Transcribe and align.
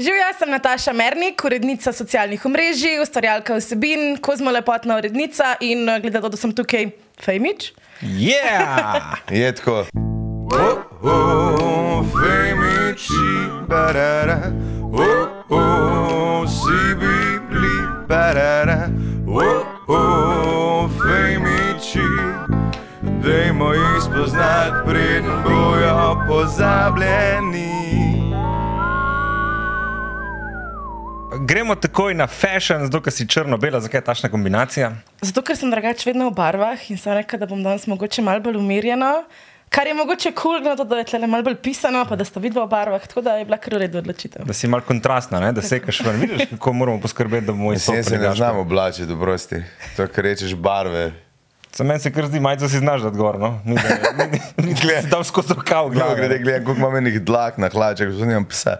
Živijo, 0.00 0.24
sem 0.38 0.50
Nataša 0.50 0.92
Mernik, 0.92 1.44
urednica 1.44 1.92
socialnih 1.92 2.44
omrežij, 2.46 3.02
ustvarjalka 3.02 3.58
vsebin, 3.58 4.16
kozmolepotna 4.16 4.96
urednica 4.96 5.56
in 5.60 5.88
eh, 5.88 6.00
glede 6.00 6.20
to, 6.20 6.28
da 6.28 6.36
sem 6.40 6.54
tukaj 6.56 6.86
fejmič. 7.24 7.72
Yeah! 8.00 9.20
Je 9.28 9.52
tako. 9.54 9.84
Oh, 10.56 10.78
oh, 11.02 12.06
femiči, 12.16 13.28
barara. 13.68 14.38
Oh, 14.80 15.28
oh, 15.50 16.48
si 16.48 16.80
bili, 16.96 17.76
barara. 18.08 18.88
Oh, 19.28 19.66
oh, 19.88 20.90
femiči. 20.96 22.08
Dajmo 23.20 23.72
jih 23.72 24.00
spoznati, 24.08 24.80
preden 24.86 25.42
bojo 25.44 26.24
pozabljeni. 26.28 28.09
Gremo 31.50 31.74
takoj 31.74 32.14
na 32.14 32.26
fashion, 32.26 32.84
zato 32.86 33.00
ker 33.02 33.10
si 33.10 33.24
črno-bela, 33.26 33.80
zakaj 33.82 33.98
je 33.98 34.04
tašna 34.06 34.28
kombinacija? 34.30 34.92
Zato, 35.18 35.42
ker 35.42 35.56
sem 35.58 35.70
drugače 35.72 36.06
vedno 36.06 36.28
v 36.28 36.34
barvah 36.36 36.84
in 36.94 36.98
sem 36.98 37.16
rekla, 37.18 37.40
da 37.42 37.48
bom 37.50 37.64
danes 37.64 37.88
mogoče 37.90 38.22
malo 38.22 38.38
bolj 38.44 38.60
umirjena. 38.60 39.08
Kar 39.74 39.90
je 39.90 39.94
mogoče 39.98 40.30
kul, 40.30 40.60
cool, 40.62 40.76
to, 40.78 40.84
da 40.86 41.00
je 41.00 41.08
tle 41.10 41.18
malo 41.26 41.42
bolj 41.48 41.56
pisano, 41.64 42.04
pa 42.06 42.14
da 42.14 42.24
sta 42.24 42.38
vidva 42.38 42.68
v 42.68 42.70
barvah, 42.70 43.02
tako 43.02 43.24
da 43.26 43.34
je 43.40 43.48
bila 43.48 43.58
kar 43.58 43.74
v 43.74 43.80
redu 43.82 43.98
odločitev. 43.98 44.46
Da 44.46 44.54
si 44.54 44.70
mal 44.70 44.84
kontrastna, 44.86 45.40
ne? 45.42 45.50
da 45.52 45.62
sekaš 45.62 46.04
ven. 46.06 46.20
Vidiš, 46.22 46.46
kako 46.52 46.72
moramo 46.84 47.02
poskrbeti, 47.02 47.48
da 47.50 47.56
bomo 47.58 47.72
Jaz 47.74 47.88
se 47.88 48.18
ne 48.18 48.30
znam 48.30 48.62
oblačiti, 48.62 49.08
dobrosti. 49.10 49.58
To, 49.96 50.06
kar 50.06 50.30
rečeš, 50.30 50.54
barve. 50.54 51.08
Za 51.74 51.84
meni 51.84 52.00
se 52.00 52.10
kar 52.12 52.26
zdi, 52.26 52.40
majce 52.40 52.68
si 52.68 52.78
znaš 52.78 53.02
da 53.06 53.10
gor, 53.10 53.38
no? 53.38 53.60
Ni, 53.64 53.74
da, 53.74 54.24
ni, 54.24 54.40
ni, 54.74 54.74
tam 55.10 55.24
skozi 55.24 55.54
rokav. 55.54 55.88
Glede, 55.88 56.16
glede, 56.16 56.38
glede, 56.38 56.64
koliko 56.64 56.80
imam 56.80 56.96
enih 56.96 57.20
dlak 57.22 57.58
na 57.58 57.68
hlačah, 57.68 58.10
zato 58.10 58.26
nimam 58.26 58.44
psa. 58.44 58.76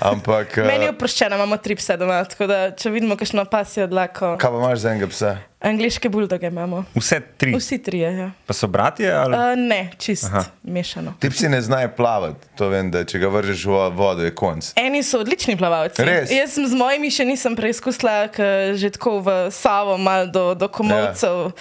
Ampak... 0.00 0.56
Meni 0.56 0.84
je 0.84 0.90
eh, 0.90 0.94
oproščeno, 0.96 1.38
imamo 1.38 1.56
tri 1.56 1.76
pse 1.78 1.96
doma, 1.96 2.18
tako 2.24 2.50
da 2.50 2.58
če 2.74 2.90
vidimo 2.90 3.16
kakšno 3.16 3.44
pasijo 3.50 3.86
dlako. 3.86 4.34
Kaj 4.42 4.50
pa 4.50 4.62
imaš 4.64 4.78
za 4.82 4.90
enega 4.90 5.10
psa? 5.12 5.36
Angliške 5.64 6.08
buldoge 6.08 6.46
imamo. 6.46 6.84
Vse 6.94 7.20
tri. 7.36 7.54
Vsi 7.56 7.78
trije, 7.82 8.16
ja. 8.18 8.30
Pa 8.46 8.52
so 8.52 8.66
bratje? 8.66 9.12
Ali? 9.12 9.34
Uh, 9.34 9.40
ne, 9.56 9.90
čist 9.98 10.24
Aha. 10.24 10.44
mešano. 10.62 11.14
Ti 11.18 11.30
psi 11.30 11.48
ne 11.48 11.60
znajo 11.60 11.88
plavati, 11.96 12.46
to 12.56 12.68
vem, 12.68 12.90
da 12.90 13.04
če 13.04 13.18
ga 13.18 13.30
vržeš 13.32 13.64
v 13.64 13.80
vodo, 13.96 14.24
je 14.24 14.34
konc. 14.34 14.72
Eni 14.76 15.02
so 15.02 15.22
odlični 15.24 15.56
plavalci. 15.56 16.04
Res? 16.04 16.32
Jaz 16.32 16.58
z 16.60 16.76
mojimi 16.76 17.08
še 17.10 17.24
nisem 17.24 17.56
preizkusila, 17.56 18.28
ker 18.34 18.76
že 18.76 18.92
tako 18.98 19.18
v 19.24 19.36
Savo, 19.54 19.96
malo 19.96 20.28
do, 20.28 20.44
do 20.54 20.68
komovcev. 20.68 21.48
Ja. 21.48 21.52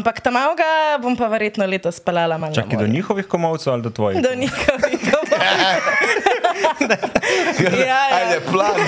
Ampak 0.00 0.24
tam 0.24 0.40
avga 0.40 0.96
bom 1.02 1.16
pa 1.16 1.28
verjetno 1.28 1.68
letos 1.68 2.00
spalala 2.00 2.40
malo. 2.40 2.56
Čakaj, 2.56 2.80
do 2.80 2.88
njihovih 2.88 3.28
komovcev 3.28 3.76
ali 3.76 3.82
do 3.82 3.90
tvojih? 3.92 4.22
Do 4.24 4.34
njihovih 4.34 5.00
komovcev. 5.04 6.38
ja, 7.60 7.86
ja. 7.86 8.00
Ajde, 8.12 8.40
plano. 8.42 8.84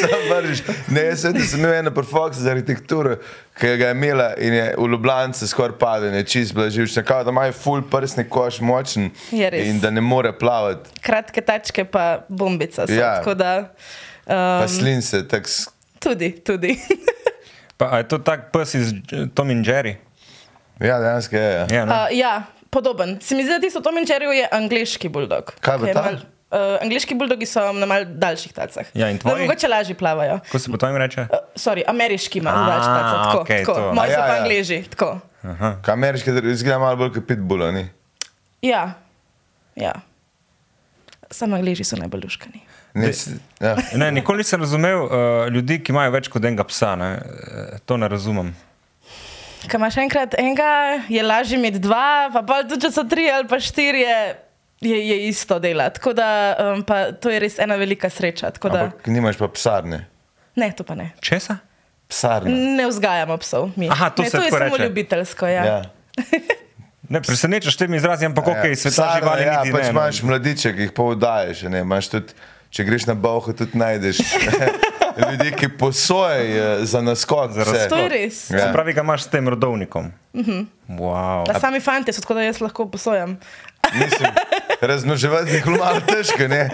Sam 0.00 0.20
vržiš. 0.30 0.58
Ne, 0.88 1.02
jaz 1.02 1.20
sem, 1.20 1.38
sem 1.40 1.60
imel 1.60 1.74
eno 1.74 1.90
perfoks 1.90 2.36
za 2.36 2.50
arhitekturo, 2.50 3.16
ki 3.54 3.76
ga 3.76 3.86
je 3.86 3.90
imela 3.90 4.34
in 4.36 4.54
je 4.54 4.74
v 4.78 4.86
Ljubljani 4.86 5.34
skoraj 5.34 5.78
padel, 5.78 6.14
je 6.14 6.24
čist 6.24 6.54
blaživčna, 6.54 7.02
kao 7.02 7.24
da 7.24 7.30
ima 7.30 7.52
full 7.52 7.82
prsni 7.82 8.24
koš 8.24 8.60
močen 8.60 9.10
Je 9.30 9.50
in 9.64 9.80
da 9.80 9.90
ne 9.90 10.00
more 10.00 10.32
plavati. 10.32 10.90
Kratke 11.00 11.40
tačke 11.40 11.84
pa 11.84 12.24
bombica 12.28 12.86
so. 12.86 12.92
Ja. 12.92 13.14
Tako 13.16 13.34
da 13.34 13.74
Pa 14.26 14.60
um, 14.62 14.68
slin 14.68 15.02
se, 15.02 15.28
tak, 15.28 15.48
s- 15.48 15.68
tudi, 15.98 16.30
tudi. 16.40 16.76
Pa, 17.76 17.86
a 17.86 17.98
je 17.98 18.08
to 18.08 18.18
tak 18.18 18.52
pes 18.52 18.74
iz 18.74 18.92
Tom 19.34 19.50
in 19.50 19.64
Jerry? 19.64 19.94
ja, 20.80 20.98
dejansko 20.98 21.36
je. 21.36 21.50
Ja. 21.50 21.66
Ja, 21.70 21.84
ne? 21.84 21.92
Uh, 21.94 22.06
ja, 22.12 22.42
podoben. 22.70 23.18
Se 23.20 23.34
mi 23.34 23.42
zdi, 23.42 23.50
da 23.50 23.60
tisto 23.60 23.80
Tom 23.80 23.98
in 23.98 24.04
Jerry 24.04 24.32
je 24.34 24.48
angliški 24.52 25.08
buldog. 25.08 25.54
Kaj 25.60 25.78
je 25.82 25.94
ta? 25.94 26.02
mal- 26.02 26.20
Uh, 26.50 26.56
angliški 26.80 27.12
buldogi 27.14 27.44
so 27.44 27.60
na 27.72 27.84
mal 27.84 28.06
daljših 28.06 28.52
tacah. 28.52 28.86
Ja, 28.94 29.10
in 29.10 29.16
Da 29.16 29.20
tvoji? 29.20 29.42
mogoče 29.42 29.68
lažje 29.68 29.94
plavajo. 29.94 30.38
Kako 30.40 30.58
se 30.58 30.70
po 30.70 30.76
tvojim 30.76 30.96
reče? 30.96 31.20
Uh, 31.22 31.28
sorry, 31.54 31.82
ameriški 31.86 32.38
ima 32.38 32.50
daljše 32.50 32.86
tace. 32.86 33.16
Tako, 33.18 33.40
okej, 33.40 33.58
tako. 33.58 33.74
to. 33.74 33.92
Moji 33.92 34.08
so 34.08 34.12
ja, 34.12 34.18
pa 34.20 34.34
ja. 34.34 34.40
angliži. 34.40 34.82
Tako. 34.84 35.20
Kaj 35.82 35.92
ameriški 35.92 36.30
izgleda 36.44 36.78
malo 36.78 36.96
bolj 36.96 37.12
kot 37.12 37.26
pitbull, 37.26 37.68
ni? 37.70 37.84
Ja, 38.62 38.94
ja. 39.76 39.92
Samo 41.30 41.56
angliži 41.56 41.84
so 41.84 41.96
najbolj 41.96 42.20
luškani. 42.24 42.60
Ne, 42.94 43.12
s- 43.12 43.28
ja. 43.60 43.76
Ne, 43.94 44.08
nikoli 44.12 44.38
nisem 44.38 44.60
razumel 44.60 45.04
uh, 45.04 45.10
ljudi, 45.48 45.82
ki 45.82 45.92
imajo 45.92 46.10
več 46.10 46.28
kot 46.28 46.44
enega 46.44 46.64
psa. 46.64 46.96
Ne? 46.96 47.10
Eh, 47.12 47.78
To 47.84 47.96
ne 47.96 48.08
razumem. 48.08 48.54
Kaj 49.66 49.78
imaš 49.78 49.96
enkrat 49.96 50.34
enega, 50.38 51.02
je 51.08 51.22
lažje 51.22 51.58
imeti 51.58 51.80
dva, 51.82 52.30
pa 52.32 52.42
pa 52.46 52.60
tudi 52.62 52.86
če 52.86 52.92
so 52.94 53.02
tri 53.08 53.26
ali 53.30 53.48
pa 53.50 53.58
štiri, 53.60 54.04
je, 54.04 54.18
je, 54.86 54.98
je 55.08 55.16
isto 55.28 55.58
dela. 55.58 55.88
Tako 55.90 56.12
da 56.14 56.28
um, 56.58 56.82
pa 56.86 57.12
to 57.12 57.32
je 57.32 57.40
res 57.42 57.58
ena 57.58 57.74
velika 57.74 58.10
sreča. 58.10 58.52
Tako 58.54 58.70
Da, 58.70 58.84
Ampak 58.88 59.06
nimaš 59.06 59.40
pa 59.40 59.48
psarne. 59.48 60.04
ne, 60.54 60.70
to 60.72 60.84
pa 60.84 60.94
ne. 60.94 61.10
Česa? 61.20 61.58
Psarne. 62.08 62.50
Ne 62.78 62.86
vzgajamo 62.86 63.36
psov. 63.42 63.70
Mi. 63.76 63.90
Aha, 63.90 64.10
to 64.10 64.22
ne, 64.22 64.30
se 64.30 64.38
to 64.38 64.44
je 64.44 64.50
samo 64.50 64.76
reče. 64.76 64.84
ljubiteljsko. 64.84 65.46
Ja. 65.46 65.64
Ja. 65.64 65.82
Ne, 67.08 67.22
presenečaš 67.22 67.76
temi 67.76 67.96
izrazi, 67.96 68.26
ampak 68.26 68.46
ja, 68.46 68.52
ok, 68.52 68.76
sveta 68.76 68.94
Psarna, 68.94 69.16
živali 69.16 69.42
ja, 69.42 69.62
pač 69.72 69.86
ne. 69.86 69.92
no. 69.92 70.00
imaš 70.00 70.22
mladiče, 70.22 70.72
ki 70.76 70.82
jih 70.82 70.92
imaš 71.80 72.08
Tudi, 72.12 72.34
če 72.70 72.84
greš 72.84 73.06
na 73.08 73.14
Bauha, 73.14 73.52
tudi 73.56 73.78
najdeš 73.80 74.18
ljudi, 75.30 75.52
ki 75.56 75.68
posojajo 75.68 76.84
za 76.84 77.00
naskok. 77.00 77.52
Za 77.52 77.64
razskok. 77.64 77.88
To 77.88 77.96
je 77.96 78.08
res. 78.08 78.50
Ja. 78.50 78.58
Se 78.58 78.72
pravi, 78.72 78.92
ga 78.92 79.00
imaš 79.00 79.24
s 79.24 79.28
tem 79.28 79.48
rodovnikom. 79.48 80.12
Uh 80.32 80.46
-huh. 80.46 80.66
wow. 80.88 81.46
Da 81.46 81.60
sami 81.60 81.80
fanti 81.80 82.12
so, 82.12 82.20
tako 82.20 82.34
da 82.34 82.42
jaz 82.42 82.60
lahko 82.60 82.90
posojam. 82.90 83.38
Mislim, 83.94 84.30
jih 85.52 85.66
je 85.66 85.72
malo 85.78 86.00
težko, 86.00 86.48
ne? 86.48 86.70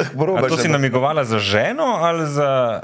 A 0.00 0.04
probaš. 0.18 0.50
to 0.50 0.56
si 0.56 0.68
namigovala 0.68 1.24
za 1.24 1.38
ženo 1.38 1.84
ali 1.84 2.26
za. 2.30 2.80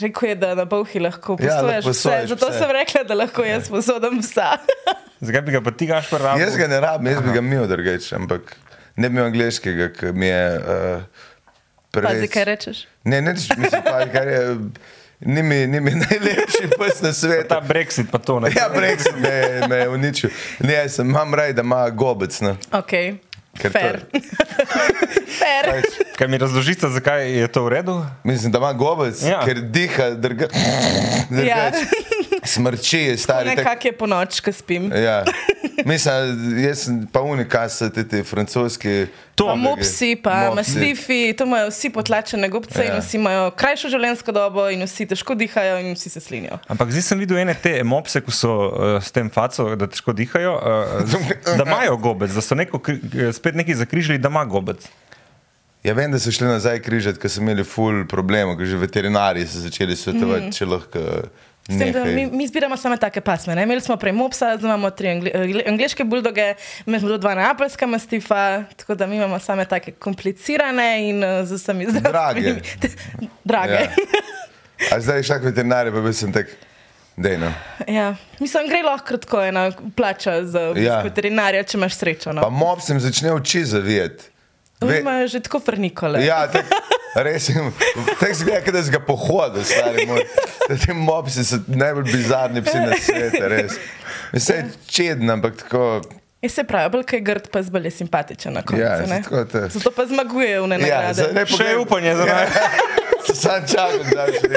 Rekel 0.00 0.28
je, 0.28 0.34
da 0.34 0.54
na 0.54 0.64
Bovhi 0.64 1.00
lahko 1.00 1.32
Ja, 1.32 1.36
posojaš 1.36 1.84
lahko 1.84 1.90
vse. 1.90 2.26
Zato 2.26 2.48
vse. 2.48 2.58
sem 2.58 2.70
rekla, 2.70 3.02
da 3.04 3.14
lahko 3.14 3.44
jaz 3.44 3.68
posodam 3.68 4.20
psa. 4.20 4.56
Zakaj 5.20 5.40
bi 5.40 5.52
ga 5.52 5.60
pa 5.60 5.70
ti 5.70 5.86
gaš 5.86 6.10
prvo? 6.10 6.38
Jaz 6.38 6.56
ga 6.56 6.66
ne 6.66 6.80
rabim, 6.80 7.12
jaz 7.12 7.22
bi 7.22 7.32
ga 7.32 7.38
imel 7.38 7.66
drugače, 7.66 8.16
ampak 8.16 8.56
ne 8.96 9.08
bi 9.08 9.14
imel 9.14 9.24
angliškega, 9.24 9.92
ki 9.92 10.12
mi 10.12 10.26
je 10.26 10.58
uh, 10.58 11.02
Pazi, 11.92 12.28
kaj 12.28 12.44
rečeš. 12.44 12.84
Ne, 13.04 13.20
ne, 13.20 13.32
mislim, 13.32 13.82
pa, 13.84 14.06
kar 14.08 14.28
je. 14.28 14.56
Ni 15.20 15.42
mi, 15.42 15.66
ni 15.66 15.80
mi 15.80 15.90
najlepši 16.02 16.70
pes 16.78 17.02
na 17.02 17.12
svetu. 17.12 17.48
Ta 17.48 17.60
Brexit 17.60 18.06
pa 18.10 18.18
to 18.18 18.40
ne. 18.40 18.48
Ja, 18.50 18.70
Brexit 18.70 19.16
me, 19.16 19.32
me 19.68 19.76
je 19.76 19.88
uničil. 19.88 20.30
Ne, 20.60 20.72
jaz 20.74 20.94
sem, 20.94 21.08
imam 21.08 21.34
raj, 21.34 21.52
da 21.52 21.62
ima 21.62 21.90
gobec. 21.90 22.40
No. 22.40 22.56
Ok, 22.72 22.92
Ker 23.52 23.72
fair. 23.72 23.98
fair. 25.40 25.64
Pač, 25.66 25.84
Kaj 26.16 26.28
mi 26.28 26.38
razložite, 26.38 26.88
zakaj 26.88 27.26
je 27.32 27.48
to 27.48 27.64
v 27.64 27.68
redu? 27.70 27.94
mislim, 28.24 28.52
da 28.52 28.58
ima 28.58 28.72
gobec, 28.72 29.22
Ja. 29.22 29.42
ker 29.44 29.60
diha, 29.60 30.10
drga, 30.12 30.48
Ja. 31.50 31.68
Smrči 32.44 33.16
stari. 33.16 33.48
tak- 33.48 33.56
Nekako 33.56 33.88
je 33.88 33.92
po 33.92 34.06
noč, 34.06 34.40
ko 34.40 34.52
spim. 34.52 34.92
Ja. 34.92 35.24
Mislim, 35.84 36.12
jaz 36.60 36.84
sem 36.84 37.06
pa 37.12 37.20
unika, 37.20 37.68
so 37.68 37.88
ti, 37.88 38.04
ti 38.08 38.22
francoski. 38.22 39.06
To. 39.34 39.46
Pa 39.46 39.54
Mopsi. 39.54 39.68
mopsi, 39.80 40.16
pa 40.16 40.34
Mopsi. 40.34 40.56
mastifi, 40.56 41.32
to 41.32 41.44
imajo 41.44 41.70
vsi 41.70 41.90
potlačene 41.90 42.48
gobce 42.48 42.84
Ja. 42.84 42.94
in 42.94 43.00
vsi 43.00 43.16
imajo 43.16 43.50
krajšo 43.50 43.88
življenjsko 43.88 44.32
dobo 44.32 44.68
in 44.68 44.84
vsi 44.84 45.06
težko 45.06 45.34
dihajo 45.34 45.78
in 45.80 45.94
vsi 45.94 46.10
se 46.10 46.20
slinijo. 46.20 46.58
Ampak 46.68 46.90
zdaj 46.92 47.02
sem 47.02 47.18
videl 47.18 47.38
ene 47.38 47.54
te 47.54 47.82
mopse, 47.82 48.20
ko 48.20 48.30
so 48.30 48.52
uh, 48.68 49.00
s 49.00 49.08
tem 49.10 49.30
facom, 49.32 49.72
da 49.78 49.88
težko 49.88 50.12
dihajo, 50.12 50.52
uh, 50.60 51.16
da 51.58 51.64
imajo 51.64 51.96
gobec, 51.96 52.30
da 52.36 52.40
so 52.40 52.54
neko, 52.54 52.80
eh, 52.92 53.32
spet 53.32 53.54
neki 53.54 53.74
zakrižili, 53.74 54.18
da 54.18 54.28
ima 54.28 54.44
gobec. 54.44 54.84
Ja, 55.80 55.94
vem, 55.96 56.12
da 56.12 56.18
so 56.20 56.28
šli 56.28 56.44
nazaj 56.44 56.82
križati, 56.84 57.16
ker 57.18 57.30
so 57.32 57.40
imeli 57.40 57.64
ful 57.64 58.04
problemov, 58.04 58.58
ker 58.60 58.68
že 58.68 58.76
veterinari 58.76 59.46
so 59.48 59.62
začeli 59.64 59.96
svetovati, 59.96 60.50
mm. 60.50 60.52
če 60.52 60.66
lahko. 60.68 61.04
S 61.70 61.78
tem, 61.78 61.92
da 61.92 62.04
mi, 62.04 62.26
mi 62.26 62.46
zbiramo 62.46 62.76
samo 62.76 62.96
take 62.96 63.20
pasme. 63.20 63.54
Ne? 63.54 63.62
Imeli 63.62 63.80
smo 63.80 63.96
prej 63.96 64.12
mopsa, 64.12 64.56
zdaj 64.56 64.68
imamo 64.68 64.90
tri 64.90 65.08
angli, 65.08 65.30
angli, 65.34 65.62
angliške 65.64 66.04
buldoge, 66.04 66.54
imeli 66.86 67.00
smo 67.00 67.18
dva 67.18 67.34
neapeljska 67.34 67.86
mastifa, 67.86 68.40
tako 68.76 68.94
da 68.94 69.06
mi 69.06 69.16
imamo 69.16 69.38
same 69.38 69.64
take 69.64 69.92
komplicirane 69.92 71.08
in 71.08 71.20
uh, 71.20 71.44
z 71.44 71.52
vsemi 71.54 71.86
zdravstvenimi. 71.88 72.60
Drage. 73.44 73.78
Ja. 74.80 74.86
A 74.90 75.00
zdaj 75.00 75.22
šak 75.22 75.42
veterinar, 75.44 75.90
pa 75.92 76.00
bi 76.00 76.12
sem 76.12 76.32
tak, 76.32 76.46
dejno. 77.14 77.50
Ja. 77.86 78.14
Mislim, 78.38 78.64
gre 78.66 78.80
lahko 78.82 79.06
kratko 79.06 79.42
ena 79.42 79.66
plača 79.96 80.38
za 80.44 80.60
Ja. 80.76 81.02
veterinarja, 81.02 81.62
če 81.62 81.76
imaš 81.76 81.94
srečo. 81.94 82.32
Pa 82.32 82.40
No. 82.40 82.50
mob 82.50 82.80
sem 82.80 82.96
začel 82.96 83.34
oči 83.34 83.60
zavijati. 83.64 84.29
Ve- 84.82 85.00
imajo 85.00 85.26
že 85.28 85.40
tako 85.40 85.60
frnikole. 85.60 86.22
Ja, 86.22 86.46
tak, 86.46 86.64
res 87.16 87.44
sem. 87.44 87.72
Tako 88.10 88.34
se 88.34 88.44
gleda, 88.44 88.70
da 88.70 88.80
si 88.80 88.90
ga 88.90 89.00
pohodil, 89.00 89.60
stari 89.62 90.06
moj. 90.06 90.24
Ti 90.76 90.92
mopsi 90.94 91.44
so 91.44 91.58
najbolj 91.66 92.04
bizarni 92.06 92.62
psi 92.62 92.78
na 92.78 92.94
svetu, 92.96 93.42
res. 93.44 93.76
Vse 94.32 94.54
je 94.54 94.64
čedno, 94.86 95.32
ampak 95.32 95.56
tako. 95.58 96.00
Je 96.40 96.48
se 96.48 96.64
pravi, 96.64 96.88
bolj 96.88 97.04
kaj 97.04 97.20
grd, 97.20 97.48
pa 97.48 97.60
zbolj 97.60 97.84
je 97.84 97.90
simpatičen 97.92 98.52
na 98.52 98.62
koncu. 98.62 98.80
Ja, 98.80 99.00
ne? 99.02 99.20
tako 99.20 99.44
te- 99.44 99.68
Zato 99.68 99.90
pa 99.90 100.06
zmaguje 100.06 100.56
v 100.56 100.66
ne 100.66 100.78
Ja, 100.78 101.02
nagrade. 101.04 101.32
ne 101.34 101.42
Še 101.46 101.64
je 101.66 101.78
upanje 101.78 102.14
za 102.14 102.24
nami. 102.24 102.48
Sam 103.34 103.60
čakam, 103.66 104.06
da 104.10 104.24
bi 104.24 104.32
šli. 104.34 104.56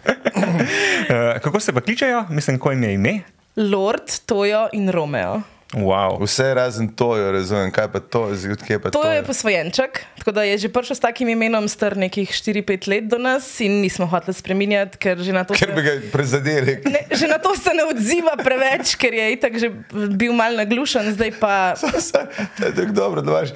Uh, 0.00 1.38
kako 1.38 1.60
se 1.60 1.72
pa 1.72 1.80
kličejo? 1.80 2.24
Mislim, 2.28 2.58
ko 2.58 2.70
jim 2.70 2.82
je 2.82 2.94
ime? 2.94 3.14
Lord, 3.56 4.02
Tojo 4.26 4.68
in 4.72 4.90
Romeo. 4.90 5.40
Wow. 5.70 6.18
Vse 6.18 6.54
razen 6.54 6.88
to, 6.88 7.16
jo 7.16 7.32
razumem, 7.32 7.70
kaj 7.70 7.86
pa 7.92 8.00
to, 8.02 8.22
odkje 8.52 8.78
pa 8.82 8.90
to. 8.90 8.98
To 8.98 9.10
je 9.12 9.22
posvojenček, 9.22 10.00
tako 10.18 10.32
da 10.32 10.42
je 10.42 10.58
že 10.58 10.68
prišel 10.68 10.96
s 10.96 11.00
takim 11.00 11.28
imenom 11.30 11.68
star 11.70 11.94
nekih 11.96 12.26
4-5 12.26 12.88
let 12.90 13.04
do 13.06 13.18
nas 13.22 13.46
in 13.62 13.78
nismo 13.80 14.06
hoteli 14.10 14.34
spreminjati, 14.34 14.98
ker 14.98 15.22
že 15.22 15.30
na 15.32 15.44
to 15.46 15.54
Ker 15.54 15.70
bi 15.70 15.78
se, 15.78 15.86
ga 15.86 15.92
prizadeli. 16.10 16.82
ne, 16.90 17.06
že 17.14 17.30
na 17.30 17.38
to 17.38 17.54
se 17.54 17.70
ne 17.70 17.86
odziva 17.86 18.34
preveč, 18.34 18.96
ker 18.98 19.14
je 19.14 19.32
itak 19.32 19.58
že 19.62 19.70
bil 20.10 20.34
mal 20.34 20.58
naglušen, 20.58 21.14
zdaj 21.14 21.38
pa. 21.38 21.78
To 22.58 22.66
je 22.66 22.74
tako 22.74 22.92
dobro, 22.92 23.22
da 23.22 23.30
imaš, 23.30 23.54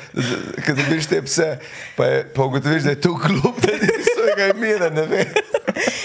ko 0.67 0.71
dobiš 0.71 1.11
te 1.11 1.19
pse, 1.23 1.59
pa, 1.99 2.05
je, 2.07 2.19
pa 2.31 2.47
ugotoviš, 2.47 2.83
da 2.87 2.91
je 2.95 3.01
to 3.01 3.19
klub, 3.19 3.59
svojega 4.25 4.51
imena, 4.57 4.89
ne 4.91 5.07
vem. 5.07 5.35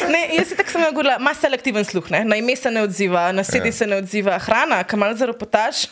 Ne, 0.09 0.23
jaz 0.33 0.47
si 0.49 0.55
tako 0.57 0.71
sem 0.71 0.81
govorila, 0.89 1.17
ima 1.21 1.31
selektiven 1.37 1.85
sluh, 1.85 2.07
ne? 2.09 2.23
na 2.25 2.35
ime 2.39 2.55
se 2.57 2.71
ne 2.73 2.81
odziva, 2.81 3.27
na 3.31 3.43
sedi 3.45 3.69
Ja. 3.69 3.73
se 3.73 3.87
ne 3.87 3.99
odziva, 4.01 4.39
hrana, 4.41 4.79
kamal 4.83 5.13
zaropotaš, 5.15 5.83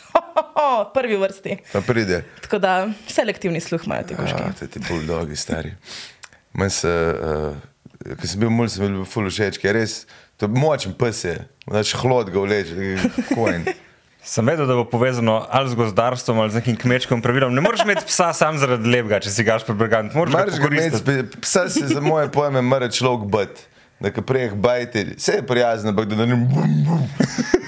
prvi 0.96 1.14
v 1.16 1.20
vrsti. 1.22 1.56
Pa 1.72 1.80
pride. 1.86 2.24
Tako 2.42 2.58
da 2.58 2.72
selektivni 3.06 3.60
sluh 3.62 3.86
imajo 3.86 4.08
ti 4.08 4.16
koški. 4.18 4.40
Ja, 4.42 4.50
te 4.58 4.66
ti 4.66 4.82
buldogi, 4.88 5.36
stari. 5.38 5.70
Meni 6.58 6.70
se, 6.74 6.90
uh, 6.90 8.16
ko 8.18 8.26
sem 8.26 8.40
bil 8.42 8.50
mulj, 8.50 8.72
sem 8.74 8.86
bil 8.88 9.04
ful 9.06 9.30
všeč, 9.30 9.60
ker 9.62 9.78
res, 9.78 10.00
to 10.36 10.48
je 10.50 10.58
močen 10.58 10.96
pes 10.98 11.22
je, 11.28 11.36
znaš 11.68 11.94
hlod 12.02 12.32
ga 12.34 12.42
vleče, 12.42 12.96
kojn. 13.34 13.68
Sem 14.28 14.44
vedel, 14.44 14.66
da 14.68 14.74
bo 14.76 14.84
povezano 14.84 15.46
ali 15.48 15.70
z 15.72 15.78
gozdarstvom 15.78 16.40
ali 16.42 16.52
z 16.52 16.60
nekim 16.60 16.76
kmečkim 16.76 17.22
pravilom. 17.24 17.54
Ne 17.54 17.64
moreš 17.64 17.80
imeti 17.86 18.04
psa 18.06 18.32
sam 18.36 18.58
zaradi 18.60 18.84
lepega, 18.84 19.22
če 19.24 19.32
si 19.32 19.44
gaš 19.46 19.64
prebrgant. 19.64 20.12
Moraš 20.12 20.58
ga 20.60 20.68
imeti, 20.68 21.24
psa 21.40 21.64
si 21.72 21.86
za 21.88 22.02
moje 22.04 22.28
pojme 22.32 22.60
mora 22.62 22.90
človek 22.92 23.24
biti. 23.32 23.64
Da, 23.98 24.12
ko 24.14 24.22
prijeh 24.22 24.52
bajti, 24.54 25.16
vse 25.16 25.32
je 25.40 25.46
prijazno, 25.46 25.90
ampak 25.90 26.06
da, 26.06 26.20
da, 26.20 26.26
ne, 26.30 26.36
bum, 26.36 26.74
bum, 26.86 27.00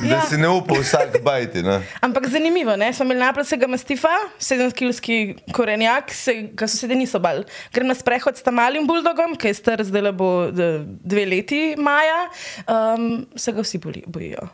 da 0.05 0.13
Ja. 0.13 0.21
si 0.29 0.37
ne 0.39 0.49
upa 0.49 0.77
vsak 0.79 1.17
bajti. 1.25 1.65
Ne? 1.67 1.81
Ampak 2.07 2.29
zanimivo, 2.31 2.77
ne? 2.77 2.93
smo 2.93 3.05
imeli 3.05 3.19
naplasega 3.21 3.67
mastifa, 3.67 4.13
7-kilski 4.39 5.17
korenjak, 5.53 6.15
se, 6.15 6.37
ga 6.55 6.69
sosedje 6.71 6.97
niso 6.97 7.19
bali. 7.19 7.43
Grem 7.75 7.91
na 7.91 7.99
sprehod 7.99 8.39
s 8.39 8.47
tam 8.47 8.61
malim 8.61 8.87
buldogom, 8.87 9.35
ki 9.35 9.51
je 9.51 9.59
star 9.59 9.83
zdaj 9.83 10.07
le 10.07 10.13
bo 10.15 10.31
dve 10.55 11.27
leti 11.27 11.75
maja, 11.75 12.23
um, 12.69 13.25
se 13.35 13.51
ga 13.53 13.67
vsi 13.67 13.83
bojijo. 14.07 14.47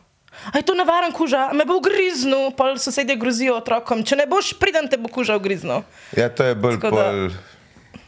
A 0.47 0.57
je 0.57 0.63
to 0.63 0.75
navaren 0.75 1.13
kuža, 1.13 1.51
me 1.53 1.65
bo 1.65 1.77
ugriznil, 1.77 2.51
pa 2.53 2.77
sosedje 2.77 3.17
grozijo 3.17 3.57
otrokom. 3.57 4.03
Če 4.03 4.17
ne 4.17 4.27
boš 4.27 4.53
priden, 4.55 4.87
te 4.87 4.97
bo 4.97 5.09
kuža 5.09 5.37
ugriznil. 5.37 5.83
Ja, 6.13 6.29
to 6.29 6.45
je 6.45 6.55
bolj 6.57 6.77
da- 6.79 6.91
pol, 6.91 7.31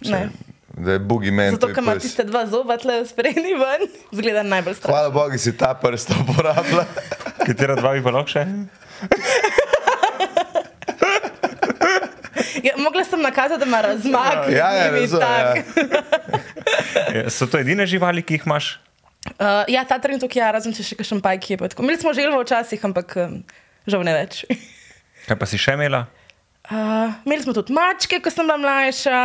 Ne. 0.04 0.28
da 0.70 0.92
je 0.92 0.98
bugi 1.00 1.30
men. 1.30 1.50
Zato, 1.50 1.66
ker 1.68 1.78
ima 1.78 1.96
tiste 1.96 2.22
dva 2.22 2.46
zoba 2.46 2.76
tle 2.76 3.00
sprejni 3.02 3.54
ven, 3.54 3.88
zgleda 4.12 4.42
najbolj 4.44 4.74
strašno. 4.74 4.94
Hvala 4.94 5.10
Bogu, 5.10 5.38
si 5.38 5.50
ta 5.52 5.74
prst 5.74 6.10
uporabila. 6.12 6.84
Katera 7.46 7.74
dva 7.74 7.92
bi 7.92 8.02
pa 8.02 8.10
lahko 8.10 8.30
še? 8.30 8.46
Ja, 12.58 12.74
mogla 12.76 13.04
sem 13.04 13.20
nakazati, 13.20 13.60
da 13.60 13.66
ima 13.66 13.80
razmak. 13.80 14.48
Ja, 14.50 14.70
ja, 14.72 14.90
razumem, 14.90 15.20
tak. 15.20 15.56
ja. 17.16 17.30
So 17.30 17.46
to 17.46 17.58
edine 17.58 17.86
živali, 17.86 18.22
ki 18.22 18.34
jih 18.34 18.46
imaš? 18.46 18.78
Uh, 19.36 19.64
ja, 19.68 19.84
ta 19.88 19.98
trenutek 20.02 20.36
je, 20.38 20.46
razen 20.52 20.74
če 20.74 20.86
še 20.86 20.98
kakšen 20.98 21.20
pajk 21.24 21.50
je. 21.50 21.58
tako. 21.68 21.84
Imeli 21.84 22.00
smo 22.00 22.14
želvo 22.16 22.40
včasih, 22.42 22.84
ampak 22.88 23.14
um, 23.20 23.40
žal 23.86 24.04
ne 24.06 24.14
več. 24.16 24.44
Kaj 25.28 25.38
pa 25.38 25.46
si 25.46 25.60
še 25.60 25.76
imela? 25.76 26.06
Uh, 26.68 27.12
imeli 27.28 27.44
smo 27.44 27.54
tudi 27.56 27.76
mačke, 27.76 28.20
ko 28.24 28.32
sem 28.32 28.48
bila 28.48 28.58
mlajša, 28.60 29.20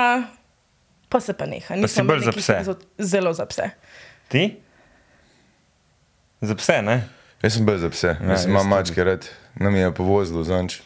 pa 1.11 1.19
se 1.23 1.35
pa 1.35 1.47
neha. 1.50 1.67
Pa 1.71 1.79
Nismo 1.79 2.05
bolj 2.07 2.27
za 2.27 2.35
pse? 2.35 2.59
Zelo 3.00 3.33
za 3.35 3.47
pse. 3.50 3.71
Ti? 4.31 4.45
Za 6.44 6.56
pse, 6.59 6.81
ne? 6.83 6.97
Jaz 7.44 7.57
sem 7.57 7.65
bil 7.67 7.77
za 7.79 7.89
pse, 7.91 8.15
Ja, 8.15 8.35
jaz 8.35 8.45
imam 8.47 8.67
mačke 8.71 9.03
rad, 9.03 9.27
nam 9.59 9.75
je 9.75 9.91
povozilo 9.95 10.44
zanč. 10.47 10.79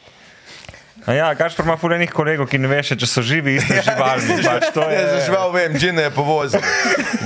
A 1.05 1.13
ja, 1.13 1.33
Gašpor 1.33 1.65
ima 1.65 1.77
fulejnih 1.77 2.11
kolegov, 2.11 2.49
ki 2.51 2.59
ne 2.59 2.67
veš, 2.67 2.89
če 2.99 3.07
so 3.07 3.21
živi, 3.23 3.55
isti 3.61 3.77
živalni. 3.85 4.37
Pač 4.47 4.65
to 4.75 4.83
je... 4.89 4.97
Ja, 4.97 5.05
za 5.13 5.21
žival 5.25 5.51
vem, 5.55 5.77
Džina 5.79 6.01
je 6.07 6.11
povozil. 6.11 6.63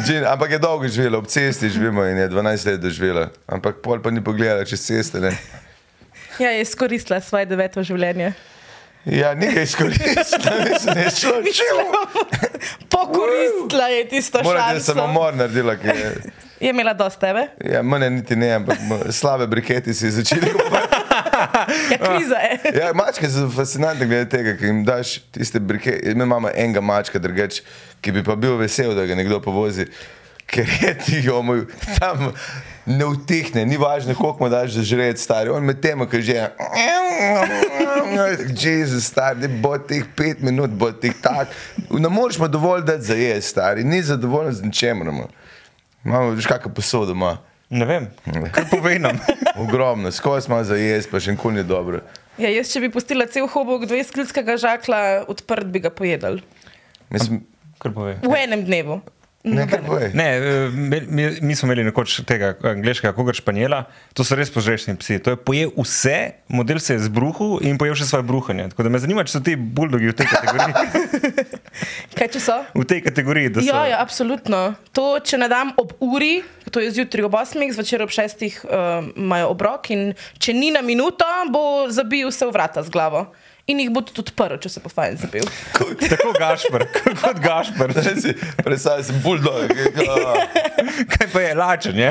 Džin, 0.05 0.25
ampak 0.29 0.51
je 0.51 0.59
dolgo 0.61 0.87
živela, 0.87 1.17
ob 1.17 1.27
cesti 1.31 1.69
živimo 1.69 2.05
in 2.05 2.17
je 2.21 2.29
12 2.29 2.67
let 2.69 2.81
doživela. 2.83 3.29
Ampak 3.47 3.81
pol 3.81 4.03
pa 4.03 4.13
ni 4.13 4.21
pogledala 4.23 4.67
čez 4.69 4.85
ceste. 4.85 5.21
Ne? 5.23 5.33
Ja, 6.39 6.51
je 6.53 6.61
izkoristila 6.61 7.21
svoje 7.21 7.45
deveto 7.49 7.83
življenje. 7.83 8.33
Ja, 9.05 9.33
nekaj 9.33 9.63
izkoristila, 9.63 10.53
mislim, 10.69 10.93
da 10.93 10.99
je 11.01 11.11
šlo. 11.17 11.33
Pokoristila 12.93 13.87
je 13.87 14.07
tisto 14.09 14.43
Morate 14.43 14.77
šanso. 14.77 14.93
samomor 14.93 15.35
naredila, 15.35 15.75
ki 15.75 15.87
je. 15.87 16.13
Je 16.61 16.69
imela 16.69 16.93
dosti 16.93 17.19
tebe? 17.25 17.47
Ja, 17.65 17.81
mene 17.81 18.09
niti 18.09 18.35
ne, 18.35 18.51
ampak 18.59 18.77
slabe 19.09 19.47
briketi 19.47 19.93
si 19.93 20.11
začeli 20.11 20.51
kupovati. 20.53 20.90
Ja, 21.91 22.17
kriza 22.17 22.35
je. 22.35 22.71
Ja, 22.81 22.93
mačke 22.93 23.29
so 23.29 23.49
fascinantne 23.49 24.07
glede 24.07 24.29
tega, 24.29 24.55
ki 24.57 24.65
jim 24.65 24.81
daš 24.85 25.19
tiste 25.31 25.59
brikete. 25.59 26.13
Mi 26.15 26.23
imamo 26.23 26.49
enega 26.55 26.81
mačka, 26.81 27.19
drugač, 27.19 27.61
ki 28.01 28.11
bi 28.11 28.23
pa 28.23 28.35
bil 28.35 28.57
vesel, 28.59 28.95
da 28.95 29.05
ga 29.05 29.15
nekdo 29.15 29.41
povozi. 29.43 29.87
Ker 30.51 30.67
je 30.81 30.93
ti 31.05 31.29
omoj, 31.29 31.65
tam 31.99 32.31
ne 32.85 33.05
utihne, 33.05 33.65
ni 33.65 33.77
važno, 33.77 34.15
koliko 34.15 34.43
mu 34.43 34.49
daš 34.49 34.71
za 34.79 34.83
žret, 34.83 35.19
stari. 35.19 35.49
On 35.49 35.63
med 35.63 35.81
tem, 35.81 36.01
ki 36.09 36.21
že 36.21 36.39
je. 36.39 36.47
Jezus, 38.67 39.05
stari, 39.07 39.47
bo 39.47 39.77
teh 39.77 40.03
pet 40.17 40.41
minut, 40.41 40.73
bo 40.73 40.91
teh 40.91 41.13
tak. 41.21 41.53
Ne 41.89 42.09
moreš 42.09 42.41
mu 42.41 42.49
dovolj 42.51 42.83
dati 42.87 43.07
za 43.07 43.15
jesti, 43.15 43.49
stari, 43.49 43.83
ni 43.83 44.01
zadovoljen 44.03 44.53
z 44.53 44.67
ničemer. 44.67 45.07
ima. 45.07 45.29
Imamo, 46.05 46.35
veš, 46.35 46.49
kakšno 46.49 46.73
posodo 46.73 47.11
ima. 47.11 47.37
Ne 47.71 47.87
vem, 47.87 48.09
kar 48.51 48.65
povej 48.67 48.99
nam. 48.99 49.19
Ogromno, 49.63 50.11
skozi 50.11 50.51
ima 50.51 50.59
za 50.67 50.75
jesti, 50.75 51.11
pa 51.11 51.21
še 51.23 51.37
nikoli 51.37 51.61
ni 51.61 51.63
dobro. 51.67 52.01
Ja, 52.35 52.49
jaz, 52.51 52.71
če 52.73 52.81
bi 52.83 52.89
pustila 52.91 53.27
cel 53.31 53.47
hobok 53.51 53.85
20 53.87 54.11
kilskega 54.15 54.57
žakla, 54.59 54.99
odprt 55.31 55.71
bi 55.71 55.79
ga 55.83 55.91
pojedel. 55.93 56.41
Mislim, 57.11 57.45
Kar 57.81 57.93
povej. 57.95 58.19
V 58.21 58.35
enem 58.37 58.61
dnevu. 58.67 58.99
Ne, 59.43 60.37
eh, 60.37 60.69
mi, 61.07 61.29
mi, 61.41 61.55
smo 61.55 61.67
imeli 61.67 61.83
nekoč 61.87 62.19
tega 62.29 62.53
angliškega 62.63 63.13
kogar 63.17 63.35
španjela, 63.35 63.83
to 64.13 64.25
so 64.27 64.37
res 64.37 64.51
požrešni 64.53 64.95
psi. 65.01 65.17
To 65.25 65.33
je 65.33 65.39
pojel 65.39 65.71
vse, 65.77 66.17
model 66.47 66.79
se 66.79 66.93
je 66.93 67.07
zbruhal 67.07 67.57
in 67.65 67.79
pojel 67.81 67.97
še 67.97 68.05
svoje 68.09 68.27
bruhanje. 68.27 68.69
Tako 68.73 68.85
da 68.85 68.93
me 68.93 69.01
zanima, 69.01 69.25
če 69.25 69.39
so 69.39 69.43
ti 69.45 69.55
buldogi 69.57 70.11
v 70.11 70.17
tej 70.19 70.29
kategoriji. 70.29 70.73
Kaj 72.17 72.31
če 72.35 72.43
so? 72.43 72.57
V 72.77 72.85
tej 72.85 73.01
kategoriji 73.05 73.53
da 73.55 73.65
so. 73.65 73.69
Ja, 73.71 73.83
ja, 73.89 74.01
absolutno. 74.03 74.63
To, 74.97 75.17
če 75.25 75.41
ne 75.41 75.49
dam 75.51 75.73
ob 75.81 75.95
uri, 76.05 76.41
to 76.69 76.83
je 76.83 76.93
zjutraj 76.99 77.25
ob 77.25 77.39
8, 77.41 77.65
zvečer 77.77 78.05
ob 78.05 78.13
6, 78.13 78.45
uh, 78.45 79.09
imajo 79.17 79.53
obrok 79.55 79.89
in 79.95 80.11
če 80.37 80.53
ni 80.53 80.69
na 80.75 80.85
minuto, 80.85 81.25
bo 81.49 81.89
zabil 81.89 82.29
se 82.29 82.45
v 82.45 82.53
vrata 82.53 82.85
z 82.85 82.93
glavo. 82.93 83.31
In 83.69 83.79
jih 83.79 83.91
bo 83.93 84.01
tudi 84.01 84.23
odprl, 84.23 84.57
če 84.61 84.71
se 84.73 84.81
bo 84.81 84.89
fajn 84.89 85.19
zabil. 85.21 85.45
Tako 85.75 86.31
Gašpr, 86.33 86.85
kot 87.21 87.39
Gašpr. 87.43 87.93
Predstavljaj 88.65 89.03
si 89.05 89.17
bulldog. 89.21 89.69
Kaj 91.13 91.27
pa 91.29 91.43
je 91.43 91.53
lačen, 91.55 91.99
je? 92.01 92.09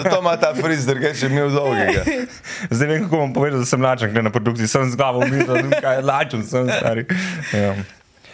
Zato 0.00 0.16
ima 0.20 0.36
ta 0.40 0.54
friz, 0.56 0.86
drugače 0.88 1.26
je 1.26 1.30
imel 1.30 1.52
dolgega. 1.52 2.04
Zdaj 2.70 2.88
vem, 2.88 3.04
kako 3.04 3.20
bom 3.20 3.34
povedal, 3.36 3.60
da 3.60 3.68
sem 3.68 3.84
lačen, 3.84 4.14
ker 4.14 4.24
na 4.24 4.32
produkciji 4.32 4.70
sem 4.70 4.88
z 4.90 4.96
glavo 4.96 5.26
mislil, 5.28 5.68
da 5.76 5.96
je 5.98 6.04
lačen, 6.08 6.44
sem 6.48 6.70
stari. 6.72 7.04
Ja. 7.52 7.74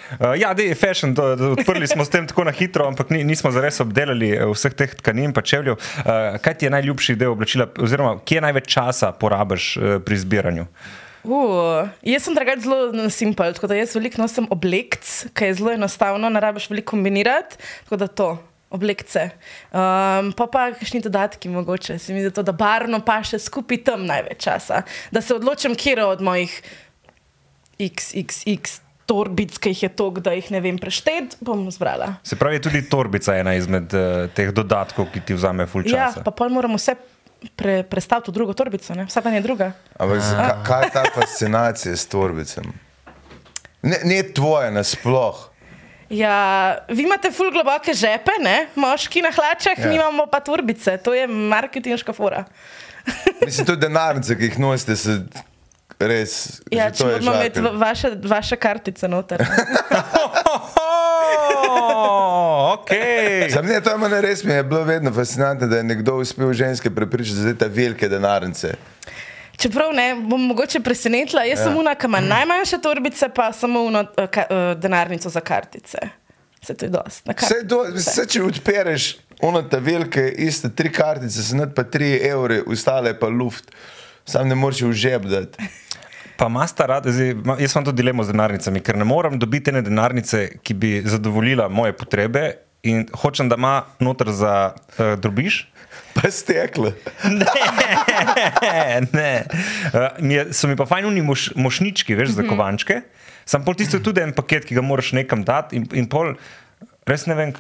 Uh, 0.07 0.37
ja, 0.39 0.53
dej, 0.55 0.71
fashion, 0.79 1.17
to, 1.19 1.33
to, 1.35 1.49
odprli 1.57 1.89
smo 1.91 2.05
s 2.07 2.13
tem 2.15 2.29
tako 2.31 2.45
na 2.47 2.53
hitro, 2.55 2.87
ampak 2.87 3.11
ni, 3.11 3.25
nismo 3.27 3.51
zares 3.51 3.81
obdelali 3.83 4.29
eh, 4.37 4.45
vseh 4.47 4.77
teh 4.79 4.95
tkanin 5.01 5.33
in 5.33 5.35
čevljev. 5.35 5.75
Uh, 5.75 6.39
kaj 6.39 6.55
ti 6.61 6.69
je 6.69 6.71
najljubši 6.71 7.17
del 7.19 7.35
oblačila, 7.35 7.67
oziroma 7.83 8.21
kje 8.23 8.45
največ 8.47 8.71
časa 8.77 9.11
porabiš 9.19 9.73
uh, 9.77 9.97
pri 10.07 10.21
zbiranju? 10.23 10.69
Uh, 10.71 11.03
jaz 12.07 12.27
sem 12.27 12.37
drugač 12.37 12.65
zelo 12.65 13.09
simpel, 13.11 13.55
tako 13.57 13.71
da 13.71 13.79
jaz 13.79 13.95
veliko 13.97 14.23
nosim 14.23 14.47
oblekc, 14.53 15.15
ki 15.37 15.51
je 15.51 15.57
zelo 15.61 15.73
enostavno, 15.75 16.31
ne 16.31 16.43
rabiš 16.43 16.71
veliko 16.71 16.95
kombinirati. 16.95 17.59
Tako 17.85 18.03
da 18.05 18.07
to. 18.09 18.31
Oblekce. 18.77 19.29
Um, 19.71 20.33
pa 20.35 20.49
pa 20.51 20.65
kakšni 20.75 20.99
dodatki, 21.05 21.49
mogoče 21.49 22.01
se 22.03 22.13
mi 22.13 22.25
zdi, 22.25 22.33
to, 22.35 22.43
da 22.43 22.51
barno 22.53 22.99
pa 23.07 23.21
še 23.25 23.39
skupaj 23.39 23.79
tam 23.87 24.03
največ 24.09 24.43
časa. 24.43 24.81
Da 25.15 25.23
se 25.23 25.37
odločim, 25.39 25.77
kje 25.79 26.03
od 26.03 26.25
mojih 26.27 26.51
XXX 27.79 28.81
torbic, 29.07 29.55
ki 29.63 29.71
jih 29.71 29.83
je 29.87 29.91
toliko, 29.95 30.21
da 30.21 30.35
jih 30.35 30.51
ne 30.51 30.61
vem 30.61 30.79
preštet, 30.83 31.39
bom 31.41 31.63
zbrala. 31.71 32.17
Se 32.27 32.37
pravi, 32.37 32.59
tudi 32.63 32.83
torbica 32.91 33.37
je 33.37 33.45
ena 33.45 33.55
izmed 33.55 33.95
uh, 33.95 34.27
teh 34.35 34.51
dodatkov, 34.55 35.13
ki 35.15 35.23
ti 35.23 35.37
vzame 35.39 35.69
full 35.71 35.87
Ja, 35.87 36.11
pa 36.27 36.35
pol 36.35 36.51
moram 36.51 36.75
vse 36.75 36.97
pre, 37.57 37.83
prestaviti 37.83 38.31
v 38.31 38.35
drugo 38.35 38.53
torbico, 38.53 38.95
ne? 38.95 39.05
vsak 39.05 39.25
dan 39.25 39.35
je 39.35 39.41
druga. 39.41 39.73
Ampak 39.97 40.21
ka- 40.21 40.63
kaj 40.63 40.83
je 40.83 40.91
ta 40.91 41.05
fascinacija 41.11 41.93
s 41.93 42.07
torbicem? 42.07 42.73
Ne, 43.83 43.99
ne 44.05 44.25
tvoje 44.25 44.71
nasploh. 44.71 45.51
Ja, 46.09 46.79
vi 46.89 47.03
imate 47.03 47.31
ful 47.31 47.51
globoke 47.51 47.93
žepe, 47.93 48.31
ne? 48.41 48.67
moški 48.75 49.23
na 49.23 49.31
hlačah, 49.31 49.77
Ja. 49.77 49.87
mi 49.87 49.95
imamo 49.95 50.27
pa 50.27 50.41
turbice, 50.41 50.99
to 50.99 51.13
je 51.13 51.27
marketinška 51.27 52.13
fora. 52.13 52.45
Mislim, 53.45 53.67
tudi 53.67 53.81
denarnice, 53.81 54.35
ki 54.35 54.45
jih 54.45 54.59
nosite, 54.59 54.97
se 54.97 55.27
res. 55.99 56.61
Ja, 56.71 56.89
že 56.89 56.93
če 56.93 56.99
to 56.99 57.09
je 57.09 57.21
moramo 57.21 57.37
imeti 57.37 57.61
vaše, 57.61 58.17
vaše 58.23 58.57
kartice 58.57 59.09
noter. 59.09 59.43
Okay. 62.81 63.51
Sam 63.53 63.67
ne, 63.67 63.81
to 63.81 63.91
je 63.91 63.99
meni 63.99 64.21
res, 64.21 64.45
mi 64.45 64.53
je 64.53 64.65
bilo 64.65 64.83
vedno 64.85 65.13
fascinantno, 65.13 65.67
da 65.67 65.77
je 65.77 65.85
nekdo 65.85 66.17
uspel 66.17 66.53
ženske 66.53 66.91
prepričati 66.91 67.37
za 67.37 67.55
te 67.55 67.69
velike 67.69 68.09
denarnice. 68.09 68.75
Čeprav 69.57 69.93
ne, 69.93 70.15
bom 70.21 70.47
mogoče 70.47 70.81
presenetila, 70.81 71.45
jaz 71.45 71.59
ja. 71.59 71.65
sem 71.65 71.77
una, 71.77 71.95
ki 71.95 72.07
ima 72.07 72.21
najmanjše 72.21 72.79
torbice, 72.83 73.29
pa 73.35 73.53
samo 73.53 73.83
uno, 73.83 74.05
uh, 74.05 74.29
ka, 74.31 74.45
uh, 74.51 74.81
denarnico 74.81 75.31
za 75.31 75.41
kartice. 75.41 75.99
Se 76.63 76.75
to 76.75 76.85
je 76.85 76.91
dosti. 76.91 77.31
Vse, 77.39 77.63
do, 77.65 77.81
vse, 77.95 78.27
če 78.29 78.43
odpereš 78.43 79.09
ono 79.41 79.63
te 79.63 79.81
velike, 79.81 80.29
iste 80.39 80.69
tri 80.75 80.93
kartice, 80.93 81.43
se 81.43 81.57
nad 81.57 81.75
pa 81.75 81.85
tri 81.85 82.17
evre, 82.29 82.61
ostale 82.67 83.15
pa 83.19 83.29
luft, 83.29 83.73
sam 84.25 84.49
ne 84.49 84.55
moreš 84.55 84.83
v 84.83 84.93
žep 84.93 85.29
dati. 85.31 85.71
Pa 86.37 86.49
masta 86.53 86.85
rad, 86.87 87.07
zdaj, 87.09 87.33
jaz 87.61 87.73
imam 87.73 87.85
to 87.85 87.93
dilemo 87.97 88.25
z 88.25 88.35
denarnicami, 88.35 88.83
ker 88.85 88.97
ne 88.97 89.07
morem 89.09 89.39
dobiti 89.41 89.73
ene 89.73 89.81
denarnice, 89.83 90.59
ki 90.63 90.75
bi 90.75 90.91
zadovoljila 91.07 91.69
moje 91.73 91.97
potrebe 91.97 92.51
in 92.87 93.07
hočem, 93.15 93.49
da 93.49 93.59
ima 93.59 93.83
noter 94.01 94.31
za 94.33 94.73
uh, 94.75 95.15
drobiš. 95.21 95.67
Pa 96.17 96.31
steklo. 96.31 96.93
ne, 98.63 99.01
ne. 99.13 99.33
Uh, 99.93 100.31
je, 100.31 100.47
so 100.57 100.69
mi 100.69 100.77
pa 100.77 100.87
fajni 100.89 101.23
moš, 101.23 101.51
mošnički, 101.57 102.17
veš, 102.17 102.37
za 102.39 102.43
mhm. 102.43 102.51
kovančke. 102.53 103.01
Sam 103.47 103.65
pol 103.65 103.77
tisto 103.79 104.01
je 104.01 104.03
tudi 104.03 104.25
en 104.25 104.33
paket, 104.35 104.65
ki 104.67 104.75
ga 104.75 104.83
moraš 104.83 105.13
nekam 105.15 105.45
dati 105.47 105.79
in, 105.79 105.87
in 105.95 106.09
pol. 106.11 106.35
Res 107.07 107.23
ne 107.31 107.37
vem, 107.39 107.53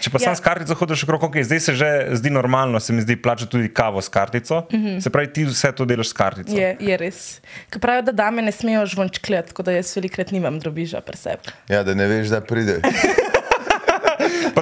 če 0.00 0.08
pa 0.08 0.16
ja. 0.16 0.30
sam 0.30 0.36
s 0.38 0.40
kartico 0.40 0.72
hodiš 0.80 1.02
okrog, 1.04 1.26
okay, 1.26 1.44
zdaj 1.44 1.58
se 1.60 1.74
že 1.76 1.88
zdi 2.16 2.30
normalno, 2.32 2.80
se 2.80 2.94
mi 2.96 3.04
zdi 3.04 3.18
plačati 3.20 3.52
tudi 3.52 3.68
kavo 3.68 4.00
s 4.00 4.08
kartico. 4.08 4.62
Mm 4.72 4.78
-hmm. 4.80 5.00
Se 5.04 5.10
pravi, 5.12 5.28
ti 5.32 5.44
vse 5.44 5.72
to 5.76 5.84
delaš 5.84 6.08
s 6.08 6.16
kartico. 6.16 6.56
Je, 6.56 6.76
je 6.80 6.96
res. 6.96 7.40
Ker 7.68 7.84
pravijo, 7.84 8.02
da 8.08 8.12
dame 8.12 8.42
ne 8.42 8.52
smejo 8.52 8.86
žvončklet, 8.86 9.52
tako 9.52 9.62
da 9.62 9.76
jaz 9.76 9.96
velikrat 9.96 10.32
nimam 10.32 10.58
drobiža 10.58 11.00
pri 11.00 11.16
sebi. 11.16 11.52
Ja, 11.68 11.82
da 11.82 11.94
ne 11.94 12.06
veš, 12.06 12.28
da 12.28 12.40
pride. 12.40 12.80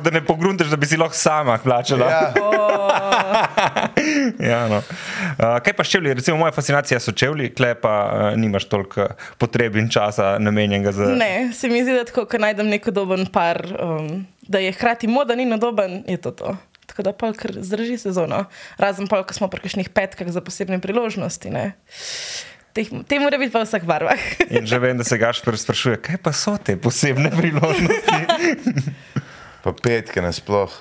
pa 0.03 0.11
da 0.11 0.19
ne 0.19 0.25
pogruntaš, 0.27 0.67
da 0.67 0.77
bi 0.77 0.87
si 0.87 0.97
lahko 0.97 1.15
sama 1.17 1.59
plačala. 1.59 2.11
Ja. 2.11 2.33
ja, 4.51 4.69
no. 4.69 4.77
uh, 4.77 5.59
kaj 5.65 5.73
pa 5.77 5.85
čevlji? 5.85 6.15
Recimo, 6.15 6.37
moja 6.37 6.53
fascinacija 6.53 7.01
so 7.01 7.13
čevlji, 7.13 7.55
klepa, 7.55 7.95
uh, 8.13 8.39
nimaš 8.39 8.65
toliko 8.69 9.07
potreb 9.39 9.77
in 9.77 9.91
časa 9.91 10.39
namenjenega 10.39 10.93
za. 10.93 11.15
Ne, 11.17 11.53
se 11.55 11.69
mi 11.69 11.83
zdi, 11.83 11.95
da 11.95 12.05
tako, 12.05 12.27
ko 12.27 12.39
najdem 12.43 12.69
neko 12.73 12.91
doben 12.91 13.27
par, 13.33 13.63
um, 13.79 14.27
da 14.43 14.59
je 14.59 14.73
hkrati 14.73 15.07
moda 15.07 15.35
in 15.35 15.49
nadoben, 15.49 16.03
je 16.09 16.17
to 16.17 16.31
to. 16.31 16.57
Tako 16.87 17.03
da 17.03 17.13
pa 17.13 17.33
kar 17.33 17.53
zdrži 17.57 17.99
sezono. 17.99 18.45
Razen 18.79 19.07
pa, 19.09 19.23
ko 19.23 19.35
smo 19.35 19.49
pri 19.49 19.63
kakšnih 19.65 19.89
petkah 19.89 20.29
za 20.29 20.43
posebne 20.45 20.81
priložnosti. 20.81 21.51
Ne. 21.51 21.73
Te 22.73 23.19
mora 23.21 23.37
biti 23.37 23.53
pa 23.53 23.61
v 23.61 23.69
vseh 23.69 23.85
barvah. 23.85 24.21
In 24.49 24.65
že 24.67 24.79
vem, 24.81 24.97
da 24.97 25.05
se 25.05 25.19
Gašpor 25.21 25.57
sprašuje, 25.61 26.01
kaj 26.01 26.17
pa 26.25 26.33
so 26.33 26.57
te 26.57 26.77
posebne 26.77 27.29
priložnosti. 27.29 28.21
pa 29.63 29.73
petke 29.73 30.23
nasploh. 30.23 30.73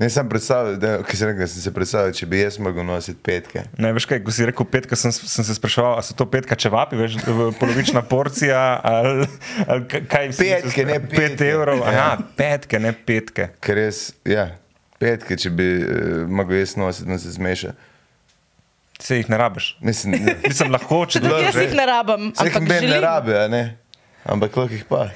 Ne 0.00 0.08
sem 0.08 0.28
predstavljal, 0.28 0.76
da 0.80 0.90
se, 1.12 1.26
rekel, 1.26 1.46
sem 1.46 1.60
se 1.60 1.70
predstavljal, 1.76 2.14
če 2.16 2.26
bi 2.26 2.38
jaz 2.40 2.56
mogel 2.62 2.86
nositi 2.88 3.20
petke. 3.20 3.66
Ne, 3.76 3.90
veš 3.92 4.06
kaj, 4.08 4.22
ko 4.24 4.32
si 4.32 4.46
rekel 4.48 4.64
petke, 4.72 4.96
sem, 4.96 5.12
sem 5.12 5.44
se 5.44 5.56
spraševal, 5.58 5.98
ali 5.98 6.06
so 6.08 6.16
to 6.16 6.24
petke 6.24 6.56
čevapi, 6.56 6.96
veš, 6.96 7.18
polovična 7.60 8.00
porcija, 8.08 8.62
ali, 8.80 9.28
ali 9.66 10.00
kaj 10.08 10.32
si 10.32 10.48
petke, 10.48 10.88
ne 10.88 10.96
petke. 11.04 11.20
Pet 11.20 11.44
evrov, 11.50 11.84
ja. 11.84 11.92
aha, 11.92 12.32
petke, 12.40 12.80
ne 12.80 12.94
petke. 12.96 13.50
Ker 13.60 13.76
res, 13.76 14.06
ja, 14.24 14.48
petke, 15.02 15.36
če 15.36 15.52
bi 15.52 15.70
uh, 15.84 16.24
mogel 16.32 16.62
jaz 16.62 16.78
nositi, 16.80 17.12
da 17.12 17.20
se 17.20 17.36
zmeša. 17.36 17.76
Se 19.04 19.20
jih 19.20 19.28
ne 19.32 19.36
rabiš. 19.40 19.74
Mislim, 19.84 20.16
ne. 20.16 20.40
Mislim 20.46 20.72
lahko, 20.72 21.04
če 21.12 21.20
rečeš. 21.26 21.50
Jaz 21.50 21.64
jih 21.66 21.76
ne 21.76 21.90
rabim. 21.92 22.30
Se 22.40 22.48
jih 22.48 22.88
ne 22.88 23.04
rabi, 23.04 23.36
ampak 24.24 24.56
lahko 24.56 24.80
jih 24.80 24.88
pa. 24.88 25.10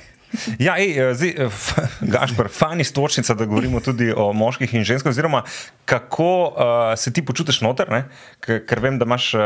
Ja, 0.59 0.77
ej, 0.79 0.93
eh, 0.99 1.15
zdaj, 1.15 1.33
eh, 1.39 1.51
Gašpor, 2.15 2.49
fani 2.53 2.85
stočnica, 2.85 3.35
da 3.35 3.47
govorimo 3.47 3.81
tudi 3.81 4.13
o 4.17 4.33
moških 4.33 4.75
in 4.75 4.85
ženskah, 4.85 5.11
oziroma 5.11 5.43
kako 5.85 6.29
uh, 6.49 6.55
se 6.97 7.13
ti 7.13 7.25
počutiš 7.25 7.61
noter, 7.61 7.91
ne? 7.93 8.05
ker 8.41 8.81
vem, 8.81 8.97
da 8.99 9.05
imaš 9.05 9.35
uh, 9.37 9.43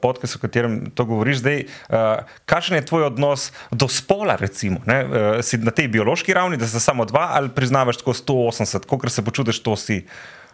podcast, 0.00 0.36
o 0.36 0.40
katerem 0.40 0.90
to 0.94 1.04
govoriš. 1.04 1.42
Zdaj, 1.42 1.64
uh, 1.64 2.24
kakšen 2.48 2.78
je 2.78 2.86
tvoj 2.88 3.10
odnos 3.10 3.50
do 3.70 3.88
spola, 3.88 4.36
recimo? 4.40 4.80
Uh, 4.86 5.42
si 5.44 5.60
na 5.60 5.74
tej 5.74 5.90
biološki 5.92 6.34
ravni, 6.34 6.56
da 6.56 6.68
si 6.68 6.80
samo 6.80 7.04
dva 7.04 7.34
ali 7.36 7.52
priznavaš 7.52 8.00
tako 8.00 8.16
180, 8.16 8.86
koliko 8.86 9.12
se 9.12 9.24
počutiš, 9.24 9.60
to 9.62 9.76
si. 9.76 10.04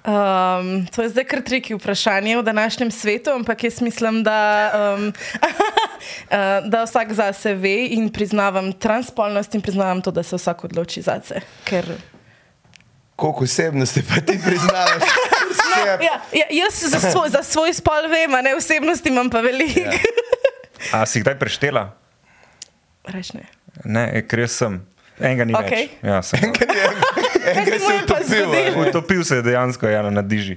Um, 0.00 0.86
to 0.96 1.02
je 1.02 1.08
zdaj 1.12 1.24
kar 1.28 1.42
triki 1.44 1.74
vprašanje 1.76 2.38
v 2.38 2.42
današnjem 2.42 2.90
svetu, 2.90 3.30
ampak 3.30 3.64
jaz 3.64 3.80
mislim, 3.80 4.22
da, 4.24 4.70
um, 4.96 5.12
da 6.64 6.84
vsak 6.84 7.12
zase 7.12 7.54
ve 7.54 7.86
in 7.96 8.08
priznavam 8.12 8.72
transpolnost 8.72 9.54
in 9.54 9.60
priznavam 9.60 10.02
to, 10.02 10.10
da 10.10 10.22
se 10.22 10.36
vsak 10.36 10.64
odloči 10.64 11.02
zase. 11.02 11.40
Ker... 11.64 11.84
Koliko 13.16 13.44
osebnosti 13.44 14.02
pa 14.08 14.20
ti 14.20 14.38
priznavaš? 14.44 15.02
no, 15.76 15.84
ja, 15.86 16.20
ja, 16.32 16.46
jaz 16.50 16.80
za 16.90 17.00
svoj, 17.10 17.28
za 17.28 17.42
svoj 17.42 17.74
spol 17.74 18.08
vem, 18.08 18.32
ne 18.44 18.54
osebnosti 18.56 19.08
imam 19.08 19.30
pa 19.30 19.40
veliko. 19.40 19.80
Ja. 19.80 19.92
A 21.00 21.06
si 21.06 21.20
kdaj 21.20 21.36
preštela? 21.38 21.90
Reč 23.04 23.34
ne. 23.36 23.44
Ne, 23.84 24.22
ker 24.28 24.46
jaz 24.46 24.56
sem. 24.56 24.80
Enega 25.20 25.44
ni 25.44 25.54
okay. 25.54 25.70
več. 25.70 26.00
Ja, 26.02 26.20
Enega 27.52 27.78
se 27.78 27.92
je 27.92 28.02
utopil. 28.04 28.54
Utopil 28.88 29.24
se 29.24 29.40
je 29.40 29.42
dejansko 29.42 29.88
ja, 29.88 30.02
na 30.10 30.22
diži. 30.22 30.56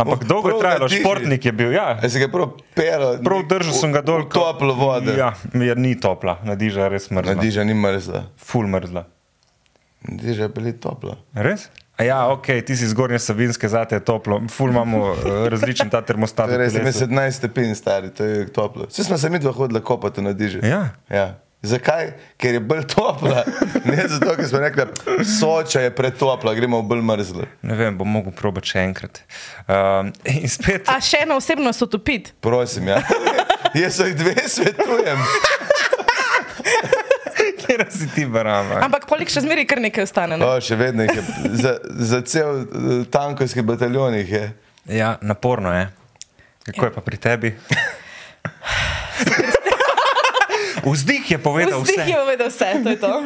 Ampak 0.00 0.24
dolgo 0.24 0.48
je 0.48 0.58
trajalo, 0.60 0.88
športnik 0.88 1.44
je 1.44 1.52
bil. 1.52 1.72
Ja. 1.72 2.08
Se 2.08 2.20
je 2.20 2.28
prav 2.32 2.54
pel. 2.74 3.06
Prav 3.24 3.44
držal 3.48 3.76
sem 3.76 3.92
ga 3.92 4.02
dol. 4.04 4.24
Toplo 4.32 4.74
vodo. 4.74 5.12
Ja, 5.16 5.34
jer 5.54 5.78
ni 5.78 5.94
topla, 6.00 6.38
na 6.44 6.56
diža 6.58 6.88
je 6.88 6.94
res 6.96 7.10
mrzla. 7.10 7.34
Na 7.34 7.42
diža 7.42 7.64
ni 7.68 7.76
mrzla. 7.76 8.24
Ful 8.40 8.70
mrzla. 8.70 9.04
Na 10.08 10.16
diža 10.22 10.48
je 10.48 10.52
bila 10.56 10.72
topla. 10.72 11.20
Res? 11.36 11.68
A 12.00 12.04
ja, 12.04 12.18
ok, 12.32 12.46
ti 12.64 12.72
si 12.76 12.88
zgornje 12.88 13.18
savinske, 13.20 13.68
zate 13.68 13.98
je 13.98 14.04
toplo. 14.04 14.40
Ful 14.48 14.72
imamo 14.72 15.12
uh, 15.12 15.48
različen 15.52 15.90
ta 15.92 16.00
termostat. 16.00 16.48
Res 16.56 16.72
je 16.72 16.80
17 16.80 17.36
stopinj 17.36 17.74
stari, 17.76 18.08
to 18.08 18.24
je 18.24 18.46
toplo. 18.48 18.88
Vsi 18.88 19.04
smo 19.04 19.18
se 19.20 19.28
mi 19.30 19.38
dva 19.38 19.52
hodili 19.52 19.82
kopati 19.84 20.24
na 20.24 20.32
diži. 20.32 20.64
Ja. 20.64 20.88
ja. 21.12 21.26
Zakaj? 21.62 22.12
Ker 22.40 22.54
je 22.56 22.60
bolj 22.60 22.86
topla. 22.88 23.42
Ne 23.84 24.04
zato, 24.08 24.32
ker 24.36 24.46
smo 24.48 24.58
rekli, 24.62 24.84
soča 25.40 25.80
je 25.80 25.90
pretopla, 25.94 26.54
gremo 26.54 26.80
v 26.80 26.88
bolj 26.88 27.02
mrzlo. 27.04 27.48
Ne 27.62 27.76
vem, 27.76 27.98
bom 27.98 28.08
mogel 28.08 28.32
probati 28.32 28.72
še 28.72 28.84
enkrat. 28.86 29.20
Um, 29.68 30.12
spet... 30.48 30.88
A 30.88 30.96
še 31.04 31.26
eno 31.26 31.36
osebno 31.40 31.72
so 31.76 31.88
topiti? 31.90 32.32
Prosim, 32.40 32.88
ja. 32.88 33.02
Jaz 33.76 34.00
jih 34.00 34.16
dve 34.16 34.34
svetujem. 34.48 35.20
Kjer 37.60 37.84
si 37.92 38.08
ti 38.16 38.24
barama? 38.26 38.80
Ampak 38.82 39.04
polik 39.10 39.30
še 39.30 39.44
zmeri, 39.44 39.66
kar 39.68 39.84
nekaj 39.84 40.08
ostane. 40.08 40.40
Ne? 40.40 40.48
O, 40.48 40.56
še 40.64 40.80
vedno 40.80 41.04
je. 41.04 41.22
Za, 41.60 41.76
za 41.84 42.24
cel 42.26 42.64
eh, 42.64 42.90
tankovski 43.12 43.62
bataljon 43.66 44.16
je. 44.16 44.46
Ja, 44.90 45.18
naporno 45.20 45.76
je. 45.76 45.90
Kako 46.70 46.88
je 46.88 46.94
pa 46.96 47.04
pri 47.04 47.20
tebi? 47.20 47.52
Vzdih 50.92 51.30
je 51.30 51.38
povedal 51.38 51.80
Vzdih 51.80 51.94
vse. 51.94 52.02
Vzdih 52.02 52.14
je 52.14 52.20
povedal 52.20 52.48
vse, 52.48 52.68
to 52.82 52.88
je 52.90 52.98
to. 52.98 53.12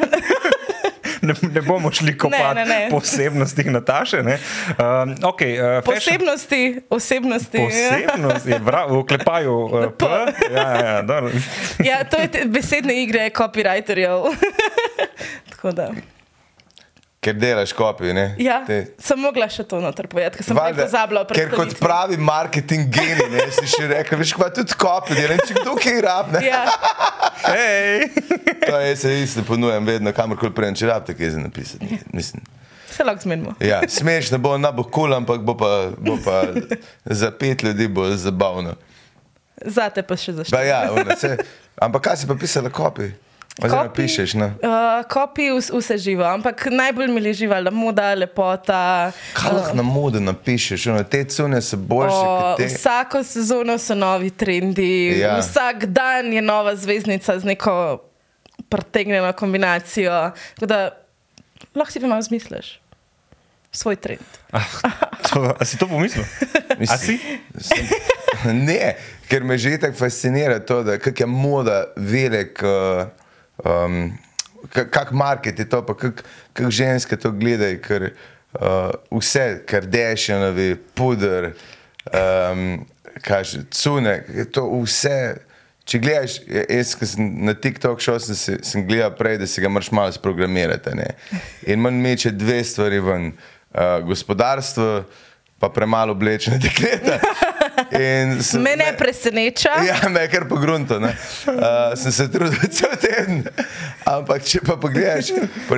Ne, 1.24 1.34
ne 1.52 1.62
bomo 1.62 1.92
šli 1.92 2.18
kopati 2.18 2.60
posebnosti 2.90 3.64
Nataše. 3.64 4.18
Um, 4.20 4.26
okay, 5.24 5.78
uh, 5.78 5.84
posebnosti, 5.84 6.80
osebnosti. 6.90 7.58
Posebnosti, 7.58 8.50
v 8.88 8.98
oklepaju. 8.98 9.52
Uh, 9.52 9.92
P. 9.98 10.04
Ja, 10.54 10.68
ja, 10.76 11.04
ja, 11.84 12.04
to 12.04 12.16
je 12.16 12.44
besedne 12.44 13.02
igre 13.02 13.30
copywriterjev. 13.30 14.36
Tako 15.50 15.72
da. 15.72 16.13
Ker 17.24 17.36
delaš 17.40 17.72
kopijo. 17.72 18.12
Ja, 18.38 18.58
sem 19.00 19.20
mogla 19.20 19.46
še 19.48 19.64
to 19.68 19.78
noter 19.80 20.08
povedati, 20.12 20.36
ker 20.40 20.46
sem 20.46 20.58
Valde, 20.58 20.84
pozabila. 20.84 21.22
Ker 21.32 21.54
kot 21.54 21.72
pravi 21.80 22.18
marketing 22.20 22.90
geni, 22.92 23.28
ne 23.32 23.46
si 23.54 23.64
še 23.72 23.86
rekel, 23.88 24.20
veš, 24.20 24.34
kva 24.36 24.50
tudi 24.52 24.76
kopijo, 24.76 25.30
ne 25.30 25.38
če 25.40 25.56
kdo 25.62 25.76
kaj 25.80 26.02
rabne. 26.04 26.42
Ja. 26.44 26.66
Hej. 27.46 28.10
to 28.68 28.76
je 28.80 28.96
se 29.00 29.14
isto 29.22 29.46
ponujem 29.48 29.88
vedno, 29.88 30.12
kamorkoli 30.12 30.52
prejem, 30.54 30.76
če 30.76 30.92
rabite 30.92 31.16
kaj 31.16 31.34
za 31.36 31.40
napisati. 31.40 32.00
Mislim. 32.12 32.44
Se 32.92 33.04
lahko 33.04 33.22
zmenimo. 33.22 33.54
ja, 33.60 33.80
smešno 33.88 34.38
bo, 34.38 34.58
ne 34.58 34.70
bo 34.72 34.84
kul, 34.84 35.08
cool, 35.08 35.14
ampak 35.16 35.40
bo 35.42 35.56
pa, 35.58 35.70
bo 35.98 36.18
pa 36.24 36.44
za 37.04 37.30
pet 37.30 37.62
ljudi 37.62 37.88
bo 37.88 38.06
zabavno. 38.16 38.76
Zate 39.64 40.04
pa 40.04 40.16
še 40.18 40.36
zaščito. 40.36 40.60
Ja, 40.62 40.84
ampak 41.82 42.10
kaj 42.10 42.20
si 42.20 42.28
pa 42.28 42.36
pisala 42.38 42.70
kopijo? 42.70 43.16
Oziroma, 43.62 43.92
pišeš. 43.92 44.34
No? 44.34 44.46
Uh, 44.46 45.04
kopi 45.10 45.42
vse 45.52 45.98
živo, 45.98 46.24
ampak 46.24 46.66
najbolj 46.70 47.06
mi 47.06 47.22
je 47.22 47.32
živala 47.32 47.70
moda, 47.70 48.14
lepota. 48.14 49.12
Kaj 49.32 49.52
lahko 49.52 49.70
uh, 49.70 49.76
na 49.76 49.82
modu 49.82 50.20
napišeš? 50.20 50.86
Ono, 50.86 51.04
te 51.04 51.24
cune 51.24 51.62
so 51.62 51.76
boljše. 51.76 52.16
Uh, 52.16 52.56
te... 52.56 52.66
Vsako 52.66 53.22
sezono 53.22 53.78
so 53.78 53.94
novi 53.94 54.30
trendi, 54.30 55.20
ja. 55.20 55.38
vsak 55.38 55.86
dan 55.86 56.32
je 56.32 56.42
nova 56.42 56.76
zvezdnica 56.76 57.38
z 57.38 57.44
neko 57.44 58.02
pretegnjeno 58.68 59.32
kombinacijo. 59.32 60.30
Da, 60.60 60.90
lahko 61.74 61.92
si 61.92 62.00
pa 62.00 62.06
malo 62.06 62.22
zmisliš. 62.22 62.80
Svoj 63.72 63.96
trend. 63.96 64.26
Ah, 64.52 64.62
to, 65.30 65.54
a 65.60 65.64
si 65.64 65.78
to 65.78 65.86
pomislil? 65.86 66.24
Mislim, 66.78 67.18
ne, 68.66 68.94
ker 69.28 69.44
me 69.44 69.58
že 69.58 69.78
tako 69.78 69.98
fascinira 69.98 70.58
to, 70.58 70.82
da 70.82 70.92
je 70.92 71.26
moda 71.26 71.84
velik. 71.96 72.58
Uh, 72.62 73.23
um, 73.62 74.12
kak 74.72 75.12
market 75.12 75.58
je 75.58 75.68
to, 75.68 75.82
pa 75.86 75.94
kak, 75.94 76.24
kak 76.52 76.70
ženske 76.70 77.16
to 77.20 77.32
gledajo, 77.32 77.80
ker 77.84 78.10
uh, 78.10 78.90
vse, 79.12 79.64
kar 79.68 79.86
dešenovi, 79.86 80.74
puder, 80.94 81.52
um, 82.10 82.84
kaže, 83.22 83.64
cune, 83.70 84.20
to 84.52 84.68
vse. 84.84 85.18
Če 85.84 85.98
gledaš, 86.00 86.38
jaz, 86.48 86.94
ki 86.96 87.06
sem 87.06 87.26
na 87.44 87.52
TikTok 87.52 88.00
šel, 88.00 88.16
sem, 88.24 88.36
si, 88.40 88.54
sem 88.64 88.86
gledal 88.88 89.10
prej, 89.18 89.36
da 89.42 89.48
si 89.50 89.60
ga 89.60 89.68
moraš 89.68 89.90
malo 89.92 90.14
sprogramirati. 90.16 90.94
Ne? 90.96 91.10
In 91.68 91.82
manj 91.84 91.98
meče 92.00 92.32
dve 92.32 92.62
stvari 92.64 93.02
ven. 93.04 93.34
Uh, 93.74 93.98
gospodarstvo, 94.08 94.86
pa 95.60 95.68
premalo 95.74 96.16
oblečene 96.16 96.56
dekleta. 96.62 97.18
Sem, 98.40 98.62
me 98.62 98.76
ne 98.76 98.92
preseneča. 98.98 99.70
Ja, 99.86 100.08
me 100.08 100.20
je 100.20 100.28
kar 100.28 100.48
pogrunto. 100.48 101.00
Uh, 101.44 101.92
sem 101.94 102.12
se 102.12 102.24
trudil 102.30 102.68
cel 102.76 102.94
teden. 103.00 103.42
Ampak 104.08 104.44
če 104.48 104.60
pa 104.64 104.76
pogledaš, 104.80 105.30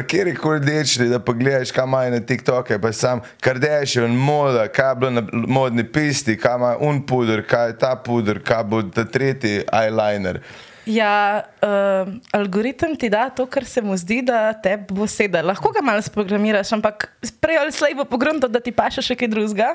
kjer 0.09 0.31
je 0.31 0.35
koli 0.39 0.61
dečni, 0.63 1.09
da 1.11 1.19
pogledaš, 1.23 1.73
kam 1.75 1.91
imajo 1.91 2.13
na 2.15 2.21
TikToku, 2.27 2.79
pa 2.83 2.93
sam, 2.93 3.21
kar 3.43 3.59
deš, 3.63 3.97
je 3.97 4.07
moda, 4.09 4.67
kaj 4.73 4.91
je 4.91 4.99
bilo 5.01 5.11
na 5.19 5.25
modni 5.33 5.85
pisti, 5.85 6.37
kaj 6.39 6.59
ima 6.59 6.73
un 6.81 7.03
puder, 7.07 7.43
kaj 7.47 7.69
je 7.69 7.79
ta 7.83 7.95
puder, 7.97 8.41
kaj 8.43 8.65
bo 8.65 8.83
ta 8.83 9.05
tretji 9.05 9.65
eyeliner. 9.67 10.41
Ja, 10.87 11.43
uh, 11.63 12.13
algoritem 12.33 12.95
ti 12.97 13.09
da 13.11 13.27
to, 13.31 13.47
kar 13.51 13.65
se 13.67 13.83
mu 13.83 13.97
zdi, 13.99 14.21
da 14.23 14.53
te 14.55 14.77
bo 14.89 15.07
sedel. 15.11 15.49
Lahko 15.51 15.73
ga 15.75 15.83
malo 15.83 16.03
sprogramiraš, 16.03 16.71
ampak 16.79 17.09
prej 17.43 17.59
ali 17.59 17.75
slej 17.75 17.97
bo 17.99 18.07
pogrunto, 18.07 18.47
da 18.47 18.63
ti 18.63 18.71
paše 18.71 19.03
še 19.03 19.19
kaj 19.19 19.33
drugega. 19.35 19.73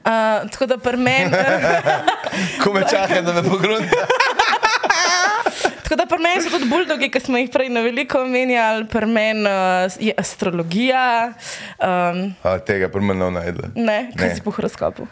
Uh, 0.00 0.48
tako 0.48 0.70
da 0.72 0.78
pri 0.80 0.96
meni. 0.96 1.36
Ko 2.64 2.72
me 2.72 2.86
čaka, 2.88 3.20
da 3.20 3.36
me 3.36 3.44
pogrunta. 3.44 4.06
Tako 5.88 5.96
da 5.96 6.04
pri 6.06 6.18
meni 6.20 6.42
so 6.44 6.50
tudi 6.52 6.66
buldogi, 6.68 7.06
ki 7.08 7.20
smo 7.20 7.38
jih 7.40 7.46
prej 7.48 7.70
na 7.72 7.80
veliko 7.80 8.20
omenjali, 8.20 8.84
pri 8.92 9.06
meni 9.08 9.48
uh, 9.48 9.88
je 9.96 10.12
astrologija. 10.20 11.32
Um, 11.80 12.20
A, 12.44 12.58
tega 12.60 12.90
pri 12.92 13.00
meni 13.00 13.24
ne 13.24 13.30
najdemo. 13.38 13.72
Ne, 13.76 13.96
kaj 14.12 14.36
si 14.36 14.44
po 14.44 14.52
horoskopu. 14.52 15.08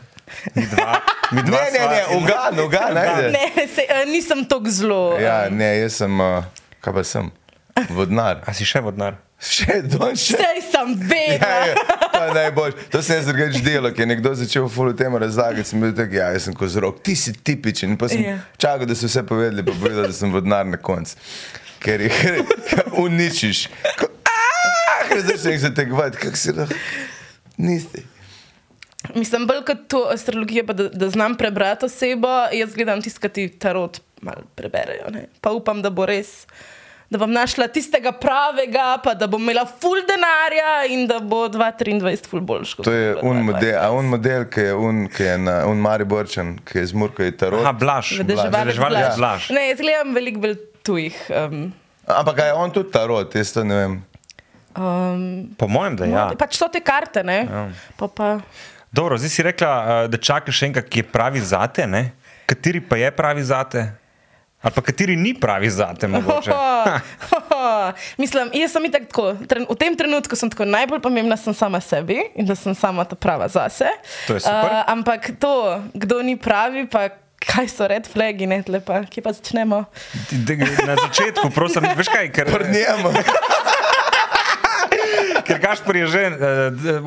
Mi 0.55 0.67
dva, 0.67 1.01
mi 1.33 1.43
dva 1.43 1.61
ne, 1.61 1.71
ne, 1.71 1.85
ne, 1.89 2.01
ugan, 2.17 2.61
ugan, 2.65 2.95
ne. 2.95 3.31
Ne, 3.31 3.67
se, 3.75 3.87
uh, 3.87 4.03
nisem 4.11 4.45
tako 4.45 4.71
zelo. 4.71 5.03
Ja, 5.23 5.47
ne, 5.51 5.69
jaz 5.79 6.01
sem, 6.03 6.21
uh, 6.21 6.43
kaj 6.83 6.97
pa 6.99 7.05
sem, 7.07 7.31
vodnar. 7.95 8.43
A 8.47 8.55
si 8.57 8.67
še 8.67 8.83
vodnar? 8.83 9.21
Še 9.37 9.83
don 9.85 10.17
še. 10.17 10.39
Sej 10.41 10.63
sem 10.65 10.95
vedno. 10.97 11.45
Ja, 11.45 11.67
ja, 11.69 11.97
to 12.09 12.23
je 12.23 12.35
najbolj. 12.39 12.73
To 12.95 13.03
sem 13.05 13.19
jaz 13.21 13.29
drugač 13.29 13.59
delal, 13.61 13.93
ker 13.93 14.07
je 14.07 14.09
nekdo 14.15 14.33
začel 14.39 14.65
fulu 14.73 14.97
temu 14.97 15.21
razlagati, 15.21 15.69
sem 15.69 15.85
bil 15.85 15.93
tak, 15.97 16.15
ja, 16.17 16.31
jaz 16.33 16.49
sem 16.49 16.57
kozorok, 16.57 17.03
ti 17.05 17.13
si 17.21 17.37
tipičen. 17.37 17.99
Pa 18.01 18.09
sem 18.11 18.25
yeah. 18.25 18.41
čakal, 18.57 18.89
da 18.89 18.97
so 18.97 19.11
vse 19.11 19.27
povedali, 19.29 19.67
pa 19.67 19.77
povedal, 19.77 20.09
da 20.09 20.17
sem 20.17 20.33
vodnar 20.33 20.65
na 20.67 20.81
koncu. 20.81 21.21
Ker 21.85 22.07
jih 22.09 22.43
uničiš. 23.05 23.67
Ker 25.07 25.21
zdaj 25.21 25.39
se 25.39 25.55
jih 25.55 25.63
zategovati, 25.69 26.23
kak 26.25 26.41
si 26.41 26.57
lahko. 26.57 26.81
Niste. 27.61 28.09
Mislim, 29.15 29.47
bolj 29.47 29.65
kot 29.67 29.87
to 29.89 30.07
astrologijo, 30.13 30.65
da, 30.73 30.89
da 30.89 31.09
znam 31.11 31.37
prebrati 31.37 31.87
osebo, 31.87 32.29
jaz 32.53 32.75
gledam 32.75 33.03
tisto, 33.03 33.21
kar 33.21 33.31
ti 33.31 33.49
tarot 33.59 34.01
malo 34.21 34.47
preberejo. 34.55 35.11
Ne? 35.11 35.27
Pa 35.41 35.53
upam, 35.53 35.83
da 35.83 35.91
bo 35.91 36.07
res 36.07 36.47
da 37.11 37.19
bom 37.19 37.31
našla 37.33 37.69
tistega 37.71 38.11
pravega, 38.13 38.97
pa 39.05 39.15
da 39.15 39.27
bom 39.31 39.43
imela 39.43 39.63
full 39.67 40.03
denarja 40.09 40.87
in 40.91 41.07
da 41.07 41.21
bo 41.21 41.45
2023 41.49 42.31
full 42.31 42.43
boljš. 42.43 42.75
To 42.83 42.93
je 42.93 43.15
un 43.23 43.45
model, 43.47 43.79
a 43.79 43.91
un 43.95 44.11
model, 44.11 44.49
ki 44.51 44.67
je 44.69 44.75
un, 44.75 45.05
ki 45.17 45.29
je 45.29 45.39
na 45.39 45.57
un 45.71 45.81
Mariborčan, 45.83 46.57
ki 46.67 46.83
je 46.83 46.87
zmurko 46.93 47.23
je 47.23 47.37
tarot. 47.39 47.63
Ha, 47.65 47.73
blaš, 47.73 48.17
blaš. 48.27 49.17
blaš. 49.17 49.51
Ne, 49.55 49.69
jaz 49.71 49.83
gledam 49.83 50.15
veliko 50.19 50.43
bolj 50.49 50.59
tujih. 50.87 51.23
Um, 51.31 51.69
Ampak 52.07 52.43
je 52.43 52.53
on 52.55 52.75
tudi 52.75 52.91
tarot, 52.95 53.35
jaz 53.35 53.55
to 53.55 53.65
ne 53.67 53.83
vem. 53.83 53.99
Um, 54.77 55.21
po 55.59 55.69
mojem, 55.71 55.97
da 55.97 56.05
je. 56.05 56.15
Ja. 56.15 56.31
Pač 56.39 56.59
so 56.59 56.69
te 56.73 56.83
karte, 56.85 57.23
ne? 57.27 57.45
Ja. 57.47 57.69
Pa 57.97 58.11
pa... 58.11 58.33
Dobro, 58.93 59.19
zdaj 59.19 59.31
si 59.31 59.43
rekla, 59.43 60.05
eh, 60.05 60.09
da 60.09 60.17
čakaš 60.17 60.59
še 60.59 60.71
enkrat, 60.71 60.89
ki 60.89 61.03
je 61.03 61.09
pravi 61.13 61.41
zate, 61.41 61.87
ne? 61.87 62.13
Kateri 62.47 62.81
pa 62.81 62.97
je 62.97 63.11
pravi 63.11 63.43
zate? 63.43 63.91
Ali 64.63 64.75
pa 64.75 64.83
kateri 64.83 65.17
ni 65.17 65.35
pravi 65.35 65.71
za 65.71 65.95
te? 65.95 66.09
Mislim, 68.23 68.51
jaz 68.53 68.73
sem 68.73 68.93
tako. 68.93 69.37
V 69.71 69.77
tem 69.79 69.97
trenutku 69.97 70.37
sem 70.37 70.51
tako 70.51 70.65
najbolj 70.65 71.01
pomembna, 71.05 71.37
sem 71.37 71.55
sama 71.55 71.81
sebi 71.81 72.19
in 72.35 72.47
da 72.47 72.57
sem 72.57 72.75
sama 72.75 73.05
ta 73.05 73.15
prava 73.15 73.49
zase. 73.49 73.87
To 74.27 74.35
je 74.35 74.41
super. 74.41 74.73
Uh, 74.73 74.91
ampak 74.91 75.31
to, 75.39 75.83
kdo 75.95 76.23
ni 76.23 76.37
pravi, 76.37 76.89
pa. 76.91 77.09
Kaj 77.47 77.69
so 77.69 77.87
red 77.87 78.09
flagi, 78.11 78.47
ne 78.49 78.65
lepa, 78.67 79.05
ki 79.07 79.23
pa 79.23 79.31
začnemo? 79.31 79.85
Na 80.89 80.97
začetku, 80.99 81.53
prosim, 81.55 81.85
veš 81.95 82.09
kaj, 82.11 82.33
ker 82.35 82.49
prnjamo. 82.51 83.13
Ker 85.47 85.59
Gašpor 85.63 85.97
je 85.97 86.07
že 86.11 86.23
uh, 86.29 86.35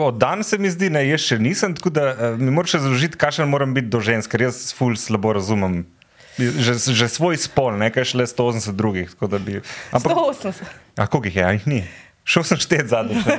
od 0.08 0.18
danes, 0.18 0.50
se 0.50 0.58
mi 0.58 0.70
zdi, 0.72 0.90
ne, 0.90 1.04
jaz 1.08 1.22
še 1.28 1.40
nisem, 1.40 1.76
tako 1.76 1.90
da 1.94 2.14
uh, 2.14 2.40
mi 2.40 2.52
moraš 2.52 2.74
razložiti, 2.80 3.18
kakšen 3.20 3.50
moram 3.52 3.74
biti 3.76 3.92
do 3.92 4.00
žensk, 4.00 4.32
ker 4.32 4.42
jaz 4.48 4.74
ful 4.76 4.96
slabo 5.00 5.34
razumem 5.36 5.86
že, 6.40 6.80
že 6.80 7.12
svoj 7.12 7.36
spol, 7.36 7.76
nekaj 7.76 8.16
šele 8.16 8.24
180 8.24 8.72
drugih. 8.72 9.12
Bi, 9.44 9.60
ampak, 9.92 10.16
180. 10.16 10.64
A 10.96 11.04
koliko 11.08 11.28
jih 11.28 11.36
je, 11.36 11.44
ali 11.44 11.60
jih 11.60 11.68
ni? 11.68 11.84
Šel 12.24 12.44
sem 12.48 12.58
štet 12.62 12.88
zadnjič. 12.88 13.28
uh, 13.28 13.36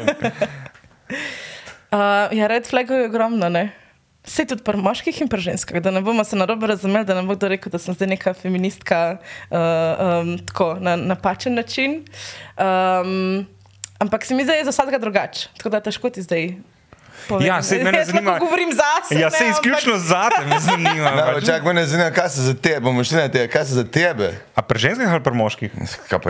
ja, 2.38 2.44
red 2.50 2.66
flagov 2.68 3.00
je 3.00 3.08
ogromno, 3.08 3.48
ne? 3.48 3.72
Vse 4.20 4.44
tudi 4.44 4.60
pri 4.60 4.76
moških 4.76 5.16
in 5.24 5.32
pri 5.32 5.40
ženskah, 5.40 5.80
da 5.80 5.88
ne 5.94 6.04
bomo 6.04 6.20
se 6.28 6.36
narobe 6.36 6.68
razumeli, 6.68 7.08
da 7.08 7.16
ne 7.16 7.24
bo 7.24 7.32
kdo 7.38 7.48
rekel, 7.54 7.72
da 7.72 7.80
sem 7.80 7.96
zdaj 7.96 8.12
neka 8.12 8.36
feministka 8.36 9.16
uh, 9.16 9.56
um, 9.56 10.36
tako 10.44 10.76
na 10.76 10.92
napačen 11.00 11.56
način. 11.56 12.04
Um, 12.60 13.48
ampak 14.00 14.24
se 14.24 14.34
mi 14.34 14.42
zdi, 14.42 14.52
da 14.52 14.58
je 14.58 14.68
za 14.68 14.74
vsakega 14.74 14.98
drugače. 14.98 15.48
Tako 15.56 15.76
da 15.76 15.80
težko 15.84 16.10
ti 16.10 16.24
zdaj 16.24 16.54
povem. 17.28 17.46
Ja, 17.46 17.62
se 17.62 17.78
me 17.78 18.04
zanima. 18.10 18.38
Govorim 18.38 18.72
za 18.72 18.90
sebe. 19.08 19.20
Ja, 19.20 19.30
se 19.30 19.44
izključno 19.50 19.94
ampak... 19.94 20.08
za 20.08 20.28
te 20.36 20.46
me 20.46 20.60
zanima. 20.60 21.10
Ne, 21.10 21.22
pač. 21.34 21.46
čak, 21.46 21.64
me 21.64 21.86
zanima, 21.86 22.10
kaj 22.10 22.28
se 22.28 22.40
za 22.40 22.54
tebe, 22.54 22.80
bomo 22.80 23.04
šli 23.04 23.16
na 23.16 23.28
tebe, 23.28 23.48
kaj 23.48 23.64
se 23.64 23.74
za 23.74 23.84
tebe. 23.84 24.32
A 24.54 24.62
pri 24.62 24.78
ženskih 24.78 25.08
ali 25.08 25.22
pri 25.22 25.34
moških? 25.34 25.70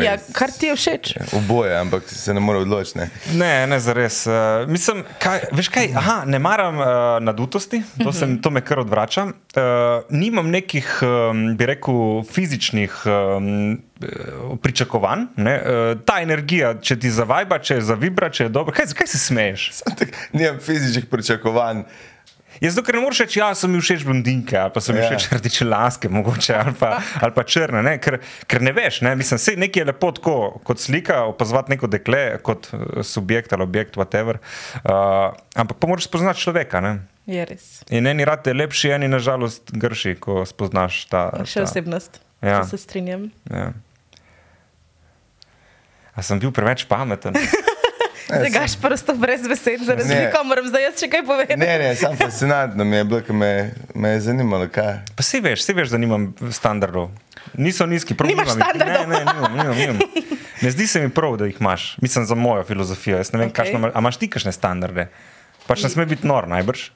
Ja, 0.03 0.17
kar 0.33 0.53
ti 0.53 0.71
je 0.71 0.77
všeč. 0.77 1.15
Oboje, 1.37 1.77
ampak 1.79 2.09
se 2.09 2.35
ne 2.35 2.41
more 2.41 2.59
odločiti. 2.59 2.99
Ne, 2.99 3.09
ne, 3.35 3.67
ne 3.67 3.81
zares. 3.81 4.27
Uh, 4.27 4.69
mislim, 4.69 5.05
kaj, 5.23 5.49
veš 5.53 5.69
kaj, 5.73 5.93
aha, 5.97 6.23
ne 6.27 6.39
maram 6.39 6.79
uh, 6.79 6.87
nadutosti, 7.25 7.83
to, 8.03 8.13
sem, 8.13 8.39
to 8.43 8.51
me 8.51 8.65
kar 8.65 8.85
odvrača. 8.85 9.31
Uh, 9.31 10.09
nimam 10.11 10.51
nekih, 10.51 11.01
um, 11.03 11.47
bi 11.57 11.71
rekel, 11.73 12.23
fizičnih. 12.33 13.03
Um, 13.07 13.81
pričakovanj, 14.63 15.27
ne? 15.37 15.57
ta 16.09 16.21
energija, 16.23 16.75
če 16.81 16.97
ti 17.01 17.11
zavajba, 17.13 17.59
če 17.65 17.81
je 17.81 17.89
zavibra, 17.91 18.31
če 18.33 18.47
je 18.47 18.55
dobro. 18.55 18.75
Kaj, 18.77 18.95
kaj 18.97 19.11
se 19.13 19.21
smeješ? 19.21 19.67
Nimam 20.37 20.63
fizičnih 20.65 21.11
pričakovanj. 21.11 21.85
Jaz 22.61 22.75
dokaj 22.77 22.93
ne 22.93 23.01
moreš 23.01 23.23
reči, 23.23 23.39
da 23.41 23.47
ja, 23.47 23.55
so 23.57 23.69
mi 23.71 23.81
všeč 23.81 24.03
blondinke 24.05 24.57
ali 24.59 24.73
pa 24.75 24.81
so 24.85 24.93
mi 24.93 25.01
ja. 25.01 25.07
všeč 25.09 25.31
rdeče 25.39 25.65
laske, 25.65 26.09
mogoče 26.13 26.55
ali 26.55 26.75
pa, 26.77 26.91
ali 27.21 27.33
pa 27.33 27.45
črne, 27.47 27.81
ne? 27.87 27.95
Ker, 28.03 28.19
ker 28.51 28.61
ne 28.63 28.73
veš, 28.77 29.01
ne? 29.07 29.15
mislim, 29.17 29.41
nekaj 29.63 29.81
je 29.81 29.87
lepo 29.89 30.11
tako, 30.17 30.35
kot 30.67 30.83
slika, 30.83 31.23
opazovati 31.31 31.73
neko 31.73 31.89
dekle 31.89 32.25
kot 32.45 32.69
eh, 32.73 33.03
subjekt 33.07 33.53
ali 33.57 33.65
objekt, 33.65 33.97
whatever. 33.97 34.43
Uh, 34.85 35.33
ampak 35.55 35.79
pa 35.81 35.89
moraš 35.89 36.11
spoznati 36.11 36.41
človeka. 36.41 36.83
Ne? 36.85 36.99
Je 37.31 37.45
res. 37.49 37.69
In 37.91 38.07
eni 38.11 38.27
rade 38.29 38.53
lepši, 38.53 38.93
eni 38.99 39.09
nažalost 39.09 39.73
grši, 39.73 40.19
ko 40.21 40.43
spoznaš 40.49 41.05
ta. 41.09 41.29
Še 41.49 41.65
osebnost. 41.65 42.21
Ja. 42.45 42.65
Se 42.69 42.77
strinjam. 42.81 43.31
Ja. 43.49 43.71
A 46.21 46.25
sem 46.25 46.37
bil 46.37 46.53
preveč 46.53 46.85
pameten. 46.85 47.33
Zdaj 48.31 48.51
gaš 48.55 48.77
prosto 48.79 49.15
brez 49.19 49.49
besed, 49.49 49.81
za 49.83 49.95
razliko 49.99 50.45
moram 50.45 50.69
zdaj 50.69 50.85
jaz 50.85 51.01
še 51.03 51.09
kaj 51.11 51.25
povedati. 51.27 51.57
Ne, 51.59 51.79
ne, 51.81 51.89
sam 51.99 52.13
fascinantno 52.15 52.85
mi 52.87 53.01
je 53.01 53.07
bilo, 53.09 53.19
ker 53.27 53.35
me, 53.35 53.49
me 53.95 54.13
je 54.13 54.21
zanimalo, 54.29 54.69
kaj. 54.71 55.01
Pa 55.19 55.25
si 55.27 55.41
veš, 55.43 55.65
si 55.67 55.75
veš, 55.75 55.91
da 55.91 55.99
nimam 55.99 56.29
standardov. 56.55 57.09
Niso 57.59 57.89
nizki, 57.91 58.15
prav 58.15 58.31
nimaš 58.31 58.53
standardov. 58.55 59.09
Ne, 59.11 59.25
ne, 59.25 59.33
nimam, 59.33 59.57
nimam, 59.57 59.75
nimam. 59.75 60.39
Ne 60.63 60.71
zdi 60.71 60.87
se 60.87 61.03
mi 61.03 61.11
prav, 61.11 61.41
da 61.41 61.51
jih 61.51 61.59
imaš. 61.59 61.97
Mislim 62.05 62.29
za 62.29 62.39
mojo 62.39 62.63
filozofijo. 62.69 63.19
Jaz 63.19 63.33
ne 63.35 63.43
vem, 63.43 63.51
okay. 63.51 63.65
kakšno, 63.65 63.91
a 63.91 64.05
imaš 64.05 64.21
ti 64.23 64.31
kakšne 64.31 64.55
standarde? 64.55 65.09
Pač 65.67 65.83
ne 65.89 65.91
sme 65.91 66.07
biti 66.07 66.29
nor, 66.29 66.47
najbrž. 66.53 66.87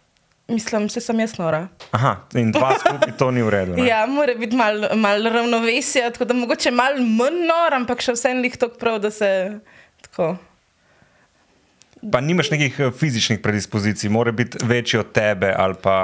Mislim, 0.48 0.86
da 0.86 1.00
sem 1.00 1.20
jaz 1.20 1.38
nora. 1.38 1.68
Aha, 1.90 2.16
in 2.36 2.50
dva 2.52 2.74
skupaj 2.80 3.14
to 3.18 3.30
ni 3.32 3.42
v 3.42 3.50
redu. 3.50 3.76
Ne? 3.76 3.86
Ja, 3.88 4.02
mora 4.06 4.34
biti 4.36 4.56
malo 4.56 4.90
mal 4.96 5.24
ravnovesje, 5.24 6.10
tako 6.12 6.24
da 6.28 6.34
mogoče 6.34 6.70
malo 6.70 7.00
manj 7.00 7.46
nor, 7.48 7.76
ampak 7.78 8.04
še 8.04 8.12
vsem 8.12 8.44
jih 8.44 8.58
tako 8.60 8.76
prav, 8.80 8.98
da 9.00 9.10
se 9.10 9.30
tako. 10.04 10.34
Pa 12.12 12.20
nimaš 12.20 12.52
nekih 12.52 12.76
eh, 12.80 12.92
fizičnih 12.92 13.40
predispozicij, 13.40 14.12
mora 14.12 14.32
biti 14.32 14.60
večji 14.60 15.00
od 15.00 15.12
tebe 15.16 15.54
ali 15.56 15.80
pa. 15.82 15.98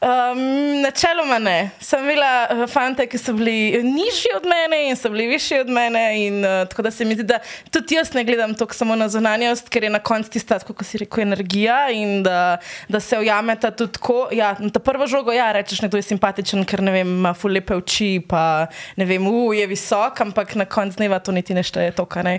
Um, 0.00 0.80
načeloma 0.80 1.38
ne. 1.38 1.70
Sem 1.80 2.04
imela 2.04 2.46
eh, 2.50 2.66
fante, 2.70 3.02
ki 3.10 3.18
so 3.18 3.32
bili 3.34 3.80
nižji 3.82 4.30
od 4.36 4.44
mene 4.46 4.84
in 4.86 4.96
so 4.96 5.10
bili 5.10 5.26
višji 5.26 5.58
od 5.64 5.72
mene. 5.74 6.04
In, 6.26 6.44
uh, 6.44 6.68
tako 6.70 6.82
da 6.86 6.90
se 6.90 7.04
mi 7.04 7.16
zdi, 7.18 7.26
da 7.26 7.40
tudi 7.70 7.96
jaz 7.98 8.12
ne 8.14 8.22
gledam 8.24 8.54
toliko 8.54 8.74
samo 8.74 8.94
na 8.96 9.08
zunanjost, 9.08 9.68
ker 9.68 9.82
je 9.82 9.90
na 9.90 9.98
koncu 9.98 10.30
tista, 10.30 10.60
kot 10.62 10.86
si 10.86 11.02
rekel, 11.02 11.24
energija 11.26 11.90
in 11.90 12.22
da, 12.22 12.60
da 12.88 13.00
se 13.00 13.18
ujameta 13.18 13.70
tudi 13.70 13.92
tako. 13.98 14.28
Ja, 14.32 14.54
ta 14.72 14.78
prvo 14.78 15.06
žogo, 15.06 15.34
ja, 15.34 15.50
rečeš, 15.52 15.82
da 15.90 15.98
je 15.98 16.06
simpatičen, 16.12 16.62
ker 16.64 16.82
ne 16.82 16.94
vem, 16.94 17.16
ima 17.18 17.34
fulepe 17.34 17.74
oči, 17.74 18.20
pa 18.28 18.68
ne 18.96 19.04
vem, 19.04 19.26
uh, 19.26 19.50
je 19.56 19.66
visok, 19.66 20.20
ampak 20.20 20.54
na 20.54 20.64
koncu 20.64 21.02
dneva 21.02 21.18
to 21.18 21.34
niti 21.34 21.58
ne 21.58 21.66
šteje 21.66 21.98
to, 21.98 22.06
kar 22.06 22.22
ne. 22.24 22.38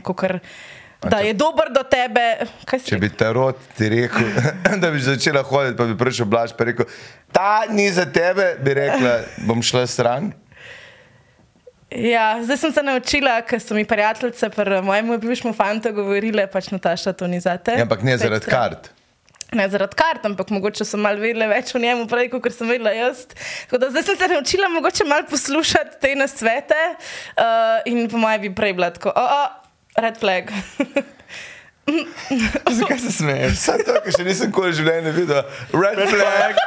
Da 1.01 1.17
je 1.17 1.33
dober 1.33 1.71
do 1.71 1.83
tebe. 1.88 2.25
Če 2.85 2.99
bi 2.99 3.09
ta 3.09 3.31
rod 3.35 3.59
ti 3.77 3.88
rekel, 3.91 4.27
da 4.81 4.91
bi 4.91 4.99
začela 5.03 5.43
hoditi, 5.47 5.77
pa 5.79 5.88
bi 5.88 5.95
prišel 5.97 6.27
blaž, 6.27 6.53
pa 6.57 6.67
rekel, 6.67 6.89
ta 7.31 7.63
ni 7.71 7.88
za 7.91 8.05
tebe, 8.05 8.55
bi 8.63 8.75
rekla, 8.81 9.15
bom 9.47 9.63
šla 9.63 9.88
stran. 9.88 10.31
Ja, 11.89 12.38
zdaj 12.43 12.57
sem 12.62 12.73
se 12.73 12.83
naučila, 12.85 13.39
ker 13.49 13.62
so 13.63 13.73
mi 13.73 13.85
prijateljice, 13.88 14.51
pri 14.53 14.81
mojem 14.85 15.15
bivšem 15.19 15.55
fantu, 15.57 15.89
govorile, 15.95 16.45
pač 16.51 16.69
Nataša, 16.69 17.15
to 17.17 17.27
ni 17.27 17.39
za 17.41 17.55
te. 17.57 17.79
Ja, 17.79 17.88
ampak 17.88 18.03
ne 18.05 18.17
zaradi 18.19 18.45
kart. 18.45 18.91
Ne 19.57 19.65
zaradi 19.71 19.97
kart, 19.97 20.27
ampak 20.29 20.51
mogoče 20.53 20.85
sem 20.85 21.01
malo 21.01 21.17
vedela 21.23 21.47
več 21.49 21.71
o 21.73 21.81
njemu, 21.81 22.05
prej, 22.12 22.29
kot 22.35 22.53
sem 22.53 22.69
vedela 22.69 22.93
jaz. 22.93 23.23
Da, 23.71 23.89
zdaj 23.89 24.05
sem 24.05 24.19
se 24.19 24.27
naučila 24.29 24.69
mogoče 24.69 25.07
malo 25.09 25.25
poslušati 25.31 25.97
te 26.03 26.13
nasvete 26.19 26.77
uh, 26.91 27.81
in 27.89 28.05
po 28.12 28.21
mojem 28.21 28.45
bi 28.45 28.53
prej 28.53 28.75
bila 28.77 28.91
tako, 28.93 29.15
oh, 29.15 29.33
oh, 29.39 29.68
red 29.97 30.19
flag. 30.19 30.52
Zakaj 32.80 32.99
se 32.99 33.12
smeješ? 33.12 33.58
Samo 33.58 33.86
to, 33.86 33.95
ker 34.04 34.13
še 34.13 34.25
nisem 34.28 34.52
koli 34.54 34.73
življenje 34.78 35.13
videl. 35.15 35.41
Red 35.73 36.04
flag. 36.12 36.60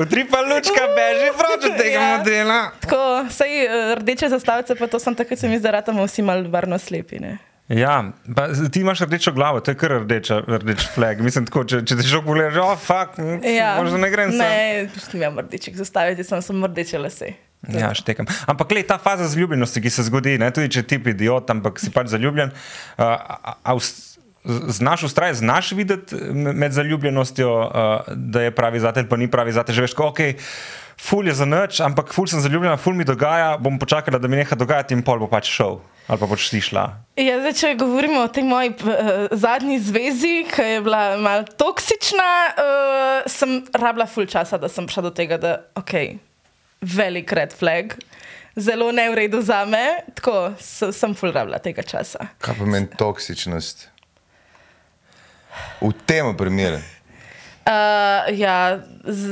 Utripa 0.00 0.40
lučka, 0.46 0.88
beži 0.96 1.30
proti 1.38 1.70
tega 1.76 1.94
ja. 1.94 2.10
modela. 2.16 2.58
Tako, 2.82 3.00
sej 3.30 3.64
eh, 3.66 3.94
rdeče 4.00 4.32
zastavice, 4.32 4.76
pa 4.78 4.88
to 4.90 4.98
sem 5.02 5.14
takrat 5.14 5.38
se 5.38 5.48
mi 5.48 5.60
zdaj 5.60 5.78
ratamo 5.78 6.06
vsi 6.08 6.24
malo 6.26 6.50
varno 6.50 6.78
slepi. 6.78 7.20
Ne? 7.22 7.36
Ja, 7.68 8.00
pa, 8.36 8.48
ti 8.72 8.80
imaš 8.80 9.04
rdečo 9.06 9.32
glavo, 9.32 9.60
to 9.60 9.70
je 9.70 9.78
kar 9.78 9.94
rdeča, 10.02 10.40
rdeč 10.48 10.88
flag. 10.94 11.22
Mislim, 11.24 11.46
tako, 11.46 11.62
če, 11.68 11.84
če 11.86 11.96
ti 12.00 12.08
šok 12.08 12.26
pogledaš, 12.26 12.58
oh, 12.64 12.74
fuck, 12.80 13.20
ja. 13.46 13.76
možno 13.78 14.00
ne 14.02 14.10
grem 14.12 14.34
sem. 14.34 14.42
Ne, 14.42 14.88
nimam 15.14 15.40
rdečih 15.44 15.76
zastaviti, 15.78 16.26
sem 16.26 16.42
samo 16.42 16.68
rdeče 16.72 17.00
lase. 17.00 17.32
Ja, 17.70 17.92
štekam. 17.94 18.26
Ampak, 18.50 18.72
gled, 18.72 18.86
ta 18.90 18.98
faza 18.98 19.28
zaljubljenosti, 19.30 19.82
ki 19.84 19.90
se 19.90 20.06
zgodi, 20.08 20.34
ne, 20.42 20.50
tudi 20.54 20.72
če 20.74 20.82
ti 20.82 20.98
idiot, 20.98 21.50
ampak 21.54 21.78
si 21.78 21.92
pač 21.94 22.10
zaljubljen. 22.14 22.54
Uh, 22.98 23.76
Znaš 24.42 25.04
ustrajati, 25.06 25.38
znaš 25.38 25.68
videti 25.78 26.16
med 26.34 26.72
zaljubljenostjo, 26.74 27.50
uh, 27.62 28.08
da 28.10 28.40
je 28.42 28.50
pravi 28.50 28.80
za 28.82 28.90
te, 28.92 29.04
pa 29.06 29.14
ni 29.16 29.28
pravi 29.30 29.52
za 29.54 29.62
te. 29.62 29.70
Že 29.70 29.84
veš, 29.84 29.94
ko, 29.94 30.08
ok, 30.10 30.18
ful 30.98 31.30
je 31.30 31.34
za 31.38 31.46
noč, 31.46 31.78
ampak 31.78 32.10
ful 32.10 32.26
sem 32.26 32.42
zaljubljen, 32.42 32.74
ful 32.82 32.98
mi 32.98 33.06
dogaja, 33.06 33.54
bom 33.62 33.78
počakala, 33.78 34.18
da 34.18 34.26
mi 34.26 34.40
neha 34.40 34.58
dogajati 34.58 34.98
in 34.98 35.04
pol 35.06 35.22
bo 35.22 35.30
pač 35.30 35.46
šel. 35.46 35.78
Ali 36.10 36.18
pa 36.18 36.26
boš 36.26 36.48
šla. 36.50 36.84
Ja, 37.14 37.38
zdaj, 37.38 37.54
če 37.60 37.72
govorimo 37.78 38.24
o 38.26 38.32
tej 38.34 38.42
moji 38.50 38.74
uh, 38.74 39.30
zadnji 39.30 39.78
zvezi, 39.78 40.34
ki 40.50 40.66
je 40.66 40.82
bila 40.82 41.04
malo 41.22 41.46
toksična, 41.46 42.28
uh, 42.50 43.30
sem 43.30 43.60
rabila 43.70 44.10
ful 44.10 44.26
časa, 44.26 44.58
da 44.58 44.66
sem 44.66 44.90
prišla 44.90 45.06
do 45.06 45.14
tega, 45.14 45.38
da 45.38 45.54
okay, 45.78 46.18
velik 46.82 47.32
red 47.32 47.52
flag. 47.52 47.96
Zelo 48.56 48.90
ne 48.92 49.06
v 49.10 49.14
redu 49.14 49.40
za 49.42 49.64
me, 49.64 50.02
tako 50.14 50.52
sem 50.92 51.14
ful 51.16 51.32
rabila 51.32 51.58
tega 51.62 51.82
časa. 51.82 52.28
Kaj 52.42 52.58
pomeni 52.58 52.90
toksičnost? 52.98 53.88
V 55.80 55.92
tem 56.06 56.28
primeru. 56.36 56.82
Uh, 57.62 58.28
ja, 58.34 58.82
z, 59.04 59.22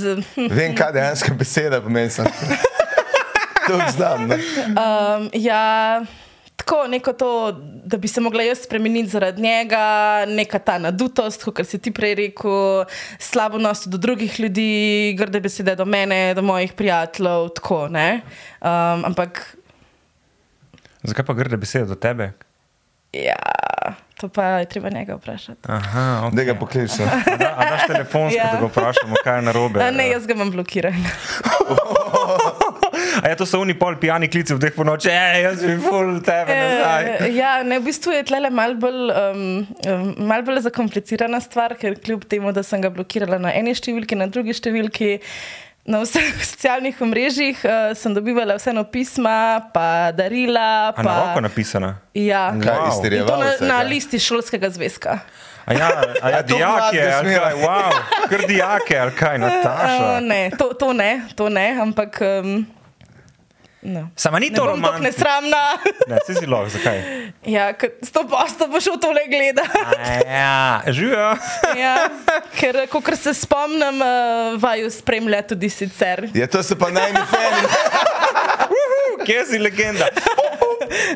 z, 0.00 0.22
Vem, 0.50 0.74
kaj 0.74 0.92
dejansko 0.96 1.34
beseda 1.38 1.82
pomeni. 1.84 2.10
to 3.68 3.80
znam. 3.92 4.30
Um, 4.30 5.30
ja, 5.32 6.02
tako 6.64 6.86
neko 6.86 7.12
to, 7.12 7.52
da 7.84 7.96
bi 7.96 8.08
se 8.08 8.20
mogla 8.20 8.42
jaz 8.42 8.58
spremeniti 8.58 9.08
zaradi 9.08 9.42
njega, 9.42 10.24
neka 10.28 10.58
ta 10.58 10.78
nadutost, 10.78 11.44
kot 11.44 11.66
si 11.68 11.78
ti 11.78 11.92
prej 11.92 12.14
rekel, 12.14 12.84
slabonost 13.18 13.88
do 13.88 13.98
drugih 13.98 14.40
ljudi, 14.40 15.14
grde 15.18 15.40
besede 15.40 15.76
do 15.76 15.84
mene, 15.84 16.34
do 16.34 16.42
mojih 16.42 16.72
prijateljev. 16.72 17.48
Tako, 17.48 17.84
um, 17.84 19.04
ampak. 19.04 19.56
Zakaj 21.02 21.24
pa 21.24 21.32
grde 21.32 21.56
besede 21.56 21.84
do 21.84 21.94
tebe? 21.94 22.32
Ja, 23.12 23.36
to 24.20 24.28
pa 24.28 24.44
je 24.44 24.68
treba 24.68 24.88
njega 24.90 25.14
vprašati. 25.14 25.60
Aha, 25.68 26.20
okay. 26.24 26.34
Da 26.34 26.44
ga 26.44 26.54
pokličeš. 26.54 26.98
Da, 27.38 27.54
a 27.58 27.70
daš 27.70 27.86
telefonsko, 27.86 28.38
ja. 28.38 28.52
da 28.52 28.60
ga 28.60 28.66
vprašamo, 28.66 29.14
kaj 29.24 29.38
je 29.38 29.42
narobe. 29.42 29.84
A 29.84 29.90
ne, 29.90 30.08
jaz 30.08 30.26
ga 30.26 30.32
imam 30.32 30.50
blokiran. 30.50 30.94
A 33.24 33.28
je 33.28 33.36
to 33.40 33.46
so 33.48 33.58
oni 33.64 33.72
pol 33.72 33.94
pijani 33.96 34.28
klici 34.28 34.52
v 34.52 34.60
teh 34.60 34.74
ponoči, 34.76 35.08
ej, 35.08 35.46
jaz 35.46 35.62
bi 35.64 35.78
full 35.80 36.18
tebe 36.20 36.52
nazaj. 36.52 37.06
E, 37.24 37.28
ja, 37.32 37.52
ne, 37.64 37.78
v 37.80 37.88
bistvu 37.88 38.12
je 38.12 38.24
tle 38.28 38.50
mal 38.52 38.74
bolj, 38.76 39.14
um, 39.16 40.18
mal 40.28 40.44
bolj 40.44 40.60
zakomplicirana 40.66 41.40
stvar, 41.40 41.72
ker 41.80 41.96
kljub 41.96 42.26
temu, 42.28 42.52
da 42.52 42.60
sem 42.60 42.84
ga 42.84 42.90
blokirala 42.92 43.38
na 43.40 43.54
eni 43.56 43.72
številki, 43.72 44.18
na 44.20 44.28
drugi 44.28 44.52
številki, 44.60 45.08
na 45.88 46.02
vseh 46.04 46.36
socialnih 46.52 47.00
omrežjih 47.00 47.64
uh, 47.64 47.96
sem 47.96 48.12
dobivala 48.12 48.58
vseeno 48.60 48.84
pisma, 48.92 49.72
pa 49.72 50.12
darila. 50.12 50.92
Pa... 50.92 51.08
Na 51.08 51.16
roko 51.22 51.46
napisana. 51.48 51.94
Ja, 52.12 52.50
wow. 52.52 53.00
to 53.00 53.40
na, 53.40 53.56
na 53.64 53.80
listi 53.88 54.20
šolskega 54.20 54.68
zvezka. 54.76 55.22
A 55.64 55.72
ja, 55.72 55.92
a 56.20 56.28
ja, 56.28 56.44
dijake, 56.52 57.08
ali 57.08 57.40
kaj, 57.40 57.60
wow, 57.64 58.00
kar 58.28 58.48
dijake, 58.52 59.00
ali 59.00 59.16
kaj, 59.16 59.44
Nataša. 59.48 59.98
Uh, 60.12 60.24
ne, 60.28 60.50
to, 60.60 60.74
to 60.76 60.92
ne, 60.92 61.12
to 61.32 61.48
ne, 61.48 61.70
ampak. 61.88 62.20
Um, 62.20 62.66
No. 63.84 64.08
Sama 64.16 64.38
ni 64.38 64.52
to 64.52 64.66
romantično. 64.66 64.94
Ne, 65.04 65.10
nesramna. 65.10 65.56
ne, 66.08 66.18
si 66.40 66.46
lahko, 66.46 66.68
zakaj? 66.68 66.98
Ja, 67.44 67.72
sto 68.02 68.24
posto 68.28 68.68
boš 68.68 68.86
v 68.94 69.00
tole 69.00 69.24
gledal. 69.28 69.66
ja, 70.24 70.80
živijo. 70.86 71.36
ja, 71.84 72.08
ker, 72.56 72.86
ko 72.88 73.02
se 73.16 73.34
spomnim, 73.34 74.00
uh, 74.00 74.56
vaju 74.62 74.90
spremlja 74.90 75.42
tudi 75.42 75.68
sicer. 75.68 76.28
Ja, 76.34 76.46
to 76.46 76.62
so 76.62 76.78
pa 76.80 76.88
najmi 76.90 77.20
fani. 77.28 77.68
Kje 79.26 79.44
si 79.44 79.58
legenda? 79.58 80.08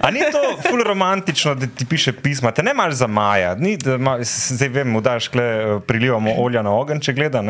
A 0.02 0.10
ni 0.10 0.20
to 0.32 0.40
ful 0.68 0.82
romantično, 0.84 1.54
da 1.54 1.66
ti 1.66 1.86
piše 1.86 2.12
pisma, 2.12 2.50
te 2.50 2.62
ne 2.62 2.70
imaš 2.70 2.94
za 2.94 3.06
maja, 3.06 3.54
ni, 3.54 3.78
ma, 3.98 4.18
zdaj 4.22 4.68
vem, 4.68 4.96
da 5.02 5.18
škle 5.20 5.44
eh, 5.44 5.80
prilivamo 5.86 6.34
olja 6.38 6.62
na 6.62 6.72
ogen, 6.74 7.00
če 7.00 7.12
gleda. 7.12 7.40
Uh, 7.40 7.46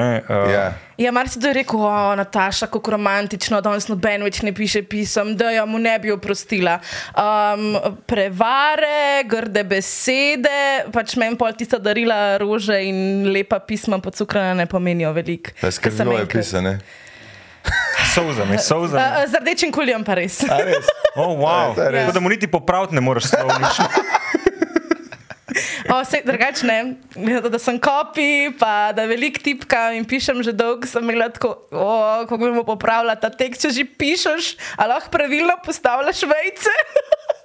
yeah. 0.50 0.72
Ja, 0.98 1.12
mar 1.12 1.28
si 1.28 1.40
to 1.40 1.52
rekel, 1.52 1.80
o, 1.80 2.14
Nataša, 2.16 2.66
kako 2.66 2.90
romantično, 2.90 3.60
da 3.60 3.70
danes 3.70 3.88
noben 3.88 4.24
več 4.26 4.42
ne 4.42 4.52
piše 4.54 4.82
pisem, 5.08 5.36
da 5.36 5.50
jo 5.50 5.66
mu 5.66 5.78
ne 5.78 5.98
bi 5.98 6.12
oprostila. 6.12 6.78
Um, 7.16 7.76
prevare, 8.06 9.24
grde 9.24 9.64
besede, 9.64 10.84
pač 10.92 11.16
meni 11.16 11.38
pol 11.40 11.56
tista 11.56 11.80
darila 11.80 12.36
rože 12.38 12.76
in 12.84 13.30
lepa 13.32 13.58
pisma 13.64 13.98
pocukrana 14.04 14.54
ne 14.54 14.66
pomenijo 14.68 15.12
veliko. 15.16 15.56
Skrbijo 15.70 16.18
je 16.18 16.28
pisane. 16.28 16.78
Sozami, 18.14 18.58
sozami. 18.58 19.02
Uh, 19.02 19.24
z 19.28 19.40
rdečim 19.42 19.72
kuljem 19.72 20.04
pa 20.04 20.14
res. 20.16 20.40
res? 20.40 20.86
Oh, 21.16 21.36
wow. 21.36 21.76
ja, 21.76 21.90
res. 21.92 22.12
Da 22.14 22.20
mu 22.20 22.30
niti 22.32 22.48
popraviti 22.48 22.96
ne 22.96 23.02
moreš 23.04 23.32
slovnično. 23.34 23.88
Vse 25.88 26.22
drugačne, 26.26 26.78
da, 27.14 27.48
da 27.48 27.58
sem 27.58 27.78
kopi, 27.80 28.50
pa 28.58 28.92
da 28.96 29.06
velik 29.10 29.40
tipka 29.44 29.90
in 29.96 30.06
pišem 30.08 30.42
že 30.46 30.52
dolgo, 30.56 30.86
sem 30.86 31.04
imel 31.04 31.26
tako, 31.34 31.54
oh, 31.72 32.24
kako 32.28 32.40
bomo 32.44 32.64
popravili 32.68 33.16
ta 33.20 33.30
tekst, 33.30 33.66
če 33.66 33.74
že 33.74 33.86
pišeš, 33.98 34.54
ali 34.76 34.94
lahko 34.94 35.12
pravilno 35.14 35.58
postavljaš 35.64 36.26
vejce. 36.30 36.76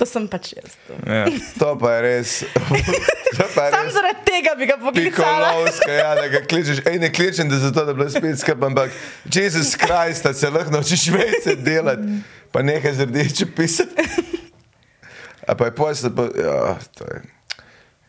To 0.00 0.06
sem 0.08 0.24
pač 0.32 0.54
jaz. 0.56 0.72
To, 0.88 0.96
ja. 1.04 1.26
to 1.60 1.74
pa 1.76 1.90
je 1.98 2.00
res. 2.00 2.30
Sam 3.74 3.90
zaradi 3.92 4.22
tega 4.24 4.54
bi 4.56 4.64
ga 4.64 4.78
poklical. 4.80 5.68
Ja, 5.84 6.14
da 6.16 6.28
ga 6.32 6.40
kličeš. 6.48 6.80
Ej, 6.88 6.96
ne 7.02 7.10
kličem, 7.12 7.50
da 7.52 7.60
zato, 7.60 7.84
da 7.84 7.92
bi 7.92 8.00
bilo 8.00 8.08
spet 8.10 8.40
skupaj, 8.40 8.70
ampak 8.70 8.96
Jezus 9.28 9.74
Krist, 9.76 10.24
da 10.24 10.32
se 10.34 10.50
lahko 10.50 10.72
naučiš 10.72 11.10
vejce 11.12 11.56
delati, 11.60 12.22
pa 12.52 12.64
nekaj 12.64 12.96
zrdeče 13.02 13.50
pisati. 13.56 14.08
A 15.48 15.54
pa 15.58 15.68
je 15.68 15.74
pojasnil, 15.74 16.12
da 16.14 16.24
ja, 16.40 16.56
je. 17.12 17.20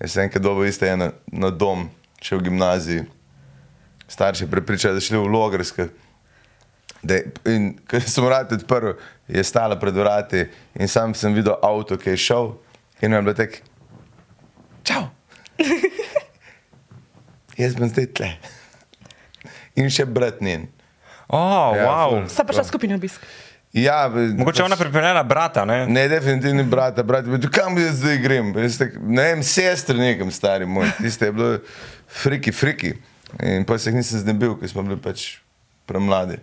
Jaz 0.02 0.16
sem 0.16 0.26
enkrat 0.26 0.42
dobil 0.42 0.66
iste 0.66 0.88
ena 0.90 1.12
na 1.30 1.52
dom, 1.54 1.84
če 2.18 2.40
v 2.40 2.48
gimnaziji. 2.48 3.04
Starši 4.10 4.48
prepričajo, 4.50 4.98
da 4.98 5.04
šli 5.04 5.20
v 5.22 5.30
Logarske. 5.30 5.86
In 7.50 7.76
ko 7.86 8.02
sem 8.14 8.26
vrati 8.26 8.58
odprl, 8.58 8.96
je 9.30 9.44
stala 9.46 9.78
pred 9.80 9.94
vrati 9.94 10.48
in 10.74 10.90
sam 10.90 11.14
sem 11.14 11.38
videl 11.38 11.54
avto, 11.62 12.00
ki 12.02 12.16
je 12.16 12.24
šel 12.26 12.50
in 13.06 13.14
je 13.14 13.22
bil 13.22 13.38
tek. 13.38 13.62
Čau! 14.90 15.06
Jaz 17.62 17.78
sem 17.78 17.94
zdaj 17.94 18.10
tle. 18.18 18.34
In 19.78 19.94
še 19.94 20.10
brat 20.10 20.42
njen. 20.42 20.66
Oh, 21.32 21.78
ja, 21.78 21.86
wow. 21.86 22.18
Sta 22.28 22.44
pa 22.44 22.58
šla 22.58 22.66
skupina 22.68 22.98
obisk. 22.98 23.22
Ja, 23.74 24.12
Mogoče 24.38 24.64
ona 24.64 24.76
pripeljala 24.76 25.24
brata. 25.24 25.66
Ne, 25.66 25.86
ne 25.88 26.08
definitivno 26.08 26.64
brata. 26.64 27.04
Brat, 27.04 27.26
kam 27.52 27.76
bi 27.76 27.82
zdaj 27.82 28.18
grem? 28.18 28.54
Tak, 28.78 28.98
ne 29.02 29.24
vem, 29.24 29.44
sestre 29.44 29.96
nekam 29.98 30.32
stari 30.32 30.66
moj. 30.66 30.90
Tiste 30.98 31.26
je 31.26 31.32
bilo 31.32 31.58
friki, 32.08 32.52
friki. 32.52 32.94
In 33.40 33.64
pa 33.66 33.78
se 33.78 33.90
jih 33.90 33.96
nisem 33.96 34.20
znebil, 34.20 34.58
ker 34.60 34.70
smo 34.70 34.84
bili 34.84 35.00
pač 35.00 35.38
premladi. 35.88 36.42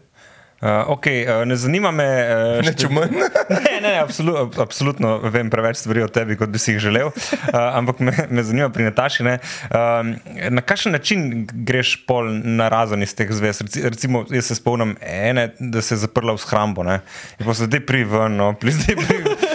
Uh, 0.59 0.91
okay, 0.91 1.23
uh, 1.23 1.45
ne 1.47 1.57
zanima 1.57 1.91
me. 1.95 2.05
Uh, 2.05 2.65
ne, 2.67 2.73
če 2.75 2.89
manj. 2.91 3.13
ne, 3.67 3.75
ne, 3.85 3.93
absolut, 4.01 4.57
absolutno 4.59 5.13
vem 5.31 5.53
preveč 5.53 5.79
stvari 5.79 6.03
o 6.03 6.09
tebi, 6.11 6.35
kot 6.41 6.51
bi 6.51 6.59
si 6.59 6.73
jih 6.75 6.81
želel. 6.89 7.13
Uh, 7.13 7.55
ampak 7.79 8.03
me, 8.03 8.15
me 8.31 8.43
zanima 8.43 8.67
pri 8.75 8.89
Nataši. 8.89 9.23
Uh, 9.23 10.11
na 10.51 10.65
kakšen 10.67 10.97
način 10.99 11.47
greš 11.53 11.95
pol 12.11 12.33
na 12.43 12.67
razen 12.75 13.07
iz 13.07 13.15
teh 13.15 13.31
zvez? 13.31 13.63
Reci, 13.63 13.85
recimo, 13.87 14.25
jaz 14.35 14.51
se 14.51 14.59
spomnim 14.59 14.97
ene, 15.01 15.53
da 15.59 15.83
se 15.83 15.95
je 15.95 16.03
zaprla 16.09 16.35
v 16.35 16.43
shrambo. 16.43 16.83
In 16.83 17.47
pa 17.47 17.55
se 17.55 17.71
zdaj 17.71 17.87
pri 17.87 18.03
ven, 18.11 18.41
no, 18.43 18.51
zdaj 18.59 18.99
pri. 18.99 19.48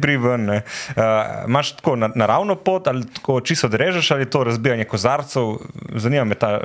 Pri 0.00 0.16
ven. 0.16 0.50
Uh, 0.50 0.62
Imáš 1.46 1.76
tako 1.76 1.96
naravno 1.96 2.54
pot 2.56 2.88
ali 2.88 3.06
tako 3.14 3.40
čisto 3.40 3.66
odrežeš 3.66 4.10
ali 4.10 4.30
to 4.30 4.44
razbijanje 4.44 4.84
kozarcev? 4.84 5.42
Zanima 5.94 6.24
me 6.24 6.34
ta. 6.34 6.60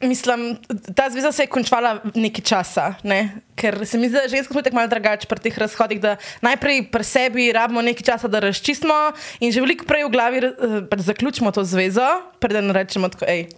Mislim, 0.00 0.56
ta 0.96 1.10
zveza 1.10 1.32
se 1.32 1.42
je 1.42 1.46
končala 1.46 1.98
nekaj 2.14 2.44
časa. 2.44 2.94
Ne? 3.02 3.28
Ker 3.54 3.86
se 3.86 3.98
mi 3.98 4.08
zdi, 4.08 4.16
da 4.16 4.22
je 4.22 4.28
žensko 4.28 4.62
tako 4.62 4.76
malo 4.76 4.88
drugače 4.88 5.28
pri 5.28 5.38
teh 5.38 5.58
razhodih, 5.58 6.00
da 6.00 6.16
najprej 6.40 6.86
pri 6.90 7.04
sebi 7.04 7.52
rabimo 7.52 7.82
nekaj 7.82 8.02
časa, 8.02 8.28
da 8.28 8.40
razčistimo 8.40 9.12
in 9.40 9.52
že 9.52 9.60
veliko 9.60 9.84
prej 9.84 10.04
v 10.04 10.10
glavi 10.10 10.38
uh, 10.46 10.98
zaključimo 10.98 11.50
to 11.50 11.64
zvezo, 11.64 12.08
preden 12.40 12.70
rečemo 12.70 13.08
tako, 13.08 13.26
hej. 13.28 13.48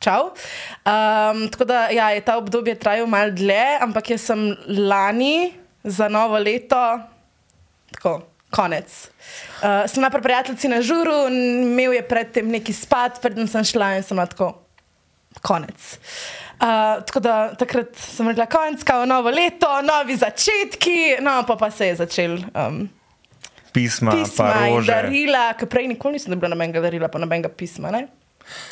Čau. 0.00 0.32
Um, 0.32 1.48
tako 1.52 1.64
da 1.64 1.88
ja, 1.92 2.08
je 2.10 2.20
ta 2.24 2.38
obdobje 2.40 2.74
trajalo 2.74 3.06
malo 3.06 3.30
dlje, 3.30 3.76
ampak 3.80 4.10
jaz 4.10 4.22
sem 4.30 4.56
lani 4.66 5.52
za 5.84 6.08
novo 6.08 6.38
leto, 6.38 7.00
tako 7.92 8.20
konec. 8.50 9.08
Uh, 9.62 9.90
sem 9.90 10.02
na 10.02 10.10
prijateljici 10.10 10.68
na 10.68 10.82
žuru, 10.82 11.28
imel 11.30 11.92
je 11.92 12.02
predtem 12.08 12.48
neki 12.50 12.72
spad, 12.72 13.20
preden 13.22 13.48
sem 13.48 13.64
šla 13.64 13.94
in 13.96 14.06
sem 14.06 14.18
tako 14.18 14.52
konec. 15.42 15.98
Uh, 16.60 17.00
tako 17.06 17.20
da 17.20 17.54
takrat 17.58 17.96
sem 17.96 18.28
rekla, 18.28 18.46
konec, 18.46 18.82
kao 18.84 19.06
novo 19.06 19.30
leto, 19.30 19.68
novi 19.82 20.16
začetki, 20.16 21.20
no 21.20 21.42
pa, 21.46 21.56
pa 21.56 21.70
se 21.70 21.86
je 21.86 22.00
začel. 22.02 22.40
Um, 22.54 22.88
Pisma, 23.72 24.10
pisma 24.10 24.66
in 24.66 24.82
darila, 24.82 25.52
ki 25.54 25.68
prej 25.70 25.86
nikoli 25.86 26.18
nisem 26.18 26.32
dobila 26.34 26.50
nobenega 26.50 26.80
darila, 26.82 27.08
pa 27.08 27.20
nobenega 27.22 27.48
pisma. 27.54 27.92
Ne? 27.94 28.08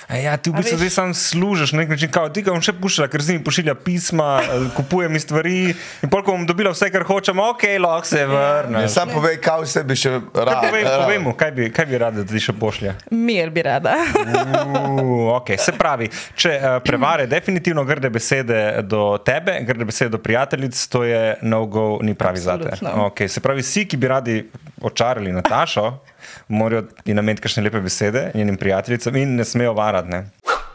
Ja, 0.09 0.37
ti 0.41 0.51
v 0.51 0.57
bistvu 0.57 0.79
zdaj 0.81 0.91
sam 0.91 1.15
služiš 1.15 1.73
na 1.73 1.83
nek 1.83 1.91
način, 1.93 2.11
kot 2.11 2.33
ti 2.33 2.43
ga 2.43 2.55
bom 2.55 2.63
še 2.65 2.73
pušila, 2.73 3.11
ker 3.13 3.23
z 3.23 3.35
njimi 3.35 3.45
pošilja 3.45 3.75
pisma, 3.77 4.41
eh, 4.41 4.65
kupujem 4.77 5.13
mi 5.13 5.21
stvari. 5.21 5.75
In 6.03 6.09
pol, 6.09 6.23
ko 6.25 6.33
bom 6.33 6.47
dobila 6.49 6.73
vse, 6.73 6.89
kar 6.91 7.05
hočem, 7.05 7.39
ok, 7.39 7.65
lahko 7.79 8.09
se 8.09 8.25
vrnem. 8.27 8.81
Ja, 8.83 8.89
sam 8.89 9.13
povej, 9.13 9.37
kaj 9.45 9.67
vse 9.67 9.85
bi 9.85 9.99
še 10.01 10.15
rada. 10.33 10.63
Povej, 10.65 10.89
povej 10.89 11.21
mu, 11.23 11.37
kaj 11.37 11.53
bi, 11.53 11.69
kaj 11.71 11.87
bi 11.93 12.01
rada, 12.01 12.25
da 12.25 12.33
ti 12.33 12.41
še 12.41 12.57
pošlja. 12.57 12.97
Mir 13.13 13.53
bi 13.53 13.63
rada. 13.69 13.95
uh, 14.25 15.37
okay. 15.37 15.61
Se 15.61 15.77
pravi, 15.77 16.09
če 16.35 16.57
uh, 16.57 16.69
prevare 16.85 17.29
definitivno 17.29 17.85
grde 17.85 18.11
besede 18.11 18.83
do 18.89 19.19
tebe, 19.21 19.61
grde 19.69 19.85
besede 19.85 20.17
do 20.17 20.23
prijateljic, 20.25 20.81
to 20.89 21.05
je 21.05 21.37
no-go, 21.45 21.99
ni 22.03 22.17
pravi 22.17 22.41
zate. 22.41 22.79
Okay. 23.11 23.29
Se 23.29 23.45
pravi, 23.45 23.63
vsi, 23.63 23.85
ki 23.85 24.01
bi 24.01 24.09
radi 24.09 24.41
očarali 24.81 25.37
Natašo 25.37 25.93
morajo 26.49 26.83
ji 27.05 27.15
nameniti 27.15 27.43
kakšne 27.43 27.63
lepe 27.63 27.81
besede 27.81 28.31
njenim 28.35 28.57
prijateljicam 28.57 29.17
in 29.17 29.37
ne 29.37 29.45
smejo 29.45 29.73
varati. 29.73 30.17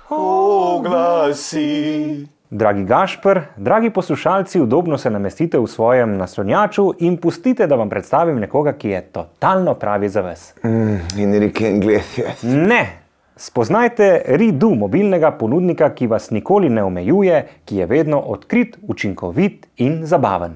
Oglasi. 0.10 2.28
Dragi 2.50 2.84
Gašpr, 2.84 3.40
dragi 3.58 3.90
poslušalci, 3.90 4.62
udobno 4.62 4.98
se 4.98 5.10
namestite 5.10 5.60
v 5.60 5.68
svojem 5.68 6.18
naslonjaču 6.18 6.94
in 7.00 7.18
pustite, 7.18 7.68
da 7.68 7.76
vam 7.76 7.90
predstavim 7.90 8.40
nekoga, 8.40 8.74
ki 8.74 8.90
je 8.90 9.02
totalno 9.02 9.74
pravi 9.74 10.10
za 10.10 10.22
vas. 10.22 10.54
Mm, 10.66 10.98
in 11.18 11.40
reke 11.40 11.68
angliške. 11.68 12.24
Ne! 12.44 13.04
Spoznajte 13.36 14.22
Ridu, 14.28 14.76
mobilnega 14.76 15.32
ponudnika, 15.32 15.90
ki 15.96 16.08
vas 16.08 16.30
nikoli 16.30 16.70
ne 16.70 16.84
omejuje, 16.84 17.40
ki 17.66 17.78
je 17.78 17.88
vedno 17.90 18.20
odkrit, 18.20 18.78
učinkovit 18.88 19.66
in 19.78 20.06
zabaven. 20.06 20.54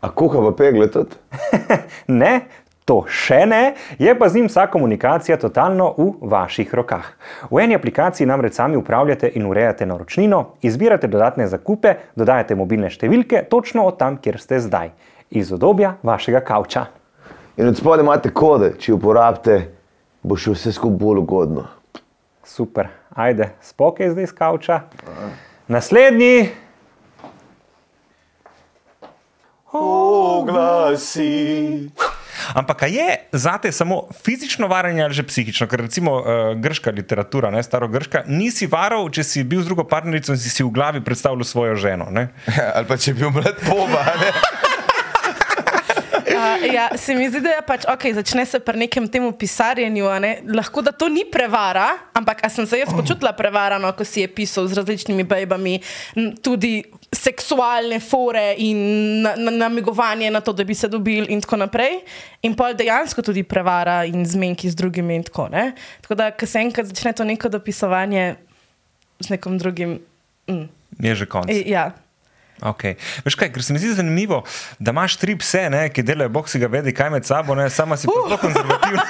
A 0.00 0.08
kuha 0.08 0.40
v 0.40 0.54
pegle 0.56 0.88
tudi? 0.88 1.20
ne, 2.22 2.46
To 2.84 3.06
še 3.08 3.46
ne, 3.48 3.62
je 3.96 4.12
pa 4.18 4.28
z 4.28 4.36
njim 4.36 4.48
vsa 4.50 4.66
komunikacija 4.68 5.38
totalno 5.40 5.94
v 5.96 6.28
vaših 6.28 6.74
rokah. 6.76 7.06
V 7.48 7.62
eni 7.64 7.74
aplikaciji 7.74 8.26
namreč 8.28 8.58
sami 8.60 8.76
upravljate 8.76 9.30
in 9.40 9.46
urejate 9.48 9.86
naročnino, 9.88 10.44
izbirate 10.62 11.08
dodatne 11.08 11.46
zakupe, 11.48 11.94
dodajate 12.16 12.54
mobilne 12.54 12.90
številke 12.92 13.46
točno 13.48 13.86
od 13.88 13.96
tam, 13.96 14.18
kjer 14.20 14.36
ste 14.40 14.60
zdaj, 14.60 14.92
iz 15.32 15.52
odobja 15.52 15.94
vašega 16.04 16.44
kavča. 16.44 16.84
In 17.56 17.70
od 17.70 17.80
spodaj 17.80 18.04
imate 18.04 18.34
kode, 18.36 18.74
če 18.76 18.92
uporabite, 18.92 19.56
bo 20.20 20.36
še 20.36 20.52
vse 20.52 20.72
skupaj 20.76 21.00
bolj 21.00 21.22
ugodno. 21.24 21.64
Super, 22.44 22.92
ajde, 23.16 23.54
spokaj 23.64 24.12
zdaj 24.12 24.28
iz 24.28 24.34
kavča. 24.36 24.82
Naslednji. 25.72 26.50
Oglasi. 29.72 31.32
Ampak 32.54 32.82
je 32.88 33.16
zate 33.32 33.72
samo 33.72 34.02
fizično 34.24 34.68
varanje 34.68 35.04
ali 35.04 35.14
že 35.14 35.22
psihično? 35.22 35.66
Ker 35.66 35.80
recimo 35.80 36.18
uh, 36.20 36.26
grška 36.56 36.90
literatura, 36.90 37.50
ne, 37.50 37.62
staro 37.62 37.88
grška, 37.88 38.24
nisi 38.26 38.66
varal, 38.66 39.08
če 39.10 39.24
si 39.24 39.44
bil 39.44 39.62
z 39.62 39.72
drugo 39.72 39.84
partnerico 39.88 40.32
in 40.32 40.38
si, 40.38 40.50
si 40.50 40.64
v 40.64 40.70
glavi 40.74 41.04
predstavljal 41.04 41.44
svojo 41.44 41.76
ženo. 41.76 42.10
Ja, 42.12 42.28
ali 42.76 42.86
pa 42.88 42.96
če 43.00 43.14
bi 43.14 43.24
bil 43.24 43.34
mlad 43.40 43.60
poma. 43.64 44.04
Ja, 46.72 46.88
se 46.98 47.14
mi 47.14 47.28
zdi, 47.28 47.40
da 47.44 47.56
je 47.56 47.62
pač, 47.66 47.86
okay, 47.90 48.14
začne 48.14 48.46
se 48.46 48.60
pri 48.60 48.78
nekem 48.84 49.08
temu 49.08 49.32
pisarjenju. 49.32 50.08
Ne? 50.20 50.30
Lahko 50.54 50.82
da 50.82 50.92
to 50.92 51.08
ni 51.08 51.24
prevara, 51.24 51.86
ampak 52.14 52.42
sem 52.50 52.66
se 52.66 52.78
jaz 52.78 52.92
počutila 52.94 53.32
prevarano, 53.36 53.92
ko 53.96 54.04
si 54.04 54.24
je 54.24 54.28
pisal 54.28 54.68
z 54.68 54.78
različnimi 54.78 55.24
bejbami, 55.28 55.78
tudi 56.42 56.82
seksualne 57.14 58.00
fore 58.00 58.54
in 58.58 59.24
namigovanje 59.36 60.30
na, 60.30 60.38
na 60.38 60.44
to, 60.44 60.52
da 60.52 60.64
bi 60.64 60.74
se 60.74 60.88
dobil, 60.88 61.26
in 61.30 61.40
tako 61.40 61.62
naprej. 61.64 62.00
In 62.44 62.56
pol 62.58 62.76
dejansko 62.76 63.22
tudi 63.24 63.44
prevara 63.46 64.02
in 64.04 64.26
zmenki 64.26 64.70
z 64.70 64.76
drugimi. 64.76 65.22
Tako, 65.24 65.48
tako 66.04 66.14
da, 66.18 66.30
ko 66.30 66.46
se 66.46 66.60
enkrat 66.60 66.90
začne 66.92 67.12
to 67.12 67.24
neko 67.24 67.48
dopisovanje 67.48 68.34
z 69.20 69.30
nekom 69.36 69.58
drugim. 69.58 70.00
Mm. 70.50 70.68
Je 71.00 71.14
že 71.14 71.26
konec. 71.26 71.66
Ja. 71.66 72.03
Okay. 72.64 72.96
Veš 73.24 73.36
kaj, 73.36 73.52
ker 73.52 73.62
se 73.64 73.72
mi 73.72 73.78
zdi 73.82 73.92
zanimivo, 73.98 74.42
da 74.78 74.94
imaš 74.94 75.18
tri 75.20 75.36
pse, 75.38 75.66
ne, 75.70 75.88
ki 75.92 76.02
delajo, 76.02 76.32
bog 76.32 76.48
si 76.48 76.58
ga 76.62 76.70
vedi, 76.72 76.94
kaj 76.96 77.10
med 77.12 77.28
sabo, 77.28 77.54
ne, 77.58 77.68
sama 77.70 77.96
si 78.00 78.08
uh. 78.08 78.12
pa 78.14 78.20
zelo 78.28 78.38
konzervativna. 78.40 79.04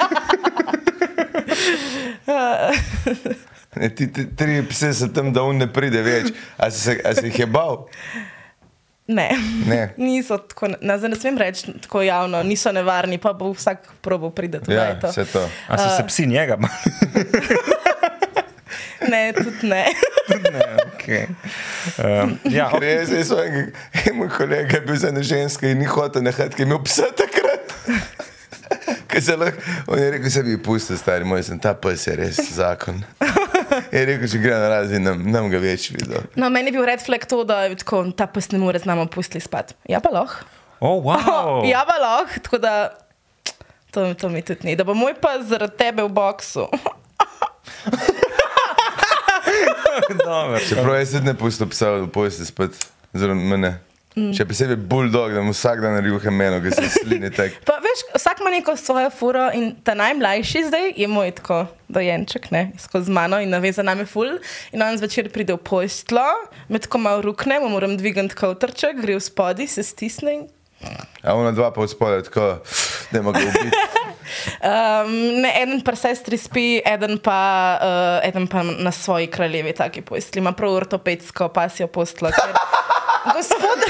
Ne, 3.75 3.89
ti, 3.91 4.07
ti, 4.13 4.23
tri 4.37 4.61
pse 4.69 4.93
so 4.95 5.09
tam, 5.11 5.33
da 5.35 5.43
on 5.43 5.59
ne 5.59 5.67
pride 5.67 5.99
več. 6.07 6.29
A 6.63 6.71
si, 6.71 6.95
a 6.95 7.11
si 7.17 7.27
jih 7.27 7.41
je 7.43 7.47
bal? 7.51 7.81
Ne, 9.11 9.27
ne. 9.67 9.81
niso 10.01 10.39
tako, 10.39 10.71
ne, 10.79 10.97
ne 11.09 11.19
smem 11.19 11.39
reči 11.39 11.75
tako 11.83 12.05
javno, 12.07 12.43
niso 12.47 12.73
nevarni, 12.73 13.19
pa 13.19 13.35
bo 13.37 13.51
vsak 13.53 13.91
probo 14.05 14.31
priti. 14.31 14.63
Ja, 14.73 14.95
vse 15.03 15.27
to. 15.33 15.43
A 15.69 15.79
so 15.79 15.89
uh, 15.91 15.97
se 15.97 16.07
psi 16.07 16.27
njega? 16.31 16.59
ne, 19.11 19.33
tudi 19.37 19.69
ne. 19.69 19.85
ne 20.53 20.67
okay. 20.87 21.27
um, 21.99 22.39
ja, 22.51 22.71
okay. 22.71 22.81
Res 22.81 23.11
je, 23.11 23.25
da 23.31 23.43
je 24.05 24.13
moj 24.15 24.31
kolega 24.37 24.81
bil 24.87 24.97
za 24.97 25.09
eno 25.13 25.23
žensko 25.23 25.67
in 25.67 25.79
ni 25.83 25.89
hotel 25.91 26.25
nehati, 26.25 26.57
ki 26.57 26.65
je 26.65 26.69
imel 26.69 26.83
psa 26.87 27.11
takrat. 27.17 27.75
On 29.87 29.99
je 29.99 30.11
rekel, 30.11 30.31
da 30.35 30.43
bi 30.43 30.57
pustil, 30.63 30.99
stari 30.99 31.25
moj, 31.25 31.43
sem 31.47 31.59
ta 31.63 31.75
pes, 31.79 32.07
je 32.07 32.17
res 32.19 32.41
zakon. 32.57 32.99
Je 33.93 34.03
rekel, 34.09 34.27
če 34.31 34.41
gre 34.43 34.57
na 34.59 34.71
razi, 34.73 34.99
nam, 35.03 35.23
nam 35.31 35.47
ga 35.53 35.61
več 35.63 35.91
videl. 35.95 36.27
No, 36.35 36.51
meni 36.51 36.73
je 36.73 36.79
bil 36.79 36.87
red 36.89 37.03
flag 37.05 37.27
to, 37.31 37.45
da 37.47 37.63
tako, 37.79 38.03
ta 38.17 38.27
pes 38.31 38.51
ne 38.53 38.59
more 38.63 38.81
z 38.81 38.91
nami 38.91 39.07
pustiti 39.13 39.45
spat. 39.45 39.75
Ja, 39.91 40.03
pa 40.03 40.11
lahko. 40.15 40.43
Oh, 40.81 40.99
wow. 41.05 41.31
oh, 41.31 41.63
ja, 41.73 41.85
pa 41.87 41.97
lahko, 42.03 42.43
tako 42.43 42.61
da 42.65 42.75
to, 43.95 44.11
to 44.19 44.29
mi 44.29 44.43
tudi 44.43 44.67
ni. 44.67 44.77
Da 44.77 44.87
bo 44.87 44.97
moj 44.99 45.15
pas 45.23 45.47
zaradi 45.47 45.79
tebe 45.79 46.03
v 46.03 46.11
boksu. 46.11 46.67
Čeprav 50.69 50.95
jaz 50.99 51.15
ne 51.23 51.35
pustim 51.39 51.69
psa, 51.71 51.91
da 52.03 52.07
pojeste 52.07 52.47
spet 52.49 52.79
zaradi 53.13 53.41
mene. 53.41 53.77
Mm. 54.15 54.31
Še 54.31 54.45
posebej 54.47 54.77
bulldog, 54.87 55.33
da 55.35 55.41
mu 55.43 55.51
vsak 55.51 55.81
dan 55.83 55.97
reče 55.99 56.31
meno, 56.31 56.61
ki 56.63 56.71
se 56.71 56.87
slini 57.01 57.33
tek. 57.35 57.57
Pa, 57.67 57.81
veš, 57.83 58.05
vsak 58.15 58.45
ima 58.45 58.53
neko 58.55 58.77
svojo 58.79 59.11
furo 59.11 59.49
in 59.59 59.73
ta 59.83 59.97
najmlajši 59.99 60.63
zdaj 60.69 60.87
je 61.03 61.09
moj 61.11 61.33
tako 61.41 61.65
dojenček, 61.91 62.47
ne, 62.55 62.69
skozi 62.79 63.11
mano 63.11 63.41
in 63.43 63.51
navezan 63.51 63.91
name 63.91 64.07
ful. 64.07 64.37
In 64.71 64.87
on 64.87 64.95
zvečer 65.01 65.33
pride 65.35 65.57
v 65.57 65.63
pojstlo, 65.67 66.23
med 66.71 66.87
ko 66.87 67.03
malo 67.03 67.27
rukne, 67.27 67.59
mu 67.59 67.73
moram 67.75 67.99
dvigati 67.99 68.39
kautrček, 68.39 69.03
gre 69.03 69.19
v 69.19 69.25
spodi, 69.25 69.67
se 69.67 69.83
stisne. 69.83 70.39
In... 70.39 70.47
A 71.27 71.35
ona 71.35 71.51
dva 71.51 71.75
pa 71.75 71.83
v 71.83 71.91
spodi, 71.91 72.23
tako 72.31 72.63
da 73.11 73.19
ima 73.19 73.35
ga 73.35 73.43
ubiti. 73.43 73.83
Um, 74.61 75.13
ne, 75.43 75.53
eden 75.63 75.81
pa 75.85 75.97
sestri 75.97 76.39
spi, 76.39 76.83
eden 76.87 77.19
pa, 77.19 77.41
uh, 77.81 78.29
eden 78.29 78.47
pa 78.47 78.63
na 78.63 78.93
svoji 78.93 79.27
kraljevi, 79.27 79.75
taki 79.75 80.03
pojstli. 80.03 80.39
Ima 80.39 80.53
prav 80.53 80.73
ortopedsko 80.73 81.49
pasijo 81.49 81.87
postlo. 81.87 82.31
Gospod, 83.35 83.87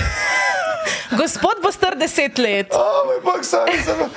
gospod 1.20 1.62
bo 1.62 1.72
star 1.72 1.96
deset 1.98 2.38
let. 2.38 2.74
Oh, 2.74 3.06
moj 3.06 3.20
bog, 3.24 3.44
sem 3.44 3.84
samo 3.84 4.08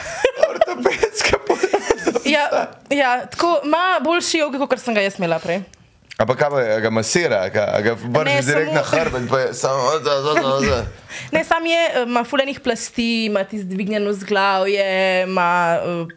ortopedska 0.49 1.37
postla. 1.47 2.21
Ja, 2.25 2.67
ja, 2.89 3.25
tako 3.25 3.59
ima 3.63 3.99
boljši 4.03 4.37
jog, 4.37 4.59
kot 4.69 4.79
sem 4.79 4.95
ga 4.95 5.01
jaz 5.01 5.19
imela 5.19 5.39
prej. 5.39 5.63
Ampak 6.17 6.37
kaj 6.41 6.81
ga 6.81 6.89
masira, 6.89 7.43
kaj 7.53 7.83
ga 7.85 7.91
vrne 8.01 8.39
direkt 8.41 8.73
na 8.73 8.81
hrbet, 8.81 9.27
pa 9.29 9.39
je 9.39 9.49
samo 9.53 9.99
za, 10.01 10.15
za, 10.25 10.33
za, 10.33 10.53
za. 10.65 10.79
Ne, 11.33 11.43
sam 11.45 11.65
je, 11.65 11.81
ima 12.07 12.23
fulenih 12.23 12.59
plasti, 12.59 13.25
ima 13.25 13.43
ti 13.43 13.59
zdvignjeno 13.61 14.13
zglavje, 14.13 14.87
ima 15.27 15.77
uh, 15.77 16.09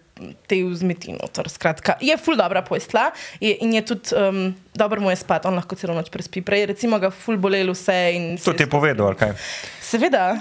te 0.49 0.63
vzmetino. 0.65 1.29
Skratka, 1.49 1.99
je 2.01 2.17
ful 2.17 2.37
dobra 2.37 2.63
pojstla 2.65 3.11
je, 3.41 3.53
in 3.61 3.75
je 3.77 3.85
tudi 3.85 4.17
um, 4.17 4.55
dobro 4.75 5.01
mu 5.01 5.11
je 5.11 5.17
spati, 5.21 5.49
on 5.49 5.61
lahko 5.61 5.77
celo 5.77 5.95
noč 5.95 6.09
prespi. 6.11 6.41
Prej 6.41 6.67
recimo 6.73 6.99
ga 6.99 7.11
ful 7.13 7.37
bolelo 7.37 7.77
vse. 7.77 8.01
To 8.45 8.57
ti 8.57 8.65
je 8.65 8.73
povedal, 8.73 9.15
kaj? 9.15 9.37
Seveda. 9.85 10.33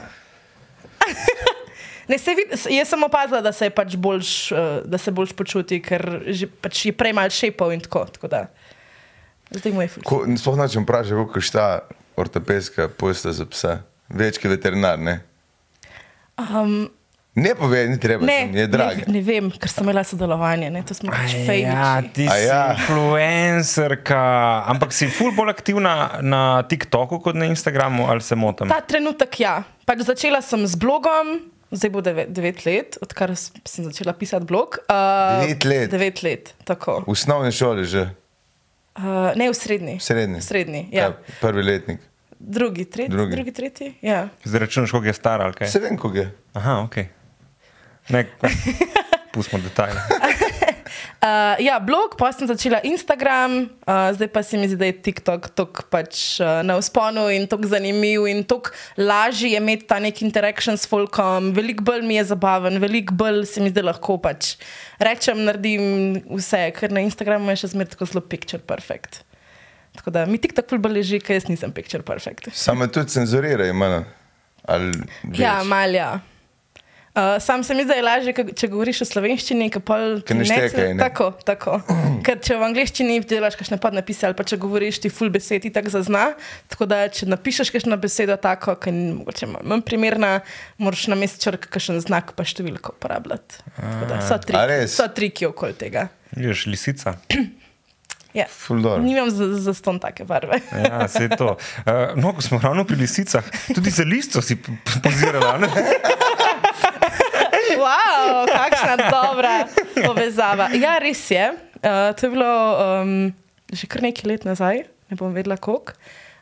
Ne, 2.10 2.17
se 2.17 2.34
vid, 2.34 2.56
jaz 2.74 2.89
sem 2.89 3.04
opazila, 3.06 3.38
da 3.45 3.52
se 3.54 3.67
je 3.67 3.69
pač 3.69 3.93
boljš, 3.93 4.30
uh, 4.52 4.58
da 4.82 4.98
se 4.98 5.12
boljš 5.13 5.36
počuti, 5.38 5.78
ker 5.78 6.02
že, 6.26 6.48
pač 6.50 6.88
je 6.88 6.93
prej 6.98 7.13
mal 7.13 7.30
šepal 7.30 7.76
in 7.76 7.84
tako. 7.86 8.08
tako 8.10 8.32
da. 8.32 8.48
Zdaj 9.52 9.72
mu 9.72 9.82
je 9.82 9.88
ful. 9.88 10.04
Ko, 10.04 10.24
sploh 10.32 10.58
nočem 10.58 10.84
vprašati, 10.84 11.18
kako 11.18 11.42
šta 11.42 11.66
ortopedska 12.16 12.88
posla 12.90 13.32
za 13.32 13.46
psa. 13.46 13.80
Več 14.08 14.38
kot 14.38 14.52
veterinar, 14.52 14.98
ne? 14.98 15.20
Um, 16.36 16.90
Ne 17.36 17.54
povej, 17.56 17.88
ni 17.88 17.96
treba, 17.96 18.26
ne, 18.26 18.40
sem, 18.42 18.56
je 18.58 18.68
drag. 18.68 18.98
ne, 18.98 19.14
ne 19.14 19.20
vem, 19.22 19.48
ker 19.54 19.70
sem 19.70 19.86
imela 19.86 20.02
sodelovanje, 20.04 20.68
ne, 20.68 20.82
to 20.84 20.92
smo 20.92 21.08
pač 21.08 21.32
Ja, 21.32 21.44
fejli. 21.46 22.10
ti 22.12 22.26
A 22.26 22.34
si 22.34 22.44
ja. 22.44 22.62
influencerka, 22.74 24.20
ampak 24.66 24.92
si 24.92 25.08
ful 25.08 25.32
bolj 25.32 25.50
aktivna 25.50 25.94
na 26.20 26.42
TikToku 26.64 27.20
kot 27.20 27.36
na 27.36 27.46
Instagramu, 27.46 28.08
ali 28.08 28.20
se 28.20 28.36
motim? 28.36 28.68
Ta 28.68 28.82
trenutek, 28.82 29.40
ja. 29.40 29.62
Pač 29.86 30.04
začela 30.04 30.42
sem 30.42 30.66
z 30.66 30.76
blogom, 30.76 31.40
zdaj 31.72 31.90
bo 31.90 32.02
devet, 32.02 32.28
devet 32.30 32.66
let, 32.66 32.98
odkar 33.00 33.32
sem 33.38 33.86
začela 33.86 34.12
pisati 34.12 34.44
blog. 34.44 34.82
Uh, 34.84 35.40
Devet 35.40 35.64
let? 35.64 35.88
Devet 35.90 36.20
let, 36.22 36.44
tako. 36.66 37.06
V 37.06 37.14
osnovni 37.14 37.54
šoli 37.54 37.86
že, 37.86 38.10
Uh, 38.97 39.04
ne 39.36 39.49
v 39.49 39.54
srednji. 39.54 39.97
v 39.97 40.04
srednji. 40.04 40.39
V 40.39 40.43
srednji, 40.43 40.88
ja. 40.91 41.12
Kaj, 41.12 41.36
prvi 41.41 41.63
letnik. 41.63 41.99
Drugi, 42.39 42.86
tretji. 42.86 43.10
Drugi. 43.10 43.36
Drugi, 43.36 43.52
tretji, 43.52 43.93
ja. 44.02 44.28
Zdaj 44.43 44.60
računaš, 44.60 44.91
koliko 44.91 45.08
je 45.08 45.13
star 45.13 45.41
ali 45.41 45.54
kaj? 45.54 45.67
Se 45.67 45.80
vem, 45.80 45.97
kako 45.97 46.15
je. 46.15 46.32
Aha, 46.54 46.80
ok. 46.84 46.95
Ne, 48.10 48.25
pustimo 49.34 49.63
detajle. 49.63 50.02
Uh, 51.19 51.60
ja, 51.60 51.75
blog, 51.84 52.13
pa 52.15 52.29
sem 52.32 52.47
začela 52.47 52.79
Instagram, 52.88 53.65
uh, 53.84 54.08
zdaj 54.15 54.29
pa 54.32 54.39
se 54.39 54.55
mi 54.58 54.69
zdi, 54.71 54.77
da 54.79 54.88
je 54.88 54.93
TikTok 55.03 55.49
tako 55.51 55.84
pač, 55.91 56.39
uh, 56.39 56.62
na 56.63 56.77
vzponu 56.79 57.25
in 57.36 57.43
tako 57.51 57.67
zanimiv 57.67 58.23
in 58.32 58.39
tako 58.47 58.71
lažje 58.95 59.51
je 59.51 59.60
imeti 59.60 59.84
ta 59.89 59.97
nek 59.99 60.21
interaktion 60.23 60.79
s 60.79 60.88
folkom, 60.88 61.51
veliko 61.51 61.84
bolj 61.84 62.05
mi 62.08 62.15
je 62.15 62.23
zabaven, 62.32 62.79
veliko 62.79 63.17
bolj 63.19 63.43
se 63.51 63.60
mi 63.60 63.67
zdi 63.73 63.84
lahko 63.84 64.15
pač 64.23 64.53
rečem, 65.03 65.43
naredim 65.43 66.21
vse, 66.29 66.69
ker 66.79 66.95
na 66.95 67.03
Instagramu 67.03 67.51
je 67.51 67.65
še 67.65 67.73
zmeraj 67.75 67.97
tako 67.97 68.08
zelo 68.13 68.23
picture 68.23 68.63
perfect. 68.63 69.25
Tako 69.99 70.15
da 70.15 70.23
mi 70.23 70.39
TikTok 70.39 70.71
bolj 70.79 71.01
leži, 71.01 71.19
ker 71.19 71.36
jaz 71.36 71.51
nisem 71.51 71.75
picture 71.75 71.99
perfect. 72.08 72.47
Samo 72.55 72.88
tudi 72.88 73.12
cenzurirajo, 73.12 73.75
manj. 73.75 74.05
Ali 74.63 74.95
Ja, 75.36 75.60
več? 75.60 75.67
malja. 75.67 76.12
Uh, 77.19 77.41
sam 77.41 77.63
se 77.63 77.73
mi 77.73 77.84
zdi, 77.84 77.89
da 77.89 77.95
je 77.97 78.03
lažje, 78.03 78.34
če 78.55 78.67
govoriš 78.71 79.01
v 79.03 79.08
slovenščini, 79.10 79.67
ki 79.73 79.82
pa 79.84 79.97
Ker 80.25 80.38
ne 80.39 80.45
štekaj, 80.47 80.93
ne? 80.95 81.01
Tako, 81.01 81.29
tako. 81.45 81.79
Ker 82.23 82.39
če 82.45 82.55
v 82.60 82.67
angleščini 82.69 83.19
delaš 83.27 83.58
kakšne 83.60 83.79
podnapise 83.82 84.27
ali 84.29 84.38
pa 84.38 84.45
če 84.47 84.60
govoriš 84.62 85.01
ti 85.03 85.12
full 85.12 85.34
besed, 85.34 85.65
ti 85.65 85.71
tako 85.73 85.91
zazna. 85.97 86.29
Tako 86.71 86.88
da, 86.89 87.01
če 87.12 87.27
napišeš 87.27 87.73
kakšno 87.75 87.97
besedo 87.99 88.38
tako, 88.39 88.77
ki 88.79 88.93
je 88.93 89.13
mogoče 89.17 89.51
manj 89.58 89.84
primerna, 89.88 90.32
moraš 90.79 91.10
na 91.12 91.19
mest 91.19 91.43
črk 91.43 91.67
kakšen 91.73 91.99
znak 92.05 92.36
pa 92.38 92.47
številko 92.47 92.95
uporabljati. 92.95 93.63
Da 93.79 94.21
So, 94.29 94.38
triki, 94.39 94.65
res? 94.69 94.95
so 94.95 95.08
triki 95.12 95.47
okoli 95.49 95.75
tega. 95.79 96.10
Vidiš, 96.36 96.67
lisica. 96.71 97.17
Ja. 98.34 98.45
Ful 98.45 98.82
dobro. 98.82 99.01
Nimam 99.01 99.32
za, 99.34 99.47
za 99.58 99.73
ston 99.73 99.97
take 99.99 100.23
barve. 100.23 100.60
Ja, 100.69 101.08
se 101.08 101.23
je 101.23 101.29
to. 101.38 101.58
Uh, 101.82 102.13
no, 102.21 102.34
ko 102.38 102.41
smo 102.45 102.60
ravno 102.62 102.86
pri 102.86 102.95
lisicah, 102.95 103.43
tudi 103.75 103.89
za 103.89 104.03
listo 104.05 104.41
si 104.41 104.58
pozirala. 105.03 105.58
Wow, 108.30 108.46
kakšna 108.48 108.96
dobra 109.10 109.56
povezava. 110.06 110.70
Ja, 110.78 110.98
res 111.02 111.26
je. 111.32 111.52
Uh, 111.80 112.13
to 112.15 112.28
je 112.28 112.32
bilo 112.32 112.52
um, 113.02 113.34
že 113.74 113.88
kar 113.89 114.02
nekaj 114.06 114.30
let 114.30 114.46
nazaj, 114.46 114.84
ne 114.86 115.20
bom 115.20 115.34
vedela 115.34 115.58
koliko. 115.58 115.94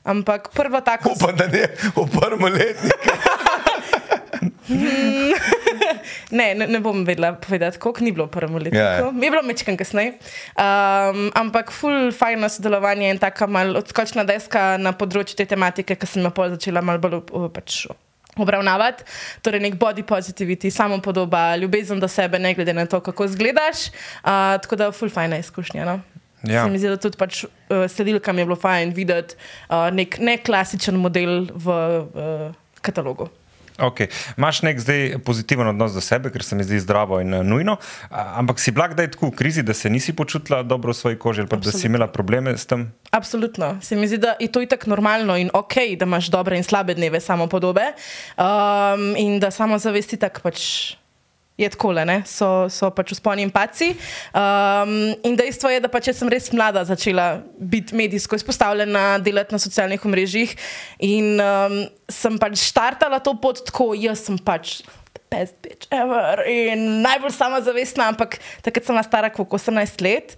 Ampak 0.07 0.49
prvo 0.55 0.79
tako. 0.81 1.11
Upam, 1.15 1.35
da 1.35 1.47
ne 1.51 1.67
v 1.95 2.07
prvem 2.07 2.43
letniku. 2.53 3.11
Ne, 6.31 6.55
ne, 6.55 6.67
ne 6.67 6.79
bom 6.83 7.05
vedela 7.07 7.33
povedati, 7.33 7.79
koliko 7.79 8.03
ni 8.03 8.11
bilo 8.11 8.25
v 8.27 8.31
prvem 8.31 8.55
letu. 8.55 8.75
Ja, 8.75 8.83
ja. 8.83 9.01
Yeah. 9.01 9.23
Je 9.23 9.31
bilo 9.31 9.43
mečkam 9.43 9.77
kasneje. 9.79 10.17
Um, 10.59 11.31
ampak 11.35 11.71
ful 11.71 12.11
fajno 12.11 12.49
sodelovanje 12.51 13.09
in 13.09 13.19
taka 13.19 13.47
mal 13.47 13.75
odskočna 13.79 14.27
deska 14.27 14.75
na 14.81 14.91
področju 14.91 15.39
te 15.39 15.47
tematike, 15.47 15.95
ki 15.95 16.09
sem 16.09 16.27
jo 16.27 16.31
pol 16.35 16.51
začela 16.55 16.83
mal 16.83 16.99
bolj 16.99 17.21
uh, 17.31 17.47
pač. 17.53 17.85
Obravnavati, 18.37 19.03
torej 19.41 19.63
nek 19.63 19.79
body 19.79 20.03
positivity, 20.03 20.69
samo 20.69 21.01
podoba, 21.01 21.55
ljubezen 21.55 21.99
do 21.99 22.07
sebe, 22.07 22.39
ne 22.39 22.53
glede 22.53 22.73
na 22.73 22.85
to, 22.85 22.99
kako 22.99 23.25
izgledaš. 23.25 23.87
Uh, 23.87 24.57
tako 24.61 24.75
da, 24.75 24.91
ful 24.91 25.09
fajna 25.09 25.37
izkušnja. 25.37 25.85
No? 25.85 25.99
Ja. 26.43 26.63
Se 26.63 26.69
mi 26.69 26.79
zdi, 26.79 26.91
da 26.93 26.97
tudi 27.01 27.17
pač, 27.17 27.43
uh, 27.43 27.87
sledilkam 27.89 28.37
je 28.37 28.45
bilo 28.45 28.55
fajn 28.55 28.93
videti 28.93 29.35
uh, 29.69 29.89
nek 29.93 30.19
neklasičen 30.19 30.95
model 31.01 31.47
v 31.53 31.73
uh, 31.73 32.47
katalogu. 32.81 33.29
Okay. 33.77 34.09
Imáš 34.37 34.61
nek 34.65 34.79
zdaj 34.81 35.19
pozitiven 35.25 35.67
odnos 35.67 35.93
do 35.93 36.01
sebe, 36.01 36.31
ker 36.33 36.43
se 36.43 36.55
mi 36.57 36.65
zdi 36.65 36.79
zdravo 36.81 37.21
in 37.21 37.33
uh, 37.33 37.45
nujno, 37.45 37.77
ampak 38.09 38.59
si 38.59 38.73
bila 38.73 38.87
kdaj 38.89 39.11
tako 39.13 39.29
v 39.29 39.37
krizi, 39.37 39.63
da 39.63 39.73
se 39.73 39.89
nisi 39.89 40.15
počutila 40.17 40.63
dobro 40.63 40.93
v 40.93 40.97
svoji 40.97 41.19
koži 41.21 41.45
ali 41.45 41.49
pa 41.49 41.61
da 41.61 41.71
si 41.71 41.85
imela 41.87 42.07
probleme 42.07 42.57
s 42.57 42.65
tem? 42.65 42.89
Absolutno. 43.11 43.77
Se 43.81 43.95
mi 43.95 44.07
zdi, 44.07 44.17
da 44.17 44.35
je 44.39 44.51
to 44.51 44.61
itak 44.61 44.87
normalno 44.87 45.37
in 45.37 45.49
ok, 45.53 45.75
da 45.99 46.05
imaš 46.05 46.31
dobre 46.33 46.57
in 46.57 46.63
slabe 46.63 46.93
dneve 46.93 47.21
samo 47.21 47.47
podobe 47.47 47.93
um, 48.37 49.13
in 49.17 49.39
da 49.39 49.51
samo 49.51 49.77
zavesti 49.77 50.17
tako 50.17 50.41
pač. 50.49 50.97
Je 51.57 51.69
tako? 51.73 51.89
So, 52.29 52.69
so 52.69 52.91
pač 52.93 53.15
vzponi 53.15 53.41
in 53.41 53.49
paci. 53.49 53.95
Um, 54.29 55.15
in 55.25 55.33
dejstvo 55.39 55.71
je, 55.73 55.81
da 55.81 55.89
pač 55.89 56.11
jaz 56.11 56.21
sem 56.21 56.29
res 56.29 56.51
mlada 56.53 56.83
začela 56.85 57.41
biti 57.57 57.97
medijsko 57.97 58.37
izpostavljena, 58.37 59.17
delati 59.25 59.55
na 59.55 59.59
socialnih 59.59 60.05
omrežjih. 60.05 60.53
In 61.01 61.41
um, 61.41 61.79
sem 62.05 62.37
pač 62.37 62.61
štartala 62.61 63.17
to 63.25 63.33
pot 63.41 63.63
tako, 63.65 63.95
jaz 63.97 64.27
sem 64.29 64.37
pač 64.37 64.83
best 65.33 65.57
bitch 65.65 65.89
ever 65.91 66.45
in 66.47 67.01
najbolj 67.03 67.33
samozavestna, 67.35 68.13
ampak 68.13 68.37
takrat 68.63 68.85
sem 68.85 68.95
bila 68.95 69.03
stara 69.03 69.33
kot 69.33 69.49
18 69.57 70.05
let. 70.05 70.37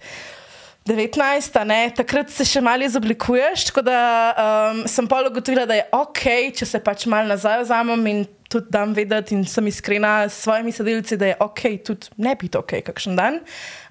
19, 0.89 1.55
a 1.59 1.63
ne, 1.67 1.79
takrat 1.95 2.31
se 2.33 2.45
še 2.47 2.61
malo 2.65 2.85
izoblikuješ, 2.87 3.67
tako 3.69 3.83
da 3.85 3.99
um, 4.33 4.81
sem 4.89 5.07
pa 5.09 5.21
ugotovila, 5.27 5.67
da 5.69 5.77
je 5.77 5.85
ok, 5.93 6.25
če 6.57 6.65
se 6.65 6.81
pač 6.83 7.05
malo 7.11 7.29
nazaj 7.29 7.61
vzamem 7.61 8.07
in 8.09 8.21
tudi 8.49 8.73
dam 8.73 8.95
vedeti 8.97 9.35
in 9.37 9.45
sem 9.45 9.67
iskrena 9.69 10.25
s 10.25 10.41
svojimi 10.43 10.73
sodelavci, 10.73 11.17
da 11.21 11.29
je 11.29 11.37
ok, 11.45 11.63
tudi 11.85 12.09
ne 12.17 12.33
biti 12.39 12.57
ok, 12.57 12.79
kakšen 12.89 13.19
dan. 13.19 13.41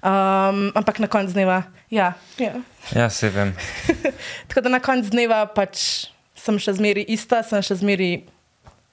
Um, 0.03 0.67
ampak 0.75 0.99
na 0.99 1.07
koncu 1.07 1.37
dneva, 1.37 1.61
ja. 1.89 2.11
ja. 2.37 2.59
Ja, 2.91 3.09
se 3.09 3.31
vem. 3.31 3.55
Tako 4.51 4.67
da 4.67 4.75
na 4.75 4.83
koncu 4.83 5.15
dneva 5.15 5.45
pač 5.55 6.09
sem 6.35 6.59
še 6.59 6.75
zmeri 6.75 7.07
ista, 7.07 7.39
sem 7.47 7.63
še 7.63 7.79
zmeri 7.79 8.11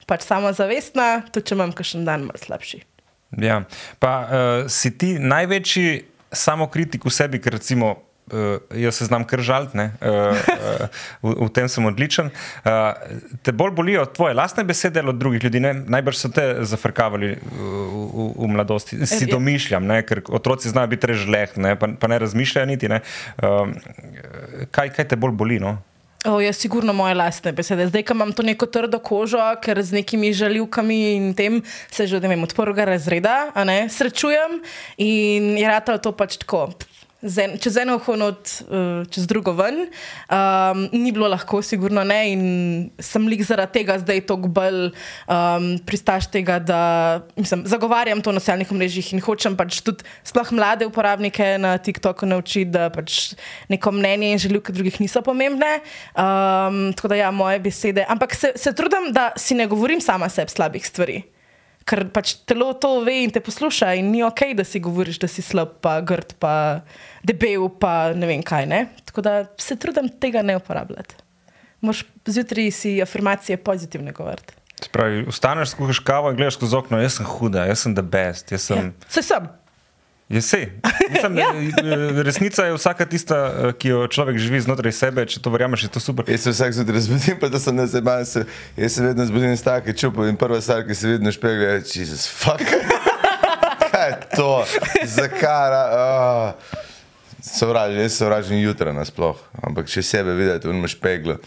pač 0.07 0.23
samozavestna, 0.23 1.27
tudi 1.35 1.51
če 1.51 1.57
imam 1.59 1.75
kakšen 1.75 2.07
dan 2.07 2.29
malo 2.29 2.39
slabši. 2.39 2.85
Ja. 3.43 3.65
Pa 3.99 4.13
uh, 4.23 4.69
si 4.71 4.93
ti 4.95 5.17
največji 5.19 6.16
samokritik 6.31 7.05
v 7.05 7.13
sebi, 7.13 7.39
ker 7.39 7.57
recimo. 7.59 7.95
Uh, 8.27 8.57
jaz 8.75 8.97
se 8.99 9.05
znam 9.07 9.23
kar 9.23 9.39
žaliti, 9.39 9.79
uh, 9.79 9.85
uh, 10.03 10.89
v, 11.23 11.45
v 11.45 11.49
tem 11.55 11.69
sem 11.71 11.85
odličen. 11.87 12.27
Uh, 12.59 12.91
te 13.39 13.53
bolj 13.55 13.71
bolijo 13.71 14.03
tvoje 14.11 14.35
lastne 14.35 14.65
besede 14.67 14.99
od 14.99 15.15
drugih 15.15 15.45
ljudi? 15.45 15.61
Ne? 15.63 15.71
Najbrž 15.87 16.19
so 16.19 16.27
te 16.35 16.43
zafrkavali 16.67 17.29
v, 17.39 17.69
v, 17.95 18.27
v 18.35 18.49
mladosti. 18.51 18.99
Si 19.07 19.23
Ja. 19.23 19.31
domišljam, 19.31 19.87
ne? 19.87 20.01
ker 20.03 20.19
otroci 20.27 20.67
znajo 20.67 20.91
biti 20.91 21.07
režleh? 21.07 21.55
Pa, 21.79 21.87
pa 21.87 22.07
ne 22.11 22.19
razmišljajo 22.19 22.67
niti. 22.67 22.91
Ne? 22.91 22.99
Uh, 23.39 23.71
kaj, 24.75 24.91
kaj 24.91 25.07
te 25.07 25.15
bolj 25.15 25.31
boli? 25.31 25.63
No? 25.63 25.77
O, 26.25 26.39
jaz 26.41 26.57
sigurno 26.57 26.93
moje 26.93 27.13
lastne 27.13 27.51
besede. 27.53 27.85
Zdaj, 27.87 28.03
ko 28.09 28.15
imam 28.17 28.33
to 28.33 28.41
neko 28.41 28.65
trdo 28.65 28.97
kožo, 28.99 29.37
ker 29.61 29.77
z 29.85 29.99
nekimi 29.99 30.33
žaljivkami 30.33 30.97
in 31.13 31.33
tem 31.37 31.61
se 31.93 32.07
že 32.09 32.19
ne 32.19 32.31
vem, 32.33 32.43
od 32.43 32.55
prvega 32.57 32.87
razreda 32.89 33.53
ne, 33.61 33.85
srečujem 33.89 34.57
in 34.97 35.57
je 35.57 35.67
ratalo 35.67 36.01
to 36.01 36.11
pač 36.17 36.41
tako. 36.41 36.73
En- 37.35 37.57
Čez 37.59 37.75
eno 37.77 37.97
uho, 37.99 38.15
not, 38.15 38.47
eh, 38.71 39.03
čez 39.11 39.27
drugo 39.27 39.51
ven. 39.51 39.89
Um, 40.31 40.87
ni 40.95 41.11
bilo 41.11 41.27
lahko, 41.27 41.59
sigurno 41.61 42.03
ne, 42.07 42.19
in 42.31 42.41
sem 43.03 43.27
lik 43.27 43.43
zaradi 43.43 43.81
tega 43.81 43.97
zdaj 43.99 44.23
toliko 44.29 44.47
bolj 44.47 44.79
um, 45.27 45.67
pristaš 45.83 46.29
tega, 46.31 46.59
da 46.63 46.79
mislim, 47.35 47.65
zagovarjam 47.67 48.21
to 48.23 48.31
na 48.31 48.39
socialnih 48.39 48.71
mrežah 48.71 49.11
in 49.13 49.21
hočem 49.21 49.57
pač 49.59 49.81
tudi 49.83 50.07
sploh 50.23 50.51
mlade 50.55 50.87
uporabnike 50.87 51.57
na 51.59 51.75
TikToku 51.77 52.25
naučiti, 52.25 52.71
da 52.71 52.87
pač 52.89 53.33
neko 53.67 53.91
mnenje 53.91 54.31
in 54.31 54.39
željuke 54.39 54.71
drugih 54.71 55.01
niso 55.03 55.21
pomembne. 55.21 55.81
Um, 56.15 56.93
tako 56.95 57.11
da 57.11 57.15
ja, 57.25 57.31
moje 57.31 57.59
besede. 57.59 58.05
Ampak 58.07 58.35
se, 58.35 58.53
se 58.55 58.71
trudim, 58.73 59.11
da 59.11 59.31
si 59.35 59.55
ne 59.55 59.67
govorim 59.67 60.01
sama 60.01 60.29
sebi 60.29 60.51
slabih 60.51 60.87
stvari. 60.87 61.23
Ker 61.87 62.03
pač 62.11 62.33
telo 62.43 62.73
to 62.75 62.97
ve 63.05 63.21
in 63.23 63.31
te 63.31 63.39
posluša, 63.43 63.93
in 63.95 64.09
ni 64.11 64.23
ok, 64.25 64.49
da 64.59 64.65
si 64.67 64.81
govoriš, 64.83 65.21
da 65.23 65.29
si 65.31 65.45
slab, 65.45 65.77
pa 65.83 65.99
grd, 66.03 66.35
pa 66.41 66.83
debel, 67.23 67.69
pa 67.79 68.11
ne 68.11 68.27
vem 68.27 68.43
kaj. 68.43 68.67
Ne? 68.67 68.81
Tako 69.07 69.23
da 69.23 69.37
se 69.61 69.77
trudim 69.79 70.09
tega 70.19 70.43
ne 70.43 70.57
uporabljati. 70.59 71.15
Moš 71.81 72.03
zjutraj 72.27 72.71
si 72.75 72.97
afirmacije 73.01 73.57
pozitivne 73.63 74.11
govoriti. 74.11 74.57
Se 74.81 74.89
Pravi, 74.91 75.23
vstaneš, 75.29 75.71
skuhaš 75.73 75.99
kavo 76.05 76.29
in 76.29 76.37
gledaš 76.37 76.57
skozi 76.59 76.75
okno, 76.77 76.99
jaz 77.01 77.17
sem 77.17 77.25
huda, 77.25 77.65
jaz 77.65 77.85
sem 77.85 77.95
the 77.95 78.03
best, 78.03 78.51
sem. 78.57 78.91
Ja. 78.91 79.09
Se 79.09 79.23
sem. 79.25 79.47
Ja, 80.29 80.41
sej. 80.41 80.67
Mislim, 81.09 81.37
ja. 81.43 81.51
Resnica 82.23 82.65
je 82.65 82.73
vsaka 82.75 83.05
tista, 83.05 83.37
ki 83.79 83.93
jo 83.93 84.07
človek 84.11 84.37
živi 84.37 84.59
znotraj 84.59 84.91
sebe. 84.91 85.23
Če 85.23 85.39
to 85.39 85.53
verjameš, 85.53 85.87
je 85.87 85.91
to 85.95 86.03
super. 86.03 86.27
Jaz 86.27 86.43
se 86.43 86.51
vsak 86.51 86.75
zjutraj 86.75 87.05
zbudim, 87.07 87.37
pa 87.39 87.47
da 87.51 87.61
sem 87.63 87.75
ne 87.75 87.87
zabaven. 87.87 88.47
Jaz 88.75 88.97
se 88.97 89.05
vedno 89.05 89.25
zbudim 89.25 89.55
s 89.55 89.63
takim 89.63 89.95
čupom 89.95 90.27
in 90.27 90.35
prva 90.39 90.59
stvar, 90.61 90.83
ki 90.87 90.95
se 90.95 91.15
vedno 91.15 91.31
špegle, 91.31 91.69
je, 91.77 91.83
Jezus, 91.95 92.27
fuck. 92.27 92.59
Kaj 93.91 94.09
je 94.09 94.17
to? 94.35 94.51
Zakaj? 95.15 95.77
Oh. 95.95 96.51
Sovražim, 97.41 98.01
jaz 98.03 98.17
sovražim 98.19 98.59
jutra 98.59 98.91
nasploh, 98.91 99.39
ampak 99.63 99.87
če 99.87 100.03
sebe 100.03 100.35
videti, 100.35 100.67
imaš 100.67 100.97
špegle. 100.97 101.37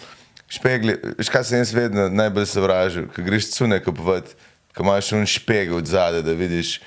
Špegli, 0.50 0.96
škaj 1.22 1.44
sem 1.46 1.60
jaz 1.60 1.70
vedno 1.74 2.08
najbolj 2.10 2.48
sovražil, 2.50 3.04
ko 3.14 3.22
greš 3.22 3.52
cune 3.54 3.76
kupovati, 3.84 4.34
ko 4.74 4.82
imaš 4.82 5.12
un 5.14 5.28
špegel 5.28 5.76
od 5.78 5.86
zade, 5.86 6.24
da 6.26 6.32
vidiš, 6.34 6.78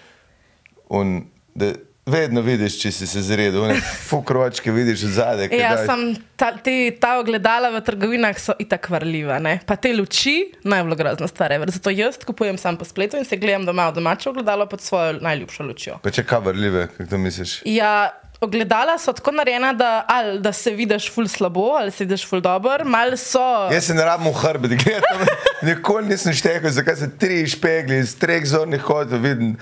un, 0.92 1.22
da 1.56 1.74
vedno 2.06 2.42
vidiš, 2.42 2.76
če 2.82 2.92
si 2.92 3.08
se 3.08 3.22
zredil, 3.24 3.64
fukročke 4.10 4.72
vidiš 4.72 5.06
zade. 5.16 5.48
Ja, 5.56 5.76
daj... 5.78 5.86
sem, 5.88 6.02
ta, 6.36 6.52
te, 6.64 6.76
ta 7.00 7.16
ogledala 7.22 7.72
v 7.78 7.84
trgovinah 7.86 8.40
so 8.40 8.56
itak 8.60 8.90
varljiva, 8.92 9.40
ne? 9.44 9.60
pa 9.66 9.78
te 9.80 9.94
luči, 9.96 10.52
najbolj 10.68 11.00
grozna 11.00 11.30
stvar. 11.32 11.56
Zato 11.72 11.94
jaz 11.94 12.20
kupujem 12.26 12.58
sam 12.60 12.78
po 12.78 12.86
spletu 12.86 13.20
in 13.20 13.28
se 13.28 13.40
gledam 13.40 13.66
doma 13.66 13.88
v 13.90 13.96
domače 14.00 14.30
ogledalo 14.30 14.68
pod 14.70 14.82
svojo 14.82 15.20
najljubšo 15.22 15.64
lučjo. 15.64 16.02
Pa 16.04 16.12
če 16.12 16.26
kaj 16.28 16.44
varljive, 16.50 16.90
kako 16.98 17.22
misliš? 17.24 17.62
Ja, 17.66 18.12
ogledala 18.44 18.98
so 19.00 19.14
tako 19.16 19.32
narejena, 19.32 19.72
da, 19.74 19.92
ali, 20.08 20.40
da 20.44 20.52
se 20.54 20.74
vidiš 20.76 21.08
ful 21.14 21.28
slabo, 21.28 21.70
ali 21.80 21.92
se 21.92 22.04
vidiš 22.04 22.26
ful 22.28 22.42
dobro, 22.44 22.84
malo 22.86 23.18
so. 23.18 23.70
Jaz 23.72 23.88
se 23.88 23.96
ne 23.96 24.04
rabim 24.04 24.28
v 24.28 24.36
hrbet, 24.42 24.76
gledam. 24.84 25.24
Nikoli 25.70 26.12
nisem 26.12 26.36
štekel, 26.36 26.74
zakaj 26.76 27.00
se 27.00 27.10
tri 27.20 27.46
špegli 27.48 28.02
iz 28.04 28.18
treh 28.20 28.44
zornih 28.46 28.84
hodov 28.84 29.24
vidim. 29.24 29.56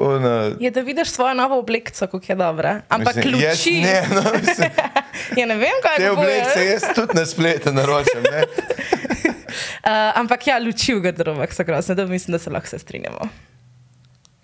Una... 0.00 0.50
Je 0.60 0.70
da 0.70 0.80
vidiš 0.80 1.10
svojo 1.10 1.34
novo 1.34 1.58
obleko, 1.58 1.90
kako 2.00 2.20
je 2.28 2.34
dobra. 2.34 2.80
Ampak 2.88 3.16
Mislim, 3.16 3.34
ključi. 3.34 3.80
Ne, 3.80 4.02
no, 4.14 4.22
mislim, 4.40 4.70
ja, 5.38 5.46
ne 5.46 5.54
vem, 5.54 5.76
kaj 5.82 5.96
te 5.96 6.02
je 6.02 6.10
obleke 6.10 6.64
jaz 6.64 6.82
tudi 6.94 7.14
na 7.14 7.26
spletu 7.26 7.72
naročam. 7.72 8.22
Ne? 8.22 8.42
Uh, 8.42 9.90
ampak 10.20 10.46
ja, 10.46 10.58
luči 10.58 10.94
v 10.94 11.00
garderobah 11.00 11.52
so 11.52 11.64
grozne, 11.64 11.94
da 11.94 12.06
mislim, 12.06 12.32
da 12.32 12.38
se 12.38 12.50
lahko 12.50 12.68
se 12.68 12.78
strinjamo. 12.78 13.28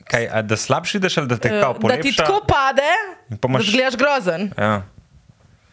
Kaj, 0.05 0.29
a 0.33 0.43
da 0.43 0.57
slabši 0.57 0.97
ideš 0.97 1.19
ali 1.19 1.29
da 1.29 1.37
te 1.37 1.49
Uh, 1.49 1.61
kao 1.61 1.73
da 1.73 1.81
polepša? 1.81 2.03
ti 2.03 2.17
tako 2.17 2.41
pade, 2.49 2.91
pa 3.41 3.49
imaš- 3.49 3.65
da 3.67 3.71
zgledaš 3.71 3.97
grozen. 3.97 4.51
Ja. 4.59 4.83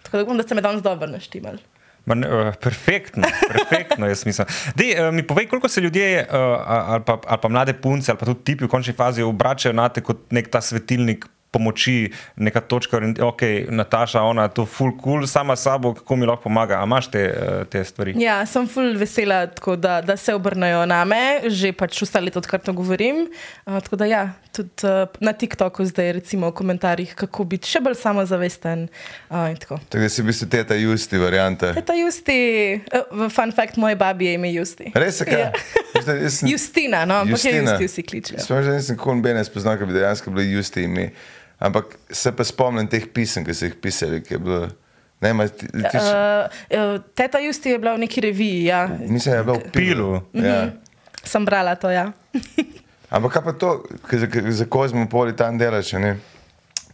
Tako 0.03 0.17
da 0.17 0.23
upam, 0.23 0.37
da 0.37 0.43
ste 0.43 0.55
me 0.55 0.61
danes 0.61 0.81
dobro 0.81 1.07
naštimal. 1.07 1.57
Ma 2.05 2.15
Ne, 2.15 2.27
uh, 2.27 2.53
perfektno, 2.61 3.27
perfektno, 3.47 4.07
jaz 4.07 4.25
mislim. 4.25 4.47
Dej, 4.75 4.95
uh, 4.97 5.13
mi 5.13 5.23
povej, 5.27 5.47
koliko 5.47 5.69
se 5.69 5.81
ljudje, 5.81 6.25
uh, 6.25 6.35
ali, 6.65 7.03
pa, 7.05 7.19
ali 7.27 7.39
pa 7.41 7.49
mlade 7.49 7.73
punce, 7.73 8.11
ali 8.11 8.19
pa 8.19 8.25
tudi 8.25 8.43
tipi 8.43 8.65
v 8.65 8.69
končni 8.69 8.93
fazi 8.93 9.21
obračajo 9.21 9.73
na 9.73 9.89
te 9.89 10.01
kot 10.01 10.31
nek 10.33 10.49
ta 10.49 10.61
svetilnik 10.61 11.27
pomoči, 11.51 12.11
neka 12.35 12.61
točka, 12.61 12.99
ok, 13.21 13.41
Nataša, 13.69 14.21
ona 14.23 14.47
je 14.47 14.53
to 14.55 14.65
full 14.65 14.95
cool, 15.03 15.27
sama 15.27 15.55
sabo, 15.55 15.93
kako 15.93 16.15
mi 16.15 16.25
lahko 16.25 16.43
pomaga. 16.43 16.79
A 16.79 16.87
imaš 16.87 17.11
te, 17.11 17.23
uh, 17.27 17.67
te 17.67 17.83
stvari? 17.83 18.15
Ja, 18.19 18.39
sem 18.47 18.67
ful 18.71 18.95
vesela, 18.99 19.43
tako, 19.51 19.75
da, 19.75 19.99
da 20.01 20.15
se 20.17 20.33
obrnejo 20.35 20.85
name, 20.87 21.49
že 21.51 21.73
pač 21.75 21.99
vse 22.05 22.21
leto, 22.23 22.39
odkar 22.39 22.63
to 22.63 22.73
govorim. 22.73 23.25
Uh, 23.65 23.81
tako 23.83 23.99
da 23.99 24.07
ja, 24.07 24.21
tudi 24.55 24.87
uh, 24.87 25.11
na 25.19 25.33
TikToku 25.35 25.85
zdaj 25.91 26.13
recimo 26.21 26.47
v 26.53 26.55
komentarjih, 26.61 27.11
kako 27.19 27.43
biti 27.51 27.67
še 27.67 27.83
bolj 27.83 27.99
samozavesten. 27.99 28.87
Uh, 29.27 29.51
in 29.51 29.59
tako. 29.59 29.81
Tako 29.91 30.07
da 30.07 30.09
si 30.09 30.23
v 30.23 30.31
bistvu 30.31 30.47
teta 30.55 30.79
Justi 30.79 31.19
varianta. 31.19 31.73
Teta 31.75 31.99
Justi, 31.99 32.39
uh, 32.79 33.27
fun 33.27 33.51
fact, 33.51 33.75
moje 33.81 33.99
babi 33.99 34.31
je 34.31 34.39
ime 34.39 34.53
Justi. 34.55 34.87
Res 34.95 35.19
je 35.19 35.27
kaj? 35.27 35.45
Ja. 35.49 35.51
Justina, 36.47 37.03
no, 37.05 37.21
ampak 37.25 37.43
je 37.43 37.51
Justina. 37.51 37.75
Justi 37.75 37.91
vsi 37.91 38.07
kličejo. 38.07 38.39
Sploh 38.47 38.63
že 38.63 38.79
nisem 38.79 38.95
nikoli 38.95 39.21
bene 39.21 39.43
spoznal, 39.43 39.77
da 39.77 39.85
bi 39.85 39.99
dejansko 39.99 40.31
bili 40.31 40.55
Justi 40.55 40.87
ime. 40.87 41.11
Ampak 41.61 41.85
se 42.09 42.31
pa 42.33 42.43
spomnim 42.43 42.87
teh 42.89 43.03
pisem, 43.13 43.45
ki 43.45 43.53
so 43.53 43.67
jih 43.69 43.75
pisali, 43.77 44.21
ki 44.25 44.33
je 44.33 44.39
bilo. 44.41 44.61
Ne, 45.21 45.33
ma, 45.37 45.45
ti, 45.45 45.67
ti, 45.69 45.83
uh, 45.85 46.49
Uh, 46.73 46.95
uh, 46.95 47.01
teta 47.13 47.37
Justi 47.37 47.69
je 47.69 47.77
bila 47.77 47.93
v 47.93 48.01
neki 48.01 48.21
reviji, 48.21 48.63
ja. 48.65 48.87
mislim, 49.05 49.33
da 49.33 49.37
je 49.37 49.43
bil 49.45 49.59
v 49.59 49.71
Pilu. 49.71 50.21
Ja. 50.33 50.71
sem 51.23 51.45
brala 51.45 51.75
to. 51.77 51.91
Ja. 51.93 52.09
Ampak 53.13 53.37
kaj 53.37 53.43
pa 53.45 53.53
to, 53.53 53.69
ki 54.09 54.17
za, 54.23 54.27
za 54.49 54.65
kozmo 54.65 55.05
poli 55.05 55.35
tam 55.37 55.57
delaš? 55.61 55.93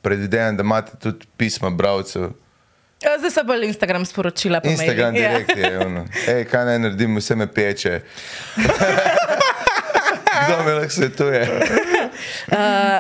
Predvidevam, 0.04 0.58
da 0.58 0.64
imate 0.68 1.00
tudi 1.00 1.28
pisma 1.38 1.70
bralcev. 1.70 2.36
Ja, 3.04 3.16
Zdaj 3.20 3.32
se 3.32 3.44
bolj 3.44 3.66
Instagram 3.66 4.06
sporočila. 4.06 4.60
po 4.60 4.70
Instagram 4.70 5.14
mailih, 5.14 5.24
ja. 5.24 5.32
direkt 5.32 5.58
je 5.58 5.80
ono. 5.86 6.06
Ej, 6.36 6.46
kaj 6.52 6.66
naj 6.66 6.80
naredim, 6.80 7.16
vse 7.18 7.36
me 7.36 7.48
peče. 7.48 8.02
Kdo 10.46 10.64
me 10.66 10.74
lahko 10.74 10.90
svetuje? 10.90 11.48
Uh, 12.48 12.56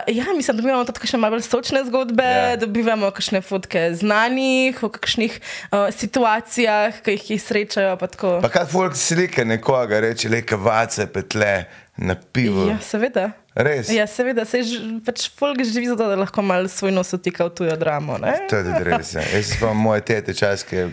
ja, 0.07 0.25
mislim, 0.35 0.57
da 0.57 0.61
dobivamo 0.61 0.85
tudi 0.85 1.07
še 1.09 1.17
malo 1.17 1.37
bolj 1.37 1.45
sočne 1.47 1.83
zgodbe, 1.87 2.23
Ja. 2.23 2.43
yeah. 2.53 2.59
dobivamo 2.59 3.11
kakšne 3.11 3.41
fotke 3.41 3.87
znanih, 3.95 4.77
v 4.83 4.89
kakšnih 4.89 5.39
uh, 5.71 5.87
situacijah, 5.93 7.01
ki 7.03 7.17
jih, 7.17 7.25
jih 7.35 7.41
srečajo. 7.43 7.97
Pa 7.97 8.07
tako. 8.07 8.37
Pa 8.43 8.49
kaj 8.53 8.69
folk 8.71 8.95
slike 8.97 9.45
nekoga, 9.45 9.99
reče, 10.03 10.29
le 10.29 10.41
kavace, 10.45 11.07
petle, 11.07 11.65
na 11.97 12.13
pivo. 12.15 12.67
ja, 12.69 12.77
seveda. 12.83 13.31
Res? 13.57 13.87
Ja, 13.89 14.03
seveda, 14.05 14.43
se 14.45 14.59
pač 15.01 15.23
folk 15.33 15.57
živi 15.65 15.87
zato, 15.89 16.05
da 16.05 16.13
lahko 16.19 16.43
malo 16.45 16.69
svoj 16.69 16.91
nos 16.93 17.09
vtika 17.15 17.47
v 17.47 17.55
tujo 17.57 17.73
dramo. 17.81 18.19
Ne? 18.21 18.35
To 18.51 18.59
je 18.59 18.67
tudi 18.67 18.83
res. 18.85 19.15
Ja. 19.17 19.23
Jaz 19.33 19.47
se 19.49 19.55
spomnim 19.57 19.81
moje 19.81 20.03
tete 20.05 20.35
časke, 20.37 20.83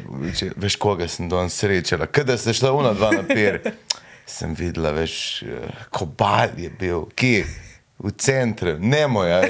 veš, 0.56 0.78
koga 0.80 1.04
sem 1.12 1.28
danes 1.28 1.58
srečala. 1.60 2.08
Kada 2.08 2.38
ste 2.40 2.56
šla 2.56 2.72
una 2.72 2.94
dva 2.96 3.10
na 3.18 3.20
pier, 3.28 3.60
sem 4.24 4.54
videla, 4.56 4.94
veš, 4.96 5.18
eh, 5.44 5.68
kobal 5.92 6.56
je 6.56 6.72
bil, 6.80 7.04
kje? 7.12 7.44
V 7.98 8.10
centru, 8.18 8.76
ne 8.80 9.06
moja, 9.06 9.42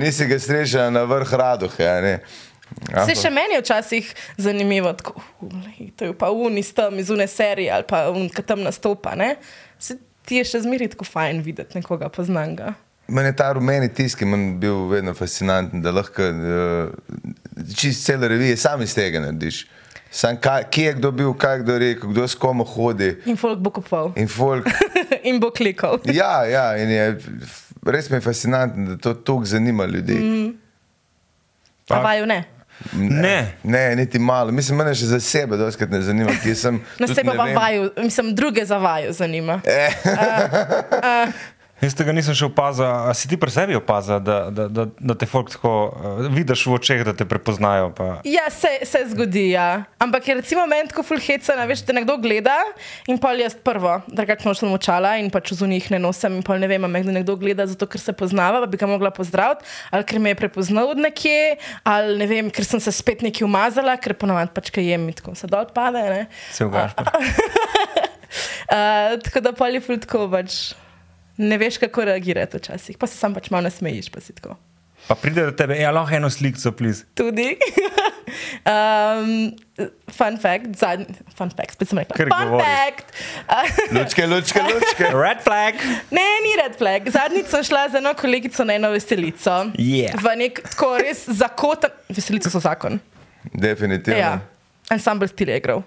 nisi 0.00 0.26
ga 0.26 0.38
srečala 0.42 0.90
na 0.90 1.04
vrh 1.06 1.32
radohe, 1.32 1.86
a 1.86 2.00
ne. 2.02 2.14
Se 3.06 3.14
še 3.18 3.30
meni 3.34 3.56
je 3.56 3.62
včasih 3.62 4.10
zanimivo, 4.38 4.92
tako, 4.92 5.22
"Lej, 5.42 5.90
to 5.96 6.04
je 6.04 6.14
pa 6.18 6.30
uni 6.30 6.62
s 6.62 6.72
tam 6.74 6.98
iz 6.98 7.10
une 7.10 7.26
serije 7.26 7.72
ali 7.72 7.84
pa 7.88 8.10
unka 8.10 8.42
tam 8.42 8.62
nastopa. 8.62 9.14
Ne? 9.14 9.36
Se 9.78 9.98
ti 10.24 10.36
je 10.36 10.44
še 10.44 10.60
zmeraj 10.60 10.88
tako 10.94 11.04
fajn 11.04 11.42
videti 11.42 11.78
nekoga 11.78 12.08
poznanga. 12.08 12.74
Meni 13.08 13.28
je 13.28 13.36
ta 13.36 13.52
rumeni 13.52 13.88
tisk, 13.94 14.18
ki 14.18 14.24
mi 14.24 14.38
je 14.38 14.54
bil 14.62 14.86
vedno 14.88 15.14
fascinanten, 15.14 15.82
da 15.82 15.90
lahko 15.90 16.22
uh, 16.22 16.92
čist 17.74 18.06
cele 18.06 18.28
revije 18.28 18.56
sam 18.56 18.82
iz 18.82 18.94
tega 18.94 19.20
narediš. 19.20 19.64
Sam, 20.10 20.36
kaj, 20.42 20.64
kje 20.70 20.84
je 20.84 20.92
kdo 20.94 21.10
bil, 21.10 21.34
kaj 21.38 21.54
je 21.54 21.62
kdo 21.62 21.78
rekel, 21.78 22.10
kdo 22.10 22.28
s 22.28 22.34
komu 22.34 22.64
hodi. 22.64 23.12
In 23.30 23.36
folk 23.38 23.58
bo 23.58 23.70
kupoval. 23.70 24.12
In 24.18 24.28
folk, 24.28 24.66
In 25.28 25.38
bo 25.40 25.50
klikal. 25.54 26.00
ja, 26.20 26.44
ja, 26.44 26.64
in 26.76 26.90
je, 26.90 27.04
res 27.86 28.10
mi 28.10 28.16
je 28.18 28.20
fascinantno, 28.20 28.86
da 28.86 28.96
to 28.96 29.14
tako 29.14 29.44
zanima 29.44 29.86
ljudi. 29.86 30.14
Mm. 30.14 30.48
Pa 31.86 32.00
vaju 32.02 32.26
ne. 32.26 32.44
Ne. 32.92 33.54
Ne, 33.62 33.96
niti 33.96 34.18
malo. 34.18 34.52
Mislim, 34.52 34.78
mene 34.78 34.94
še 34.96 35.06
za 35.06 35.20
sebe 35.20 35.56
doskrat 35.60 35.90
ne 35.90 36.00
zanima, 36.02 36.32
sem. 36.54 36.80
Na 37.00 37.06
tudi 37.06 37.14
sebe 37.14 37.30
ne 37.30 37.36
pa 37.36 37.44
vem. 37.44 37.56
vaju, 37.56 37.90
mislim, 37.98 38.34
druge 38.34 38.64
za 38.64 38.78
vaju 38.78 39.12
zanima. 39.12 39.60
Jaz 41.80 41.94
tega 41.96 42.12
nisem 42.12 42.36
še 42.36 42.44
opazil. 42.44 42.84
A 42.84 43.12
si 43.16 43.28
ti 43.30 43.38
pri 43.40 43.52
sebi 43.52 43.76
opazil, 43.78 44.18
da, 44.20 44.50
da, 44.52 44.66
da, 44.68 44.84
da 44.92 45.14
te 45.16 45.24
folk 45.28 45.48
tako 45.48 45.72
uh, 45.88 46.26
vidiš 46.28 46.66
v 46.68 46.74
očeh, 46.76 47.04
da 47.08 47.14
te 47.16 47.24
prepoznajo? 47.28 47.88
Pa... 47.96 48.08
Ja, 48.28 48.44
se, 48.52 48.68
se 48.84 49.00
zgodi, 49.14 49.46
ja. 49.54 49.86
Ampak 50.02 50.28
je 50.28 50.36
recimo 50.42 50.66
meni 50.68 50.90
tako 50.92 51.06
fulheca, 51.08 51.56
veš, 51.70 51.86
da 51.88 51.96
nekdo 51.96 52.18
gleda 52.20 52.58
in 53.08 53.16
pol 53.22 53.40
jaz 53.40 53.56
prvo, 53.56 53.96
drugače 54.12 54.48
nočem 54.48 54.68
močala 54.68 55.14
in 55.22 55.30
pač 55.32 55.54
z 55.56 55.68
njih 55.70 55.88
ne 55.94 56.02
nosim 56.04 56.36
in 56.36 56.44
pol 56.44 56.60
ne 56.60 56.68
vem, 56.68 56.84
a 56.84 56.90
me 56.90 57.00
kdo 57.00 57.16
nekdo 57.16 57.38
gleda 57.40 57.64
zato, 57.70 57.88
ker 57.88 58.02
se 58.02 58.12
poznava, 58.16 58.60
pa 58.60 58.68
bi 58.68 58.80
ga 58.80 58.90
mogla 58.90 59.12
pozdraviti, 59.14 59.64
ali 59.88 60.04
ker 60.04 60.20
me 60.20 60.34
je 60.34 60.40
prepoznal 60.42 60.92
od 60.92 61.00
nekje, 61.00 61.56
ali 61.88 62.18
ne 62.20 62.28
vem, 62.28 62.52
ker 62.52 62.68
sem 62.68 62.82
se 62.82 62.92
spet 62.92 63.24
nekaj 63.24 63.48
umazala, 63.48 63.96
ker 63.96 64.12
ponavadi 64.20 64.52
pač 64.52 64.68
kaj 64.74 64.84
jem 64.92 65.08
in 65.08 65.16
tako 65.16 65.32
se 65.38 65.48
dol 65.48 65.64
pade. 65.72 66.04
Ne? 66.12 66.22
Se 66.52 66.68
ugaš. 66.68 66.92
pa. 66.98 67.08
Uh, 68.70 69.16
tako 69.26 69.40
da 69.42 69.50
pol 69.58 69.74
je 69.74 69.80
ful 69.82 69.98
tako 69.98 70.28
pač. 70.30 70.60
Ne 71.40 71.56
veš, 71.58 71.78
kako 71.80 72.04
reagirati 72.04 72.58
včasih, 72.60 72.98
pa 73.00 73.08
se 73.08 73.16
sam 73.16 73.34
pač 73.34 73.48
malo 73.50 73.64
nasmejiš, 73.68 74.10
pa 74.12 74.20
si 74.20 74.34
tako. 74.36 74.58
Pa 75.08 75.16
pride 75.16 75.46
do 75.48 75.52
tebe, 75.56 75.78
ja, 75.80 75.90
lahko 75.90 76.14
eno 76.14 76.28
sliko, 76.30 76.72
pliz. 76.76 77.04
Tudi. 77.16 77.54
um, 78.72 79.56
fun 80.12 80.36
fact, 80.38 80.76
zadnji, 80.76 81.06
fun 81.38 81.50
fact, 81.56 81.72
spet 81.78 81.88
sem 81.88 81.98
rekla. 82.02 82.18
Kar 82.18 82.28
fun 82.28 82.52
govoriš. 82.52 82.66
fact. 82.68 83.14
Lučke, 83.96 84.26
lučke, 84.26 84.62
lučke. 84.68 85.08
Red 85.16 85.40
flag. 85.46 85.80
ne, 86.10 86.26
ni 86.44 86.54
red 86.60 86.76
flag. 86.78 87.08
Zadnjič 87.10 87.48
sem 87.50 87.64
šla 87.70 87.86
z 87.94 88.02
eno 88.02 88.12
kolegico 88.14 88.66
na 88.68 88.76
eno 88.76 88.92
veselico. 88.92 89.56
Yeah. 89.80 90.20
V 90.20 90.36
nek 90.44 90.62
tako 90.68 90.92
res 91.00 91.24
zakoten, 91.40 91.96
veselice 92.12 92.52
so 92.52 92.60
zakon. 92.60 93.00
Definitivno. 93.54 94.20
Ja. 94.20 94.38
Ensemble 94.92 95.30
stil 95.30 95.54
je 95.54 95.56
igral. 95.62 95.82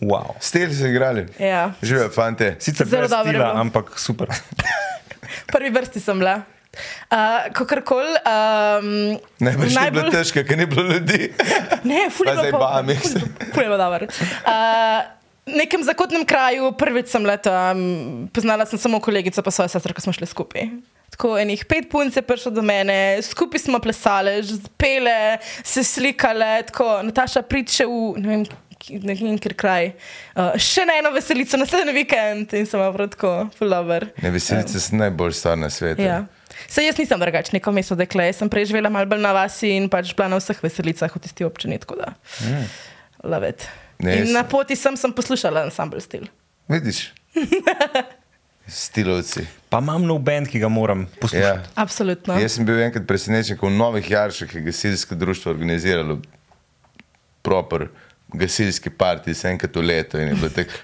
Wow. 0.00 0.34
Stel 0.40 0.74
so 0.74 0.86
igrali. 0.86 1.26
Ja. 1.38 1.72
Živijo, 1.82 2.10
fante. 2.10 2.56
Sicer 2.60 2.86
Zelo 2.86 3.08
dobro 3.08 3.52
ampak 3.54 3.94
super. 3.96 4.28
Prvi 5.52 5.70
vrsti 5.70 6.00
sem 6.00 6.18
bila. 6.18 6.42
Uh, 7.08 7.48
Kakorkoli. 7.52 8.14
Um, 8.22 9.18
Najbrž 9.40 9.72
je 9.72 9.90
bilo 9.90 10.10
težko, 10.12 10.44
ker 10.44 10.58
ni 10.58 10.66
bilo 10.68 10.84
ljudi. 10.92 11.32
Ne, 11.88 12.08
ful 12.12 12.28
je 12.28 12.34
Pa 12.34 12.40
zdaj 12.42 12.52
bilo 12.52 12.60
bami. 12.60 12.96
Ful 13.54 13.62
je 13.62 13.68
bilo 13.68 13.78
dobro. 13.80 14.10
Uh, 14.44 15.00
nekem 15.48 15.82
zakotnem 15.82 16.26
kraju, 16.28 16.72
prvič 16.76 17.08
sem 17.08 17.24
leta, 17.24 17.72
um, 17.72 18.28
poznala 18.32 18.68
sem 18.68 18.78
samo 18.78 19.00
kolegico, 19.00 19.42
pa 19.42 19.50
svojo 19.50 19.72
sestro, 19.72 19.96
ko 19.96 20.04
smo 20.04 20.12
šli 20.12 20.28
skupaj. 20.28 20.68
tako 21.10 21.38
enih 21.38 21.64
pet 21.64 21.88
punc 21.90 22.16
je 22.16 22.22
prišlo 22.22 22.52
do 22.52 22.62
mene, 22.62 23.18
skupaj 23.22 23.64
smo 23.64 23.80
plesali, 23.80 24.44
pele, 24.76 25.38
se 25.64 25.84
slikale, 25.84 26.62
tako 26.68 27.02
Nataša 27.02 27.42
priče 27.42 27.88
v 27.88 28.14
ne 28.20 28.28
vem. 28.28 28.44
Ne 29.02 29.14
vem, 29.18 29.38
kjer 29.42 29.54
kraj. 29.58 29.88
Uh, 30.38 30.54
še 30.62 30.84
na 30.86 30.98
eno 31.00 31.10
veselico, 31.14 31.58
naslednji 31.58 31.94
vikend 31.96 32.52
in 32.54 32.66
sem 32.68 32.82
prav 32.94 33.08
tako, 33.10 33.32
fulover. 33.58 34.06
Ne, 34.22 34.30
veselice 34.34 34.78
um. 34.78 34.84
so 34.84 35.00
najbolj 35.00 35.34
stvar 35.40 35.58
na 35.58 35.70
svetu. 35.72 36.04
Ja. 36.06 36.22
Se 36.70 36.84
jaz 36.84 36.98
nisem 36.98 37.20
drugačen, 37.20 37.56
neko 37.58 37.72
mesto 37.74 37.96
dekle. 37.98 38.28
Jaz 38.30 38.38
sem 38.42 38.50
prej 38.52 38.68
živela 38.70 38.90
malo 38.92 39.10
bolj 39.10 39.22
na 39.24 39.34
vasi 39.36 39.74
in 39.76 39.90
pač 39.92 40.14
bila 40.16 40.30
na 40.32 40.38
vseh 40.40 40.62
veselicah 40.62 41.10
v 41.10 41.22
tisti 41.26 41.46
občini. 41.46 41.80
Tako 41.82 41.98
da, 42.00 42.14
mm. 42.46 42.64
lavet. 43.34 43.66
Ne, 44.04 44.20
na 44.30 44.44
poti 44.46 44.78
sem, 44.78 44.94
sem 44.96 45.12
poslušala 45.14 45.66
ensemble 45.66 46.00
stil. 46.02 46.28
Vidiš? 46.70 47.08
Stilovci. 48.68 49.46
Pa 49.72 49.80
imam 49.80 50.04
nov 50.04 50.20
bend, 50.22 50.50
ki 50.52 50.60
ga 50.60 50.68
moram 50.68 51.06
poslušati. 51.20 51.66
Ja. 51.66 51.82
Absolutno. 51.82 52.36
Jaz 52.38 52.58
sem 52.58 52.66
bil 52.68 52.78
enkrat 52.84 53.06
presenečen, 53.08 53.56
ko 53.58 53.70
v 53.70 53.78
Novih 53.78 54.10
Jaršah 54.10 54.54
je 54.54 54.62
gasilsko 54.66 55.16
društvo 55.18 55.50
organiziralo 55.54 56.20
proper 57.42 57.88
gasilski 58.34 58.90
parti, 58.90 59.34
se 59.34 59.48
enkrat 59.48 59.76
v 59.76 59.82
leto. 59.82 60.18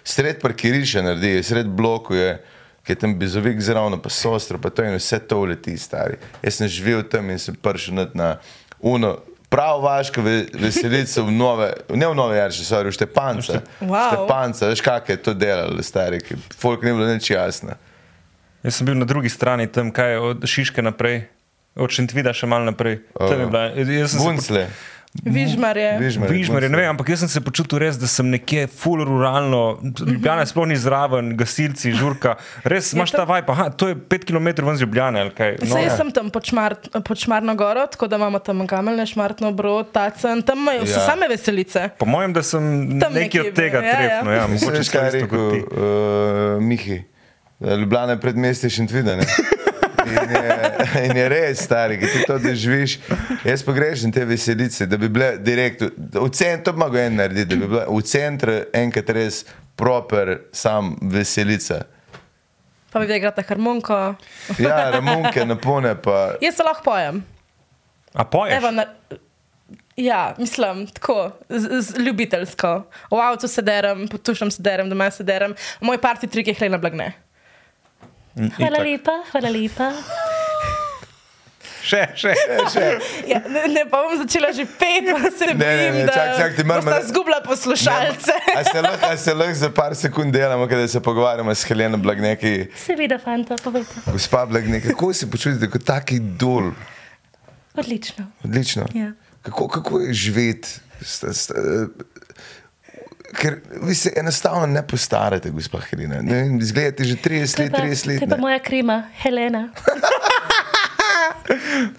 Sred 0.05 0.41
parkirišča 0.41 1.03
naredi, 1.03 1.43
sred 1.43 1.69
bloku 1.69 2.15
je, 2.15 2.39
ki 2.85 2.93
je 2.93 3.01
tam 3.01 3.19
bizovik 3.19 3.61
zraven, 3.61 3.99
pa 4.01 4.11
sostro, 4.13 4.59
pa 4.59 4.71
to 4.71 4.85
in 4.85 4.97
vse 4.97 5.19
to 5.29 5.41
uleti 5.41 5.77
stari. 5.79 6.17
Jaz 6.43 6.61
sem 6.61 6.69
živel 6.69 7.03
tam 7.03 7.31
in 7.31 7.39
sem 7.39 7.55
prišel 7.55 8.09
na 8.15 8.37
uno. 8.81 9.19
Prav 9.49 9.85
vaška 9.85 10.19
veselica 10.59 11.23
v 11.23 11.31
nove, 11.31 11.69
ne 11.95 12.07
v 12.11 12.15
nove 12.15 12.35
jarše, 12.37 12.65
sorry, 12.67 12.91
v 12.91 12.97
Štepance. 12.97 13.61
Wow. 13.79 14.11
Štepance, 14.11 14.67
veš 14.67 14.83
kak 14.83 15.09
je 15.09 15.17
to 15.23 15.35
delalo, 15.35 15.79
stari, 15.83 16.19
ki 16.19 16.35
folk 16.59 16.83
ni 16.83 16.91
bilo 16.91 17.07
nič 17.07 17.31
jasno. 17.31 17.77
Jaz 18.65 18.81
sem 18.81 18.89
bil 18.89 18.99
na 18.99 19.07
drugi 19.07 19.31
strani 19.31 19.69
tam, 19.71 19.93
kaj 19.95 20.17
od 20.19 20.49
Šiške 20.49 20.83
naprej, 20.83 21.29
od 21.79 21.93
Šentvida 21.93 22.35
še 22.35 22.51
malo 22.51 22.67
naprej. 22.67 23.05
Uh, 23.15 23.31
tam 23.31 23.45
je 23.45 23.47
bila, 23.47 23.65
jaz 23.79 24.17
sem 24.17 24.25
Buncle. 24.25 24.67
se... 24.67 24.94
Vižmarje. 25.23 25.99
Vižmarje, 26.27 26.69
ne 26.69 26.79
vem, 26.81 26.89
ampak 26.91 27.13
jaz 27.15 27.23
sem 27.23 27.31
se 27.31 27.41
počutil 27.41 27.79
res, 27.79 27.95
da 28.03 28.09
sem 28.11 28.27
nekje 28.27 28.67
full 28.67 29.05
ruralno, 29.07 29.79
Ljubljana 29.85 30.43
je 30.43 30.51
sploh 30.51 30.67
ni 30.67 30.75
zraven, 30.77 31.37
gasilci, 31.39 31.93
žurka. 31.95 32.35
Res 32.67 32.91
imaš 32.97 33.15
ta 33.15 33.23
vaj, 33.29 33.45
pa 33.47 33.69
to 33.71 33.93
je 33.93 33.95
pet 33.95 34.27
km 34.27 34.51
ven 34.67 34.75
z 34.75 34.83
Ljubljane. 34.83 35.23
No. 35.31 35.31
Sej, 35.39 35.87
jaz 35.87 35.95
sem 36.03 36.11
tam 36.11 36.33
pod, 36.35 36.51
šmar, 36.51 36.75
pod 37.07 37.23
Šmarno 37.23 37.55
goro, 37.55 37.87
tako 37.87 38.11
da 38.11 38.19
imamo 38.19 38.43
tam 38.43 38.67
kameljne, 38.67 39.07
Šmartno 39.07 39.55
brod, 39.55 39.95
tacen, 39.95 40.43
tam 40.43 40.67
ja. 40.75 40.83
so 40.83 41.07
same 41.07 41.31
veselice. 41.31 41.89
Po 41.99 42.11
mojem, 42.11 42.35
da 42.35 42.43
sem 42.43 42.99
tam 42.99 43.15
nekaj 43.15 43.47
od 43.47 43.55
tega 43.55 43.87
ja, 43.87 43.97
trefno. 43.97 44.35
Ja, 44.35 44.43
ja. 44.43 44.47
Mogoče 44.51 44.85
skaj 44.85 45.11
rekel, 45.15 45.39
uh, 45.39 46.63
Mihi, 46.63 47.05
Ljubljana 47.63 48.19
je 48.19 48.21
predmestje 48.21 48.71
Šentvida. 48.71 49.21
In 50.07 50.31
je, 50.31 50.55
in 51.07 51.17
je 51.17 51.29
res, 51.29 51.65
stari, 51.65 51.99
ki 52.01 52.11
ti 52.13 52.23
to 52.27 52.39
doživiš. 52.39 52.99
Jaz 53.45 53.65
pa 53.65 53.73
grešim 53.73 54.13
te 54.13 54.25
veselice, 54.25 54.87
da 54.87 54.97
bi 55.01 55.09
bile 55.09 55.35
direktno, 55.39 55.91
v 55.97 56.31
centru, 56.31 56.73
to 56.73 56.79
mogo 56.79 56.99
en 56.99 57.17
narediti, 57.17 57.55
da 57.55 57.61
bi 57.61 57.69
bile 57.69 57.85
v 57.89 58.01
centru 58.07 58.61
enkrat 58.73 59.11
res 59.17 59.45
proper, 59.77 60.39
sam 60.53 60.95
veselica. 61.03 61.83
Pa 62.95 63.03
bi 63.03 63.11
igrala 63.11 63.43
harmoniko. 63.49 64.01
Ja, 64.59 64.77
harmonike 64.93 65.45
napone 65.47 65.97
pa. 66.03 66.37
Jaz 66.41 66.57
se 66.57 66.67
lahko 66.67 66.85
pojem. 66.85 67.25
A 68.15 68.25
poješ? 68.25 68.55
Evo, 68.55 68.71
na, 68.71 68.85
ja, 69.97 70.35
mislim, 70.39 70.87
tako, 70.87 71.31
z, 71.49 71.81
z 71.81 71.99
ljubiteljsko. 71.99 72.83
V 73.11 73.21
avtu 73.21 73.49
se 73.49 73.63
derem, 73.63 74.09
potušam 74.09 74.51
se 74.51 74.63
derem, 74.63 74.91
doma 74.91 75.11
se 75.11 75.25
derem. 75.25 75.55
Moj 75.81 75.99
parti 75.99 76.27
trik 76.27 76.49
je 76.49 76.55
hlena 76.55 76.79
blagne. 76.79 77.13
Hvala 78.35 78.83
lepa, 78.83 79.21
hvala 79.31 79.51
lepa. 79.55 79.93
Še, 81.85 82.01
še, 82.17 82.33
še. 82.73 82.85
Ja, 83.31 83.43
ne, 83.45 83.67
ne 83.69 83.83
pa 83.91 84.01
bom 84.07 84.15
začela 84.17 84.49
že 84.57 84.65
pet, 84.65 85.11
pa 85.13 85.29
se 85.29 85.51
ne 85.51 85.55
bojim, 85.61 85.99
da 86.09 86.15
čak, 86.17 86.31
čak, 86.41 86.63
bomo 86.67 86.97
zgubila 87.11 87.41
poslušalce. 87.45 88.37
Ne, 88.57 88.93
a 89.05 89.17
se 89.21 89.35
lahko 89.37 89.59
za 89.61 89.71
par 89.75 89.95
sekund 89.99 90.33
delamo, 90.33 90.67
kada 90.71 90.89
se 90.89 91.03
pogovarjamo 91.05 91.53
s 91.55 91.69
Heleno 91.69 92.01
Blagneki? 92.01 92.71
Seveda, 92.87 93.21
fanta, 93.21 93.59
povejte. 93.61 94.01
Gospa 94.09 94.47
Blagneki, 94.49 94.95
kako 94.95 95.13
se 95.13 95.29
počutite 95.31 95.69
kot 95.71 95.85
taki 95.85 96.19
dol? 96.19 96.73
Odlično. 97.77 98.31
Odlično. 98.45 98.89
Ja. 98.97 99.13
Kako, 99.45 99.69
kako 99.69 100.01
je 100.01 100.15
živeti? 100.15 100.81
Ker 103.35 103.61
vi 103.83 103.95
se 103.95 104.13
enostavno 104.17 104.67
ne 104.67 104.87
postarate, 104.87 105.51
gospod 105.51 105.83
Helena. 105.91 106.23
Zgledate 106.61 107.05
že 107.05 107.17
30 107.17 107.61
let, 107.61 107.73
30 107.73 108.07
let. 108.07 108.19
To 108.19 108.25
je 108.25 108.31
pa 108.31 108.37
moja 108.37 108.59
krima, 108.59 109.03
Helena. 109.23 109.69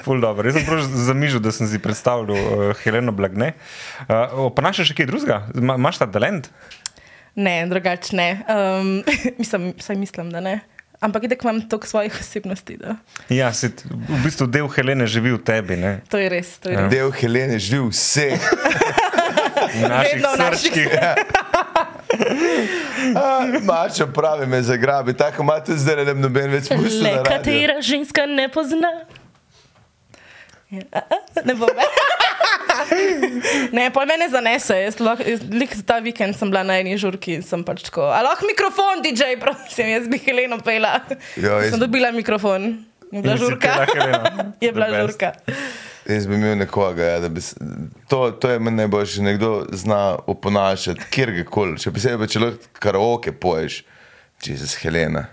Ful 0.04 0.22
dobro. 0.22 0.50
Jaz 0.50 0.58
sem 0.58 0.66
prav 0.66 0.82
zamižil, 0.82 1.40
da 1.44 1.52
sem 1.52 1.68
si 1.68 1.80
predstavljal 1.80 2.36
uh, 2.36 2.76
Heleno 2.84 3.12
Blagne. 3.12 3.54
Uh, 4.08 4.48
pa 4.56 4.66
naš 4.66 4.86
še 4.90 4.98
kaj 4.98 5.10
drugega? 5.10 5.42
Imaš 5.56 6.02
ta 6.02 6.08
talent? 6.12 6.50
Ne, 7.36 7.66
drugače 7.70 8.16
ne. 8.16 8.30
Um, 8.48 9.04
mislim, 9.42 9.74
mislim, 10.00 10.32
da 10.32 10.40
ne. 10.40 10.60
Ampak 11.00 11.28
idek 11.28 11.44
imam 11.44 11.62
toliko 11.70 11.88
svojih 11.88 12.18
osebnosti. 12.20 12.78
Da. 12.78 12.96
Ja, 13.30 13.54
si, 13.54 13.68
v 13.86 14.22
bistvu 14.24 14.48
del 14.48 14.70
Helene 14.72 15.08
živi 15.08 15.36
v 15.36 15.42
tebi. 15.44 15.76
Ne? 15.78 16.00
To 16.10 16.18
je 16.18 16.30
res. 16.32 16.56
To 16.64 16.72
je 16.72 16.78
ja. 16.78 16.86
res. 16.86 16.94
Del 16.94 17.12
Helene 17.12 17.60
živi 17.60 17.84
v 17.84 17.92
vseh. 17.92 18.40
Vedno 18.40 19.02
v 19.76 20.38
naših. 20.40 20.78
Mačo 23.70 24.08
pravi, 24.08 24.48
me 24.48 24.62
zagrabi, 24.62 25.14
tako 25.14 25.44
imate 25.44 25.76
zdaj, 25.78 25.96
da 25.96 26.14
ne 26.14 26.22
noben 26.22 26.52
več 26.52 26.70
pusti. 26.72 27.12
Katera 27.28 27.82
ženska 27.82 28.26
ne 28.26 28.48
pozna? 28.50 28.92
Ja, 30.72 31.04
ne 31.46 31.56
bom 31.56 31.70
več. 31.70 32.02
Ne, 33.72 33.90
pa 33.94 34.06
me 34.06 34.18
ne 34.20 34.28
zanese. 34.30 34.78
Jaz, 34.84 34.98
jaz, 35.00 35.84
ta 35.88 36.00
vikend 36.04 36.38
sem 36.38 36.52
bila 36.52 36.64
na 36.68 36.80
eni 36.82 36.98
žurki 37.00 37.40
in 37.40 37.46
sem 37.46 37.64
pač 37.66 37.86
tako. 37.88 38.08
Lahko 38.10 38.48
mikrofon, 38.50 39.04
DJ, 39.06 39.36
prosim, 39.42 39.90
jaz 39.94 40.10
bi 40.12 40.20
Heleno 40.26 40.60
pela. 40.66 40.98
Jo, 41.36 41.60
jaz... 41.62 41.74
Sem 41.74 41.82
dobila 41.82 42.12
mikrofon. 42.16 42.74
Je 43.12 43.22
bila 43.22 43.38
žurka. 43.40 43.86
Je 44.62 44.72
bila 44.76 44.90
žurka. 44.92 45.34
Jaz 46.06 46.28
bi 46.28 46.36
imel 46.38 46.58
nekoga, 46.58 47.03
ja, 47.03 47.20
da 47.20 47.30
bi 47.30 47.41
se, 47.41 47.56
to, 48.08 48.32
to 48.32 48.49
je 48.49 48.60
meni 48.60 48.78
najboljše, 48.78 49.22
nekdo 49.22 49.66
zna 49.74 50.18
oponašati, 50.28 51.08
kjer 51.10 51.32
koli. 51.49 51.80
Še 51.82 51.93
posebej, 51.95 52.30
če 52.30 52.43
lahko 52.43 52.84
karaoke 52.84 53.34
poješ, 53.34 53.80
če 54.45 54.58
si 54.62 54.78
Helena. 54.84 55.26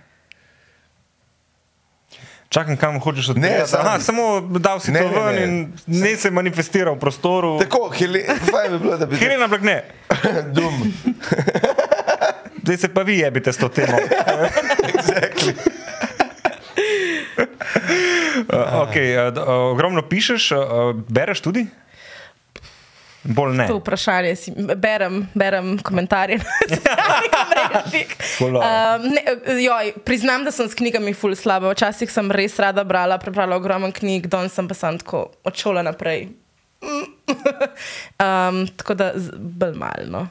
Čakam, 2.53 2.77
kam 2.77 2.99
hočeš 3.01 3.29
od 3.33 3.39
tega. 3.41 3.65
Aha, 3.79 4.01
samo 4.01 4.41
dal 4.61 4.81
si 4.81 4.93
ne, 4.93 5.01
to 5.01 5.09
ven 5.09 5.35
ne, 5.35 5.41
ne. 5.41 5.45
in 5.45 6.01
ne 6.05 6.17
se 6.17 6.31
manifestira 6.31 6.93
v 6.93 7.01
prostoru. 7.01 7.55
Tako, 7.61 7.89
Heli, 7.97 8.25
bi 8.29 8.79
bilo, 8.79 8.99
da 9.01 9.07
bi. 9.09 9.17
Helena 9.17 9.49
blagne. 9.49 9.79
Dum. 10.57 10.93
Zdaj 12.63 12.77
se 12.77 12.89
pa 12.95 13.03
vi 13.03 13.19
jebite 13.19 13.53
s 13.53 13.57
to 13.57 13.69
temo. 13.69 13.97
exactly. 14.93 15.57
Uh, 18.49 18.83
okay, 18.83 19.15
uh, 19.17 19.39
ogromno 19.73 20.03
pišeš, 20.03 20.51
uh, 20.53 20.65
bereš 21.09 21.41
tudi? 21.45 21.67
Bolj 23.23 23.55
ne. 23.55 23.67
To 23.71 23.79
vprašanje 23.79 24.37
si 24.37 24.53
berem, 24.77 25.29
berem 25.35 25.79
komentarje 25.79 26.41
na 26.43 26.45
Twitterju. 27.87 28.59
um, 28.59 30.03
priznam, 30.05 30.45
da 30.45 30.51
sem 30.51 30.69
s 30.69 30.75
knjigami 30.75 31.15
ful 31.15 31.37
slaba. 31.39 31.71
Včasih 31.71 32.11
sem 32.11 32.31
res 32.35 32.59
rada 32.59 32.85
brala, 32.85 33.19
prebrala 33.23 33.57
ogromno 33.57 33.93
knjig, 33.95 34.27
danes 34.27 34.53
sem 34.59 34.69
pa 34.69 34.75
sem 34.75 34.99
tako 34.99 35.29
odšola 35.47 35.87
naprej. 35.87 36.33
um, 38.27 38.67
tako 38.77 38.99
da 38.99 39.13
bolj 39.39 39.79
malo. 39.79 40.09
No. 40.11 40.27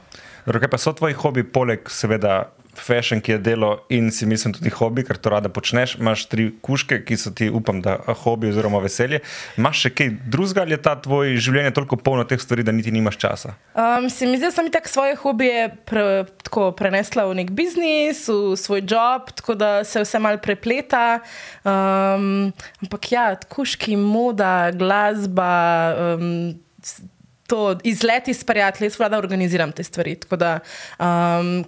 Kaj 0.51 0.71
pa 0.71 0.77
so 0.81 0.91
tvoji 0.91 1.15
hobi, 1.15 1.45
poleg 1.47 1.87
seveda 1.87 2.49
fashion, 2.75 3.21
ki 3.21 3.31
je 3.31 3.37
delo 3.37 3.71
in 3.89 4.11
si 4.11 4.25
mislim 4.25 4.53
tudi 4.53 4.71
hobi, 4.73 5.03
ker 5.07 5.17
to 5.17 5.31
rada 5.33 5.49
počneš. 5.49 5.95
Imáš 5.99 6.25
tri 6.31 6.49
kuške, 6.63 7.01
ki 7.05 7.17
so 7.19 7.31
ti, 7.35 7.49
upam, 7.49 7.81
da 7.83 7.97
hobi 8.23 8.51
oziroma 8.51 8.81
veselje. 8.83 9.21
Imáš 9.59 9.85
še 9.85 9.91
kaj 9.97 10.11
drugega 10.31 10.65
ali 10.65 10.75
je 10.75 10.81
ta 10.85 10.95
tvoj 11.01 11.35
življenje 11.41 11.73
toliko 11.77 11.99
polno 11.99 12.25
teh 12.27 12.41
stvari, 12.41 12.65
da 12.67 12.75
niti 12.75 12.93
nimaš 12.93 13.19
časa? 13.21 13.55
Um, 13.75 14.09
se 14.09 14.29
mi 14.29 14.39
zdi, 14.39 14.47
da 14.47 14.53
sem 14.55 14.71
tako 14.73 14.93
svoje 14.93 15.19
hobije 15.21 15.67
pre, 15.89 16.05
tako 16.45 16.71
prenesla 16.77 17.27
v 17.29 17.37
nek 17.41 17.53
biznis, 17.57 18.25
v 18.29 18.55
svoj 18.59 18.85
job, 18.85 19.31
tako 19.41 19.57
da 19.59 19.71
se 19.87 20.03
vse 20.05 20.21
mal 20.23 20.39
prepleta. 20.41 21.21
Um, 21.63 22.51
ampak 22.83 23.11
ja, 23.13 23.29
kuški, 23.51 23.99
moda, 23.99 24.71
glasba. 24.75 25.53
Um, 26.15 26.59
izleti 27.83 28.33
s 28.33 28.43
prijatelji, 28.43 28.87
jaz 28.87 28.99
vlada 28.99 29.17
organiziram 29.17 29.71
te 29.71 29.83
stvari. 29.83 30.15
Da 30.39 30.59
um, 30.99 31.65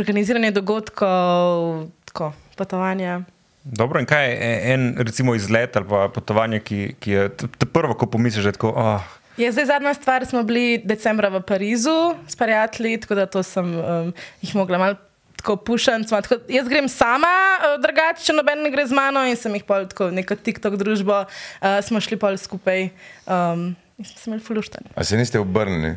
organiziranje 0.00 0.50
dogodkov, 0.50 1.86
tako, 2.04 2.32
potovanja. 2.56 3.20
Dobro, 3.64 4.00
in 4.00 4.06
kaj 4.06 4.30
je 4.30 4.74
en 4.74 4.94
recimo, 4.98 5.34
izlet 5.34 5.76
ali 5.76 5.86
potovanje, 6.14 6.60
ki, 6.60 6.94
ki 7.00 7.10
je 7.10 7.28
prvo, 7.72 7.94
ko 7.94 8.06
pomisliš, 8.06 8.44
da 8.44 8.48
je 8.48 8.58
tako. 8.58 8.72
Oh. 8.76 9.00
Je 9.36 9.52
zdaj 9.52 9.64
zadnja 9.66 9.94
stvar, 9.94 10.26
smo 10.26 10.42
bili 10.42 10.82
decembra 10.84 11.28
v 11.28 11.40
Parizu 11.42 12.14
s 12.28 12.36
prijatelji, 12.36 13.00
tako 13.00 13.14
da 13.14 13.42
sem 13.42 13.74
um, 13.78 14.12
jih 14.42 14.56
mogla 14.56 14.78
malo 14.78 14.96
tako 15.36 15.56
pušen. 15.56 16.04
Jaz 16.48 16.68
grem 16.68 16.88
sama, 16.88 17.32
uh, 17.58 17.80
drugače, 17.82 18.24
če 18.24 18.36
noben 18.36 18.62
ne 18.62 18.70
gre 18.70 18.86
z 18.86 18.94
mano 18.94 19.24
in 19.26 19.36
sem 19.36 19.54
jih 19.54 19.64
pol 19.64 19.86
tako 19.88 20.10
neko 20.10 20.36
TikTok 20.36 20.76
družbo, 20.76 21.24
uh, 21.24 21.78
smo 21.82 22.00
šli 22.00 22.18
pol 22.20 22.36
skupaj 22.36 22.90
um, 23.26 23.72
in 23.98 24.04
smo 24.04 24.18
se 24.18 24.30
imeli 24.30 24.42
fuluštani. 24.42 24.92
A 24.94 25.04
se 25.04 25.16
niste 25.16 25.40
obrnili? 25.40 25.96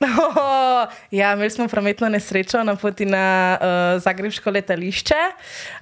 Oh, 0.00 0.86
ja, 1.10 1.32
imeli 1.32 1.50
smo 1.50 1.68
prometno 1.68 2.08
nesrečo 2.08 2.64
na 2.64 2.76
poti 2.76 3.06
na 3.06 3.58
uh, 3.60 4.02
Zagrebsko 4.02 4.50
letališče, 4.50 5.14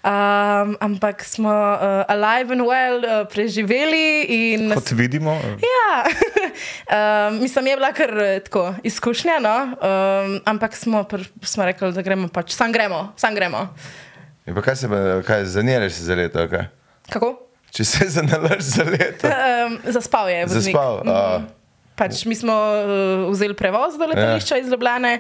um, 0.04 0.76
ampak 0.80 1.24
smo 1.24 1.50
uh, 1.50 2.04
alive 2.08 2.52
and 2.54 2.62
well 2.62 3.02
uh, 3.02 3.26
preživeli. 3.28 4.26
In... 4.28 4.70
Kot 4.74 4.90
vidimo. 4.90 5.32
Ja, 5.58 6.04
um, 7.28 7.42
mislim, 7.42 7.66
je 7.66 7.76
bila 7.76 7.92
kar 7.92 8.10
tako 8.44 8.74
izkušnja, 8.82 9.38
no? 9.40 9.56
um, 9.64 10.40
ampak 10.44 10.76
smo, 10.76 11.04
smo 11.42 11.64
rekli, 11.64 11.92
da 11.92 12.02
gremo 12.02 12.28
pač, 12.28 12.54
sam 12.54 12.72
gremo, 12.72 13.12
sam 13.16 13.34
gremo. 13.34 13.68
In 14.46 14.54
pa 14.54 14.62
kaj 14.62 14.76
se, 14.76 14.88
kaj 15.26 15.44
zaniraš 15.44 15.92
za 15.92 16.14
leto? 16.14 16.48
Kaj? 16.48 16.66
Kako? 17.10 17.34
Če 17.74 17.84
se 17.84 18.08
zanalaš 18.20 18.62
za 18.62 18.84
leto. 18.84 19.26
Um, 19.26 19.78
zaspal 19.90 20.30
je. 20.30 20.46
Zaspal. 20.48 21.02
Mm 21.04 21.08
-hmm. 21.08 21.63
Pač 21.94 22.24
mi 22.26 22.34
smo 22.34 22.52
uh, 22.52 23.30
vzeli 23.30 23.54
prevoz 23.54 23.94
do 23.98 24.06
letališča 24.10 24.56
ja. 24.56 24.62
iz 24.64 24.70
Ljubljana, 24.70 25.12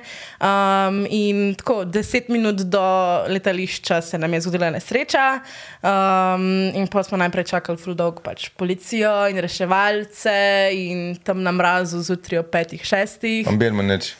um, 0.42 1.04
in 1.10 1.54
tako 1.54 1.84
deset 1.84 2.28
minut 2.28 2.64
do 2.66 2.82
letališča 3.28 4.00
se 4.02 4.18
nam 4.18 4.34
je 4.34 4.40
zgodila 4.40 4.70
nesreča. 4.74 5.38
Um, 5.82 6.74
in 6.74 6.90
pa 6.90 7.02
smo 7.06 7.18
najprej 7.18 7.44
čakali 7.54 7.78
zelo 7.78 7.94
dolgo 7.94 8.22
pač 8.26 8.48
policijo 8.58 9.12
in 9.30 9.38
reševalce, 9.38 10.34
in 10.74 11.14
tam 11.22 11.42
na 11.42 11.52
mrazu 11.52 12.02
zjutraj 12.02 12.42
ob 12.42 12.50
petih, 12.50 12.82
šestih. 12.82 13.48
Ambirmo 13.48 13.82
neč. 13.82 14.14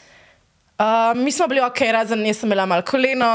Uh, 0.75 1.17
mi 1.23 1.31
smo 1.31 1.47
bili 1.47 1.61
ok, 1.63 1.79
razen 1.91 2.25
jaz 2.27 2.41
sem 2.41 2.49
imela 2.49 2.65
malo 2.67 2.83
koleno, 2.83 3.27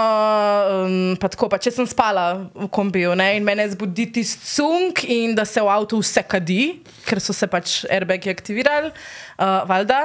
um, 0.84 1.16
pa 1.16 1.28
tako 1.32 1.46
pa 1.48 1.56
če 1.56 1.70
sem 1.72 1.86
spala 1.88 2.24
v 2.52 2.66
kombiju 2.68 3.14
ne, 3.16 3.30
in 3.38 3.46
mene 3.46 3.64
zbudi 3.72 4.04
tisti 4.12 4.44
sunk 4.44 5.06
in 5.08 5.32
da 5.38 5.46
se 5.48 5.62
v 5.64 5.70
avtu 5.72 6.02
vse 6.02 6.20
kadi, 6.28 6.58
ker 7.06 7.16
so 7.24 7.32
se 7.32 7.48
pač 7.48 7.78
airbagi 7.88 8.28
aktivirali, 8.28 8.90
uh, 8.92 9.62
valjda. 9.70 10.00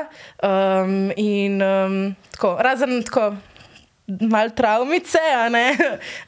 Um, 0.48 1.12
in 1.20 1.60
um, 1.60 1.98
tako, 2.38 2.54
razen 2.64 3.04
tako. 3.04 3.34
Mal 4.06 4.52
traumice, 4.54 5.18
a 5.18 5.48
ne. 5.50 5.64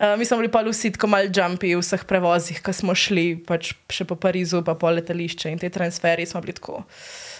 Uh, 0.01 0.15
mi 0.19 0.25
smo 0.25 0.39
bili 0.41 0.49
pa 0.51 0.63
vsi 0.65 0.89
tako 0.95 1.11
mal 1.13 1.29
jumpi 1.29 1.75
v 1.75 1.79
vseh 1.85 2.03
prevozih, 2.09 2.57
ko 2.65 2.73
smo 2.73 2.97
šli 2.97 3.37
pač 3.47 3.75
še 3.93 4.09
po 4.09 4.17
Parizu, 4.17 4.63
pa 4.65 4.73
po 4.73 4.89
letališče 4.89 5.53
in 5.53 5.61
te 5.61 5.69
transferje 5.71 6.25
smo 6.33 6.41
bili 6.41 6.57
tako 6.57 6.81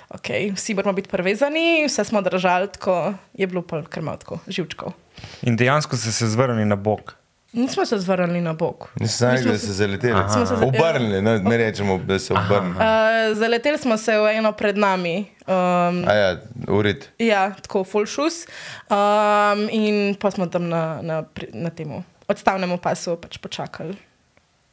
okay, 0.10 0.52
vsi 0.56 0.74
moramo 0.74 0.94
biti 0.94 1.10
prevezani, 1.10 1.86
vse 1.88 2.04
smo 2.04 2.22
držali, 2.22 2.72
tako 2.72 3.14
je 3.34 3.48
bilo 3.48 3.62
pa 3.62 3.84
kar 3.84 4.04
malo 4.04 4.40
živčkov. 4.48 4.94
In 5.42 5.58
dejansko 5.58 5.98
ste 5.98 6.12
se 6.12 6.28
zvrnili 6.28 6.66
na 6.66 6.76
bok. 6.76 7.14
Nismo 7.54 7.86
se 7.86 8.00
zvrnili 8.00 8.42
na 8.42 8.54
bok. 8.54 8.90
Nismo 9.00 9.38
se, 9.38 9.58
se 9.58 9.74
zaleteli, 9.74 10.22
smo 10.34 10.46
se 10.46 10.54
obrnili, 10.54 11.22
ne, 11.22 11.40
ne 11.40 11.58
rečemo, 11.58 11.98
da 11.98 12.20
se 12.20 12.34
obrnili. 12.34 12.76
Uh, 12.76 13.38
zaleteli 13.38 13.78
smo 13.78 13.98
se 13.98 14.18
v 14.18 14.38
eno 14.38 14.52
pred 14.52 14.78
nami. 14.78 15.26
Um, 15.48 16.04
ja, 16.04 16.38
urit. 16.68 17.10
Ja, 17.20 17.54
tako 17.62 17.84
full 17.84 18.06
shoes. 18.06 18.46
Um, 18.90 19.70
in 19.72 20.16
pa 20.20 20.32
smo 20.32 20.46
tam 20.46 20.70
na, 20.70 21.00
na, 21.02 21.24
na 21.54 21.70
tem 21.70 22.04
odstavnem 22.28 22.78
pasu 22.78 23.16
pač 23.16 23.38
počakali. 23.38 23.96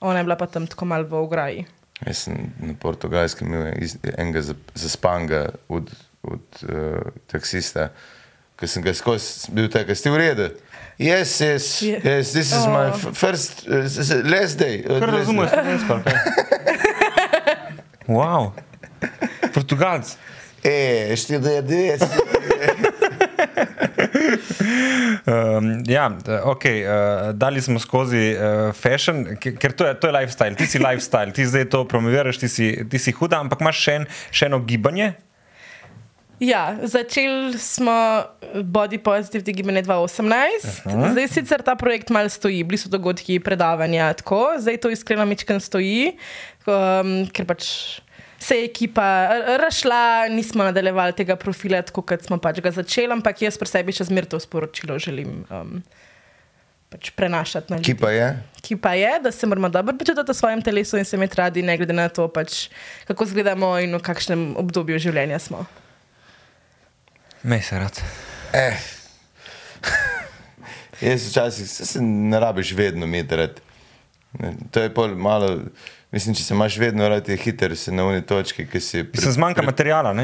Ona 0.01 0.19
je 0.19 0.25
bila 0.25 0.37
pa 0.37 0.47
tam 0.47 0.67
tako 0.67 0.85
malo 0.85 1.07
v 1.09 1.15
ograji. 1.15 1.67
Jaz 2.07 2.25
sem 2.27 2.53
na 2.61 2.75
portugalskem 2.81 3.49
imel 3.49 3.73
enega 4.17 4.43
zaspanega 4.75 5.49
od, 5.69 5.91
od 6.23 6.63
uh, 6.63 7.01
taksista, 7.31 7.89
ki 8.61 8.69
sem 8.69 8.85
ga 8.85 8.95
skozi 8.95 9.53
bil 9.57 9.71
tak, 9.73 9.91
ste 9.97 10.13
v 10.13 10.21
redu. 10.21 10.49
Yes, 11.01 11.41
yes, 11.41 11.83
yes, 11.83 12.33
this 12.33 12.53
is 12.53 12.67
oh. 12.67 12.71
my 12.71 12.93
first, 13.15 13.67
uh, 13.67 13.89
last 14.23 14.61
day. 14.61 14.85
Uh, 14.85 15.01
Kar 15.01 15.11
razumeš, 15.11 15.51
slovensko. 15.51 16.01
wow, 18.19 18.53
portugalc. 19.55 20.15
E, 20.65 21.17
štiri, 21.17 21.41
devet. 21.63 22.05
Um, 25.27 25.83
ja, 25.87 26.09
ok, 26.45 26.65
uh, 26.65 27.33
dali 27.33 27.61
smo 27.61 27.79
skozi 27.79 28.35
uh, 28.35 28.73
fashion, 28.75 29.37
ker 29.41 29.73
to 29.73 29.87
je, 29.87 29.95
to 30.01 30.07
je 30.11 30.13
lifestyle, 30.13 30.57
ti 30.57 30.67
si 30.67 30.79
lifestyle, 30.79 31.33
ti 31.33 31.47
zdaj 31.47 31.69
to 31.73 31.85
promoviraš, 31.89 32.39
ti 32.39 32.49
si, 32.49 32.73
ti 32.91 32.99
si 32.99 33.13
huda, 33.13 33.41
ampak 33.45 33.61
imaš 33.65 33.85
še, 33.85 34.01
en, 34.01 34.11
še 34.31 34.51
eno 34.51 34.61
gibanje. 34.65 35.15
Ja, 36.43 36.75
začeli 36.83 37.59
smo 37.59 38.25
Body 38.55 38.99
Positive 38.99 39.53
gibanje 39.53 39.83
2018, 39.83 40.87
uh 40.87 40.93
-huh. 40.93 41.13
zdaj 41.13 41.29
sicer 41.29 41.63
ta 41.63 41.75
projekt 41.77 42.11
malo 42.11 42.29
stoji, 42.29 42.65
bili 42.65 42.79
so 42.79 42.89
dogodki, 42.89 43.41
predavanja, 43.41 44.13
tako, 44.13 44.55
zdaj 44.59 44.77
to 44.77 44.91
iskreno 44.91 45.25
mičken 45.25 45.61
stoji, 45.61 46.19
um, 46.67 47.29
ker 47.33 47.47
pač 47.47 47.65
se 48.45 48.57
je 48.57 48.65
ekipa 48.65 49.29
rašla, 49.61 50.29
nismo 50.29 50.65
nadaljevali 50.65 51.13
tega 51.17 51.37
profila, 51.37 51.83
tako 51.83 52.03
kot 52.03 52.27
smo 52.27 52.39
pač 52.39 52.61
ga 52.61 52.73
začeli, 52.75 53.13
ampak 53.17 53.43
jaz 53.47 53.57
pri 53.61 53.71
sebi 53.71 53.95
še 53.97 54.09
zmerno 54.11 54.37
to 54.37 54.41
sporočilo 54.43 54.99
želim. 55.01 55.45
Um, 55.51 55.79
Pač 56.95 57.09
prenašati 57.11 57.73
na 57.73 57.79
ljudi. 57.81 57.89
Ki 57.89 57.95
pa 57.99 58.11
je? 58.15 58.27
Ki 58.63 58.77
pa 58.79 58.93
je, 58.95 59.09
da 59.25 59.33
se 59.35 59.49
moramo 59.51 59.67
dobro 59.73 59.97
počutiti 59.99 60.31
v 60.31 60.35
svojem 60.37 60.61
telesu 60.63 61.01
in 61.01 61.05
se 61.05 61.17
imeti 61.17 61.41
radi, 61.41 61.63
ne 61.67 61.75
glede 61.81 61.97
na 61.97 62.05
to, 62.09 62.29
pač, 62.31 62.69
kako 63.09 63.27
izgledamo 63.27 63.73
in 63.83 63.97
v 63.97 64.03
kakšnem 64.05 64.45
obdobju 64.61 65.01
življenja 65.03 65.41
smo. 65.43 65.65
Me 67.43 67.59
se 67.63 67.81
rad. 67.83 67.99
Eh. 68.55 68.79
Jaz 71.09 71.27
včasih 71.33 71.67
se 71.67 72.03
ne 72.05 72.41
rabiš 72.41 72.77
vedno 72.79 73.11
imeti 73.11 73.43
rad. 73.43 73.59
To 74.71 74.87
je 74.87 74.95
pol 74.95 75.17
malo. 75.19 75.51
Mislim, 76.15 76.35
če 76.39 76.45
se 76.45 76.55
imaš 76.55 76.77
vedno 76.79 77.09
rad, 77.11 77.29
je 77.29 77.37
hiter, 77.37 77.73
se 77.77 77.93
na 77.93 78.05
uni 78.07 78.23
točki, 78.23 78.69
ki 78.71 78.81
si. 78.81 79.03
Pri... 79.05 79.23
Se 79.23 79.33
zmanjka 79.35 79.65
pri... 79.65 79.67
materijala. 79.67 80.15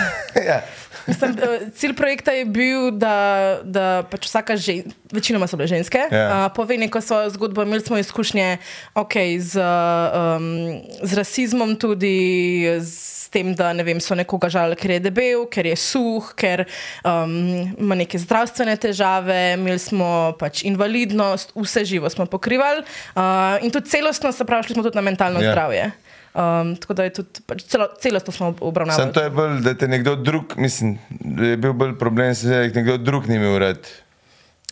ja. 0.50 0.60
Mislim, 1.06 1.36
cilj 1.74 1.94
projekta 1.94 2.34
je 2.34 2.44
bil, 2.50 2.90
da, 2.98 3.14
da 3.62 4.02
pač 4.10 4.26
vsaka 4.26 4.56
ženska, 4.58 4.90
večinoma 5.14 5.46
so 5.46 5.58
bile 5.58 5.70
ženske, 5.70 6.02
ja. 6.10 6.24
uh, 6.26 6.48
pove 6.56 6.78
neko 6.82 7.00
svojo 7.00 7.30
zgodbo. 7.30 7.62
Imeli 7.62 7.84
smo 7.84 7.98
izkušnje 7.98 8.56
okay, 8.94 9.38
z, 9.38 9.62
um, 9.62 10.80
z 11.02 11.14
rasizmom, 11.14 11.76
tudi 11.78 12.66
z 12.82 13.15
tem, 13.36 13.52
da 13.56 13.72
ne 13.76 13.84
vem, 13.84 14.00
so 14.00 14.16
nekoga 14.16 14.48
žalili, 14.52 14.78
ker 14.80 14.96
je 14.96 15.02
debel, 15.04 15.44
ker 15.52 15.68
je 15.68 15.76
suh, 15.80 16.32
ker 16.38 16.64
um, 17.04 17.36
ima 17.76 17.98
neke 17.98 18.20
zdravstvene 18.22 18.76
težave, 18.80 19.38
imeli 19.58 19.82
smo 19.82 20.08
pač 20.40 20.64
invalidnost, 20.68 21.52
vse 21.58 21.84
živo 21.88 22.10
smo 22.12 22.28
pokrivali 22.30 22.82
uh, 22.82 23.60
in 23.64 23.74
tudi 23.74 23.92
celostno, 23.92 24.32
se 24.32 24.48
pravi, 24.48 24.68
šli 24.68 24.78
smo 24.78 24.86
tudi 24.86 24.96
na 24.96 25.04
mentalno 25.04 25.42
yeah. 25.42 25.50
Ja. 25.50 25.56
zdravje. 25.56 25.92
Um, 26.36 26.74
tako 26.76 26.94
da 26.98 27.04
je 27.06 27.12
tudi 27.16 27.44
pač 27.48 27.62
celo, 27.64 27.86
celostno 28.00 28.32
smo 28.32 28.50
obravnavali. 28.60 29.04
Sam 29.04 29.12
to 29.12 29.22
je 29.24 29.30
bolj, 29.32 29.60
da 29.64 29.72
te 29.74 29.88
nekdo 29.88 30.16
drug, 30.20 30.56
mislim, 30.60 30.98
da 31.10 31.52
je 31.54 31.56
bil 31.56 31.72
bolj 31.72 31.94
problem, 32.00 32.34
da 32.42 32.66
te 32.68 32.82
nekdo 32.82 32.98
drug 33.00 33.28
ni 33.28 33.40
imel 33.40 33.56
rad. 33.62 33.88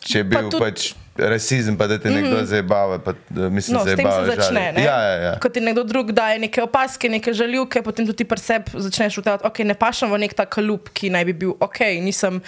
Če 0.04 0.20
je 0.20 0.26
bil 0.28 0.36
pa 0.36 0.50
tudi, 0.52 0.60
pač 0.60 0.90
rasizem, 1.16 1.76
pa 1.76 1.86
da 1.86 1.98
te 1.98 2.10
nekdo 2.10 2.30
mm 2.30 2.40
-hmm. 2.40 2.44
zabava. 2.44 2.98
Pa, 2.98 3.14
mislim, 3.30 3.76
no, 3.76 3.82
s 3.82 3.96
tem 3.96 4.06
se 4.10 4.36
začne. 4.36 4.74
Ja, 4.76 5.02
ja, 5.02 5.14
ja. 5.22 5.38
Ko 5.40 5.48
ti 5.48 5.60
nekdo 5.60 5.84
drug 5.84 6.12
daje 6.12 6.38
neke 6.38 6.62
opaske, 6.62 7.08
neke 7.08 7.32
žaljivke, 7.32 7.82
potem 7.82 8.06
tudi 8.06 8.24
pri 8.24 8.40
sebi 8.40 8.70
začneš 8.74 9.18
ugotavljati, 9.18 9.46
ok, 9.46 9.58
ne 9.58 9.74
pašem 9.74 10.12
v 10.12 10.18
nek 10.18 10.34
ta 10.34 10.46
kalup, 10.46 10.88
ki 10.92 11.10
naj 11.10 11.24
bi 11.24 11.32
bil 11.32 11.54
ok, 11.60 11.80
nisem 12.00 12.42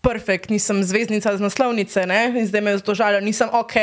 perfekt, 0.00 0.50
nisem 0.50 0.84
zvezdnica 0.84 1.36
z 1.36 1.40
naslovnice 1.40 2.06
ne? 2.06 2.32
in 2.36 2.46
zdaj 2.46 2.60
me 2.60 2.76
zato 2.76 2.94
žalijo, 2.94 3.20
nisem 3.20 3.48
ok. 3.52 3.74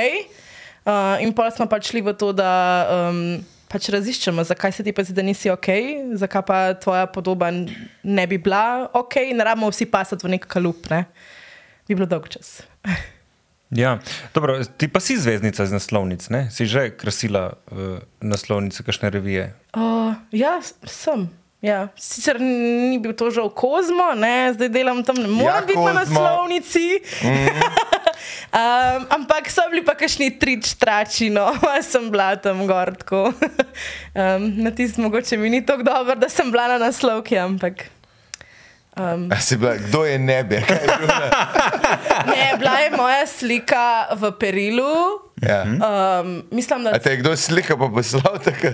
Uh, 0.85 1.23
in 1.23 1.33
pa 1.33 1.51
smo 1.51 1.65
pač 1.65 1.91
šli 1.91 2.01
v 2.03 2.13
to, 2.13 2.33
da 2.35 2.51
um, 2.91 3.39
pač 3.71 3.87
raziščemo, 3.89 4.43
zakaj 4.43 4.71
se 4.71 4.83
ti 4.83 4.91
pa 4.91 5.03
zdi, 5.03 5.15
da 5.15 5.23
nisi 5.23 5.49
ok, 5.49 5.67
zakaj 6.19 6.43
pa 6.45 6.73
tvoja 6.73 7.07
podoba 7.07 7.51
ne 8.03 8.27
bi 8.27 8.37
bila 8.37 8.89
ok, 8.93 9.15
ne 9.33 9.43
rabimo 9.43 9.71
vsi 9.71 9.85
pasati 9.85 10.27
v 10.27 10.35
nek 10.35 10.47
kalup. 10.47 10.89
Ne? 10.91 11.05
Bi 11.87 11.95
bilo 11.95 12.05
dolg 12.05 12.29
čas. 12.29 12.61
Ja, 13.73 13.97
dobro, 14.33 14.61
ti 14.77 14.87
pa 14.87 15.01
si 15.01 15.17
zvezdnica 15.17 15.65
z 15.65 15.73
naslovnic, 15.73 16.29
ne? 16.29 16.47
si 16.53 16.69
že 16.69 16.93
krasila 16.93 17.57
uh, 17.73 17.97
naslovnice, 18.21 18.85
kakšne 18.85 19.09
revije. 19.09 19.53
Uh, 19.73 20.13
ja, 20.29 20.61
sem. 20.85 21.29
Ja. 21.63 21.87
Sicer 21.95 22.43
ni 22.43 22.99
bil 22.99 23.15
to 23.15 23.31
v 23.31 23.47
Kozmo, 23.55 24.11
ne? 24.19 24.51
zdaj 24.51 24.67
delam 24.67 24.99
tam, 24.99 25.15
ne 25.15 25.31
morem 25.31 25.63
ja, 25.63 25.67
biti 25.67 25.79
na 25.79 25.93
naslovnici. 26.03 26.87
Mm. 27.23 27.49
um, 28.51 29.01
ampak 29.09 29.49
so 29.49 29.63
bili 29.71 29.81
pa 29.83 29.95
kakšni 29.95 30.35
trič 30.39 30.75
trači, 30.75 31.31
no, 31.31 31.49
sem 31.91 32.11
bila 32.11 32.35
tam 32.35 32.67
gorko. 32.67 33.31
um, 33.31 34.41
na 34.63 34.71
tisti 34.71 35.01
mogoče 35.01 35.37
mi 35.37 35.49
ni 35.49 35.65
tako 35.65 35.83
dobro, 35.83 36.15
da 36.15 36.29
sem 36.29 36.51
bila 36.51 36.67
na 36.67 36.77
naslovki, 36.77 37.39
ampak. 37.39 37.92
Um, 38.93 39.29
bila, 39.57 39.75
kdo 39.75 40.05
je 40.05 40.19
nebe? 40.19 40.55
ne, 42.33 42.53
bila 42.59 42.77
je 42.79 42.89
moja 42.97 43.27
slika 43.27 44.13
v 44.13 44.31
Perilu. 44.39 44.93
Ja. 45.41 45.65
Um, 45.65 46.43
mislim, 46.51 46.83
da 46.83 46.99
te 46.99 47.11
je 47.11 47.17
kdo 47.17 47.35
slika, 47.35 47.77
pa 47.77 47.89
poslal 47.89 48.39
tako. 48.43 48.67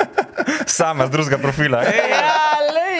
Sama 0.66 1.06
z 1.06 1.10
drugega 1.10 1.38
profila. 1.38 1.82
Ja, 1.82 2.48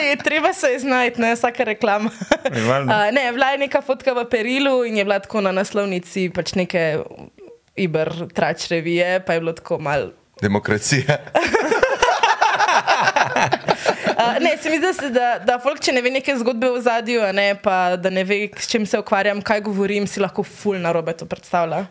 Ej, 0.09 0.17
treba 0.17 0.53
se 0.53 0.67
je 0.67 0.79
znajti, 0.79 1.21
ne 1.21 1.35
vsaka 1.35 1.63
reklama. 1.63 2.09
Uh, 2.49 3.13
ne, 3.13 3.31
bila 3.31 3.51
je 3.51 3.57
neka 3.57 3.81
fotka 3.81 4.13
v 4.13 4.25
Perilu 4.29 4.83
in 4.85 4.97
je 4.97 5.03
bila 5.05 5.19
tako 5.19 5.41
na 5.41 5.51
naslovnici 5.51 6.29
pač 6.33 6.55
neke 6.57 6.97
Iber 7.75 8.09
trač 8.33 8.67
revije, 8.71 9.19
pa 9.25 9.33
je 9.33 9.39
bilo 9.39 9.53
tako 9.53 9.77
mal. 9.77 10.09
Demokracija. 10.41 11.17
Uh, 14.39 14.43
ne, 14.43 14.57
se 14.57 14.69
mi 14.69 14.79
zdi, 14.79 15.11
da, 15.13 15.29
da 15.45 15.59
folk, 15.59 15.81
če 15.83 15.93
ne 15.93 16.01
ve 16.01 16.11
neke 16.15 16.35
zgodbe 16.39 16.71
v 16.71 16.81
zadju, 16.81 17.21
ne, 17.35 17.51
pa 17.59 17.97
da 17.99 18.11
ne 18.13 18.23
ve, 18.23 18.45
s 18.57 18.71
čim 18.71 18.85
se 18.87 18.99
ukvarjam, 18.99 19.41
kaj 19.43 19.61
govorim, 19.67 20.07
si 20.07 20.23
lahko 20.23 20.43
ful 20.47 20.79
na 20.79 20.93
robe 20.95 21.13
to 21.17 21.27
predstavlja. 21.29 21.85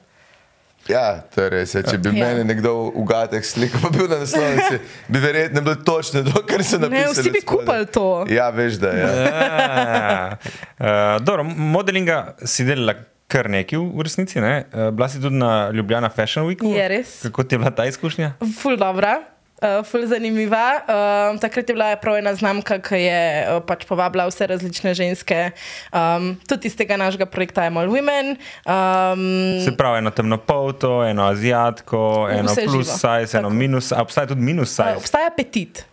Ja, 0.88 1.20
to 1.34 1.42
je 1.42 1.51
res. 1.53 1.74
Ja. 1.74 1.82
Če 1.84 1.99
bi 2.01 2.14
ja. 2.16 2.30
meni 2.30 2.46
nekdo 2.49 2.72
v 2.94 3.05
gatek 3.09 3.44
slikal, 3.44 3.82
pa 3.82 3.90
bil 3.92 4.09
na 4.09 4.22
naslovnici, 4.22 4.78
bi 5.12 5.20
verjetno 5.20 5.61
bilo 5.66 5.76
točno 5.84 6.22
to, 6.24 6.40
kar 6.49 6.64
se 6.64 6.80
napisalo. 6.80 7.12
Ne, 7.12 7.12
vsi 7.12 7.32
bi 7.34 7.42
kupali 7.44 7.88
to. 7.92 8.09
Ja, 8.32 8.49
veš, 8.55 8.80
da 8.80 8.94
je. 8.96 9.05
Ja. 9.05 10.38
uh, 10.80 10.88
dobro, 11.20 11.44
modelinga 11.44 12.38
si 12.49 12.64
delala 12.64 12.96
kar 13.28 13.51
nekaj 13.53 13.76
v 13.76 14.07
resnici, 14.07 14.40
ne? 14.40 14.62
Uh, 14.72 14.88
bila 14.96 15.11
si 15.12 15.20
tudi 15.20 15.36
na 15.36 15.68
Ljubljana 15.76 16.09
Fashion 16.09 16.49
Week. 16.49 16.64
Je 16.64 16.88
res. 16.88 17.18
Kako 17.26 17.44
ti 17.44 17.59
je 17.59 17.64
bila 17.66 17.74
ta 17.74 17.84
izkušnja? 17.90 18.38
Ful 18.57 18.80
dobra 18.80 19.18
uh, 19.62 19.84
ful 19.86 20.06
zanimiva. 20.06 20.82
Uh, 20.82 21.40
takrat 21.40 21.68
je 21.68 21.74
bila 21.74 21.96
prav 21.96 22.16
ena 22.16 22.34
znamka, 22.34 22.78
ki 22.82 23.00
je 23.02 23.22
uh, 23.42 23.61
pač 23.66 23.84
povabila 23.88 24.28
vse 24.30 24.46
različne 24.46 24.94
ženske, 24.94 25.50
um, 25.92 26.36
tudi 26.48 26.70
iz 26.70 26.76
tega 26.78 26.96
našega 26.96 27.26
projekta 27.26 27.66
Amol 27.66 27.90
Women. 27.92 28.36
Um, 28.64 29.61
Se 29.64 29.74
pravi, 29.76 29.98
eno 29.98 30.11
temno 30.11 30.38
polto, 30.38 31.04
eno 31.04 31.26
azijatko, 31.28 32.28
eno 32.32 32.54
plus 32.54 32.86
živo. 32.86 32.98
size, 32.98 33.38
eno 33.38 33.48
Tako. 33.48 33.54
minus, 33.54 33.92
a 33.92 34.02
obstaja 34.02 34.26
tudi 34.26 34.40
minus 34.40 34.70
size. 34.70 34.96
Uh, 34.96 35.02
obstaja 35.02 35.30
petit. 35.36 35.84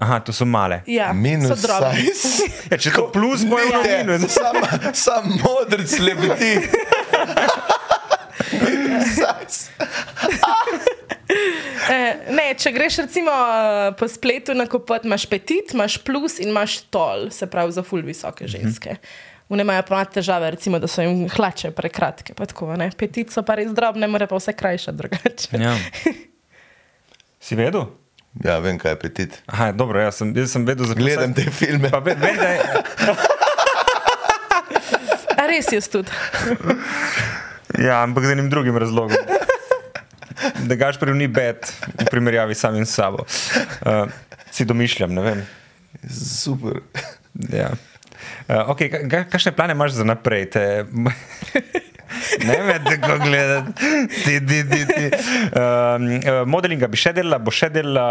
Aha, 0.00 0.20
to 0.20 0.32
so 0.32 0.44
male. 0.44 0.80
Ja, 0.86 1.12
minus 1.12 1.60
size. 1.60 2.48
ja, 2.70 2.78
če 2.80 2.90
to 2.96 3.10
plus, 3.12 3.44
bo 3.44 3.58
je 3.60 3.68
minus. 3.84 4.32
Sam, 4.40 4.56
sam 4.94 5.28
modrc 5.44 5.98
lebdi. 6.00 6.54
size. 9.16 9.70
Eh, 11.90 12.14
ne, 12.30 12.52
če 12.60 12.70
greš 12.70 13.00
recimo 13.02 13.32
eh, 13.32 13.88
po 13.98 14.06
spletu 14.08 14.54
na 14.54 14.66
kupot, 14.70 15.04
imaš 15.08 15.24
petit, 15.26 15.72
imaš 15.74 15.96
plus 16.04 16.36
in 16.38 16.52
imaš 16.52 16.76
tol, 16.92 17.30
se 17.34 17.48
pravi 17.50 17.72
za 17.74 17.82
ful 17.82 18.04
visoke 18.06 18.44
mhm. 18.44 18.52
ženske. 18.52 18.96
Vne 19.50 19.64
imajo 19.66 19.82
pa 19.88 20.04
težave, 20.06 20.52
recimo, 20.54 20.78
da 20.78 20.86
so 20.86 21.02
jim 21.02 21.24
hlače 21.32 21.72
prekratke. 21.74 22.36
Pa 22.38 22.46
tako, 22.46 22.68
petit 22.98 23.32
so 23.34 23.42
pa 23.42 23.56
res 23.58 23.72
drobne, 23.74 24.06
mora 24.06 24.28
pa 24.30 24.38
vse 24.38 24.54
krajše 24.54 24.94
drugače. 24.94 25.58
Ja. 25.58 25.74
Si 27.40 27.56
vedel? 27.56 27.86
Ja, 28.44 28.58
vem, 28.60 28.76
kaj 28.78 28.92
je 28.92 28.96
petit. 29.00 29.36
Aha, 29.48 29.70
dobro, 29.72 29.96
jaz 29.96 30.18
sem, 30.20 30.34
jaz 30.36 30.52
sem 30.52 30.66
vedel 30.68 30.84
za 30.86 30.92
Gledam 30.94 31.32
te 31.34 31.46
filme. 31.48 31.88
Pa 31.90 31.98
ve, 32.04 32.12
da 32.20 32.28
je... 32.28 32.60
A 35.40 35.46
res 35.48 35.72
je 35.72 35.80
tudi. 35.88 36.12
ja, 37.80 38.02
ampak 38.04 38.28
z 38.28 38.36
enim 38.36 38.50
drugim 38.52 38.76
razlogom 38.76 39.39
da 40.68 40.78
gaš 40.78 40.98
pri 41.00 41.14
ni 41.14 41.28
bed 41.28 41.66
v 42.00 42.08
primerjavi 42.10 42.54
s 42.54 42.64
samim 42.64 42.86
sabo. 42.86 43.26
Uh, 43.84 44.10
si 44.50 44.64
domišljam, 44.64 45.14
ne 45.14 45.22
vem. 45.22 45.46
Super. 46.10 46.80
Ja. 47.52 47.70
Uh, 48.48 48.72
okay, 48.74 48.90
kakšne 49.08 49.52
plane 49.52 49.76
imaš 49.76 50.00
za 50.00 50.04
naprej? 50.04 50.50
Te... 50.50 50.64
Ne 52.44 52.56
vem, 52.62 52.84
kako 52.84 53.24
gledati. 53.24 53.72
Ti, 54.24 54.34
ti, 54.46 54.58
ti, 54.70 54.80
ti. 54.86 55.06
Um, 55.56 56.08
modelinga 56.50 56.88
bi 56.90 56.98
še 56.98 57.14
delala, 57.16 57.38
bo 57.38 57.54
še 57.54 57.70
delala. 57.72 58.06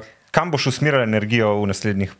Uh, 0.00 0.16
kam 0.36 0.50
boš 0.50 0.66
usmerila 0.66 1.02
energijo 1.02 1.54
v 1.62 1.66
naslednjih 1.70 2.10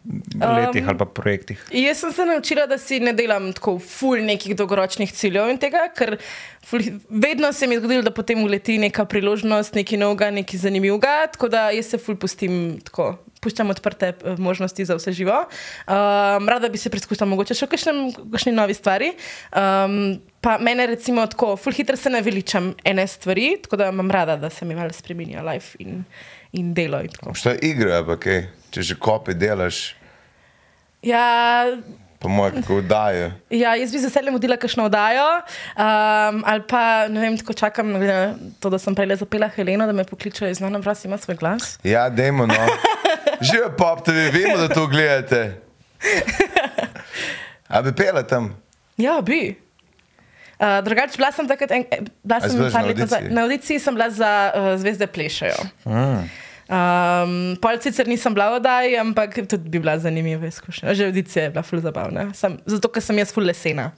letih 0.41 0.83
um, 0.83 0.89
ali 0.89 0.99
pa 0.99 1.05
projektih? 1.05 1.61
Jaz 1.73 2.01
sem 2.01 2.12
se 2.17 2.25
naučila, 2.25 2.64
da 2.67 2.79
si 2.81 2.97
ne 3.01 3.12
delam 3.12 3.51
tako 3.53 3.75
ful 3.79 4.23
nekih 4.25 4.57
dolgoročnih 4.57 5.12
ciljev 5.12 5.51
in 5.53 5.59
tega, 5.61 5.83
ker 5.93 6.17
ful, 6.64 6.81
vedno 7.11 7.53
se 7.53 7.67
mi 7.69 7.77
je 7.77 7.83
zgodilo, 7.83 8.07
da 8.07 8.14
potem 8.17 8.41
uleti 8.45 8.79
neka 8.81 9.05
priložnost, 9.05 9.77
neki 9.77 10.01
noga, 10.01 10.31
neki 10.33 10.57
zanimiv 10.57 10.97
ga, 11.03 11.27
tako 11.35 11.51
da 11.53 11.69
jaz 11.77 11.93
se 11.93 12.01
ful 12.01 12.17
pustim 12.17 12.79
tako. 12.85 13.19
Puščam 13.45 13.69
odprte 13.71 14.09
eh, 14.11 14.39
možnosti 14.43 14.85
za 14.89 14.97
vse 14.97 15.12
živo. 15.14 15.37
Um, 15.87 16.49
rada 16.49 16.71
bi 16.73 16.81
se 16.81 16.91
preizkušala, 16.91 17.29
mogoče 17.31 17.55
še 17.55 17.69
v 17.69 17.77
kakšni 18.33 18.55
novi 18.57 18.75
stvari. 18.75 19.12
Um, 19.53 20.17
pa 20.41 20.57
mene, 20.59 20.89
recimo, 20.89 21.27
tako, 21.31 21.53
ful 21.61 21.77
hitro 21.77 22.01
se 22.01 22.11
naveličam 22.11 22.73
ene 22.83 23.05
stvari, 23.07 23.53
tako 23.62 23.77
da 23.77 23.93
imam 23.93 24.11
rada, 24.11 24.39
da 24.41 24.51
se 24.51 24.64
mi 24.64 24.75
malo 24.75 24.91
spremenijo 24.97 25.45
life. 25.47 25.77
In, 25.85 26.01
in 26.57 26.75
delo. 26.75 27.03
Šta 27.35 27.55
je 27.57 27.59
igra, 27.71 28.03
kaj? 28.17 28.47
če 28.77 28.83
že 28.83 28.97
kopi 29.01 29.33
delaš? 29.33 29.95
Ja. 31.05 31.65
Po 32.21 32.29
mojem, 32.33 32.61
kako 32.61 32.81
vdajo. 32.81 33.31
Ja, 33.53 33.75
jaz 33.77 33.93
bi 33.93 34.01
z 34.01 34.09
veseljem 34.09 34.37
vodila 34.37 34.57
kakšno 34.61 34.89
vdajo. 34.89 35.27
Um, 35.77 36.41
ali 36.49 36.65
pa 36.69 36.83
ne 37.13 37.21
vem, 37.23 37.37
tako 37.41 37.57
čakam 37.57 37.93
na 38.01 38.35
to, 38.61 38.73
da 38.73 38.81
sem 38.81 38.97
prej 38.97 39.17
zapela 39.21 39.49
Heleno, 39.53 39.87
da 39.89 39.93
me 39.97 40.05
pokliče 40.09 40.51
iz 40.51 40.61
Nana 40.61 40.81
Vras, 40.85 41.05
ima 41.05 41.21
svoj 41.21 41.37
glas. 41.41 41.77
Ja, 41.85 42.09
dajmo. 42.09 42.49
No. 42.49 42.57
Živijo 43.47 43.71
pop, 43.79 44.05
tudi 44.05 44.29
vemo, 44.33 44.57
da 44.61 44.69
to 44.73 44.87
gledate. 44.89 45.61
A 47.69 47.83
bi 47.83 47.93
pela 47.97 48.25
tam? 48.25 48.55
Ja, 48.97 49.21
bi. 49.21 49.55
Uh, 50.57 50.81
drugače, 50.85 51.21
bila 51.21 51.33
sem 51.37 51.49
takrat, 51.49 51.71
en, 51.77 51.85
bila 52.25 52.41
sem 52.41 52.61
nekaj 52.61 52.89
let 52.89 53.01
nazaj. 53.05 53.29
Na 53.29 53.45
audiciji 53.45 53.81
sem 53.81 53.95
bila 53.95 54.09
za 54.11 54.33
uh, 54.57 54.73
Zvezde 54.81 55.07
plešajo. 55.07 55.69
Mm. 55.85 56.46
Um, 56.67 57.55
pol 57.62 57.79
sicer 57.79 58.09
nisem 58.11 58.35
bila 58.35 58.51
v 58.51 58.59
oddaji, 58.59 58.97
ampak 58.99 59.39
tudi 59.47 59.71
bi 59.71 59.79
bila 59.79 59.99
zanimiva 60.03 60.47
izkušnja. 60.51 60.95
Že 60.95 61.11
audicija 61.12 61.45
je 61.45 61.51
bila 61.55 61.62
ful 61.62 61.81
zabavna. 61.81 62.33
Sem, 62.35 62.59
zato, 62.67 62.91
ker 62.91 63.03
sem 63.03 63.19
jaz 63.23 63.31
ful 63.35 63.47
lesena. 63.47 63.93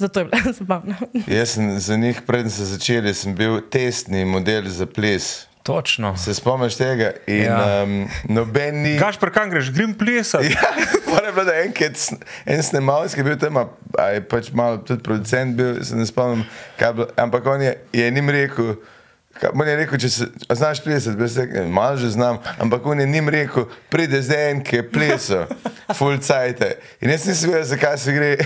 Zato 0.00 0.24
je 0.24 0.30
bila 0.30 0.52
zabavna. 0.60 0.96
jaz 1.26 1.56
sem 1.58 1.78
za 1.78 1.96
njih, 1.96 2.22
predtem 2.26 2.50
se 2.50 2.64
začeli, 2.64 3.14
sem 3.14 3.34
bil 3.36 3.60
testni 3.60 4.24
model 4.24 4.68
za 4.72 4.86
ples. 4.86 5.46
Točno. 5.62 6.16
Se 6.16 6.34
spomniš 6.34 6.74
tega? 6.74 7.12
In, 7.26 7.44
ja. 7.44 7.84
um, 7.84 8.08
noben 8.28 8.82
ni. 8.82 8.96
Kaš 8.98 9.20
pa 9.20 9.30
kam 9.30 9.50
greš, 9.50 9.70
grem 9.70 9.94
plesati. 9.94 10.46
Ja, 10.50 10.72
moram 11.12 11.36
reči, 11.36 11.46
da 11.46 11.58
enkrat 11.60 12.00
en 12.46 12.62
snemalec, 12.62 13.14
ki 13.14 13.20
je 13.20 13.24
bil 13.24 13.36
tam, 13.38 13.60
a 13.98 14.08
je 14.16 14.24
pač 14.26 14.50
malo 14.50 14.80
tudi 14.82 15.04
producent 15.04 15.54
bil, 15.60 15.78
se 15.84 15.96
ne 15.96 16.06
spomnim, 16.08 16.42
kaj 16.80 16.96
bilo. 16.96 17.06
Ampak 17.16 17.46
on 17.46 17.62
je, 17.62 17.76
je 17.92 18.10
njim 18.10 18.30
rekel. 18.30 18.74
On 19.54 19.68
je 19.68 19.76
rekel, 19.76 19.98
če 19.98 20.08
se, 20.08 20.26
znaš 20.50 20.82
plesati, 20.84 21.16
bi 21.16 21.26
rekel, 21.36 21.68
malo 21.68 21.96
že 21.96 22.12
znam, 22.14 22.38
ampak 22.58 22.86
on 22.86 23.00
je 23.00 23.06
njim 23.06 23.28
rekel, 23.28 23.64
pride 23.90 24.22
zdaj 24.22 24.50
en, 24.50 24.60
ki 24.64 24.76
je 24.76 24.88
plesal, 24.90 25.46
full 25.96 26.18
cajte. 26.18 26.76
In 27.00 27.10
jaz 27.10 27.26
nisem 27.26 27.50
vedel, 27.50 27.64
zakaj 27.72 27.98
se 27.98 28.12
gre. 28.12 28.36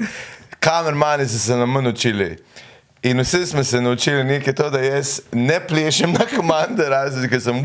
Kamermani 0.64 1.28
so 1.28 1.38
se 1.38 1.56
nam 1.56 1.72
naučili. 1.84 2.36
In 3.04 3.20
vsi 3.20 3.46
smo 3.46 3.64
se 3.64 3.80
naučili 3.80 4.24
nekaj 4.24 4.54
to, 4.54 4.70
da 4.70 4.80
jaz 4.80 5.20
ne 5.32 5.60
plešem 5.60 6.12
na 6.12 6.24
komande, 6.36 6.88
razen 6.88 7.28
ker 7.28 7.40
sem. 7.40 7.64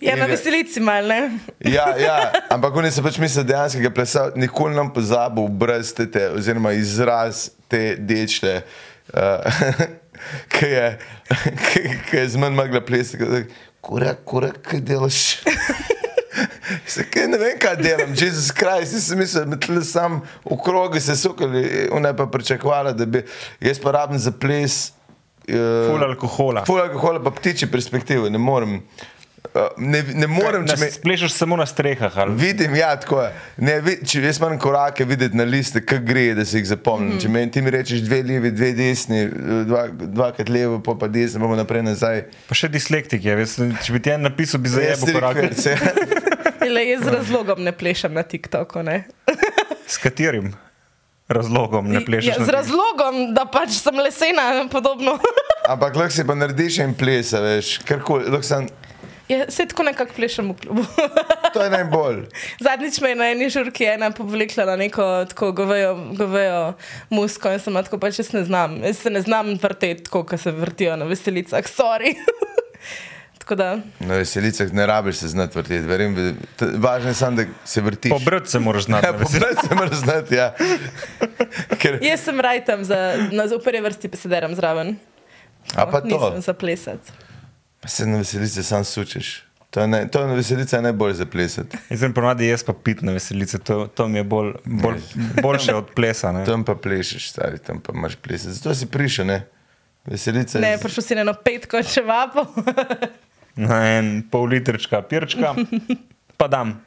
Ja, 0.00 0.16
na 0.16 0.26
veselici 0.26 0.80
malo? 0.80 1.14
Ja, 1.60 1.92
ja, 2.00 2.32
ampak 2.48 2.76
oni 2.76 2.90
so 2.90 3.04
pač 3.04 3.18
mislili, 3.20 3.44
da 3.44 3.52
dejansko 3.52 3.82
je 3.82 3.94
plesal, 3.94 4.32
nikoli 4.36 4.74
nam 4.76 4.88
pozabil 4.92 5.48
brez 5.48 5.92
te, 5.92 6.30
oziroma 6.32 6.72
izraz 6.72 7.50
te 7.68 7.96
dečle. 7.98 8.62
Uh, 9.12 9.20
ki 10.48 10.70
je, 10.72 10.86
je 12.12 12.28
z 12.28 12.40
menj 12.40 12.56
mogla 12.56 12.80
plesati, 12.84 13.44
kore, 13.80 14.14
kore, 14.24 14.52
kaj 14.62 14.80
delaš. 14.80 15.22
Se, 16.86 17.04
kaj, 17.10 17.28
ne 17.30 17.38
vem, 17.38 17.58
kaj 17.58 17.76
delam, 17.80 18.12
Jezus 18.18 18.50
Kristus, 18.54 19.06
sem 19.08 19.18
mislil, 19.18 19.46
da 19.46 19.82
sem 19.84 20.18
v 20.44 20.58
krogu 20.64 21.00
se 21.00 21.16
sukali, 21.16 21.88
ona 21.94 22.10
je 22.12 22.16
pa 22.16 22.26
pričakovala, 22.26 22.92
da 22.92 23.06
bi 23.06 23.22
jaz 23.60 23.80
pa 23.82 23.94
rabim 23.94 24.18
za 24.18 24.32
ples. 24.32 24.92
Uh, 25.46 25.86
ful 25.92 26.04
alkohola. 26.04 26.64
Ful 26.66 26.82
alkohola, 26.82 27.22
pa 27.22 27.30
ptiči 27.30 27.70
perspektive, 27.70 28.30
ne 28.30 28.38
morem. 28.38 28.80
Ne, 29.76 30.02
ne 30.14 30.26
morem, 30.30 30.66
če 30.68 30.76
me 30.80 30.88
splešaš 30.92 31.32
samo 31.36 31.56
na 31.58 31.66
strehah. 31.68 32.12
Ali? 32.22 32.34
Vidim, 32.40 32.74
ja, 32.76 32.90
tako 33.00 33.20
je. 33.22 33.30
Ne, 33.64 33.76
vid, 33.84 34.02
če 34.08 34.22
jaz 34.24 34.40
imam 34.40 34.58
korake 34.60 35.06
videti 35.08 35.38
na 35.38 35.46
liste, 35.48 35.80
kaj 35.84 36.02
gre, 36.06 36.26
da 36.36 36.44
se 36.44 36.60
jih 36.60 36.68
zapomnim. 36.68 37.14
Mm 37.14 37.18
-hmm. 37.18 37.22
Če 37.22 37.28
me, 37.28 37.44
ti 37.50 37.62
mi 37.62 37.70
rečeš 37.70 38.04
dve 38.04 38.22
levi, 38.22 38.50
dve 38.50 38.72
desni, 38.72 39.22
dva, 39.66 39.86
dvakrat 39.88 40.48
levo, 40.48 40.82
pa 40.82 40.94
pa 41.00 41.08
desni, 41.08 41.40
bomo 41.40 41.56
naprej 41.56 41.82
nazaj. 41.82 42.24
Pa 42.48 42.54
še 42.54 42.68
dislektik 42.68 43.24
je, 43.24 43.36
veš, 43.36 43.56
če 43.86 43.92
bi 43.92 44.02
ti 44.02 44.10
en 44.10 44.22
napisal, 44.28 44.60
bi 44.60 44.68
zajel 44.68 45.08
korake. 45.12 45.50
Le 46.76 46.82
jaz 46.88 47.04
z 47.04 47.12
razlogom 47.14 47.62
ne 47.62 47.72
plešem 47.72 48.14
na 48.14 48.22
TikToku. 48.22 48.82
Ne? 48.82 49.04
S 49.94 49.98
katerim? 50.02 50.54
Razlogom 51.28 51.88
ne 51.90 52.04
plešeš. 52.04 52.36
Ja, 52.36 52.44
z 52.44 52.48
razlogom, 52.54 53.34
da 53.34 53.46
pač 53.50 53.70
sem 53.70 53.98
lesena 53.98 54.68
podobno. 54.70 55.18
Ampak 55.66 55.96
lahko 55.98 56.14
si 56.14 56.24
pa 56.26 56.34
narediš 56.38 56.78
in 56.84 56.94
plesa, 56.94 57.40
veš, 57.42 57.80
karkoli. 57.86 58.30
Ja, 59.28 59.50
se 59.50 59.66
tako 59.66 59.82
nekako 59.82 60.12
plešem 60.16 60.50
v 60.52 60.56
klubu. 60.60 60.84
to 61.54 61.62
je 61.62 61.70
najbolj. 61.70 62.24
Zadnjič 62.60 63.00
me 63.00 63.08
je 63.08 63.16
na 63.16 63.30
eni 63.30 63.50
žurki 63.50 63.84
ena 63.84 64.10
povlekla 64.10 64.64
na 64.64 64.76
neko 64.76 65.24
tako 65.28 65.52
govejo, 65.52 65.94
govejo 66.18 66.74
musko 67.10 67.52
in 67.52 67.60
sem 67.60 67.74
tako 67.74 67.98
pač 67.98 68.18
jaz 68.18 68.32
ne 68.32 68.44
znam. 68.44 68.80
Jaz 68.84 68.98
se 68.98 69.10
ne 69.10 69.20
znam 69.22 69.54
vrteti 69.62 70.04
tako, 70.04 70.24
kot 70.24 70.40
se 70.40 70.50
vrtijo 70.50 70.96
na 70.96 71.04
veselicah, 71.04 71.64
sorry. 71.64 72.14
Na 73.46 74.14
veselicah 74.18 74.72
ne 74.74 74.86
rabiš 74.86 75.16
se 75.16 75.28
znati 75.28 75.58
vrteti, 75.58 75.86
verjem. 75.86 76.38
Važno 76.82 77.08
je 77.10 77.14
samo, 77.14 77.36
da 77.36 77.44
se 77.64 77.80
vrtiš. 77.80 78.10
Po 78.10 78.18
brd 78.18 78.48
se 78.50 78.58
moraš 78.58 78.84
znati. 78.84 79.06
Ja, 79.06 79.12
po 79.12 79.18
brd 79.18 79.68
se 79.68 79.74
moraš 79.74 79.96
znati, 79.96 80.34
ja. 80.34 80.54
Ker... 81.80 81.98
Jaz 82.02 82.20
sem 82.20 82.40
rajtam, 82.40 82.84
za, 82.84 83.14
na 83.32 83.44
prvi 83.64 83.80
vrsti 83.80 84.08
pa 84.08 84.16
sederam 84.16 84.54
zraven. 84.54 84.96
A 85.74 85.86
pa 85.86 86.00
to? 86.00 86.06
Nisem 86.06 86.40
za 86.40 86.54
plesati. 86.54 87.25
Se 87.86 88.06
na 88.06 88.18
veselice 88.18 88.62
sam 88.62 88.84
sučeš. 88.84 89.42
To 89.70 89.80
je, 89.80 89.86
ne, 89.88 90.08
to 90.08 90.20
je 90.20 90.26
na 90.26 90.34
veselice 90.34 90.82
najbolj 90.82 91.12
za 91.12 91.26
plesati. 91.26 91.76
Jaz 91.90 92.00
sem 92.00 92.14
ponovadi 92.14 92.46
jaz 92.48 92.62
pa 92.64 92.72
pit 92.72 93.02
na 93.02 93.12
veselice, 93.12 93.58
to, 93.58 93.86
to 93.86 94.08
mi 94.08 94.18
je 94.18 94.24
bolj, 94.24 94.52
bolj, 94.64 95.00
boljše 95.42 95.74
od 95.74 95.90
plesa. 95.94 96.32
Ne? 96.32 96.44
Tam 96.44 96.64
pa 96.64 96.74
plešeš, 96.74 97.30
stari, 97.30 97.58
tam 97.58 97.80
pa 97.80 97.92
imaš 97.94 98.16
plesati. 98.16 98.54
Zato 98.54 98.74
si 98.74 98.86
prišel, 98.86 99.26
ne? 99.26 99.42
Veselica. 100.06 100.58
Ne, 100.58 100.78
prišel 100.78 101.02
si 101.02 101.14
na 101.14 101.26
eno 101.26 101.34
petko 101.44 101.82
čevapo. 101.82 102.46
na 103.68 103.82
en 103.98 104.22
pol 104.30 104.48
litrčka 104.48 105.02
pirčka, 105.02 105.54
pa 106.36 106.48
dam. 106.48 106.85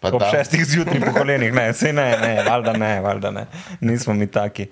Pa 0.00 0.12
Ob 0.14 0.22
tam. 0.22 0.30
šestih 0.30 0.62
zjutraj 0.62 1.00
po 1.02 1.12
kolenih, 1.12 1.50
ne, 1.54 1.72
se 1.74 1.92
ne, 1.92 2.06
ne, 2.22 2.42
valjda 2.46 2.72
ne, 2.78 3.00
valjda 3.02 3.30
ne, 3.34 3.46
nismo 3.80 4.14
mi 4.14 4.28
taki. 4.30 4.68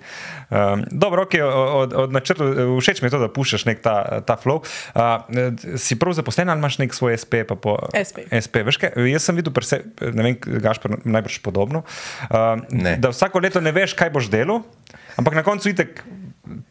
Um, 0.49 0.85
dobro, 0.91 1.25
ok, 1.27 1.35
od, 1.53 1.93
od 1.93 2.13
načrtu, 2.15 2.47
všeč 2.79 3.01
mi 3.01 3.11
je 3.11 3.11
to, 3.11 3.19
da 3.19 3.27
puščaš 3.27 3.65
nek 3.67 3.81
ta, 3.83 4.21
ta 4.23 4.37
flow. 4.39 4.63
Uh, 4.95 5.75
si 5.75 5.99
prav 5.99 6.15
zaposlen 6.15 6.49
ali 6.49 6.63
imaš 6.63 6.79
nek 6.79 6.95
svoj 6.95 7.17
SP? 7.19 7.43
Po, 7.43 7.75
SP. 8.07 8.23
SP. 8.31 8.63
Veš, 8.63 8.79
kaj, 8.79 8.95
jaz 9.11 9.27
sem 9.27 9.35
videl, 9.35 9.51
prse, 9.51 9.81
ne 9.99 10.29
vem, 10.29 10.39
Gašpor, 10.63 10.95
najbrž 11.03 11.41
podobno, 11.43 11.83
uh, 12.31 12.63
da 12.95 13.11
vsako 13.11 13.43
leto 13.43 13.59
ne 13.59 13.75
veš, 13.75 13.99
kaj 13.99 14.15
boš 14.15 14.31
delal, 14.31 14.63
ampak 15.19 15.35
na 15.35 15.43
koncu 15.43 15.75
itek 15.75 16.05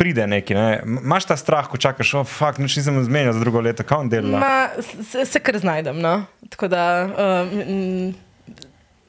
pride 0.01 0.25
neki. 0.27 0.57
Ne? 0.57 0.81
Maš 0.85 1.29
ta 1.29 1.37
strah, 1.37 1.69
ko 1.69 1.77
čakaš, 1.77 2.15
oh, 2.17 2.25
fuck, 2.25 2.57
nič 2.57 2.81
nisem 2.81 2.97
zmenil 3.05 3.37
za 3.37 3.41
drugo 3.45 3.61
leto, 3.61 3.85
kaj 3.85 4.07
on 4.07 4.13
dela? 4.13 4.41
Ma, 4.41 4.85
se, 5.05 5.29
se 5.29 5.41
kar 5.45 5.61
znajdem, 5.61 6.01
no. 6.01 6.23
Tako 6.49 6.73
da... 6.73 6.85
Um, 7.05 8.15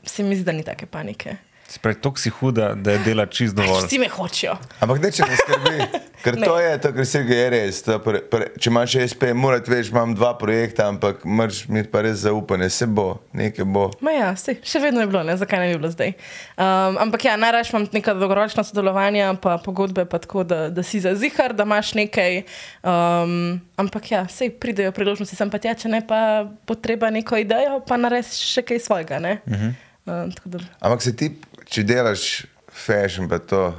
se 0.08 0.24
mi 0.24 0.36
zdi, 0.36 0.44
da 0.44 0.52
ni 0.52 0.64
take 0.64 0.86
panike. 0.86 1.38
Spravi, 1.70 1.96
to 2.02 2.14
si 2.16 2.30
huda, 2.30 2.74
da 2.76 2.92
je 2.92 3.00
dela 3.00 3.26
čist 3.26 3.56
dovolj. 3.56 3.84
Vsi 3.86 4.00
me 4.00 4.08
hočejo. 4.08 4.54
Ampak 4.80 5.00
ne, 5.04 5.10
če 5.12 5.26
ne 5.28 5.36
skrbi, 5.36 5.88
ker 6.24 6.38
to 6.40 6.54
je 6.64 6.76
to, 6.80 6.92
kar 6.96 7.06
se 7.06 7.22
je 7.28 7.48
res. 7.52 7.80
Pre, 8.06 8.22
pre, 8.32 8.46
če 8.56 8.70
imaš 8.72 8.94
SP, 9.12 9.34
moraš 9.36 9.68
več, 9.68 9.90
imam 9.92 10.14
dva 10.16 10.30
projekta, 10.40 10.86
ampak 10.88 11.26
moraš 11.28 11.66
imeti 11.68 11.92
pa 11.92 12.06
res 12.06 12.22
zaupanje, 12.22 12.70
se 12.72 12.88
bo, 12.88 13.18
nekaj 13.36 13.68
bo. 13.68 13.90
Ma 14.00 14.14
ja, 14.16 14.30
si, 14.40 14.56
še 14.64 14.80
vedno 14.80 15.04
je 15.04 15.10
bilo, 15.12 15.26
ne, 15.28 15.36
zakaj 15.40 15.60
ne 15.60 15.74
bi 15.74 15.76
bilo 15.82 15.92
zdaj. 15.92 16.14
Um, 16.56 17.02
ampak 17.04 17.26
ja, 17.28 17.34
najraž 17.42 17.74
imam 17.74 17.90
neka 17.92 18.16
dolgoročna 18.16 18.64
sodelovanja, 18.64 19.34
pa 19.44 19.58
pogodbe, 19.64 20.06
pa 20.08 20.22
tako, 20.24 20.46
da, 20.48 20.62
da 20.72 20.86
si 20.88 21.04
za 21.04 21.18
zihar, 21.20 21.52
da 21.58 21.68
imaš 21.68 21.92
nekaj. 22.00 22.46
Um, 22.80 23.58
ampak 23.76 24.08
ja, 24.14 24.24
sej 24.32 24.54
pridejo 24.56 24.96
priložnosti, 24.96 25.36
sem 25.36 25.52
pa 25.52 25.60
tja, 25.60 25.76
če 25.76 25.92
ne 25.92 26.00
pa 26.08 26.48
potreba 26.70 27.12
neko 27.12 27.44
idejo, 27.44 27.82
pa 27.84 28.00
narediš 28.00 28.40
še 28.56 28.64
kaj 28.72 28.82
svojega. 28.88 29.20
Uh 29.20 29.52
-huh. 29.52 29.76
Uh, 30.08 30.62
ampak 30.80 31.04
se 31.04 31.16
ti 31.16 31.32
če 31.68 31.84
delaš 31.84 32.46
fashion, 32.78 33.28
pa 33.30 33.40
to, 33.40 33.72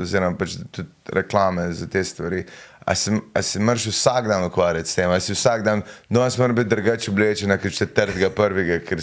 oziroma 0.00 0.38
pač 0.38 0.56
tudi 0.72 0.88
reklame 1.12 1.66
za 1.72 1.88
te 1.90 2.04
stvari. 2.04 2.44
A 2.84 2.92
si 2.94 3.60
moraš 3.64 3.86
vsak 3.88 4.28
dan 4.28 4.44
ukvarjati 4.44 4.90
s 4.90 4.98
tem, 4.98 5.10
a 5.10 5.16
si 5.20 5.32
vsak 5.32 5.62
dan, 5.64 5.82
no, 6.12 6.20
jaz 6.20 6.36
moram 6.38 6.56
biti 6.58 6.68
drugače 6.68 7.10
oblečen, 7.10 7.54
ker 7.60 7.72
četrtega, 7.72 8.28
prvega, 8.36 8.76
ker 8.84 9.00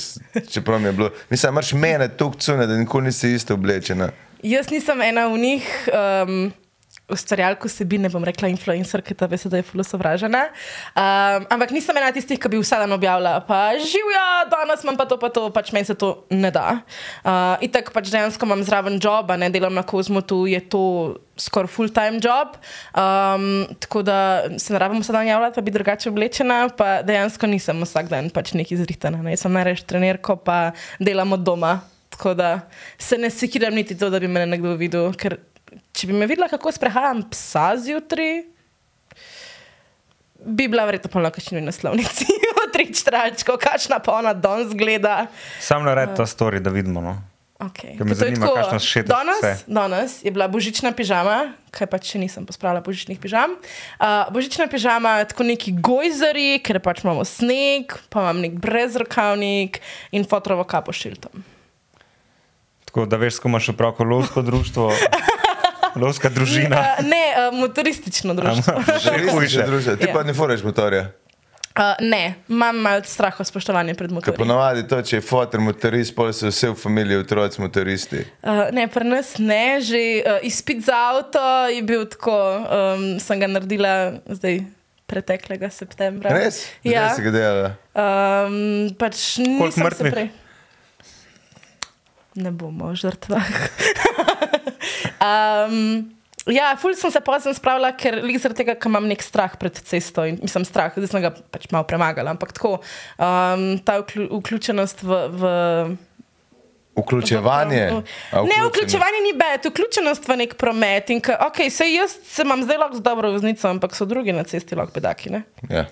čeprav 0.54 0.80
mi 0.80 0.92
je 0.92 0.98
bilo. 1.00 1.10
Mislim, 1.34 1.58
moraš 1.58 1.74
mene 1.74 2.08
tukaj 2.14 2.46
cune, 2.46 2.68
da 2.70 2.78
nikoli 2.78 3.10
nisi 3.10 3.34
isto 3.34 3.58
oblečena. 3.58 4.12
Jaz 4.46 4.70
nisem 4.70 5.02
ena 5.02 5.28
v 5.34 5.42
njih. 5.42 5.72
Um 5.90 6.52
ustvarjalko 7.12 7.70
sebi, 7.72 8.00
ne 8.02 8.10
bom 8.12 8.24
rekla 8.26 8.50
influencer, 8.52 9.04
ki 9.06 9.18
ta 9.18 9.30
ve, 9.32 9.40
da 9.42 9.60
je 9.60 9.68
fulo 9.68 9.84
sovražena. 9.88 10.48
Um, 10.96 11.48
ampak 11.54 11.74
nisem 11.76 11.98
ena 11.98 12.12
tistih, 12.16 12.40
ki 12.42 12.52
bi 12.52 12.62
vsak 12.62 12.86
dan 12.86 12.96
objavila, 12.96 13.38
pa 13.48 13.74
živja, 13.80 14.26
danes 14.52 14.86
imam 14.86 15.00
pa 15.00 15.08
to, 15.10 15.18
pa 15.22 15.32
to, 15.34 15.48
pač 15.54 15.74
meni 15.76 15.90
se 15.90 15.96
to 15.96 16.14
ne 16.32 16.52
da. 16.54 16.82
Uh, 17.24 17.58
in 17.64 17.72
tako 17.74 17.96
pač 17.96 18.12
dejansko 18.14 18.48
imam 18.50 18.64
zraven 18.68 19.00
job, 19.02 19.34
ne 19.38 19.52
delam 19.54 19.76
na 19.78 19.84
kozmotu, 19.88 20.46
je 20.50 20.62
to 20.72 20.84
skoraj 21.42 21.72
full-time 21.72 22.22
job. 22.24 22.58
Um, 22.96 23.66
tako 23.80 24.02
da 24.06 24.18
se 24.58 24.74
ne 24.74 24.80
rabim 24.80 25.02
vsak 25.02 25.16
dan 25.16 25.28
javljati, 25.28 25.56
pa 25.56 25.62
bi 25.62 25.72
drugače 25.72 26.10
oblečena, 26.10 26.60
pa 26.78 27.02
dejansko 27.06 27.50
nisem 27.50 27.82
vsak 27.86 28.12
dan 28.12 28.30
pač 28.34 28.54
nek 28.58 28.72
izritana. 28.72 29.22
Ne? 29.26 29.38
Sem 29.38 29.54
najrež 29.54 29.86
trenerko, 29.90 30.38
pa 30.38 30.72
delam 31.00 31.34
od 31.38 31.46
doma. 31.46 31.80
Tako 32.12 32.34
da 32.38 32.50
se 33.00 33.18
ne 33.18 33.30
sekiram 33.32 33.74
niti 33.74 33.98
to, 33.98 34.10
da 34.12 34.20
bi 34.20 34.28
me 34.28 34.44
nekdo 34.46 34.76
videl, 34.78 35.14
ker 35.18 35.40
če 35.96 36.10
bi 36.10 36.18
me 36.18 36.28
videla, 36.30 36.50
kako 36.52 36.72
sprehajam 36.76 37.24
psa 37.32 37.72
zjutraj, 37.80 38.44
bi 40.46 40.68
bila 40.68 40.86
verjetno 40.90 41.12
polna 41.14 41.32
kakšni 41.34 41.62
naslovnici. 41.62 42.26
Tri 42.74 42.88
čtralčko, 42.96 43.58
kakšna 43.60 44.00
pa 44.00 44.16
ona 44.22 44.32
danes 44.34 44.72
gleda. 44.78 45.26
Sam 45.60 45.84
nared 45.84 46.16
ta 46.16 46.24
story, 46.24 46.62
da 46.64 46.72
vidimo. 46.72 47.02
No. 47.04 47.18
Okay. 47.62 47.94
Me 48.00 48.16
zanima, 48.18 48.48
kakšna 48.56 48.80
še 48.82 49.04
danes, 49.06 49.66
danes 49.70 50.16
je 50.26 50.32
bila 50.34 50.48
božična 50.50 50.96
pižama, 50.98 51.52
kaj 51.70 51.90
pa 51.92 52.00
če 52.02 52.18
nisem 52.24 52.48
pospravila 52.48 52.82
božičnih 52.82 53.20
pižam. 53.22 53.54
Uh, 54.00 54.32
božična 54.34 54.66
pižama, 54.72 55.20
tako 55.30 55.46
neki 55.46 55.76
gojzeri, 55.78 56.58
ker 56.66 56.82
pač 56.82 57.04
imamo 57.06 57.22
sneg, 57.28 57.94
pa 58.10 58.26
imam 58.26 58.42
nek 58.42 58.58
brezrokavnik 58.64 59.78
in 60.10 60.26
fotrovo 60.26 60.66
kapo 60.66 60.96
šiltom. 60.96 61.46
Tako 62.90 63.06
da 63.06 63.22
veš, 63.22 63.38
ko 63.44 63.52
imaš 63.52 63.70
opravko 63.76 64.10
lovsko 64.10 64.42
društvo. 64.42 64.90
Lovska 65.96 66.30
družina. 66.30 66.80
Uh, 66.80 67.06
ne, 67.06 67.24
uh, 67.36 67.60
motoristično 67.60 68.34
društvo. 68.34 68.74
Motoristično 68.88 69.68
društvo. 69.68 69.96
Ti 69.96 70.08
ja. 70.08 70.14
pa 70.14 70.24
ne 70.24 70.34
foreš 70.34 70.64
motorja. 70.64 71.12
Uh, 71.72 71.84
ne, 72.00 72.34
imam 72.50 72.76
malo 72.76 73.04
strah 73.04 73.40
o 73.40 73.44
spoštovanju 73.44 73.96
pred 73.96 74.12
motorjem. 74.12 74.38
Ponovadi 74.38 74.84
to, 74.88 74.98
če 75.02 75.16
je 75.18 75.24
fotor 75.24 75.62
motorist, 75.64 76.12
pa 76.16 76.28
so 76.36 76.50
vse 76.52 76.74
v 76.74 76.76
familiji 76.76 77.22
otroci 77.22 77.62
motoristi. 77.64 78.26
Uh, 78.44 78.66
ne, 78.76 78.90
pri 78.92 79.08
nas 79.08 79.38
ne, 79.40 79.80
že 79.80 80.02
uh, 80.20 80.44
izpit 80.44 80.84
za 80.84 80.98
avto 81.14 81.40
je 81.72 81.80
bil 81.88 82.04
tako, 82.12 82.36
um, 82.36 83.06
sem 83.24 83.40
ga 83.40 83.48
naredila 83.48 83.96
zdaj. 84.28 84.64
Preteklega 85.12 85.68
septembra. 85.68 86.32
Res? 86.32 86.62
Ja, 86.88 87.10
se 87.12 87.20
ga 87.26 87.32
dela. 87.36 87.72
Um, 87.92 88.94
pač 88.96 89.42
Koliko 89.44 89.84
mrtvih? 89.84 90.30
Ne 92.40 92.52
bomo 92.56 92.94
žrtvah. 92.96 93.50
Um, 95.22 96.10
ja, 96.50 96.72
ful 96.82 96.96
sem 96.98 97.12
se 97.14 97.22
pozem 97.22 97.54
spravila, 97.54 97.92
ker 97.94 98.18
zaradi 98.42 98.64
tega, 98.64 98.76
ker 98.76 98.90
imam 98.90 99.06
nek 99.10 99.22
strah 99.22 99.54
pred 99.62 99.78
cesto 99.86 100.26
in 100.26 100.40
mislim 100.42 100.66
strah, 100.66 100.94
zdaj 100.98 101.12
sem 101.12 101.24
ga 101.24 101.34
pač 101.54 101.68
malo 101.74 101.86
premagala. 101.90 102.34
Ampak 102.34 102.56
tako, 102.58 102.80
um, 103.22 103.68
ta 103.86 104.00
vklju, 104.02 104.32
vključenost 104.42 105.06
v. 105.06 105.20
v 105.36 105.52
Vključevanje. 106.92 107.86
Ne, 108.36 108.56
vključevanje 108.68 109.20
ni 109.24 109.32
bed, 109.40 109.64
vključenost 109.72 110.26
v 110.28 110.36
nek 110.42 110.58
promet. 110.60 111.14
In, 111.14 111.22
ka, 111.24 111.38
okay, 111.48 111.72
sej 111.72 111.96
jaz 111.96 112.18
se 112.28 112.44
imam 112.44 112.66
zdaj 112.66 112.82
lahko 112.82 113.00
z 113.00 113.06
dobro 113.06 113.32
voznico, 113.32 113.64
ampak 113.70 113.96
so 113.96 114.06
drugi 114.06 114.36
na 114.36 114.44
cesti 114.44 114.76
lahko 114.76 115.00
bedaki. 115.00 115.32
Ja. 115.70 115.86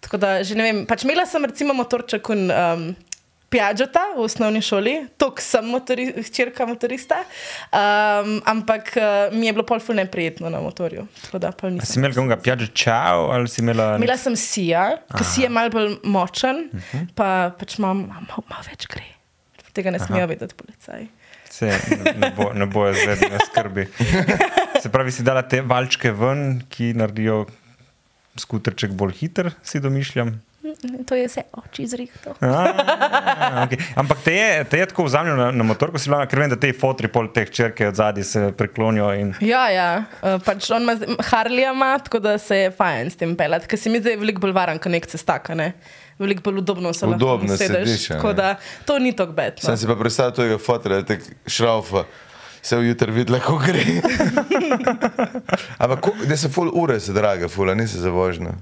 Tako 0.00 0.16
da, 0.16 0.30
že 0.40 0.56
ne 0.56 0.64
vem, 0.64 0.80
pač 0.88 1.04
imela 1.04 1.26
sem 1.28 1.44
recimo 1.44 1.76
motorček 1.76 2.32
in 2.32 2.48
um, 2.48 2.86
Piažota 3.50 4.00
v 4.14 4.22
osnovni 4.22 4.60
šoli, 4.62 4.92
tako 5.18 5.42
sem 5.42 5.66
motori, 5.66 6.04
hčerka 6.22 6.66
motorista, 6.70 7.18
um, 7.74 8.36
ampak 8.46 8.92
uh, 8.94 9.34
mi 9.34 9.48
je 9.48 9.54
bilo 9.56 9.64
pol 9.66 9.82
fulno 9.82 10.04
neprijetno 10.04 10.50
na 10.54 10.60
motorju. 10.62 11.08
Si 11.82 11.98
imel 11.98 12.14
koga 12.14 12.38
Piažo 12.38 12.70
čau 12.70 13.30
ali 13.34 13.50
si 13.50 13.64
imela? 13.64 13.96
Imela 13.98 14.14
sem 14.16 14.36
Sija, 14.38 14.84
ki 15.16 15.26
si 15.26 15.42
je 15.42 15.50
mal 15.50 15.70
bolj 15.74 15.98
močen, 16.04 16.68
uh 16.70 16.78
mhm. 16.78 16.84
-huh. 16.92 17.14
pa 17.14 17.50
pač 17.58 17.78
imam 17.78 18.06
malo 18.06 18.46
mal 18.50 18.62
več 18.70 18.86
gre. 18.86 19.08
Tega 19.72 19.90
ne 19.90 19.98
smejo 19.98 20.26
vedeti 20.26 20.54
policaji. 20.54 21.08
Se, 21.50 21.66
ne, 21.66 22.14
ne, 22.18 22.30
bo, 22.36 22.52
ne 22.54 22.66
bojo 22.66 22.94
zdaj, 22.94 23.16
da 23.16 23.28
me 23.28 23.38
skrbi. 23.46 23.86
Se 24.82 24.88
pravi, 24.88 25.12
si 25.12 25.22
dala 25.22 25.42
te 25.42 25.60
valčke 25.60 26.12
ven, 26.12 26.62
ki 26.70 26.92
naredijo 26.94 27.46
skuterček 28.38 28.94
bolj 28.94 29.12
hiter, 29.18 29.50
si 29.62 29.80
domišljam. 29.82 30.38
To 31.08 31.16
je 31.16 31.24
vse 31.24 31.42
oči 31.52 31.86
zrihto. 31.86 32.34
okay. 33.64 33.80
Ampak 33.96 34.18
te 34.24 34.34
je, 34.34 34.64
te 34.64 34.78
je 34.78 34.86
tako 34.86 35.04
vzamljeno 35.04 35.36
na, 35.36 35.50
na 35.50 35.64
motor, 35.64 35.88
ko 35.92 35.98
si 35.98 36.10
bila, 36.10 36.26
ker 36.28 36.42
vem, 36.42 36.50
da 36.52 36.58
te 36.60 36.72
fotri 36.76 37.08
pol 37.08 37.30
teh 37.32 37.48
črke 37.48 37.88
od 37.88 37.96
zadaj 37.96 38.26
se 38.28 38.42
preklonijo. 38.56 39.08
In... 39.16 39.32
Ja, 39.40 39.62
ja. 39.72 39.88
Uh, 40.20 40.36
pač 40.44 40.68
on 40.76 40.84
ima 40.84 41.16
Harlija, 41.30 41.72
tako 42.04 42.20
da 42.20 42.36
se 42.38 42.58
je 42.66 42.70
fajn 42.76 43.10
s 43.10 43.16
tem 43.16 43.32
pelati, 43.36 43.70
ker 43.70 43.80
se 43.80 43.92
mi 43.92 44.02
zdi 44.04 44.18
veliko 44.20 44.44
bolj 44.44 44.52
varen, 44.52 44.78
kot 44.78 44.92
nek 44.92 45.08
cestaka. 45.08 45.56
Ne? 45.56 45.72
Veliko 46.20 46.44
bolj 46.50 46.60
udobno 46.60 46.92
se 46.92 47.08
lahko 47.08 47.24
udobno 47.24 47.56
sediš. 47.56 48.10
Tako 48.12 48.32
da 48.36 48.54
to 48.84 48.98
ni 48.98 49.16
tako 49.16 49.32
bed. 49.32 49.62
No. 49.62 49.70
Sem 49.70 49.80
si 49.80 49.88
pa 49.88 49.96
predstavljal 49.96 50.36
tega 50.36 50.58
fotra, 50.60 51.00
da 51.00 51.08
te 51.08 51.20
šraufa. 51.48 52.04
Se 52.60 52.76
v 52.76 52.90
jutri 52.90 53.12
vidi, 53.16 53.32
kako 53.32 53.56
gre. 53.64 53.80
Ampak, 55.82 56.10
da 56.28 56.36
se 56.36 56.50
ful 56.52 56.68
ure, 56.76 57.00
se 57.00 57.16
draga, 57.16 57.48
ful, 57.48 57.72
nisi 57.72 57.96
za 57.96 58.12
vožnjo. 58.12 58.52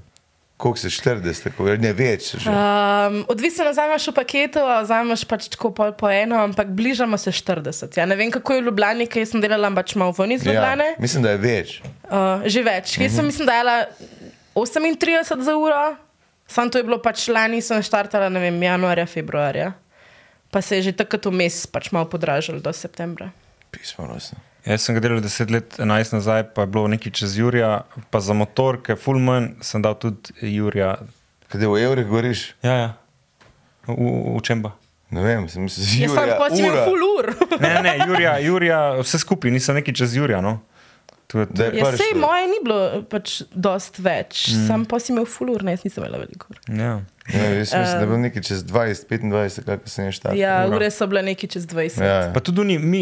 Koliko 0.59 0.81
se 0.81 0.89
40, 0.91 1.53
kako 1.55 1.77
ne 1.79 1.93
več? 1.95 2.33
Um, 2.35 3.21
odvisno, 3.31 3.69
zamaš 3.73 4.09
v 4.11 4.13
paketu, 4.17 4.63
zamaš 4.89 5.23
pač 5.23 5.47
tako 5.53 5.71
pol 5.77 5.93
po 5.95 6.09
eno, 6.11 6.35
ampak 6.43 6.73
bližamo 6.75 7.15
se 7.17 7.31
40. 7.31 7.95
Ja, 7.95 8.03
ne 8.09 8.17
vem, 8.19 8.27
kako 8.33 8.57
je 8.57 8.65
v 8.65 8.67
Ljubljani, 8.67 9.07
ker 9.07 9.23
sem 9.23 9.39
delala 9.39 9.71
pač 9.77 9.95
malo 9.95 10.11
v 10.17 10.27
Nizu. 10.33 10.51
Ja, 10.51 10.75
mislim, 10.99 11.23
da 11.23 11.37
je 11.37 11.41
več. 11.45 11.79
Uh, 12.09 12.43
že 12.43 12.65
več. 12.67 12.97
Jaz 12.99 13.15
sem, 13.15 13.23
mhm. 13.23 13.31
mislim, 13.31 13.47
da 13.47 13.55
je 13.55 13.79
38 14.99 15.47
za 15.47 15.55
uro, 15.55 15.79
Sam 16.49 16.69
to 16.69 16.81
je 16.81 16.83
bilo 16.83 16.97
pač 16.97 17.27
lani, 17.29 17.61
sem 17.61 17.77
štartala, 17.85 18.25
ne 18.33 18.41
vem, 18.41 18.57
januarja, 18.63 19.05
februarja. 19.05 19.71
Pa 20.49 20.63
se 20.65 20.79
je 20.79 20.89
že 20.89 20.97
takrat 20.97 21.29
vmes 21.29 21.67
pač 21.69 21.91
malo 21.93 22.09
podražil 22.09 22.57
do 22.57 22.73
septembra. 22.73 23.29
Pismo, 23.69 24.09
resno. 24.09 24.41
Jaz 24.69 24.83
sem 24.85 24.93
ga 24.93 25.01
delal 25.01 25.17
10 25.25 25.49
let, 25.49 25.77
11 25.81 26.13
nazaj, 26.13 26.43
pa 26.53 26.61
je 26.61 26.69
bilo 26.69 26.85
nekaj 26.87 27.11
čez 27.17 27.37
Jurija, 27.39 27.87
pa 28.13 28.19
za 28.21 28.35
motor, 28.37 28.77
ki 28.85 28.93
je 28.93 28.97
full 29.01 29.17
manj, 29.17 29.55
sem 29.65 29.81
dal 29.81 29.95
tudi 29.97 30.29
Jurija. 30.45 30.91
Kaj 31.49 31.65
v 31.65 31.79
evrih 31.81 32.05
govoriš? 32.05 32.43
Ja, 32.61 32.75
ja. 32.77 32.89
V, 33.89 33.97
v 34.37 34.43
čem 34.45 34.61
pa? 34.61 34.75
Ne 35.09 35.23
vem, 35.25 35.47
sem 35.49 35.65
se 35.73 35.81
že 35.81 36.05
Jaz 36.05 36.13
sem 36.13 36.33
pa 36.37 36.51
si 36.53 36.61
imel 36.61 36.85
full 36.85 37.01
ur. 37.01 37.31
Ne, 37.57 37.71
ne, 37.81 37.95
Jurija, 38.05 38.35
Jurija 38.45 38.79
vse 39.01 39.17
skupaj, 39.25 39.49
nisem 39.49 39.79
nekaj 39.81 39.97
čez 40.03 40.13
Jurija. 40.13 40.43
No. 40.45 40.59
Je 41.33 41.69
Ja, 41.77 41.91
sej 41.93 42.15
moje 42.17 42.47
ni 42.49 42.57
bilo 42.65 43.03
pač 43.09 43.41
dost 43.53 43.99
več, 44.01 44.47
mm. 44.49 44.65
sam 44.65 44.85
pa 44.89 44.97
si 44.97 45.11
imel 45.13 45.27
full 45.29 45.51
ur, 45.53 45.61
ne, 45.61 45.75
jaz 45.77 45.85
nisem 45.85 46.01
imela 46.01 46.21
veliko 46.23 46.49
ur. 46.49 46.61
ja. 46.73 46.99
Ja, 47.29 47.43
jaz 47.43 47.73
mislim, 47.73 47.81
da 47.81 47.99
je 47.99 48.05
bilo 48.05 48.17
nekaj 48.17 48.41
čez 48.41 48.63
20, 48.65 49.05
25, 49.09 49.65
kako 49.65 49.89
sem 49.89 50.05
je 50.05 50.11
štartal. 50.11 50.39
Ja, 50.39 50.65
ura. 50.67 50.75
ure 50.79 50.87
so 50.91 51.07
bile 51.07 51.21
neki 51.21 51.47
čez 51.47 51.67
20. 51.69 52.01
Ja, 52.01 52.13
ja. 52.13 52.31
Pa 52.33 52.41
tudi 52.41 52.63
ni, 52.65 52.77
mi, 52.81 53.01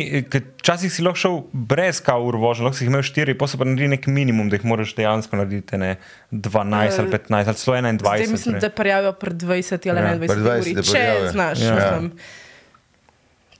včasih 0.60 0.92
si 0.92 1.06
lahko 1.06 1.22
šel 1.22 1.38
brez 1.54 2.02
kaur 2.04 2.36
vožnja, 2.36 2.68
lahko 2.68 2.76
si 2.76 2.84
jih 2.84 2.92
imel 2.92 3.06
štiri, 3.08 3.38
pa 3.40 3.48
se 3.48 3.60
pa 3.60 3.68
naredi 3.68 3.88
nek 3.94 4.10
minimum, 4.12 4.50
da 4.52 4.60
jih 4.60 4.66
moraš 4.68 4.92
dejansko 4.98 5.40
narediti 5.40 5.80
ne 5.80 5.94
12 6.32 7.00
ali 7.00 7.14
15 7.14 7.54
ali 7.54 7.62
celo 7.62 7.78
21. 7.78 8.04
Zdaj 8.04 8.28
mislim, 8.34 8.58
ne. 8.58 8.60
da 8.66 8.70
prijavijo 8.82 9.14
pred 9.22 9.48
20 9.48 9.90
ali 9.90 10.04
Ja, 10.04 10.18
21 10.18 10.28
pred 10.28 10.44
20 10.44 10.60
uri, 10.60 10.76
če 10.92 11.32
znaš. 11.32 11.64
Ja. 11.64 11.78
Ja. 11.78 12.02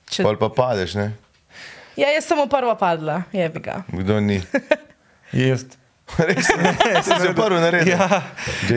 Če... 0.10 0.24
Pol 0.24 0.36
pa 0.40 0.52
padeš, 0.52 1.00
ne? 1.00 1.08
Ja, 1.98 2.12
jaz 2.14 2.30
sem 2.30 2.38
v 2.38 2.46
prvo 2.52 2.76
padla, 2.78 3.24
je 3.34 3.50
bi 3.50 3.60
ga. 3.66 3.82
Kdo 3.90 4.20
ni? 4.22 4.38
Jaz. 5.50 5.66
Res, 6.16 6.48
sem 7.06 7.20
se 7.20 7.32
prvi 7.36 7.60
naredil. 7.60 7.92
Ja, 7.92 8.22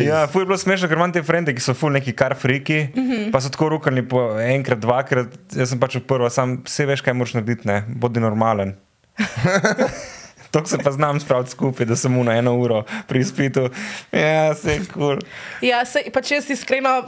ja 0.02 0.20
ful 0.26 0.42
je 0.42 0.48
bilo 0.48 0.58
smešno, 0.58 0.88
ker 0.90 0.98
imam 0.98 1.12
te 1.14 1.22
frende, 1.22 1.54
ki 1.54 1.62
so 1.62 1.76
ful 1.78 1.92
neki 1.94 2.14
kar 2.16 2.34
friki, 2.34 2.80
mm. 2.88 3.04
-hmm. 3.10 3.28
pa 3.30 3.40
so 3.40 3.52
tako 3.52 3.68
rukali 3.76 4.02
po 4.08 4.40
enkrat, 4.40 4.80
dvakrat. 4.82 5.36
Jaz 5.54 5.70
sem 5.70 5.80
pač 5.80 6.00
v 6.00 6.06
prvo, 6.08 6.30
sam 6.30 6.58
vse 6.64 6.86
veš, 6.86 7.04
kaj 7.06 7.14
moraš 7.14 7.36
narediti, 7.38 7.68
ne, 7.68 7.84
bodi 7.88 8.20
normalen. 8.20 8.74
To 10.50 10.66
se 10.66 10.78
pa 10.78 10.90
znam 10.90 11.20
spraviti 11.20 11.50
skupaj, 11.50 11.86
da 11.86 11.96
sem 11.96 12.12
mu 12.12 12.24
na 12.24 12.34
eno 12.34 12.56
uro 12.58 12.82
pri 13.06 13.20
izpitu. 13.20 13.68
Ja, 14.12 14.54
se 14.54 14.72
je 14.72 14.78
kul. 14.78 14.92
Cool. 14.92 15.18
Ja, 15.62 15.84
se, 15.84 16.02
pač 16.12 16.30
jaz 16.30 16.50
iskreno 16.50 17.04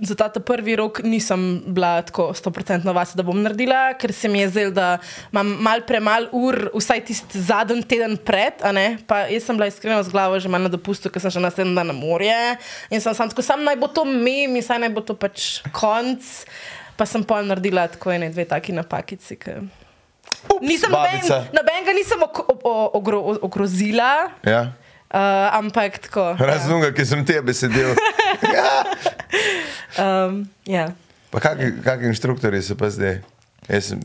za 0.00 0.14
ta 0.14 0.28
ta 0.28 0.40
prvi 0.40 0.76
rok 0.76 1.00
nisem 1.00 1.40
bila 1.66 2.02
tako 2.02 2.32
100% 2.32 2.92
vas, 2.92 3.14
da 3.14 3.22
bom 3.22 3.38
naredila, 3.38 3.94
ker 3.94 4.12
se 4.12 4.28
mi 4.28 4.40
je 4.40 4.48
zdelo, 4.48 4.70
da 4.70 4.98
imam 5.32 5.54
mal 5.58 5.80
premal 5.82 6.28
ur, 6.32 6.70
vsaj 6.74 7.00
tisti 7.02 7.40
zadnji 7.40 7.82
teden 7.84 8.16
pred. 8.16 8.60
Pa 9.06 9.18
jaz 9.26 9.42
sem 9.42 9.56
bila 9.56 9.66
iskreno 9.66 10.02
z 10.02 10.08
glavo 10.08 10.36
že 10.36 10.48
malo 10.48 10.62
na 10.62 10.68
dopustu, 10.68 11.08
ker 11.08 11.16
sem 11.18 11.30
še 11.30 11.40
naslednji 11.40 11.72
dan 11.74 11.86
na 11.86 11.96
morje. 11.96 12.36
In 12.90 13.00
sem 13.00 13.14
sam 13.14 13.28
tako, 13.28 13.40
sam 13.42 13.64
naj 13.64 13.76
bo 13.76 13.88
to 13.88 14.04
mem, 14.04 14.52
in 14.52 14.62
saj 14.62 14.78
naj 14.78 14.90
bo 14.90 15.00
to 15.00 15.14
pač 15.14 15.62
konc. 15.72 16.20
Pa 16.96 17.04
sem 17.04 17.24
pol 17.24 17.44
naredila 17.44 17.88
tako 17.88 18.12
ene, 18.12 18.28
dve 18.32 18.44
taki 18.44 18.72
napakici. 18.72 19.36
Ke... 19.36 19.60
Nisem 20.60 20.92
noben, 20.92 21.20
nobenega 21.52 21.92
nisem 21.92 22.20
ok- 22.22 22.44
o- 22.46 22.60
o- 22.64 22.90
ogro, 22.94 23.20
ogrozila, 23.42 24.28
Ja. 24.44 24.72
Uh, 25.10 25.58
ampak 25.58 25.98
tako. 25.98 26.36
Razumem, 26.38 26.94
ki 26.94 27.06
sem 27.06 27.24
tebe 27.26 27.54
sedel. 27.54 27.94
Ja. 28.36 28.84
Um, 29.96 30.42
ja. 30.68 30.90
Pa 31.32 31.40
kakšni 31.40 31.80
kak 31.84 32.02
inštruktori 32.04 32.60
so 32.62 32.76
pa 32.76 32.90
zdaj? 32.92 33.22
Jaz 33.68 33.88
Sem, 33.88 34.00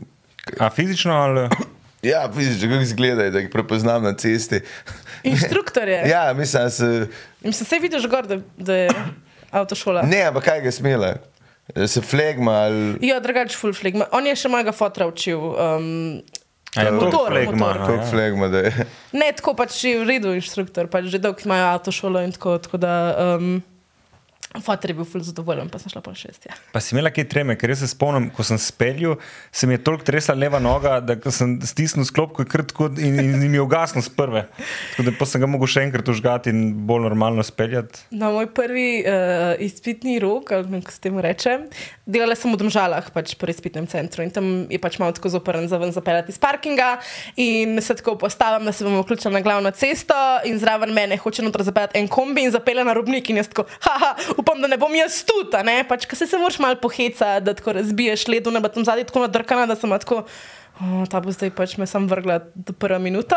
A 0.58 0.70
fizično 0.70 1.12
ali? 1.12 1.48
ja, 2.02 2.24
fizično, 2.32 2.70
kako 2.70 2.82
izgledajo, 2.82 3.30
da 3.30 3.38
jih 3.38 3.50
prepoznam 3.52 4.02
na 4.02 4.14
cesti. 4.16 4.60
Inštruktorje. 5.22 6.08
Ja, 6.08 6.32
mislim, 6.32 6.70
se. 6.70 7.06
Mislim, 7.44 7.66
se 7.66 7.78
vidiš 7.78 8.06
gor, 8.08 8.26
da, 8.26 8.40
da 8.56 8.74
je 8.76 8.88
avtošola. 9.50 10.02
Ne, 10.02 10.22
ampak 10.22 10.44
kaj 10.44 10.60
ga 10.60 10.72
smela? 10.72 11.14
Se 11.86 12.00
flegma 12.00 12.52
ali. 12.52 12.96
Ja, 13.06 13.20
drugače 13.20 13.56
full 13.58 13.74
flegma. 13.74 14.08
On 14.12 14.26
je 14.26 14.34
še 14.36 14.48
mojega 14.50 14.72
fotra 14.72 15.06
učil. 15.06 15.38
Um, 15.38 16.22
A 16.76 16.82
je 16.82 16.88
to 16.88 17.04
Motor, 17.04 17.28
flegma? 17.28 17.72
Koliko 17.72 17.92
ja. 17.92 18.06
flegma, 18.10 18.48
da 18.48 18.58
je. 18.58 18.86
ne, 19.20 19.32
tako 19.36 19.52
pač 19.58 19.76
je 19.84 19.98
v 20.00 20.06
redu 20.08 20.32
inštruktor, 20.38 20.88
pač 20.92 21.10
že 21.12 21.20
dolgo 21.20 21.44
imajo 21.44 21.66
avtošolo 21.74 22.22
in 22.24 22.32
tako, 22.32 22.56
tako 22.64 22.80
da. 22.80 22.94
Um, 23.36 23.60
Fotor 24.60 24.90
je 24.90 24.94
bil 24.94 25.06
full 25.08 25.24
zadovoljen, 25.24 25.70
pa 25.72 25.78
sem 25.80 25.88
šla 25.88 26.02
pa 26.04 26.12
šest. 26.16 26.44
Ja. 26.50 26.56
Pa 26.74 26.80
si 26.84 26.92
imela 26.92 27.08
kaj 27.14 27.24
treme, 27.32 27.56
ker 27.56 27.72
jaz 27.72 27.80
se 27.80 27.88
spomnim, 27.88 28.28
ko 28.34 28.44
sem 28.44 28.58
speljal, 28.60 29.16
se 29.52 29.66
mi 29.66 29.78
je 29.78 29.82
toliko 29.86 30.04
tresla 30.04 30.34
leva 30.36 30.60
noga, 30.60 30.98
da 31.00 31.16
sem 31.32 31.54
stisnil 31.64 32.04
sklop, 32.08 32.34
ko 32.36 32.44
je 32.44 32.50
krtko 32.52 32.90
in, 33.00 33.16
in, 33.16 33.30
in 33.38 33.46
mi 33.48 33.56
je 33.56 33.64
ugasnil 33.64 34.04
z 34.04 34.12
prve. 34.16 34.44
Tako 34.96 35.06
da 35.08 35.28
sem 35.30 35.40
ga 35.40 35.48
mogel 35.48 35.70
še 35.72 35.86
enkrat 35.86 36.10
užgati 36.12 36.52
in 36.52 36.62
bolj 36.88 37.06
normalno 37.06 37.44
speljati. 37.46 38.04
Na 38.18 38.28
moj 38.34 38.50
prvi 38.52 38.88
uh, 39.00 39.54
izpitni 39.62 40.18
rok, 40.22 40.52
ali 40.52 40.82
kako 40.82 40.96
se 40.96 41.00
temu 41.08 41.24
reče, 41.24 41.56
delala 42.04 42.36
sem 42.36 42.52
v 42.52 42.60
Domžalah, 42.60 43.08
pač 43.14 43.32
po 43.40 43.48
izpitnem 43.48 43.88
centru 43.88 44.26
in 44.26 44.34
tam 44.34 44.50
je 44.68 44.80
pač 44.82 44.98
malo 45.00 45.16
tako 45.16 45.32
zoprn 45.32 45.68
za 45.70 45.80
ven 45.80 45.94
zapeljati 45.94 46.34
iz 46.34 46.38
parkinga 46.42 46.98
in 47.40 47.80
se 47.80 47.96
tako 47.96 48.18
postavim, 48.20 48.66
da 48.68 48.72
se 48.72 48.84
bomo 48.84 49.00
vključili 49.00 49.32
na 49.34 49.40
glavno 49.40 49.70
cesto 49.70 50.18
in 50.44 50.60
zraven 50.60 50.92
mene 50.92 51.16
hoče 51.16 51.42
noter 51.42 51.64
zapeljati 51.64 51.98
en 51.98 52.08
kombi 52.08 52.44
in 52.44 52.52
zapelje 52.52 52.84
na 52.84 52.92
robnik 52.96 53.30
in 53.30 53.40
jaz 53.40 53.48
tako, 53.48 53.64
haha, 53.80 54.14
upam, 54.42 54.60
da 54.62 54.70
ne 54.70 54.78
bom 54.80 54.92
jaz 54.96 55.22
tuta, 55.26 55.62
ne, 55.66 55.80
pač, 55.88 56.06
ker 56.10 56.18
se, 56.18 56.28
se 56.28 56.40
moraš 56.40 56.58
malo 56.62 56.78
poheca, 56.82 57.36
da 57.40 57.54
tako 57.56 57.76
razbiješ 57.78 58.26
ledu, 58.28 58.52
ne 58.54 58.62
bo 58.62 58.70
tam 58.72 58.86
zadnji 58.86 59.06
tako 59.08 59.24
nadrkana, 59.26 59.68
da 59.70 59.78
sem 59.78 59.94
tako. 60.02 60.24
Oh, 60.82 61.02
ta 61.06 61.20
bo 61.20 61.30
zdaj 61.30 61.50
pač 61.54 61.76
me 61.76 61.86
sem 61.86 62.06
vrgla 62.08 62.38
do 62.56 62.72
prve 62.72 62.96
minute 62.98 63.36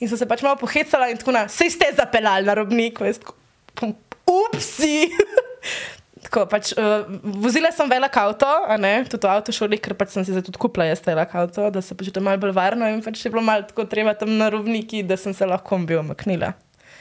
in 0.00 0.08
sem 0.08 0.16
se 0.16 0.26
pač 0.26 0.40
malo 0.42 0.56
pohecala 0.58 1.10
in 1.12 1.20
tako 1.20 1.34
na, 1.36 1.44
sej 1.52 1.74
ste 1.76 1.90
zapeljali 1.94 2.48
na 2.48 2.56
robnik, 2.56 3.02
veš, 3.04 3.20
upsi. 4.26 5.04
Tako, 6.20 6.44
pač, 6.52 6.74
uh, 6.76 7.06
vozila 7.40 7.70
sem 7.72 7.88
velik 7.88 8.16
avto, 8.20 8.48
tudi 9.08 9.24
v 9.24 9.30
avtošoli, 9.32 9.78
ker 9.80 9.94
pač 9.96 10.12
sem 10.14 10.26
si 10.26 10.34
tudi 10.36 10.60
kupila 10.60 10.84
jaz 10.90 11.00
velik 11.06 11.32
avto, 11.32 11.70
da 11.72 11.80
se 11.82 11.96
počutim 11.96 12.26
malo 12.28 12.38
bolj 12.42 12.52
varno 12.54 12.88
in 12.92 13.00
pač 13.02 13.24
je 13.24 13.32
bilo 13.32 13.42
malo 13.42 13.64
tako 13.64 13.88
treba 13.88 14.12
tam 14.14 14.36
na 14.36 14.50
robniki, 14.52 15.00
da 15.02 15.16
sem 15.16 15.32
se 15.34 15.48
lahko 15.48 15.72
kombi 15.72 15.96
omaknila. 15.96 16.52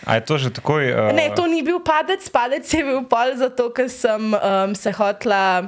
A 0.07 0.15
je 0.19 0.21
to 0.25 0.37
že 0.37 0.49
takoj? 0.55 0.83
Uh, 0.91 1.11
Ne, 1.15 1.29
to 1.35 1.47
ni 1.47 1.63
bil 1.65 1.81
padec, 1.83 2.23
padec 2.31 2.63
je 2.63 2.83
bil 2.83 3.03
pol 3.09 3.35
zato, 3.39 3.69
ker 3.75 3.89
sem 3.91 4.31
um, 4.31 4.75
se 4.75 4.93
hotla, 4.95 5.67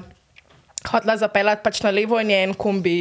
hotla 0.88 1.17
zapeljati 1.19 1.65
pač 1.65 1.82
na 1.84 1.91
levo 1.91 2.19
in 2.21 2.32
je 2.32 2.39
en 2.47 2.53
kombi 2.55 2.99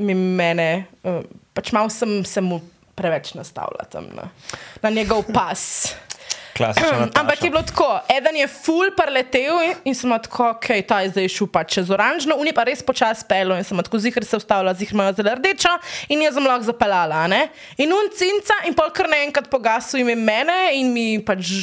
mimo 0.00 0.28
mene, 0.38 0.86
um, 1.04 1.20
pač 1.52 1.72
malo 1.76 1.92
sem 1.92 2.24
se 2.24 2.40
mu 2.40 2.60
preveč 2.96 3.34
nastavila 3.36 3.84
tam 3.90 4.08
na, 4.16 4.28
na 4.84 4.90
njegov 4.92 5.28
pas. 5.32 5.92
Klasična 6.56 7.08
Ampak 7.20 7.44
je 7.44 7.50
bilo 7.50 7.62
tako, 7.62 7.88
eden 8.16 8.36
je 8.36 8.46
full 8.48 8.92
parletel 8.96 9.62
in, 9.64 9.74
in 9.84 9.94
sem 9.96 10.12
tako, 10.22 10.50
ok, 10.56 10.68
ta 10.88 11.00
je 11.02 11.12
zdaj 11.14 11.28
šel 11.32 11.48
pač 11.52 11.76
čez 11.78 11.90
oranžno, 11.92 12.36
uni 12.40 12.52
pa 12.56 12.66
res 12.68 12.84
počasi 12.84 13.26
pelo 13.28 13.56
in 13.56 13.64
sem 13.64 13.80
tako 13.82 14.00
zihar 14.02 14.26
se 14.28 14.36
ustavila, 14.36 14.74
zihar 14.76 14.98
imajo 14.98 15.16
zelo 15.20 15.34
rdečo 15.40 15.72
in 16.12 16.24
jaz 16.26 16.38
sem 16.38 16.48
lahko 16.48 16.68
zapeljala, 16.68 17.26
ne? 17.32 17.42
In 17.80 17.92
un 17.96 18.12
cinca 18.16 18.62
in 18.68 18.76
pol 18.78 18.92
kar 18.94 19.10
naenkrat 19.10 19.50
pogasil 19.52 20.02
ime 20.04 20.16
mene 20.18 20.58
in 20.78 20.92
mi 20.94 21.06
pač. 21.24 21.54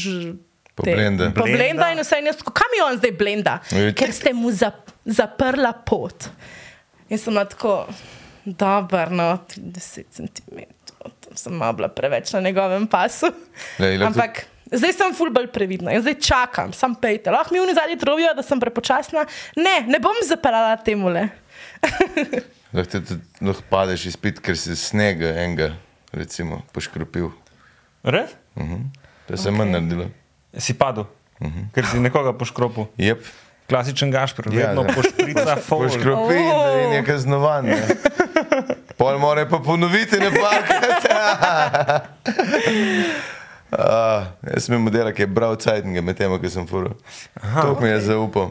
Poblenda. 0.80 1.32
Poblenda 1.36 1.90
in 1.92 2.00
vse 2.00 2.22
jaz 2.24 2.40
tako, 2.40 2.54
kam 2.56 2.78
je 2.78 2.84
on 2.86 3.00
zdaj 3.02 3.12
blenda? 3.20 3.58
Je 3.76 3.92
Ker 4.00 4.14
ste 4.16 4.32
mu 4.34 4.52
zap, 4.56 4.94
zaprla 5.04 5.74
pot. 5.86 6.30
In 7.10 7.20
sem 7.20 7.36
tako, 7.36 7.82
dobro, 8.46 9.10
no, 9.12 9.32
10 9.56 10.08
cm. 10.14 10.64
Tam 11.00 11.36
sem 11.36 11.60
bila 11.76 11.90
preveč 11.92 12.32
na 12.34 12.40
njegovem 12.40 12.88
pasu. 12.88 13.32
Lej, 13.80 14.00
Ampak 14.06 14.46
zdaj 14.72 14.94
sem 14.94 15.14
ful 15.18 15.30
bolj 15.34 15.48
previdna, 15.54 15.92
jaz 15.92 16.04
zdaj 16.06 16.16
čakam, 16.22 16.74
sam 16.74 16.96
pejte. 16.96 17.32
Lahko 17.32 17.54
mi 17.54 17.60
v 17.60 17.74
zadnji 17.76 17.98
trovijo, 18.00 18.34
da 18.36 18.44
sem 18.46 18.60
prepočasna. 18.60 19.26
Ne, 19.56 19.76
ne 19.88 20.00
bom 20.00 20.16
zapeljala 20.28 20.78
temu 20.86 21.10
le. 21.10 21.30
Lahko 22.74 23.00
te 23.02 23.18
lahko 23.42 23.64
padeš 23.70 24.06
izpit, 24.14 24.40
ker 24.46 24.58
si 24.58 24.76
snega 24.78 25.34
enega, 25.42 25.72
recimo, 26.14 26.62
poškropil. 26.74 27.32
Res? 28.04 28.30
To 29.28 29.38
se 29.38 29.50
je 29.50 29.54
manj 29.56 29.72
naredilo. 29.74 30.06
Si 30.58 30.74
padel, 30.74 31.06
uh 31.40 31.48
-huh. 31.48 31.66
ker 31.74 31.86
si 31.86 32.00
nekoga 32.00 32.34
poškropil. 32.34 32.86
Jep. 32.98 33.26
Klasičen 33.70 34.12
gašpr, 34.12 34.54
Ja, 34.54 34.68
vedno 34.68 34.84
da. 34.84 34.94
pošprica 34.94 35.56
fol. 35.68 35.84
Poškropi 35.86 36.36
in 36.36 36.50
da 36.50 36.70
je 36.70 36.88
nekaj 36.90 37.18
znovan. 37.18 37.66
Ne. 37.66 37.88
Pol 38.98 39.18
mora 39.20 39.46
pa 39.50 39.60
ponoviti 39.60 40.18
napake. 40.20 40.74
Uh, 43.70 44.26
jaz 44.50 44.66
sem 44.66 44.74
imel 44.74 44.88
modela, 44.88 45.14
ki 45.14 45.26
je 45.26 45.30
bral 45.30 45.58
cajtnega 45.62 46.02
med 46.02 46.18
tem, 46.18 46.34
ki 46.42 46.50
sem 46.50 46.66
furil. 46.70 46.96
To 47.38 47.76
mi 47.82 47.92
je 47.92 48.00
zaupal. 48.10 48.50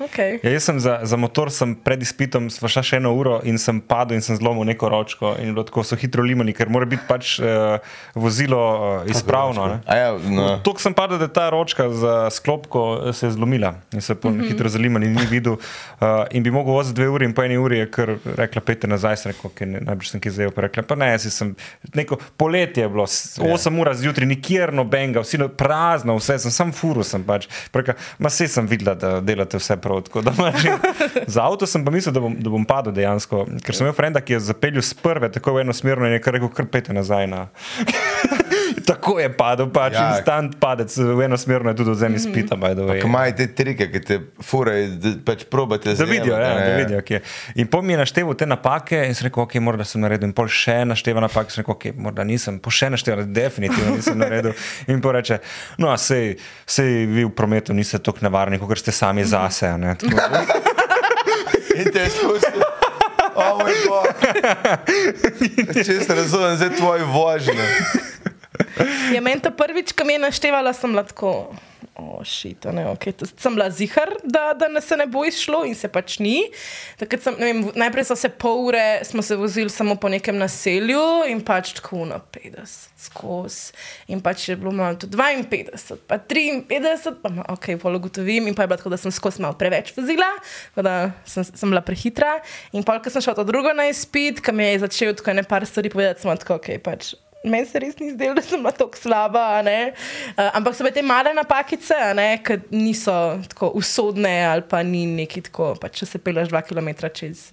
Okay. 0.00 0.38
Ja, 0.42 0.50
jaz 0.50 0.64
sem 0.64 0.80
za, 0.80 1.00
za 1.02 1.16
motor 1.20 1.50
sem 1.52 1.74
pred 1.76 2.00
izpitom 2.02 2.48
šla 2.48 2.82
še 2.84 2.98
eno 3.00 3.12
uro 3.18 3.40
in 3.44 3.58
sem 3.60 3.82
padel 3.84 4.16
in 4.16 4.24
sem 4.24 4.38
zlomil 4.38 4.64
neko 4.68 4.88
ročko. 4.88 5.34
In 5.42 5.52
tako 5.58 5.84
so 5.84 5.98
hitro 6.00 6.24
limani, 6.24 6.54
ker 6.56 6.70
mora 6.72 6.88
biti 6.88 7.04
pač 7.08 7.36
uh, 7.42 7.76
vozilo 8.16 8.60
uh, 8.60 9.10
izpravno. 9.10 9.66
Ja, 9.84 10.14
no. 10.16 10.46
Tok 10.64 10.80
sem 10.80 10.96
padel, 10.96 11.20
da 11.20 11.28
je 11.28 11.34
ta 11.36 11.48
ročka 11.52 11.90
za 11.92 12.14
sklopko 12.32 13.12
se 13.12 13.28
je 13.28 13.34
zlomila 13.36 13.74
in 13.92 14.00
se 14.00 14.12
je 14.12 14.16
mm 14.16 14.40
-hmm. 14.40 14.48
hitro 14.48 14.68
zaliman 14.68 15.02
in 15.02 15.12
ni 15.12 15.26
videl. 15.26 15.58
Uh, 16.00 16.24
in 16.30 16.42
bi 16.42 16.50
mogel 16.50 16.72
voziti 16.72 16.96
dve 16.96 17.08
uri 17.08 17.24
in 17.24 17.34
po 17.34 17.42
eni 17.42 17.58
uri 17.58 17.78
je 17.78 17.90
kar 17.90 18.16
rekla, 18.36 18.60
pete 18.60 18.86
nazaj, 18.86 19.16
sem 19.16 19.32
rekel, 19.32 19.50
okay, 19.50 19.84
najbrž 19.84 20.08
sem 20.08 20.20
ki 20.20 20.30
zdaj 20.30 20.48
rekla, 20.56 20.82
pa 20.82 20.94
ne, 20.94 21.18
sem, 21.18 21.54
neko 21.94 22.18
poletje 22.36 22.82
je 22.82 22.88
bilo, 22.88 23.06
8 23.06 23.76
ja. 23.76 23.80
ur 23.80 23.94
zjutraj, 23.94 24.26
nikjer 24.26 24.72
nobenega, 24.72 25.20
vsi 25.20 25.38
prazno, 25.56 26.16
vse 26.16 26.38
sem, 26.38 26.50
sam 26.50 26.72
furu 26.72 27.04
sem 27.04 27.24
pač. 27.24 27.48
Preka, 27.72 27.94
ma 28.18 28.28
vse 28.28 28.48
sem 28.48 28.66
videla, 28.66 28.94
da 28.94 29.20
delate 29.20 29.58
vse 29.58 29.76
prav. 29.76 29.89
Za 31.34 31.46
avto 31.46 31.66
sem 31.66 31.84
pa 31.84 31.90
mislil, 31.94 32.14
da 32.14 32.22
bom, 32.22 32.36
da 32.38 32.52
bom 32.52 32.66
padel 32.68 32.94
dejansko, 32.96 33.44
ker 33.64 33.76
sem 33.76 33.86
imel 33.86 33.96
frenda, 33.96 34.22
ki 34.24 34.36
je 34.36 34.44
zapeljal 34.50 34.84
s 34.84 34.94
prve, 34.94 35.30
tako 35.32 35.56
v 35.56 35.64
eno 35.64 35.76
smer, 35.76 36.00
in 36.06 36.16
je 36.16 36.22
kar 36.24 36.36
rekel, 36.38 36.52
kar 36.54 36.70
pete 36.70 36.94
nazaj. 36.96 37.26
Na. 37.30 37.46
tako 38.90 39.18
je 39.20 39.28
padel, 39.36 39.68
pač 39.72 39.94
ja. 39.94 40.06
instant 40.14 40.56
padec 40.60 40.94
v 40.96 41.24
eno 41.24 41.38
smer, 41.40 41.64
tudi 41.76 41.90
od 41.90 41.98
zemlje 41.98 42.24
spita. 42.24 42.56
Kaj 43.02 43.34
te 43.38 43.46
trike, 43.54 43.88
ki 43.92 44.02
te 44.06 44.18
furajo, 44.44 44.88
da 45.02 45.12
pač 45.26 45.44
probate 45.50 45.94
zdaj. 45.94 46.06
Da 46.06 46.10
vidijo, 46.12 46.38
ja, 46.38 46.52
da 46.58 46.76
vidijo, 46.76 47.02
kje. 47.06 47.22
In 47.62 47.70
po 47.70 47.82
mi 47.82 47.94
je 47.94 48.00
našteval 48.02 48.36
te 48.38 48.46
napake 48.46 49.02
in 49.08 49.14
sem 49.14 49.28
rekel, 49.28 49.44
ok, 49.44 49.56
morda 49.64 49.86
sem 49.88 50.02
naredil. 50.02 50.30
In 50.30 50.34
pol 50.36 50.50
še 50.50 50.80
našteva 50.88 51.22
napake, 51.24 51.54
sem 51.54 51.62
rekel, 51.62 51.76
ok, 51.76 52.00
morda 52.00 52.26
nisem, 52.26 52.60
po 52.62 52.72
še 52.74 52.90
našteva, 52.94 53.26
definitivno 53.26 53.96
nisem 53.98 54.18
naredil. 54.20 54.56
In 54.90 55.02
po 55.04 55.14
reče, 55.16 55.40
no, 55.82 55.92
sej, 56.00 56.34
sej 56.68 57.06
vi 57.10 57.26
v 57.26 57.34
prometu 57.36 57.76
niste 57.76 58.00
tako 58.02 58.26
nevarni, 58.26 58.60
kot 58.60 58.82
ste 58.82 58.94
sami 58.94 59.26
zase. 59.26 59.72
In 61.76 61.92
te 61.92 62.08
spusti. 62.10 62.60
Oh, 63.34 63.58
moj 63.60 63.74
bog. 63.86 64.06
Če 65.74 66.00
se 66.02 66.14
razumem, 66.14 66.56
zdaj 66.60 66.74
tvoj 66.76 67.04
vožnja. 67.12 67.66
Je 69.12 69.20
meni 69.20 69.40
to 69.40 69.50
prvič, 69.54 69.92
ko 69.96 70.04
mi 70.04 70.18
je 70.18 70.24
naštevala, 70.26 70.72
sem 70.76 70.94
lahko. 70.94 71.54
Ošit, 71.94 72.66
oh, 72.66 72.92
okay. 72.94 73.12
Sem 73.36 73.54
bila 73.54 73.70
zihar, 73.70 74.08
da, 74.24 74.54
da 74.54 74.68
ne 74.68 74.80
se 74.80 74.96
ne 74.96 75.06
bo 75.06 75.24
izšlo 75.24 75.64
in 75.66 75.74
se 75.74 75.88
pač 75.88 76.18
ni. 76.22 76.46
Sem, 76.96 77.34
vem, 77.36 77.62
najprej 77.76 78.06
so 78.08 78.16
se 78.16 78.30
pol 78.30 78.62
ure, 78.68 79.02
smo 79.04 79.22
se 79.22 79.36
vozili 79.36 79.70
samo 79.70 79.96
po 80.00 80.08
nekem 80.08 80.38
naselju 80.38 81.26
in 81.28 81.42
pač 81.44 81.74
tako 81.76 82.04
na 82.08 82.20
50 82.22 83.04
skozi. 83.04 83.74
In 84.14 84.22
pač 84.24 84.48
je 84.48 84.56
bilo 84.56 84.72
malo 84.72 84.96
52, 85.02 85.98
pa 86.08 86.20
53, 86.22 87.16
pa 87.22 87.32
ma, 87.34 87.44
ok, 87.52 87.72
pol 87.82 87.98
ugotovim 87.98 88.48
in 88.48 88.56
pa 88.56 88.64
je 88.64 88.72
bilo 88.72 88.80
tako, 88.80 88.94
da 88.94 89.00
sem 89.00 89.12
skozi 89.12 89.42
malo 89.44 89.58
preveč 89.60 89.92
vozila, 89.96 90.30
da 90.78 91.10
sem, 91.28 91.44
sem 91.44 91.68
bila 91.68 91.82
prehitra. 91.84 92.38
In 92.72 92.86
pol, 92.86 93.02
ko 93.02 93.12
sem 93.12 93.24
šla 93.24 93.34
to 93.40 93.44
drugo 93.48 93.74
na 93.76 93.90
izpit, 93.90 94.40
kam 94.44 94.62
je 94.62 94.78
začel 94.86 95.18
tako 95.18 95.36
ne 95.36 95.44
par 95.44 95.66
stvari 95.66 95.92
povedati, 95.92 96.22
sem 96.22 96.38
tako, 96.38 96.62
ok, 96.62 96.78
pač 96.86 97.12
meni 97.44 97.66
se 97.66 97.80
res 97.80 97.96
ni 98.00 98.10
zdelo, 98.12 98.34
da 98.34 98.42
sem 98.42 98.60
bila 98.60 98.72
tako 98.76 98.98
slaba. 98.98 99.46
Uh, 99.62 100.50
ampak 100.52 100.76
so 100.76 100.90
te 100.92 101.02
male 101.02 101.32
napakice, 101.34 101.96
ki 102.44 102.60
niso 102.74 103.14
tako 103.54 103.72
usodne 103.80 104.44
ali 104.46 104.62
pa 104.68 104.82
ni 104.82 105.06
neki 105.06 105.48
tako, 105.48 105.74
pa 105.80 105.88
če 105.88 106.06
se 106.06 106.22
peleš 106.22 106.52
dva 106.52 106.62
km 106.66 106.94
čez 107.14 107.50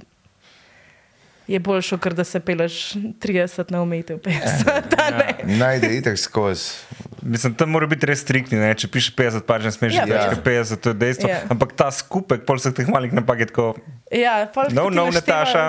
je 1.48 1.60
boljše, 1.60 1.98
ker 1.98 2.14
da 2.14 2.24
se 2.24 2.40
peleš 2.40 2.94
30 3.24 3.72
na 3.72 3.82
umetev. 3.82 4.20
Ja, 4.28 4.82
Najde 5.44 5.98
itek 5.98 6.20
skozi. 6.20 6.72
Mislim, 7.28 7.54
tam 7.60 7.74
mora 7.76 7.88
biti 7.92 8.08
res 8.08 8.22
striktni. 8.24 8.56
Ne? 8.62 8.70
Če 8.80 8.88
pišeš 8.92 9.12
50, 9.18 9.44
pa 9.48 9.58
že 9.60 9.68
ne 9.68 9.74
smeš 9.76 9.98
reči 10.00 10.14
ja. 10.16 10.36
50, 10.46 10.80
to 10.80 10.94
je 10.94 10.98
dejstvo. 11.02 11.28
Ja. 11.28 11.42
Ampak 11.52 11.76
ta 11.76 11.90
skupek, 11.92 12.46
pol 12.48 12.62
vseh 12.62 12.76
teh 12.78 12.88
malih 12.88 13.12
napak 13.12 13.44
je 13.44 13.50
tako. 13.52 13.66
Ja, 14.16 14.38
pol 14.54 14.72
no, 14.72 14.88
no, 14.88 15.10
Nataša. 15.12 15.66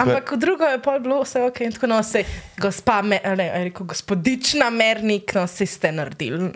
Ampak 0.00 0.32
drugo 0.40 0.64
je 0.64 0.80
pol 0.80 1.04
bilo 1.04 1.20
vse 1.20 1.44
ok. 1.44 1.60
Tako 1.76 1.92
no, 1.92 2.00
se 2.00 2.24
gospa, 2.56 3.02
me, 3.04 3.20
ne, 3.36 3.50
rekel, 3.68 3.84
gospodična 3.92 4.72
mernik, 4.72 5.36
no, 5.36 5.44
se 5.50 5.68
ste 5.68 5.92
naredili. 5.92 6.48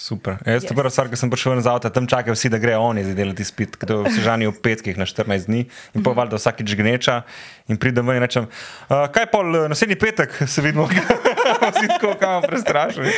Super. 0.00 0.38
Jaz 0.46 0.64
yes. 0.64 0.72
prva 0.72 0.88
stvar, 0.88 1.10
ko 1.12 1.18
sem 1.18 1.28
prišel 1.28 1.58
na 1.58 1.64
avto, 1.74 1.90
tam 1.92 2.06
čakajo 2.08 2.32
vsi, 2.32 2.48
da 2.48 2.56
grejo 2.62 2.80
oni 2.80 3.02
izdelati 3.04 3.44
spit, 3.44 3.74
kdo 3.76 3.98
se 4.08 4.22
žani 4.24 4.46
v 4.48 4.54
petkih 4.62 4.96
na 4.96 5.04
14 5.04 5.44
dni 5.50 5.58
in 5.60 5.66
mm 5.66 6.00
-hmm. 6.00 6.04
pa 6.04 6.14
valjda 6.16 6.38
vsakič 6.40 6.74
gneča 6.74 7.22
in 7.68 7.76
pridem 7.76 8.06
ven 8.06 8.16
in 8.16 8.22
rečem, 8.22 8.46
uh, 8.88 9.12
kaj 9.12 9.26
pa 9.26 9.42
naslednji 9.42 9.96
petek 9.96 10.42
se 10.46 10.62
vidimo, 10.62 10.88
vsi 11.74 11.88
tako 11.88 12.14
kam 12.20 12.42
prestrašeni, 12.42 13.12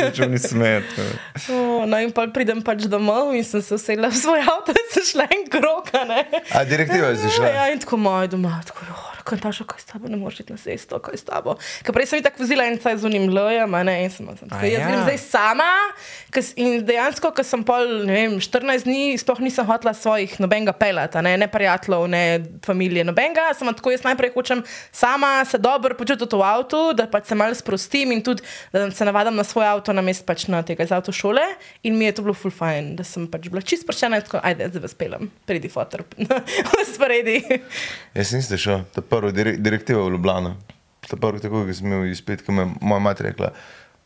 začel 0.00 0.30
ni 0.30 0.38
smet. 0.38 0.84
Oh, 1.50 1.86
no 1.86 2.00
in 2.02 2.12
pa 2.14 2.26
pridem 2.32 2.62
pač 2.64 2.88
domov 2.90 3.34
in 3.36 3.44
sem 3.44 3.62
se 3.62 3.74
usedla 3.74 4.12
v 4.12 4.20
svoj 4.20 4.44
avto 4.44 4.74
in 4.76 4.92
se 4.94 5.06
šla 5.12 5.28
en 5.30 5.48
krok. 5.52 5.94
A 6.54 6.64
direktiva 6.64 7.14
je 7.14 7.24
zašla? 7.26 7.48
Ja, 7.48 7.72
in 7.72 7.82
tako 7.82 8.00
moj 8.02 8.30
doma, 8.32 8.60
tako 8.66 8.88
jo 8.88 9.11
kaj 9.26 9.42
taša, 9.46 9.66
kaj 9.70 9.80
s 9.82 9.90
tabo, 9.92 10.10
ne 10.12 10.18
moreš 10.20 10.42
iti 10.44 10.54
na 10.54 10.60
cesto, 10.60 10.98
kaj 11.02 11.20
s 11.20 11.28
tabo. 11.28 11.56
Ker 11.86 11.94
prej 11.96 12.10
sem 12.10 12.20
jih 12.20 12.26
tako 12.26 12.44
vozila 12.44 12.66
in 12.70 12.80
saj 12.82 13.00
z 13.02 13.10
unim 13.10 13.28
lojem, 13.32 13.78
ne, 13.88 13.96
in 14.04 14.10
sem 14.10 14.28
tam. 14.28 14.50
Jaz 14.52 14.78
ja. 14.78 14.88
grem 14.88 15.04
zdaj 15.06 15.20
sama 15.24 15.70
kas, 16.32 16.52
in 16.60 16.80
dejansko, 16.86 17.30
ker 17.36 17.44
sem 17.46 17.62
pol, 17.66 17.88
ne 18.08 18.14
vem, 18.16 18.36
14 18.42 18.86
dni, 18.88 19.18
sploh 19.20 19.42
nisem 19.44 19.66
hotla 19.68 19.92
svojih 19.96 20.34
nobenega 20.42 20.74
pelata, 20.76 21.22
ne, 21.24 21.34
ne 21.40 21.48
prijateljev, 21.50 22.06
ne 22.10 22.22
familije, 22.64 23.04
nobenega. 23.06 23.50
Sem 23.58 23.70
tako, 23.76 23.92
jaz 23.92 24.04
najprej 24.06 24.32
hočem 24.34 24.62
sama 24.94 25.34
se 25.48 25.60
dobro 25.62 25.96
počutiti 25.98 26.38
v 26.38 26.46
avtu, 26.46 26.82
da 26.96 27.06
pač 27.10 27.28
se 27.30 27.38
malo 27.38 27.56
sprostim 27.58 28.14
in 28.16 28.22
tudi, 28.24 28.44
da 28.72 28.86
se 28.90 29.06
navadam 29.08 29.36
na 29.36 29.44
svoj 29.44 29.68
avto, 29.74 29.92
na 29.92 30.04
mest 30.04 30.24
pač 30.28 30.46
na 30.52 30.62
tega 30.66 30.86
iz 30.86 30.94
avtošole. 30.94 31.44
In 31.88 31.98
mi 31.98 32.08
je 32.08 32.16
to 32.16 32.24
bilo 32.24 32.34
full 32.38 32.54
fine, 32.54 32.96
da 32.98 33.06
sem 33.06 33.28
pač 33.30 33.50
bila 33.52 33.64
čist 33.64 33.84
sproščena 33.86 34.20
in 34.20 34.26
tako, 34.26 34.40
ajde, 34.42 34.70
zdaj 34.72 34.86
vas 34.86 34.96
pelem, 34.98 35.28
pridi 35.48 35.70
fotor, 35.72 36.06
spredi. 36.94 37.38
Jaz 38.16 38.32
nisem 38.36 38.60
šel 38.60 38.86
prvo 39.12 39.30
direktivo 39.32 40.06
v 40.08 40.16
Ljubljano. 40.16 40.56
To 41.08 41.16
je 41.16 41.20
prvo, 41.20 41.38
tako 41.38 41.64
da 41.64 41.74
sem 41.74 41.86
imel 41.86 42.06
izpit, 42.06 42.44
ko 42.46 42.52
me 42.52 42.66
moja 42.80 43.00
mati 43.00 43.22
rekla, 43.22 43.50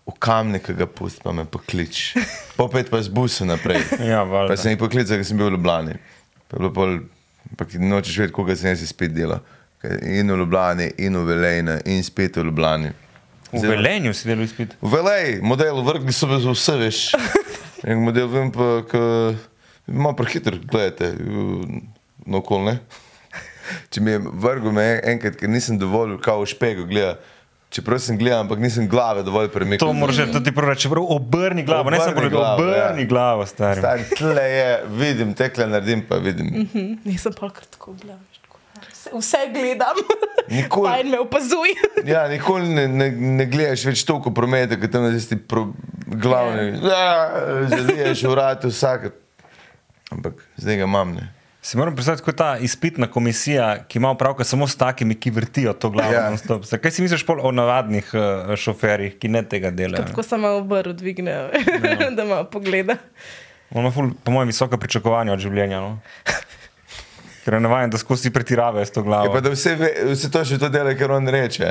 v 0.06 0.14
kamne, 0.18 0.58
ki 0.62 0.74
ga 0.78 0.86
pusti, 0.86 1.20
pa 1.22 1.32
me 1.34 1.44
poklič. 1.50 2.14
Popet 2.58 2.90
pa 2.90 3.02
z 3.02 3.12
busom 3.14 3.50
naprej. 3.50 3.82
ja, 4.12 4.22
pa 4.26 4.56
sem 4.58 4.74
jih 4.74 4.80
poklical, 4.80 5.18
ker 5.18 5.26
sem 5.26 5.38
bil 5.38 5.50
v 5.50 5.56
Ljubljani. 5.56 5.98
Pa 6.46 6.56
je 6.56 6.62
bilo 6.62 6.72
pol, 6.74 6.98
pa 7.58 7.66
ti 7.66 7.82
nočeš 7.82 8.20
vedeti, 8.22 8.34
koga 8.34 8.56
sem 8.58 8.72
jaz 8.72 8.82
spet 8.90 9.14
delal. 9.14 9.42
In 10.02 10.30
v 10.30 10.38
Ljubljani, 10.42 10.92
in 11.02 11.18
v 11.18 11.26
Velejni, 11.30 11.80
in 11.92 12.06
spet 12.06 12.38
v 12.38 12.46
Ljubljani. 12.48 12.94
V 13.52 13.62
Velejni 13.62 14.14
si 14.14 14.30
delal 14.30 14.46
izpit? 14.46 14.74
V 14.82 14.94
Velejni, 14.94 15.42
model 15.46 15.82
vrgli 15.86 16.14
so 16.14 16.30
me 16.30 16.40
za 16.42 16.54
vse, 16.54 16.78
veš. 16.82 17.02
En 17.86 18.00
model 18.02 18.26
vem 18.32 18.48
pa, 18.50 18.80
ki 18.88 19.00
ima 19.92 20.10
prehiter, 20.16 20.56
gledajte, 20.64 21.12
no 22.26 22.40
okolne. 22.40 22.80
Če 23.90 24.00
mi 24.00 24.10
je 24.10 24.20
vrgel 24.24 24.72
me 24.72 24.86
enkrat, 25.04 25.38
ker 25.40 25.50
nisem 25.50 25.78
dovolj 25.78 26.18
kao 26.24 26.44
v 26.44 26.52
špegu 26.52 26.86
gledati. 26.90 27.34
Čeprav 27.70 27.98
sem 27.98 28.16
gledal, 28.18 28.44
ampak 28.44 28.60
nisem 28.62 28.86
glave 28.88 29.24
dovolj 29.26 29.48
premikal. 29.50 29.88
To 29.88 29.92
moraš 29.92 30.22
tudi 30.32 30.52
reči, 30.54 30.86
čeprav 30.86 31.08
obrni 31.12 31.64
glavo, 31.66 31.80
obrni 31.80 31.98
ne 31.98 32.04
samo 32.04 32.28
glavo, 32.30 32.62
obrni 32.62 33.02
ja. 33.02 33.08
glavo, 33.10 33.46
stari. 33.46 33.82
Stari, 33.82 34.06
tle 34.16 34.44
je, 34.50 34.70
vidim, 34.96 35.34
tekle 35.34 35.66
naredim, 35.66 36.06
pa 36.08 36.16
vidim. 36.16 36.46
Mm 36.46 36.68
-hmm. 36.74 36.98
Nisem 37.04 37.32
pa 37.32 37.50
kar 37.50 37.64
tako 37.64 37.92
gledal. 37.92 38.22
Vse 39.18 39.36
gledam, 39.52 39.96
nikoli 40.48 41.10
ne 41.10 41.20
opazuj. 41.20 41.74
ja, 42.12 42.28
nikoli 42.28 42.68
ne, 42.68 42.88
ne, 42.88 43.10
ne 43.10 43.46
gledaš 43.46 43.84
več 43.84 44.04
toliko 44.04 44.30
prometa, 44.30 44.80
kot 44.80 44.90
tam 44.90 45.10
tisti 45.12 45.36
pro, 45.36 45.72
glavni. 46.06 46.78
Ja, 46.82 47.30
Zadiješ 47.68 48.22
v 48.22 48.30
vratu 48.30 48.68
vsak. 48.68 49.12
Ampak 50.10 50.42
zdaj 50.56 50.76
ga 50.76 50.84
imam. 50.84 51.14
Ne. 51.14 51.35
Si 51.66 51.76
moram 51.76 51.94
predstaviti, 51.94 52.22
kot 52.22 52.36
ta 52.38 52.58
izpitna 52.62 53.08
komisija, 53.10 53.84
ki 53.88 53.98
ima 53.98 54.10
opravka 54.10 54.44
samo 54.44 54.68
s 54.68 54.76
takimi, 54.76 55.14
ki 55.18 55.30
vrtijo 55.30 55.72
to 55.72 55.90
glavo. 55.90 56.12
Ja. 56.12 56.30
Kaj 56.82 56.90
si 56.90 57.02
misliš 57.02 57.24
o 57.42 57.50
navadnih 57.52 58.12
uh, 58.14 58.54
šoferjih, 58.54 59.16
ki 59.18 59.28
ne 59.28 59.42
tega 59.42 59.72
delajo? 59.74 60.04
Tako 60.06 60.22
se 60.22 60.38
malo 60.38 60.60
obrne, 60.62 60.92
dvignejo, 60.92 61.48
ja. 62.00 62.10
da 62.10 62.22
ima 62.22 62.44
pogled. 62.44 62.94
On 63.70 63.82
ima, 63.82 63.90
ful, 63.90 64.12
po 64.24 64.30
mojem, 64.30 64.54
visoka 64.54 64.78
pričakovanja 64.78 65.34
od 65.34 65.42
življenja. 65.42 65.80
No? 65.82 65.98
Ker 67.44 67.58
je 67.58 67.60
navaden, 67.66 67.90
da 67.90 67.98
skozi 67.98 68.30
pretirave 68.30 68.86
s 68.86 68.94
to 68.94 69.02
glavo. 69.02 69.34
Ja, 69.34 69.42
vse, 69.50 69.74
ve, 69.74 69.92
vse 70.12 70.30
to 70.30 70.46
še 70.46 70.62
to 70.62 70.70
dela, 70.70 70.94
ker 70.94 71.18
on 71.18 71.26
reče. 71.26 71.66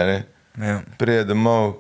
Ja. 0.60 0.82
Prije 1.00 1.24
domov. 1.32 1.78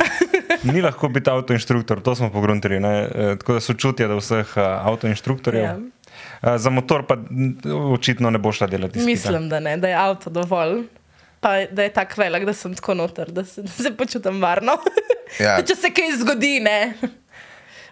Ni 0.72 0.80
lahko 0.80 1.12
biti 1.12 1.28
avtoinštruktor, 1.30 2.00
to 2.00 2.16
smo 2.16 2.32
pogruntili. 2.32 2.80
E, 2.80 3.34
tako 3.40 3.60
da 3.60 3.60
so 3.60 3.76
čutje 3.76 4.08
do 4.08 4.22
vseh 4.24 4.56
uh, 4.56 4.86
avtoinštruktorjev. 4.88 5.64
Ja. 5.68 5.76
Eh, 6.42 6.58
za 6.58 6.70
motor 6.70 7.06
pa 7.06 7.16
očitno 7.92 8.30
ne 8.30 8.38
bo 8.38 8.52
šla 8.52 8.66
delati. 8.66 8.98
Mislim, 8.98 9.48
da 9.48 9.60
ne, 9.60 9.76
da 9.76 9.88
je 9.88 9.94
avto 9.94 10.30
dovolj. 10.30 10.82
Pa 11.40 11.64
da 11.70 11.82
je 11.82 11.92
tako 11.92 12.20
velik, 12.20 12.44
da 12.46 12.52
sem 12.54 12.74
tako 12.74 12.94
noter, 12.94 13.30
da 13.30 13.44
se, 13.44 13.62
da 13.62 13.68
se 13.68 13.96
počutim 13.96 14.42
varno. 14.42 14.76
Ja. 15.40 15.56
če 15.66 15.74
se 15.74 15.90
kaj 15.90 16.16
zgodi, 16.20 16.60
ne. 16.62 16.94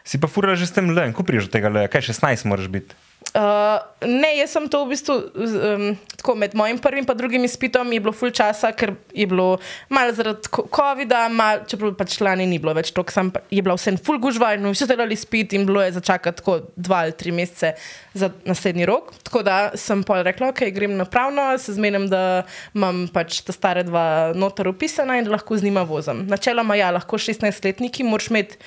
Si 0.05 0.21
pa 0.21 0.31
fura 0.31 0.55
že 0.55 0.67
s 0.67 0.75
tem 0.75 0.91
le, 0.95 1.09
ko 1.15 1.27
priješ 1.27 1.49
do 1.49 1.55
tega 1.59 1.71
le, 1.71 1.87
kaj 1.91 2.11
16 2.13 2.47
moraš 2.47 2.69
biti. 2.71 2.95
Uh, 3.31 3.79
ne, 4.11 4.33
jaz 4.41 4.51
sem 4.57 4.65
to 4.67 4.81
v 4.83 4.91
bistvu 4.91 5.15
um, 5.15 5.83
tako 6.19 6.35
med 6.35 6.55
mojim 6.59 6.81
prvim 6.83 7.07
in 7.07 7.17
drugim 7.17 7.45
izpitom 7.47 7.93
je 7.93 8.01
bilo 8.01 8.13
full 8.13 8.33
časa, 8.35 8.73
ker 8.75 8.97
je 9.15 9.27
bilo 9.27 9.61
malo 9.89 10.11
zaradi 10.13 10.51
COVID-a, 10.51 11.29
mal, 11.31 11.63
čeprav 11.63 11.95
pač 11.95 12.17
lani 12.19 12.49
ni 12.51 12.59
bilo 12.59 12.75
več 12.75 12.91
toliko, 12.91 13.15
sem 13.15 13.31
je 13.55 13.63
bila 13.63 13.77
vse 13.79 13.95
full 14.03 14.19
gužva 14.19 14.57
in 14.57 14.67
vsi 14.67 14.83
so 14.83 14.91
delali 14.91 15.15
izpit 15.15 15.55
in 15.55 15.63
bilo 15.69 15.79
je 15.85 15.95
začakati 16.01 16.43
tako 16.43 16.59
dva 16.75 17.05
ali 17.07 17.15
tri 17.15 17.31
mesece 17.31 17.77
za 18.19 18.33
naslednji 18.45 18.91
rok. 18.91 19.15
Tako 19.23 19.45
da 19.47 19.61
sem 19.79 20.03
pa 20.03 20.23
rekla, 20.27 20.51
ok, 20.51 20.67
grem 20.75 20.99
napravno, 20.99 21.47
se 21.59 21.79
zmenim, 21.79 22.11
da 22.11 22.43
imam 22.75 23.07
pač 23.15 23.45
ta 23.47 23.55
stare 23.55 23.87
dva 23.87 24.33
notar 24.35 24.75
upisana 24.75 25.21
in 25.21 25.31
da 25.31 25.37
lahko 25.39 25.55
z 25.55 25.71
njima 25.71 25.87
vozim. 25.87 26.27
Načeloma, 26.27 26.75
ja, 26.83 26.91
lahko 26.99 27.15
16-letniki, 27.15 28.03
moraš 28.03 28.33
imeti 28.35 28.59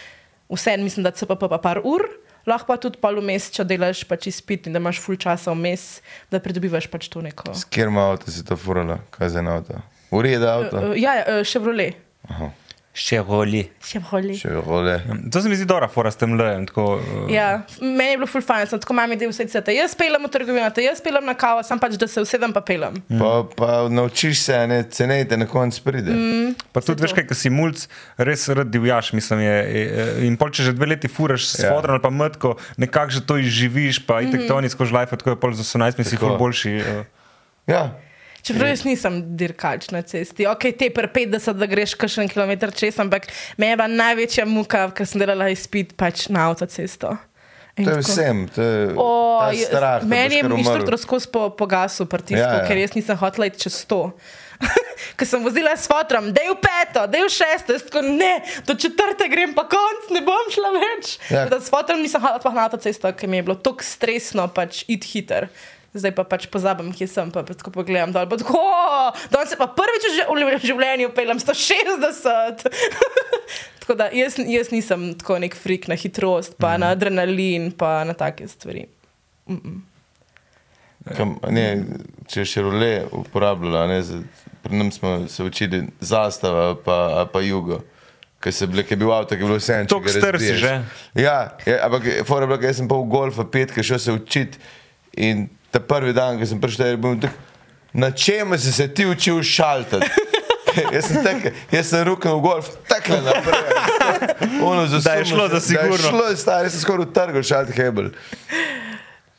vse, 0.48 0.77
mislim, 0.77 1.03
da 1.03 1.11
pa 1.11 1.35
pa 1.35 1.57
par 1.57 1.84
ur 1.84 2.07
lahko 2.49 2.74
pa 2.74 2.78
tudi 2.82 2.99
pol 3.02 3.20
vmes, 3.22 3.49
če 3.53 3.65
delaš 3.68 4.03
pač 4.10 4.28
izpit 4.32 4.68
in 4.68 4.76
da 4.76 4.82
imaš 4.84 5.02
full 5.03 5.20
časa 5.20 5.53
vmes, 5.56 6.02
da 6.32 6.41
pridobivaš 6.44 6.90
pač 6.91 7.10
to 7.11 7.24
neko. 7.24 7.53
S 7.53 7.68
kjer 7.70 7.91
ima 7.91 8.10
avto 8.11 8.32
si 8.32 8.45
to 8.45 8.57
furala, 8.60 8.99
kaj 9.15 9.36
za 9.36 9.45
avto? 9.45 9.82
Ureda 10.14 10.57
avto? 10.60 10.78
Uh, 10.91 10.98
ja, 10.99 11.20
uh, 11.26 11.41
Chevrolet. 11.48 11.98
Aha. 12.30 12.52
Chevrolet. 12.94 13.72
Chevrolet. 13.82 14.38
Chevrolet. 14.38 15.02
Ja, 15.07 15.15
to 15.32 15.41
se 15.41 15.49
mi 15.49 15.56
zdi 15.56 15.65
dobro, 15.65 15.88
fora 15.90 16.11
s 16.11 16.15
tem 16.15 16.36
lejem. 16.38 16.68
Uh... 16.76 17.26
Ja, 17.34 17.64
meni 17.82 18.11
je 18.11 18.18
bilo 18.18 18.28
full 18.30 18.45
fajn, 18.45 18.68
sem 18.70 18.82
tako 18.84 18.94
mami 18.94 19.18
del 19.18 19.32
vse 19.32 19.48
cvete. 19.49 19.74
Jaz 19.74 19.95
pelem 19.98 20.22
v 20.22 20.30
trgovino, 20.30 20.70
jaz 20.86 21.02
pelem 21.02 21.26
na 21.26 21.34
kavo, 21.34 21.64
sem 21.65 21.82
pač, 21.82 21.98
da 21.98 22.06
se 22.07 22.22
usedem 22.22 22.53
pa 22.53 22.61
pelem. 22.61 22.99
Mm. 23.10 23.18
Pa, 23.18 23.32
pa 23.57 23.70
naučiš 23.90 24.44
se, 24.45 24.60
ne 24.70 24.84
cenejte, 24.86 25.40
na 25.41 25.49
koncu 25.49 25.82
pride. 25.88 26.14
Mm, 26.14 26.53
pa 26.70 26.86
tudi 26.86 27.02
veš, 27.02 27.18
kaj, 27.18 27.26
ko 27.32 27.40
si 27.40 27.49
mulj, 27.49 27.88
res 28.22 28.45
rad 28.53 28.70
divjaš, 28.70 29.10
mislim. 29.18 29.41
Je, 29.41 29.57
je, 29.74 30.07
in 30.30 30.38
pol, 30.38 30.53
če 30.53 30.70
že 30.70 30.78
dve 30.78 30.94
leti 30.94 31.10
furaš 31.10 31.49
s 31.49 31.65
ja. 31.65 31.74
fodrom 31.74 31.98
ali 31.98 32.06
pa 32.06 32.14
mrtko, 32.14 32.56
nekako 32.78 33.18
že 33.18 33.26
to 33.26 33.41
izživiš, 33.41 34.06
pa 34.06 34.22
mm 34.22 34.26
-hmm. 34.26 34.30
itek 34.30 34.48
to 34.48 34.61
ni 34.61 34.70
skozi 34.70 34.94
life, 34.94 35.18
tako 35.18 35.34
je 35.34 35.40
pol 35.41 35.57
za 35.57 35.65
18 35.65 35.98
mesecev 35.98 36.20
ful 36.22 36.38
boljši. 36.38 36.78
Uh... 36.78 37.06
Ja. 37.68 37.90
Čeprav 38.44 38.74
jaz 38.74 38.82
nisem 38.84 39.22
dirkač 39.40 39.88
na 39.95 40.02
cesti, 40.03 40.44
ok, 40.52 40.65
te 40.76 40.90
per 40.91 41.07
50, 41.15 41.56
da 41.56 41.68
greš 41.70 41.94
kakšen 41.95 42.28
kilometr 42.28 42.74
čez, 42.76 42.98
ampak 42.99 43.30
me 43.56 43.70
je 43.72 43.78
bila 43.80 43.88
največja 43.88 44.44
muka, 44.49 44.90
ker 44.91 45.07
sem 45.07 45.24
delala 45.24 45.48
izpit 45.53 45.94
pač 45.95 46.28
na 46.28 46.49
avtocesto. 46.52 47.15
In 47.80 47.88
to 47.88 47.95
je 47.95 48.03
vsem, 48.03 48.41
to 48.53 48.61
je 48.61 48.82
o, 48.99 49.07
strah. 49.64 50.03
Meni 50.06 50.41
je 50.41 50.44
inštruktor 50.60 50.99
skozi 51.02 51.32
po, 51.32 51.48
pogasu 51.56 52.06
pritisku, 52.06 52.44
ja, 52.44 52.60
ja. 52.60 52.65
ker 52.68 52.78
jaz 52.78 52.94
nisem 52.99 53.18
hotela 53.18 53.48
iti 53.49 53.64
čez 53.64 53.80
to. 53.90 54.11
Ker 55.20 55.28
sem 55.28 55.41
vozila 55.44 55.74
s 55.76 55.90
fotom, 55.90 56.30
da 56.36 56.44
je 56.44 56.52
v 56.53 56.60
peto, 56.64 57.07
da 57.10 57.20
je 57.20 57.26
v 57.26 57.32
šesto, 57.34 57.76
tako 57.88 58.03
ne, 58.06 58.38
do 58.68 58.76
četrte 58.80 59.28
grem 59.32 59.56
pa 59.56 59.65
konc, 59.72 60.11
ne 60.14 60.22
bom 60.24 60.52
šla 60.53 60.72
več. 60.76 61.18
Ja. 61.34 61.48
S 61.57 61.72
fotom 61.74 62.03
nisem 62.03 62.24
hotela 62.24 62.53
na 62.56 62.68
avtocesto, 62.70 63.11
ker 63.18 63.32
mi 63.32 63.41
je 63.41 63.48
bilo 63.49 63.57
tako 63.60 63.88
stresno 63.88 64.45
pač 64.52 64.84
iti 64.88 65.15
hiter 65.15 65.49
zdaj 65.94 66.14
pa 66.18 66.26
pač 66.26 66.48
pozabim, 66.49 66.90
kje 66.95 67.07
sem, 67.07 67.32
pa 67.34 67.44
tako 67.45 67.74
pogledam 67.76 68.14
dol. 68.14 68.26
Pa 68.30 68.40
tako, 68.41 68.61
danes 69.30 69.53
se 69.53 69.60
pa 69.60 69.70
prvič 69.70 70.10
v 70.26 70.60
življenju 70.65 71.14
pelem 71.14 71.40
160. 71.41 72.68
tako 73.84 73.98
da 73.99 74.10
jaz, 74.15 74.40
jaz 74.41 74.74
nisem 74.74 75.11
tako 75.22 75.38
nek 75.44 75.56
frik 75.57 75.88
na 75.91 75.98
hitrost, 75.99 76.57
pa 76.57 76.74
mm. 76.76 76.82
na 76.82 76.91
adrenalin, 76.98 77.72
pa 77.72 78.02
na 78.07 78.18
take 78.18 78.48
stvari. 78.48 78.88
Mm 79.48 79.57
-mm. 79.57 79.82
Kam, 81.18 81.36
ne, 81.52 81.65
če 82.32 82.45
še 82.48 82.61
role 82.64 82.91
uporabljala, 83.11 84.02
pri 84.64 84.78
nam 84.80 84.91
smo 84.91 85.28
se 85.28 85.44
učili 85.44 85.84
zastava, 85.99 86.76
pa, 86.80 87.28
pa 87.34 87.41
jugo. 87.44 87.82
Ker 88.44 88.53
se 88.53 88.68
ble, 88.68 88.84
je 88.90 88.95
bil 88.99 89.11
avto, 89.11 89.36
ki 89.36 89.44
je 89.44 89.48
bil 89.48 89.60
vse 89.60 89.76
en 89.82 89.88
čas. 89.88 89.99
To 90.03 90.14
strsi 90.20 90.56
že. 90.60 90.72
Ja, 91.15 91.36
ja 91.68 91.78
ampak 91.86 92.07
fora 92.28 92.44
je 92.44 92.48
bila, 92.48 92.60
jaz 92.64 92.80
sem 92.80 92.88
pa 92.88 92.95
v 92.95 93.07
golfa 93.11 93.44
petke 93.44 93.84
šel 93.84 93.99
se 93.99 94.15
učiti 94.15 94.60
in 95.15 95.48
ta 95.74 95.82
prvi 95.82 96.14
dan, 96.14 96.38
ko 96.38 96.45
sem 96.45 96.62
prišel, 96.62 96.94
je 96.94 97.02
bil 97.02 97.18
tak, 97.18 97.34
na 97.94 98.12
čem 98.14 98.54
si 98.62 98.74
se 98.74 98.86
ti 98.88 99.06
učil 99.10 99.41
šaltati. 99.41 100.06
jaz 100.94 101.10
sem 101.10 101.24
tek, 101.26 101.50
jaz 101.74 101.90
sem 101.90 102.06
rukal 102.06 102.38
v 102.38 102.45
golf, 102.45 102.70
tekle 102.90 103.18
naprej. 103.26 103.58
Ono 104.70 104.86
za 104.88 105.02
da 105.02 105.18
je 105.18 105.26
šlo 105.34 105.48
za 105.50 105.60
sigurno. 105.60 105.98
Da 105.98 106.04
je 106.04 106.10
šlo, 106.10 106.36
stari, 106.38 106.70
sem 106.70 106.82
skoraj 106.82 107.10
utrgal 107.10 107.45
šalti 107.45 107.74
hebel. 107.78 108.14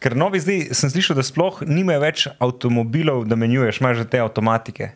Ker 0.02 0.16
novi 0.18 0.42
zdaj 0.42 0.74
sem 0.76 0.90
slišal, 0.90 1.16
da 1.16 1.24
sploh 1.24 1.62
nimajo 1.66 2.02
več 2.02 2.26
avtomobilov, 2.42 3.24
da 3.30 3.38
menjuješ, 3.38 3.80
imaš 3.80 4.02
že 4.02 4.10
te 4.10 4.20
avtomatike. 4.20 4.90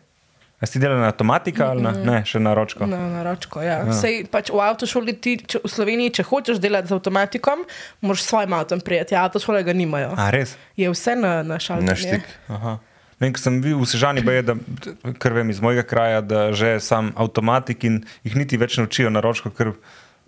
A 0.59 0.67
si 0.67 0.79
delal 0.79 0.99
na 0.99 1.07
avtomatika 1.07 1.69
ali 1.71 1.79
na, 1.79 1.93
ne, 1.95 2.17
še 2.27 2.39
na 2.43 2.51
ročko? 2.51 2.83
Na, 2.83 2.99
na 3.07 3.23
ročko, 3.23 3.63
ja. 3.63 3.79
ja. 3.87 3.95
Sej, 3.95 4.25
pač 4.27 4.51
v 4.51 4.59
avtošoli, 4.59 5.15
ti, 5.15 5.37
če, 5.39 5.63
v 5.63 5.71
Sloveniji, 5.71 6.17
če 6.19 6.25
hočeš 6.27 6.59
delati 6.59 6.91
z 6.91 6.97
avtomatikom, 6.99 7.63
moraš 8.03 8.25
s 8.25 8.31
svojim 8.33 8.55
avtom 8.57 8.83
prijeti. 8.83 9.15
Ja, 9.15 9.23
avtošole 9.29 9.63
ga 9.63 9.71
nimajo. 9.71 10.11
A 10.19 10.27
res? 10.35 10.57
Je 10.75 10.91
vse 10.91 11.15
na, 11.15 11.39
na 11.47 11.61
šalti. 11.63 11.87
Na 11.87 11.95
štik. 11.95 12.27
Vem, 13.19 13.31
ko 13.35 13.39
sem 13.39 13.63
bil 13.63 13.79
v 13.79 13.87
Sežani, 13.87 14.23
je, 14.23 14.43
da, 14.51 14.55
ker 15.19 15.35
vem 15.35 15.47
iz 15.51 15.63
mojega 15.63 15.83
kraja, 15.87 16.19
da 16.23 16.51
že 16.55 16.77
sam 16.83 17.11
avtomatik 17.19 17.83
in 17.87 18.03
jih 18.27 18.35
niti 18.39 18.59
več 18.59 18.79
ne 18.79 18.87
učijo 18.87 19.11
na 19.11 19.23
ročko, 19.23 19.51
ker 19.55 19.75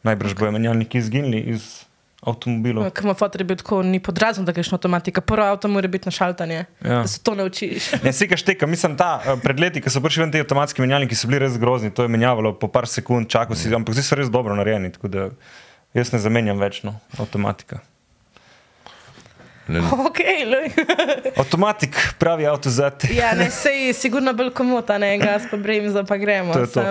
najbrž 0.08 0.36
okay. 0.36 0.40
bojo 0.44 0.56
menjalniki 0.56 1.00
izginili 1.00 1.44
iz 1.56 1.84
avtomobilov. 2.22 2.86
Ker 2.94 3.06
ima 3.06 3.14
fotor 3.18 3.44
biti 3.44 3.64
tako 3.64 3.82
ni 3.84 4.00
podrazno, 4.00 4.44
da 4.46 4.54
greš 4.54 4.72
na 4.72 4.78
avtomatika. 4.78 5.22
Prvo 5.22 5.46
avto 5.46 5.68
mora 5.68 5.88
biti 5.88 6.08
na 6.08 6.12
šaltanje, 6.12 6.66
ja. 6.84 7.02
da 7.02 7.08
se 7.08 7.22
to 7.24 7.36
naučiš. 7.36 7.92
ne, 8.06 8.14
si 8.14 8.28
kaš 8.28 8.44
teka, 8.46 8.68
mislim, 8.68 8.98
ta 8.98 9.22
eh, 9.26 9.38
pred 9.44 9.60
leti, 9.60 9.82
ko 9.82 9.90
so 9.90 10.02
prišli 10.02 10.26
ven 10.26 10.36
ti 10.36 10.44
avtomatski 10.44 10.86
menjalniki, 10.86 11.18
so 11.18 11.30
bili 11.32 11.42
res 11.42 11.58
grozni, 11.62 11.92
to 11.94 12.06
je 12.06 12.14
menjavalo 12.14 12.54
po 12.60 12.70
par 12.72 12.88
sekund, 12.88 13.30
čakal 13.30 13.58
si, 13.58 13.74
ampak 13.76 13.98
zdaj 13.98 14.08
so 14.08 14.20
res 14.22 14.34
dobro 14.34 14.56
narejeni, 14.56 14.94
tako 14.94 15.10
da 15.12 15.30
jaz 15.98 16.14
ne 16.14 16.22
zamenjam 16.22 16.62
več 16.62 16.84
no, 16.88 17.00
avtomatika. 17.18 17.82
Okay, 19.70 20.46
Avtomatik, 21.42 21.96
pravi 22.20 22.46
avto 22.48 22.70
za 22.70 22.90
te. 22.90 23.08
ja, 23.16 23.36
ne, 23.36 23.50
sej, 23.52 23.94
sigurno 23.94 24.34
bolj 24.34 24.50
komota, 24.58 24.98
ne, 24.98 25.14
gas 25.22 25.44
pa 25.52 25.58
bremza, 25.58 26.04
pa 26.04 26.18
gremo. 26.18 26.54
To 26.54 26.66
to. 26.68 26.84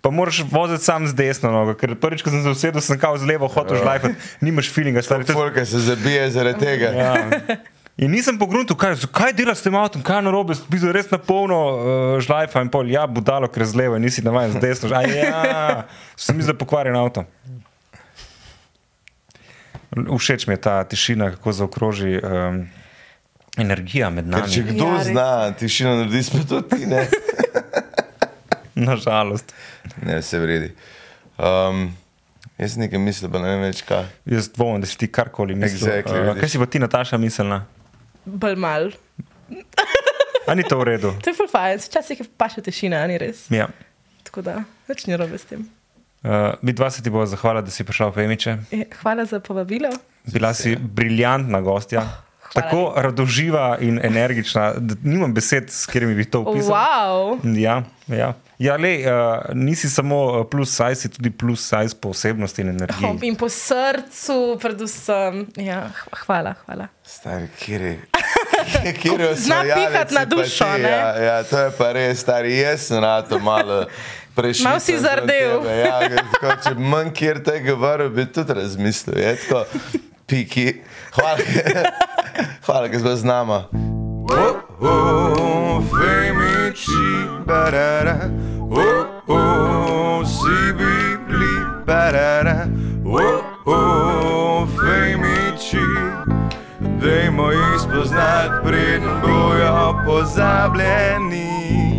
Pa 0.00 0.10
moraš 0.10 0.42
voziti 0.50 0.84
sam 0.84 1.06
z 1.06 1.14
desno 1.14 1.52
nogo, 1.52 1.76
ker 1.78 1.94
prvič, 2.00 2.24
ko 2.24 2.32
sem 2.32 2.42
se 2.42 2.50
usedel, 2.50 2.80
sem 2.80 2.98
kao 2.98 3.18
z 3.18 3.28
levo 3.28 3.48
hotel 3.48 3.78
žlajfati, 3.82 4.16
ja. 4.16 4.40
nimaš 4.40 4.72
feelinga. 4.72 5.02
Stari, 5.02 5.24
to 5.24 5.46
je... 5.46 5.66
se 5.66 5.78
zabije 5.78 6.30
zaradi 6.30 6.58
tega. 6.58 6.90
Ja. 6.96 7.14
In 7.96 8.10
nisem 8.10 8.38
pogrunil, 8.38 8.66
kaj, 8.74 9.04
kaj 9.14 9.36
delaš 9.38 9.60
s 9.60 9.66
tem 9.68 9.76
avtom, 9.78 10.02
kaj 10.02 10.18
je 10.18 10.26
narobe, 10.26 10.56
bi 10.66 10.78
se 10.82 10.90
res 10.92 11.12
na 11.12 11.18
polno 11.22 11.58
uh, 11.62 12.16
žlajfa 12.24 12.64
in 12.64 12.70
pol, 12.72 12.90
ja, 12.90 13.04
budalo, 13.06 13.46
ker 13.46 13.62
z 13.70 13.78
levo, 13.78 14.00
nisi 14.02 14.24
navaden 14.26 14.56
z 14.56 14.62
desno. 14.64 14.90
Ja, 14.90 15.84
sem 16.18 16.34
mislil, 16.34 16.56
da 16.56 16.58
pokvarjen 16.58 16.98
avto. 16.98 17.22
Všeč 19.94 20.46
mi 20.46 20.54
je 20.54 20.60
ta 20.60 20.84
tišina, 20.84 21.30
kako 21.36 21.52
zaokroži 21.52 22.18
um, 22.18 22.64
energija 23.56 24.10
med 24.10 24.26
nami. 24.26 24.42
Ker 24.42 24.54
če 24.54 24.62
kdo 24.72 24.88
ja, 24.90 25.02
zna 25.06 25.28
tišino 25.58 25.96
narediti, 26.00 26.22
smo 26.30 26.42
to 26.50 26.60
ti. 26.66 26.88
Nažalost. 28.74 29.54
Ne, 30.02 30.18
se 30.22 30.40
vredi. 30.42 30.72
Um, 31.38 31.92
jaz 32.58 32.76
nekaj 32.76 32.98
mislim, 32.98 33.30
da 33.30 33.42
ne 33.44 33.54
vem 33.54 33.62
več 33.68 33.84
kaj. 33.86 34.08
Jaz 34.34 34.50
dvomim, 34.56 34.82
da 34.82 34.90
si 34.90 34.98
ti 34.98 35.10
karkoli 35.10 35.54
misliš. 35.54 35.86
Exactly, 35.86 36.26
uh, 36.26 36.34
kaj 36.40 36.50
si 36.50 36.62
pa 36.62 36.66
ti, 36.66 36.82
Nataša, 36.82 37.20
mislila? 37.22 37.62
Bolj 38.24 38.58
mal. 38.58 38.90
A 40.44 40.54
ni 40.58 40.66
to 40.66 40.76
v 40.80 40.90
redu? 40.90 41.14
To 41.22 41.30
je 41.30 41.38
fulfajn, 41.38 41.80
včasih 41.86 42.20
je 42.20 42.26
pa 42.36 42.50
še 42.52 42.64
tišina, 42.66 43.06
ni 43.08 43.16
res. 43.20 43.46
Ja. 43.54 43.70
Tako 44.26 44.42
da, 44.44 44.58
več 44.90 45.06
ni 45.08 45.16
robe 45.16 45.38
s 45.38 45.46
tem. 45.48 45.64
Uh, 46.24 46.30
mi 46.62 46.72
dva 46.72 46.90
se 46.90 47.02
ti 47.02 47.10
bo 47.10 47.26
zahvala, 47.26 47.60
da 47.60 47.70
si 47.70 47.84
prišel 47.84 48.08
v 48.10 48.24
Emiče. 48.24 48.56
E, 48.72 48.84
hvala 49.02 49.24
za 49.24 49.40
povabilo. 49.40 49.90
Bila 50.32 50.54
si 50.54 50.76
briljantna 50.76 51.60
gostja. 51.60 52.00
Oh, 52.00 52.62
Tako 52.62 52.92
radoživa 52.96 53.76
in 53.80 54.00
energična, 54.02 54.72
da 54.76 54.94
nimam 55.02 55.34
besed, 55.34 55.70
s 55.70 55.86
katerimi 55.86 56.14
bi 56.14 56.24
to 56.24 56.40
opisal. 56.40 56.72
Wow. 56.72 57.58
Ja, 57.58 57.82
ja. 58.06 58.32
ja 58.58 58.76
le, 58.76 58.98
uh, 58.98 59.54
nisi 59.54 59.90
samo 59.90 60.40
eh, 60.40 60.50
plus 60.50 60.70
size, 60.70 60.94
si 60.94 61.08
tudi 61.08 61.30
plus 61.30 61.60
size 61.60 61.96
po 62.00 62.08
osebnosti 62.08 62.62
in 62.62 62.68
energiji. 62.68 63.08
Oh, 63.08 63.18
in 63.22 63.36
po 63.36 63.48
srcu, 63.48 64.58
predvsem. 64.62 65.46
Ja, 65.56 65.90
hvala, 66.24 66.54
hvala. 66.64 66.88
Stari, 67.02 67.48
kjer 67.58 67.82
je? 67.90 67.98
Kjer 69.02 69.20
je 69.20 69.30
osvajati 69.30 70.14
na 70.14 70.24
dušo? 70.24 70.64
Ja, 70.64 71.22
ja, 71.22 71.42
to 71.42 71.58
je 71.58 71.70
pa 71.78 71.92
res, 71.92 72.20
stari, 72.20 72.58
jaz 72.58 72.86
sem 72.86 73.02
na 73.02 73.22
to 73.22 73.38
malo. 73.38 73.84
Malo 74.36 74.80
si 74.80 74.98
zardel. 74.98 75.62
Ja, 75.62 76.00
tako, 76.32 76.56
če 76.64 76.74
manj 76.74 77.12
kjer 77.14 77.38
tega 77.46 77.74
varu, 77.78 78.08
bi 78.10 78.26
tudi 78.26 78.56
razmislil. 78.58 79.18
Je 79.18 79.36
tako, 79.44 79.64
piki. 80.26 80.82
Hvala, 81.14 81.38
hvala 82.66 82.88
ker 82.90 83.00
ste 83.00 83.16
z 83.16 83.24
nama. 83.24 83.64
Oh, 84.34 84.56
oh, 84.80 85.82
femiči, 85.86 87.28
barara, 87.46 88.30
oh, 88.70 89.06
oh, 89.28 90.24
si 90.26 90.72
bili, 90.74 91.54
barara, 91.86 92.66
oh, 93.04 93.44
oh, 93.66 94.66
femiči, 94.80 95.86
dajmo 96.98 97.50
jih 97.52 97.80
spoznati, 97.84 98.64
preden 98.64 99.20
bojo 99.22 100.02
pozabljeni. 100.06 101.93